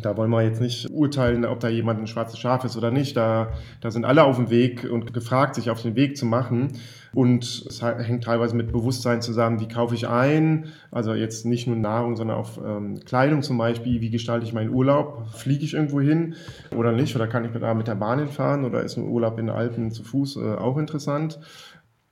Da 0.00 0.16
wollen 0.16 0.30
wir 0.30 0.42
jetzt 0.42 0.60
nicht 0.60 0.88
urteilen, 0.90 1.44
ob 1.44 1.60
da 1.60 1.68
jemand 1.68 2.00
ein 2.00 2.06
schwarzes 2.06 2.38
Schaf 2.38 2.64
ist 2.64 2.76
oder 2.76 2.90
nicht. 2.90 3.16
Da, 3.16 3.52
da 3.80 3.90
sind 3.90 4.04
alle 4.04 4.24
auf 4.24 4.36
dem 4.36 4.48
Weg 4.48 4.88
und 4.90 5.12
gefragt, 5.12 5.56
sich 5.56 5.70
auf 5.70 5.82
den 5.82 5.96
Weg 5.96 6.16
zu 6.16 6.24
machen. 6.24 6.78
Und 7.12 7.44
es 7.44 7.82
hängt 7.82 8.24
teilweise 8.24 8.56
mit 8.56 8.72
Bewusstsein 8.72 9.20
zusammen, 9.20 9.60
wie 9.60 9.68
kaufe 9.68 9.94
ich 9.94 10.08
ein, 10.08 10.68
also 10.90 11.12
jetzt 11.12 11.44
nicht 11.44 11.66
nur 11.66 11.76
Nahrung, 11.76 12.16
sondern 12.16 12.38
auch 12.38 12.56
ähm, 12.64 13.00
Kleidung 13.04 13.42
zum 13.42 13.58
Beispiel, 13.58 14.00
wie 14.00 14.08
gestalte 14.08 14.46
ich 14.46 14.54
meinen 14.54 14.72
Urlaub, 14.72 15.26
fliege 15.34 15.64
ich 15.64 15.74
irgendwo 15.74 16.00
hin 16.00 16.36
oder 16.74 16.92
nicht, 16.92 17.14
oder 17.14 17.26
kann 17.26 17.44
ich 17.44 17.50
da 17.50 17.74
mit 17.74 17.86
der 17.86 17.96
Bahn 17.96 18.18
hinfahren 18.18 18.64
oder 18.64 18.82
ist 18.82 18.96
ein 18.96 19.06
Urlaub 19.06 19.38
in 19.38 19.48
den 19.48 19.54
Alpen 19.54 19.90
zu 19.90 20.04
Fuß 20.04 20.36
äh, 20.36 20.54
auch 20.54 20.78
interessant. 20.78 21.38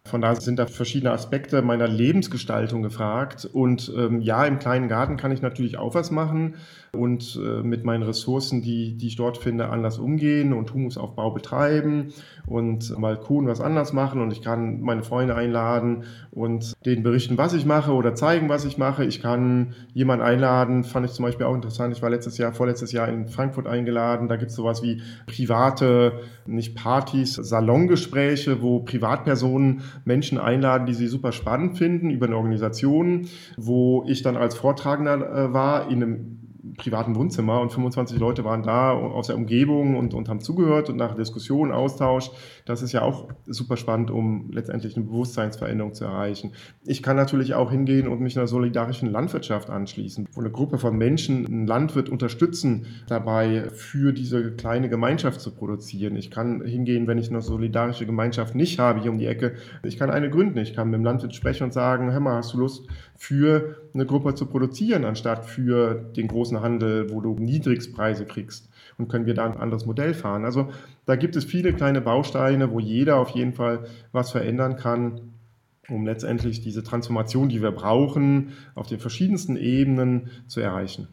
Von 0.06 0.20
daher 0.20 0.40
sind 0.40 0.58
da 0.58 0.66
verschiedene 0.66 1.12
Aspekte 1.12 1.62
meiner 1.62 1.86
Lebensgestaltung 1.86 2.82
gefragt. 2.82 3.48
Und 3.50 3.92
ähm, 3.96 4.20
ja, 4.20 4.44
im 4.44 4.58
kleinen 4.58 4.88
Garten 4.88 5.16
kann 5.16 5.30
ich 5.30 5.40
natürlich 5.40 5.78
auch 5.78 5.94
was 5.94 6.10
machen 6.10 6.56
und 6.92 7.40
äh, 7.42 7.62
mit 7.62 7.84
meinen 7.84 8.02
Ressourcen, 8.02 8.62
die, 8.62 8.96
die 8.96 9.08
ich 9.08 9.16
dort 9.16 9.38
finde, 9.38 9.68
anders 9.68 9.98
umgehen 9.98 10.52
und 10.52 10.74
Humusaufbau 10.74 11.30
betreiben 11.30 12.12
und 12.46 12.98
mal 12.98 13.18
Kuhn 13.18 13.46
was 13.46 13.60
anders 13.60 13.92
machen. 13.92 14.20
Und 14.20 14.32
ich 14.32 14.42
kann 14.42 14.80
meine 14.80 15.04
Freunde 15.04 15.36
einladen 15.36 16.04
und 16.32 16.74
denen 16.84 17.02
berichten, 17.02 17.38
was 17.38 17.52
ich 17.52 17.64
mache 17.64 17.92
oder 17.92 18.14
zeigen, 18.14 18.48
was 18.48 18.64
ich 18.64 18.76
mache. 18.76 19.04
Ich 19.04 19.22
kann 19.22 19.74
jemanden 19.94 20.24
einladen, 20.24 20.82
fand 20.82 21.06
ich 21.06 21.12
zum 21.12 21.24
Beispiel 21.24 21.46
auch 21.46 21.54
interessant. 21.54 21.94
Ich 21.94 22.02
war 22.02 22.10
letztes 22.10 22.38
Jahr, 22.38 22.52
vorletztes 22.52 22.90
Jahr 22.90 23.08
in 23.08 23.28
Frankfurt 23.28 23.68
eingeladen. 23.68 24.28
Da 24.28 24.36
gibt 24.36 24.50
es 24.50 24.56
sowas 24.56 24.82
wie 24.82 25.00
private, 25.26 26.20
nicht 26.46 26.74
Partys, 26.74 27.34
Salongespräche, 27.34 28.62
wo 28.62 28.80
Privatpersonen 28.80 29.82
Menschen 30.04 30.38
einladen, 30.38 30.86
die 30.86 30.94
sie 30.94 31.06
super 31.06 31.30
spannend 31.30 31.78
finden 31.78 32.10
über 32.10 32.26
eine 32.26 32.36
Organisation, 32.36 33.28
wo 33.56 34.04
ich 34.08 34.22
dann 34.22 34.36
als 34.36 34.56
Vortragender 34.56 35.14
äh, 35.14 35.52
war 35.52 35.88
in 35.88 36.02
einem 36.02 36.39
privaten 36.76 37.14
Wohnzimmer 37.14 37.60
und 37.60 37.72
25 37.72 38.18
Leute 38.18 38.44
waren 38.44 38.62
da 38.62 38.92
aus 38.92 39.28
der 39.28 39.36
Umgebung 39.36 39.96
und, 39.96 40.14
und 40.14 40.28
haben 40.28 40.40
zugehört 40.40 40.90
und 40.90 40.96
nach 40.96 41.14
Diskussion, 41.14 41.72
Austausch. 41.72 42.30
Das 42.66 42.82
ist 42.82 42.92
ja 42.92 43.02
auch 43.02 43.28
super 43.46 43.76
spannend, 43.76 44.10
um 44.10 44.50
letztendlich 44.52 44.96
eine 44.96 45.06
Bewusstseinsveränderung 45.06 45.94
zu 45.94 46.04
erreichen. 46.04 46.52
Ich 46.84 47.02
kann 47.02 47.16
natürlich 47.16 47.54
auch 47.54 47.70
hingehen 47.70 48.08
und 48.08 48.20
mich 48.20 48.36
einer 48.36 48.46
solidarischen 48.46 49.10
Landwirtschaft 49.10 49.70
anschließen, 49.70 50.28
wo 50.32 50.40
eine 50.40 50.50
Gruppe 50.50 50.78
von 50.78 50.96
Menschen 50.96 51.46
einen 51.46 51.66
Landwirt 51.66 52.08
unterstützen, 52.08 52.86
dabei 53.06 53.68
für 53.70 54.12
diese 54.12 54.52
kleine 54.52 54.88
Gemeinschaft 54.88 55.40
zu 55.40 55.52
produzieren. 55.52 56.16
Ich 56.16 56.30
kann 56.30 56.62
hingehen, 56.62 57.06
wenn 57.06 57.18
ich 57.18 57.30
eine 57.30 57.40
solidarische 57.40 58.06
Gemeinschaft 58.06 58.54
nicht 58.54 58.78
habe 58.78 59.00
hier 59.00 59.10
um 59.10 59.18
die 59.18 59.26
Ecke. 59.26 59.54
Ich 59.82 59.98
kann 59.98 60.10
eine 60.10 60.30
gründen. 60.30 60.58
Ich 60.58 60.74
kann 60.74 60.90
mit 60.90 60.98
dem 60.98 61.04
Landwirt 61.04 61.34
sprechen 61.34 61.64
und 61.64 61.72
sagen, 61.72 62.12
hör 62.12 62.20
mal, 62.20 62.36
hast 62.36 62.52
du 62.52 62.58
Lust, 62.58 62.86
für 63.16 63.76
eine 63.94 64.06
Gruppe 64.06 64.34
zu 64.34 64.46
produzieren, 64.46 65.04
anstatt 65.04 65.46
für 65.46 65.94
den 65.94 66.28
großen 66.28 66.60
Handel, 66.60 67.10
wo 67.10 67.20
du 67.20 67.34
Niedrigstpreise 67.34 68.24
kriegst. 68.24 68.68
Und 68.98 69.08
können 69.08 69.26
wir 69.26 69.34
da 69.34 69.46
ein 69.46 69.56
anderes 69.56 69.86
Modell 69.86 70.14
fahren? 70.14 70.44
Also 70.44 70.68
da 71.06 71.16
gibt 71.16 71.36
es 71.36 71.44
viele 71.44 71.72
kleine 71.72 72.00
Bausteine, 72.00 72.70
wo 72.70 72.80
jeder 72.80 73.16
auf 73.16 73.30
jeden 73.30 73.52
Fall 73.52 73.84
was 74.12 74.30
verändern 74.30 74.76
kann, 74.76 75.32
um 75.88 76.06
letztendlich 76.06 76.60
diese 76.60 76.82
Transformation, 76.82 77.48
die 77.48 77.62
wir 77.62 77.72
brauchen, 77.72 78.52
auf 78.74 78.86
den 78.86 79.00
verschiedensten 79.00 79.56
Ebenen 79.56 80.30
zu 80.46 80.60
erreichen. 80.60 81.08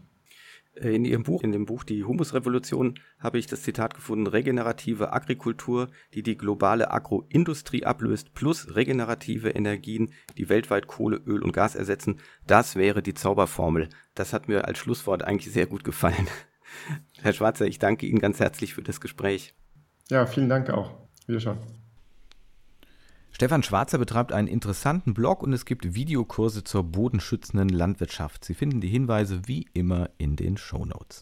Äh, 0.81 0.95
in 0.95 1.05
Ihrem 1.05 1.23
Buch, 1.23 1.43
in 1.43 1.51
dem 1.51 1.65
Buch 1.65 1.83
Die 1.83 2.03
Humusrevolution, 2.03 2.99
habe 3.19 3.39
ich 3.39 3.47
das 3.47 3.63
Zitat 3.63 3.93
gefunden, 3.93 4.27
regenerative 4.27 5.13
Agrikultur, 5.13 5.89
die 6.13 6.23
die 6.23 6.37
globale 6.37 6.91
Agroindustrie 6.91 7.85
ablöst, 7.85 8.33
plus 8.33 8.75
regenerative 8.75 9.49
Energien, 9.49 10.11
die 10.37 10.49
weltweit 10.49 10.87
Kohle, 10.87 11.17
Öl 11.25 11.43
und 11.43 11.53
Gas 11.53 11.75
ersetzen, 11.75 12.19
das 12.45 12.75
wäre 12.75 13.01
die 13.01 13.13
Zauberformel. 13.13 13.89
Das 14.15 14.33
hat 14.33 14.47
mir 14.47 14.65
als 14.65 14.77
Schlusswort 14.77 15.23
eigentlich 15.23 15.53
sehr 15.53 15.65
gut 15.65 15.83
gefallen. 15.83 16.27
Herr 17.21 17.33
Schwarzer, 17.33 17.65
ich 17.65 17.79
danke 17.79 18.05
Ihnen 18.05 18.19
ganz 18.19 18.39
herzlich 18.39 18.73
für 18.73 18.83
das 18.83 19.01
Gespräch. 19.01 19.53
Ja, 20.09 20.25
vielen 20.25 20.49
Dank 20.49 20.69
auch. 20.69 20.91
Wiederschauen. 21.25 21.59
Stefan 23.37 23.61
Schwarzer 23.61 23.99
betreibt 23.99 24.31
einen 24.31 24.47
interessanten 24.47 25.13
Blog 25.13 25.43
und 25.43 25.53
es 25.53 25.65
gibt 25.65 25.93
Videokurse 25.93 26.63
zur 26.63 26.83
bodenschützenden 26.83 27.69
Landwirtschaft. 27.69 28.43
Sie 28.43 28.55
finden 28.55 28.81
die 28.81 28.87
Hinweise 28.87 29.41
wie 29.45 29.67
immer 29.75 30.09
in 30.17 30.35
den 30.35 30.57
Shownotes. 30.57 31.21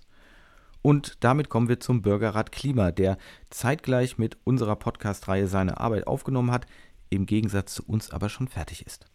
Und 0.82 1.18
damit 1.26 1.50
kommen 1.50 1.68
wir 1.68 1.82
zum 1.82 2.02
Bürgerrat 2.02 2.54
Klima, 2.54 2.92
der 2.92 3.18
zeitgleich 3.50 4.18
mit 4.18 4.38
unserer 4.46 4.78
Podcast-Reihe 4.78 5.50
seine 5.50 5.82
Arbeit 5.82 6.08
aufgenommen 6.08 6.52
hat, 6.52 6.68
im 7.10 7.26
Gegensatz 7.26 7.74
zu 7.74 7.84
uns 7.84 8.12
aber 8.12 8.30
schon 8.30 8.48
fertig 8.48 8.86
ist. 8.86 9.08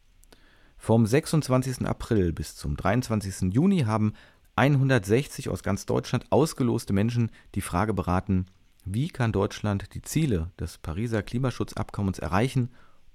Vom 0.76 1.07
26. 1.07 1.86
April 1.86 2.34
bis 2.34 2.55
zum 2.55 2.76
23. 2.76 3.55
Juni 3.55 3.84
haben 3.84 4.12
160 4.57 5.48
aus 5.48 5.62
ganz 5.62 5.86
Deutschland 5.86 6.26
ausgeloste 6.28 6.92
Menschen 6.92 7.30
die 7.55 7.62
Frage 7.62 7.94
beraten, 7.94 8.44
wie 8.84 9.09
kann 9.09 9.32
Deutschland 9.32 9.94
die 9.94 10.03
Ziele 10.03 10.51
des 10.61 10.76
Pariser 10.76 11.22
Klimaschutzabkommens 11.22 12.18
erreichen 12.18 12.68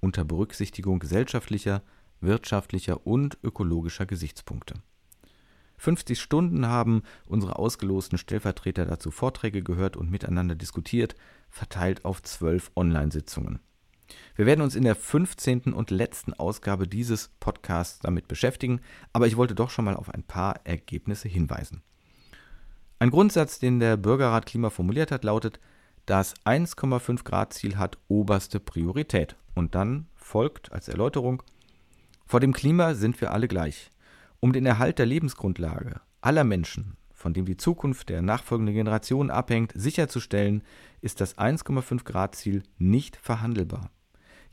unter 0.05 0.23
Berücksichtigung 0.23 0.99
gesellschaftlicher, 0.99 1.81
wirtschaftlicher 2.21 3.07
und 3.07 3.39
ökologischer 3.43 4.05
Gesichtspunkte. 4.05 4.75
50 5.77 6.21
Stunden 6.21 6.67
haben 6.67 7.01
unsere 7.27 7.57
ausgelosten 7.57 8.19
Stellvertreter 8.19 8.85
dazu 8.85 9.09
Vorträge 9.09 9.63
gehört 9.63 9.97
und 9.97 10.11
miteinander 10.11 10.53
diskutiert, 10.53 11.15
verteilt 11.49 12.05
auf 12.05 12.21
zwölf 12.21 12.71
Online-Sitzungen. 12.75 13.59
Wir 14.35 14.45
werden 14.45 14.61
uns 14.61 14.75
in 14.75 14.83
der 14.83 14.95
15. 14.95 15.73
und 15.73 15.89
letzten 15.89 16.33
Ausgabe 16.33 16.87
dieses 16.87 17.29
Podcasts 17.39 17.97
damit 17.99 18.27
beschäftigen, 18.27 18.81
aber 19.11 19.25
ich 19.25 19.37
wollte 19.37 19.55
doch 19.55 19.71
schon 19.71 19.85
mal 19.85 19.95
auf 19.95 20.13
ein 20.13 20.23
paar 20.23 20.61
Ergebnisse 20.65 21.27
hinweisen. 21.27 21.81
Ein 22.99 23.09
Grundsatz, 23.09 23.57
den 23.57 23.79
der 23.79 23.97
Bürgerrat 23.97 24.45
Klima 24.45 24.69
formuliert 24.69 25.11
hat, 25.11 25.23
lautet, 25.23 25.59
das 26.05 26.35
1,5 26.45 27.23
Grad 27.23 27.53
Ziel 27.53 27.77
hat 27.77 27.97
oberste 28.07 28.59
Priorität. 28.59 29.35
Und 29.53 29.75
dann 29.75 30.07
folgt 30.15 30.71
als 30.71 30.87
Erläuterung, 30.87 31.41
vor 32.25 32.39
dem 32.39 32.53
Klima 32.53 32.95
sind 32.95 33.19
wir 33.21 33.31
alle 33.31 33.47
gleich. 33.47 33.89
Um 34.39 34.53
den 34.53 34.65
Erhalt 34.65 34.99
der 34.99 35.05
Lebensgrundlage 35.05 36.01
aller 36.21 36.43
Menschen, 36.43 36.97
von 37.13 37.33
dem 37.33 37.45
die 37.45 37.57
Zukunft 37.57 38.09
der 38.09 38.21
nachfolgenden 38.21 38.75
Generationen 38.75 39.31
abhängt, 39.31 39.71
sicherzustellen, 39.75 40.63
ist 41.01 41.21
das 41.21 41.37
1,5 41.37 42.03
Grad 42.03 42.35
Ziel 42.35 42.63
nicht 42.77 43.15
verhandelbar. 43.15 43.89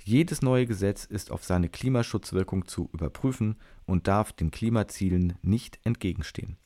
Jedes 0.04 0.42
neue 0.42 0.66
Gesetz 0.66 1.04
ist 1.04 1.30
auf 1.30 1.44
seine 1.44 1.68
Klimaschutzwirkung 1.68 2.66
zu 2.66 2.90
überprüfen 2.92 3.56
und 3.86 4.08
darf 4.08 4.32
den 4.32 4.50
Klimazielen 4.50 5.34
nicht 5.42 5.78
entgegenstehen. 5.84 6.56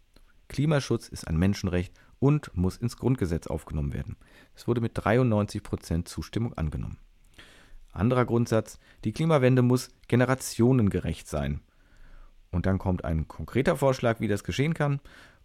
Klimaschutz 0.49 1.09
ist 1.09 1.29
ein 1.29 1.37
Menschenrecht 1.37 1.93
und 2.19 2.57
muss 2.57 2.77
ins 2.77 2.97
Grundgesetz 2.97 3.47
aufgenommen 3.47 3.93
werden. 3.93 4.17
Es 4.55 4.67
wurde 4.67 4.81
mit 4.81 4.93
93 4.95 5.63
Prozent 5.63 6.09
Zustimmung 6.09 6.55
angenommen. 6.55 6.99
Anderer 7.93 8.27
Grundsatz, 8.27 8.79
die 9.05 9.13
Klimawende 9.13 9.63
muss 9.63 9.89
generationengerecht 10.09 11.29
sein. 11.29 11.61
Und 12.51 12.67
dann 12.67 12.79
kommt 12.79 13.05
ein 13.05 13.27
konkreter 13.29 13.77
Vorschlag, 13.77 14.21
wie 14.21 14.29
das 14.29 14.45
geschehen 14.45 14.75
kann. 14.75 15.01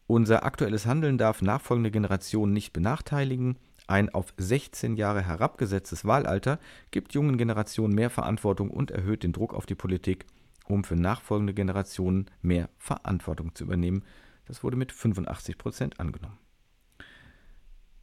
Unser 0.07 0.43
aktuelles 0.43 0.85
Handeln 0.85 1.18
darf 1.18 1.41
nachfolgende 1.41 1.91
Generationen 1.91 2.53
nicht 2.53 2.73
benachteiligen. 2.73 3.57
Ein 3.88 4.10
auf 4.10 4.34
16 4.38 4.95
Jahre 4.95 5.22
herabgesetztes 5.22 6.06
Wahlalter 6.06 6.60
gibt 6.91 7.14
jungen 7.14 7.38
Generationen 7.38 7.95
mehr 7.95 8.10
Verantwortung 8.10 8.69
und 8.69 8.91
erhöht 8.91 9.23
den 9.23 9.34
Druck 9.34 9.53
auf 9.53 9.65
die 9.65 9.76
Politik, 9.76 10.26
um 10.68 10.84
für 10.84 10.95
nachfolgende 10.95 11.53
Generationen 11.53 12.27
mehr 12.41 12.69
Verantwortung 12.77 13.56
zu 13.56 13.64
übernehmen. 13.64 14.03
Das 14.45 14.64
wurde 14.64 14.77
mit 14.77 14.91
85 14.91 15.57
Prozent 15.57 15.99
angenommen. 15.99 16.41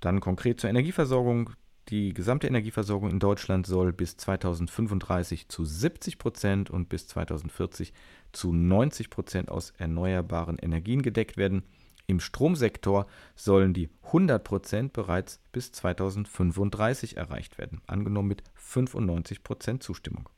Dann 0.00 0.20
konkret 0.20 0.60
zur 0.60 0.70
Energieversorgung. 0.70 1.50
Die 1.88 2.12
gesamte 2.12 2.46
Energieversorgung 2.46 3.10
in 3.10 3.18
Deutschland 3.18 3.66
soll 3.66 3.92
bis 3.92 4.16
2035 4.18 5.48
zu 5.48 5.64
70 5.64 6.18
Prozent 6.18 6.70
und 6.70 6.88
bis 6.88 7.08
2040 7.08 7.94
zu 8.32 8.52
90 8.52 9.08
Prozent 9.08 9.50
aus 9.50 9.72
erneuerbaren 9.78 10.58
Energien 10.58 11.00
gedeckt 11.00 11.38
werden. 11.38 11.62
Im 12.06 12.20
Stromsektor 12.20 13.06
sollen 13.36 13.74
die 13.74 13.90
100 14.04 14.44
Prozent 14.44 14.92
bereits 14.92 15.40
bis 15.52 15.72
2035 15.72 17.16
erreicht 17.16 17.58
werden, 17.58 17.80
angenommen 17.86 18.28
mit 18.28 18.42
95 18.54 19.42
Prozent 19.42 19.82
Zustimmung. 19.82 20.28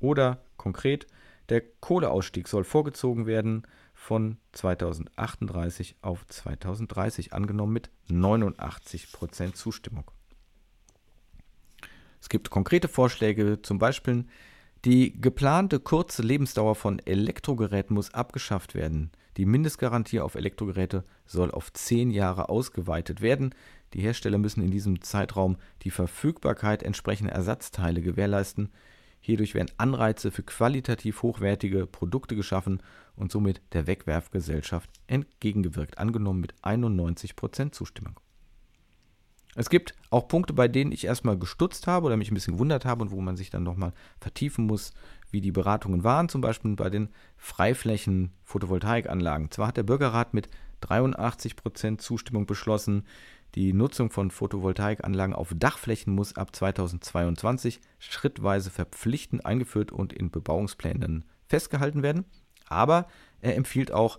Oder 0.00 0.44
konkret, 0.56 1.06
der 1.48 1.62
Kohleausstieg 1.80 2.48
soll 2.48 2.64
vorgezogen 2.64 3.26
werden 3.26 3.66
von 4.04 4.36
2038 4.52 5.96
auf 6.02 6.26
2030, 6.26 7.32
angenommen 7.32 7.72
mit 7.72 7.90
89 8.08 9.10
Prozent 9.12 9.56
Zustimmung. 9.56 10.10
Es 12.20 12.28
gibt 12.28 12.50
konkrete 12.50 12.88
Vorschläge, 12.88 13.62
zum 13.62 13.78
Beispiel 13.78 14.26
die 14.84 15.18
geplante 15.18 15.80
kurze 15.80 16.20
Lebensdauer 16.20 16.74
von 16.74 16.98
Elektrogeräten 16.98 17.94
muss 17.94 18.12
abgeschafft 18.12 18.74
werden. 18.74 19.10
Die 19.38 19.46
Mindestgarantie 19.46 20.20
auf 20.20 20.34
Elektrogeräte 20.34 21.04
soll 21.24 21.50
auf 21.50 21.72
zehn 21.72 22.10
Jahre 22.10 22.50
ausgeweitet 22.50 23.22
werden. 23.22 23.54
Die 23.94 24.02
Hersteller 24.02 24.36
müssen 24.36 24.62
in 24.62 24.70
diesem 24.70 25.00
Zeitraum 25.00 25.56
die 25.80 25.90
Verfügbarkeit 25.90 26.82
entsprechender 26.82 27.32
Ersatzteile 27.32 28.02
gewährleisten. 28.02 28.70
Hierdurch 29.24 29.54
werden 29.54 29.72
Anreize 29.78 30.30
für 30.30 30.42
qualitativ 30.42 31.22
hochwertige 31.22 31.86
Produkte 31.86 32.36
geschaffen 32.36 32.82
und 33.16 33.32
somit 33.32 33.62
der 33.72 33.86
Wegwerfgesellschaft 33.86 34.90
entgegengewirkt, 35.06 35.96
angenommen 35.96 36.42
mit 36.42 36.54
91% 36.62 37.72
Zustimmung. 37.72 38.20
Es 39.54 39.70
gibt 39.70 39.94
auch 40.10 40.28
Punkte, 40.28 40.52
bei 40.52 40.68
denen 40.68 40.92
ich 40.92 41.06
erstmal 41.06 41.38
gestutzt 41.38 41.86
habe 41.86 42.04
oder 42.04 42.18
mich 42.18 42.30
ein 42.30 42.34
bisschen 42.34 42.52
gewundert 42.52 42.84
habe 42.84 43.00
und 43.00 43.12
wo 43.12 43.20
man 43.22 43.38
sich 43.38 43.48
dann 43.48 43.62
nochmal 43.62 43.94
vertiefen 44.20 44.66
muss, 44.66 44.92
wie 45.30 45.40
die 45.40 45.52
Beratungen 45.52 46.04
waren, 46.04 46.28
zum 46.28 46.42
Beispiel 46.42 46.76
bei 46.76 46.90
den 46.90 47.08
Freiflächen 47.38 48.30
Photovoltaikanlagen. 48.42 49.50
Zwar 49.50 49.68
hat 49.68 49.78
der 49.78 49.84
Bürgerrat 49.84 50.34
mit 50.34 50.50
83% 50.82 51.96
Zustimmung 51.96 52.44
beschlossen, 52.44 53.06
die 53.54 53.72
Nutzung 53.72 54.10
von 54.10 54.30
Photovoltaikanlagen 54.30 55.34
auf 55.34 55.52
Dachflächen 55.56 56.12
muss 56.12 56.36
ab 56.36 56.54
2022 56.54 57.80
schrittweise 58.00 58.70
verpflichtend 58.70 59.46
eingeführt 59.46 59.92
und 59.92 60.12
in 60.12 60.30
Bebauungsplänen 60.30 61.24
festgehalten 61.46 62.02
werden. 62.02 62.24
Aber 62.66 63.06
er 63.40 63.54
empfiehlt 63.54 63.92
auch, 63.92 64.18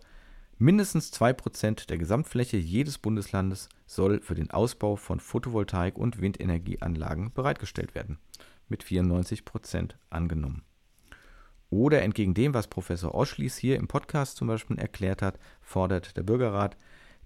mindestens 0.57 1.11
2% 1.11 1.87
der 1.87 1.97
Gesamtfläche 1.97 2.57
jedes 2.57 2.97
Bundeslandes 2.97 3.67
soll 3.85 4.21
für 4.21 4.35
den 4.35 4.51
Ausbau 4.51 4.95
von 4.95 5.19
Photovoltaik- 5.19 5.97
und 5.97 6.21
Windenergieanlagen 6.21 7.33
bereitgestellt 7.33 7.93
werden. 7.93 8.19
Mit 8.69 8.83
94% 8.83 9.95
angenommen. 10.09 10.63
Oder 11.69 12.03
entgegen 12.03 12.33
dem, 12.33 12.53
was 12.53 12.67
Professor 12.67 13.13
Oschlies 13.13 13.57
hier 13.57 13.75
im 13.75 13.87
Podcast 13.87 14.37
zum 14.37 14.47
Beispiel 14.47 14.79
erklärt 14.79 15.21
hat, 15.21 15.39
fordert 15.61 16.15
der 16.15 16.23
Bürgerrat 16.23 16.77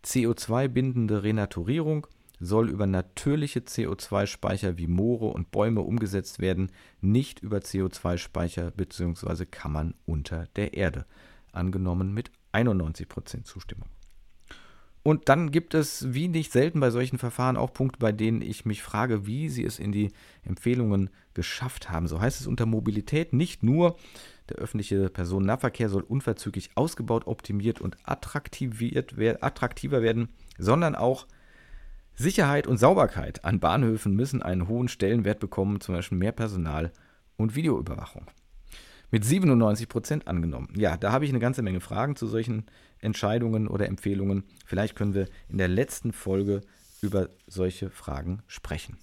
CO2-bindende 0.04 1.24
Renaturierung 1.24 2.08
soll 2.40 2.70
über 2.70 2.88
natürliche 2.88 3.60
CO2-Speicher 3.60 4.78
wie 4.78 4.88
Moore 4.88 5.28
und 5.28 5.52
Bäume 5.52 5.82
umgesetzt 5.82 6.40
werden, 6.40 6.72
nicht 7.02 7.40
über 7.40 7.58
CO2-Speicher 7.58 8.72
bzw. 8.72 9.46
Kammern 9.46 9.94
unter 10.06 10.48
der 10.56 10.74
Erde. 10.74 11.06
Angenommen 11.52 12.14
mit 12.14 12.32
91% 12.54 13.44
Zustimmung. 13.44 13.90
Und 15.02 15.30
dann 15.30 15.52
gibt 15.52 15.74
es, 15.74 16.14
wie 16.14 16.28
nicht 16.28 16.52
selten 16.52 16.80
bei 16.80 16.92
solchen 16.92 17.18
Verfahren, 17.18 17.58
auch 17.58 17.74
Punkte, 17.74 18.00
bei 18.00 18.12
denen 18.12 18.42
ich 18.42 18.66
mich 18.66 18.84
frage, 18.84 19.26
wie 19.26 19.50
sie 19.50 19.64
es 19.64 19.80
in 19.80 19.92
die 19.92 20.12
Empfehlungen 20.44 21.10
geschafft 21.34 21.90
haben. 21.90 22.08
So 22.08 22.20
heißt 22.20 22.42
es 22.42 22.48
unter 22.48 22.66
Mobilität 22.66 23.34
nicht 23.34 23.64
nur, 23.64 23.98
der 24.50 24.58
öffentliche 24.58 25.10
Personennahverkehr 25.10 25.90
soll 25.90 26.04
unverzüglich 26.04 26.72
ausgebaut, 26.76 27.28
optimiert 27.28 27.82
und 27.82 27.98
attraktiviert, 28.04 29.16
attraktiver 29.42 30.02
werden, 30.02 30.30
sondern 30.58 30.96
auch 30.96 31.28
Sicherheit 32.16 32.68
und 32.68 32.78
Sauberkeit 32.78 33.46
an 33.46 33.62
Bahnhöfen 33.62 34.14
müssen 34.14 34.42
einen 34.42 34.68
hohen 34.68 34.90
Stellenwert 34.90 35.40
bekommen, 35.40 35.80
zum 35.80 35.96
Beispiel 35.96 36.18
mehr 36.18 36.34
Personal 36.34 36.92
und 37.38 37.56
Videoüberwachung. 37.56 38.26
Mit 39.12 39.24
97 39.24 39.88
Prozent 39.88 40.28
angenommen. 40.28 40.74
Ja, 40.76 40.98
da 40.98 41.12
habe 41.12 41.26
ich 41.26 41.32
eine 41.32 41.40
ganze 41.40 41.62
Menge 41.62 41.80
Fragen 41.80 42.16
zu 42.16 42.28
solchen 42.28 42.66
Entscheidungen 43.00 43.68
oder 43.68 43.88
Empfehlungen. 43.88 44.44
Vielleicht 44.66 44.96
können 44.96 45.14
wir 45.14 45.28
in 45.48 45.58
der 45.58 45.70
letzten 45.70 46.12
Folge 46.12 46.62
über 47.02 47.30
solche 47.48 47.90
Fragen 47.90 48.44
sprechen. 48.48 48.98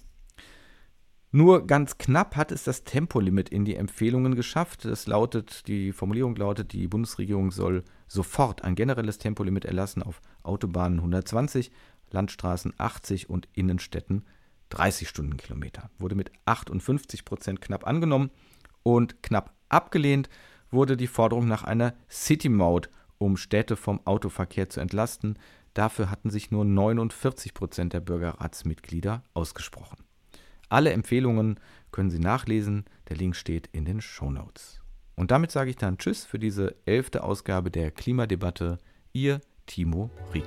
Nur 1.31 1.67
ganz 1.67 1.97
knapp 1.97 2.37
hat 2.37 2.53
es 2.53 2.63
das 2.63 2.85
Tempolimit 2.85 3.49
in 3.49 3.65
die 3.65 3.75
Empfehlungen 3.75 4.35
geschafft. 4.35 4.85
Es 4.85 5.07
lautet, 5.07 5.67
die 5.67 5.91
Formulierung 5.91 6.35
lautet, 6.37 6.71
die 6.71 6.87
Bundesregierung 6.87 7.51
soll 7.51 7.83
sofort 8.07 8.63
ein 8.63 8.75
generelles 8.75 9.17
Tempolimit 9.17 9.65
erlassen 9.65 10.01
auf 10.01 10.21
Autobahnen 10.43 10.99
120, 10.99 11.71
Landstraßen 12.11 12.73
80 12.77 13.29
und 13.29 13.49
Innenstädten 13.51 14.25
30 14.69 15.09
Stundenkilometer. 15.09 15.89
Wurde 15.99 16.15
mit 16.15 16.31
58 16.45 17.25
Prozent 17.25 17.61
knapp 17.61 17.85
angenommen 17.85 18.31
und 18.83 19.21
knapp 19.21 19.53
abgelehnt 19.67 20.29
wurde 20.71 20.95
die 20.95 21.07
Forderung 21.07 21.47
nach 21.47 21.63
einer 21.63 21.93
City-Maut, 22.09 22.89
um 23.17 23.35
Städte 23.35 23.75
vom 23.75 23.99
Autoverkehr 24.05 24.69
zu 24.69 24.79
entlasten. 24.79 25.37
Dafür 25.73 26.09
hatten 26.09 26.29
sich 26.29 26.51
nur 26.51 26.63
49 26.63 27.53
Prozent 27.53 27.91
der 27.91 27.99
Bürgerratsmitglieder 27.99 29.23
ausgesprochen. 29.33 30.06
Alle 30.69 30.91
Empfehlungen 30.91 31.59
können 31.91 32.09
Sie 32.09 32.19
nachlesen. 32.19 32.85
Der 33.09 33.17
Link 33.17 33.35
steht 33.35 33.69
in 33.71 33.85
den 33.85 34.01
Show 34.01 34.29
Notes. 34.29 34.81
Und 35.15 35.31
damit 35.31 35.51
sage 35.51 35.69
ich 35.69 35.77
dann 35.77 35.97
Tschüss 35.97 36.25
für 36.25 36.39
diese 36.39 36.75
elfte 36.85 37.23
Ausgabe 37.23 37.71
der 37.71 37.91
Klimadebatte. 37.91 38.77
Ihr 39.13 39.41
Timo 39.65 40.11
Rieck. 40.33 40.45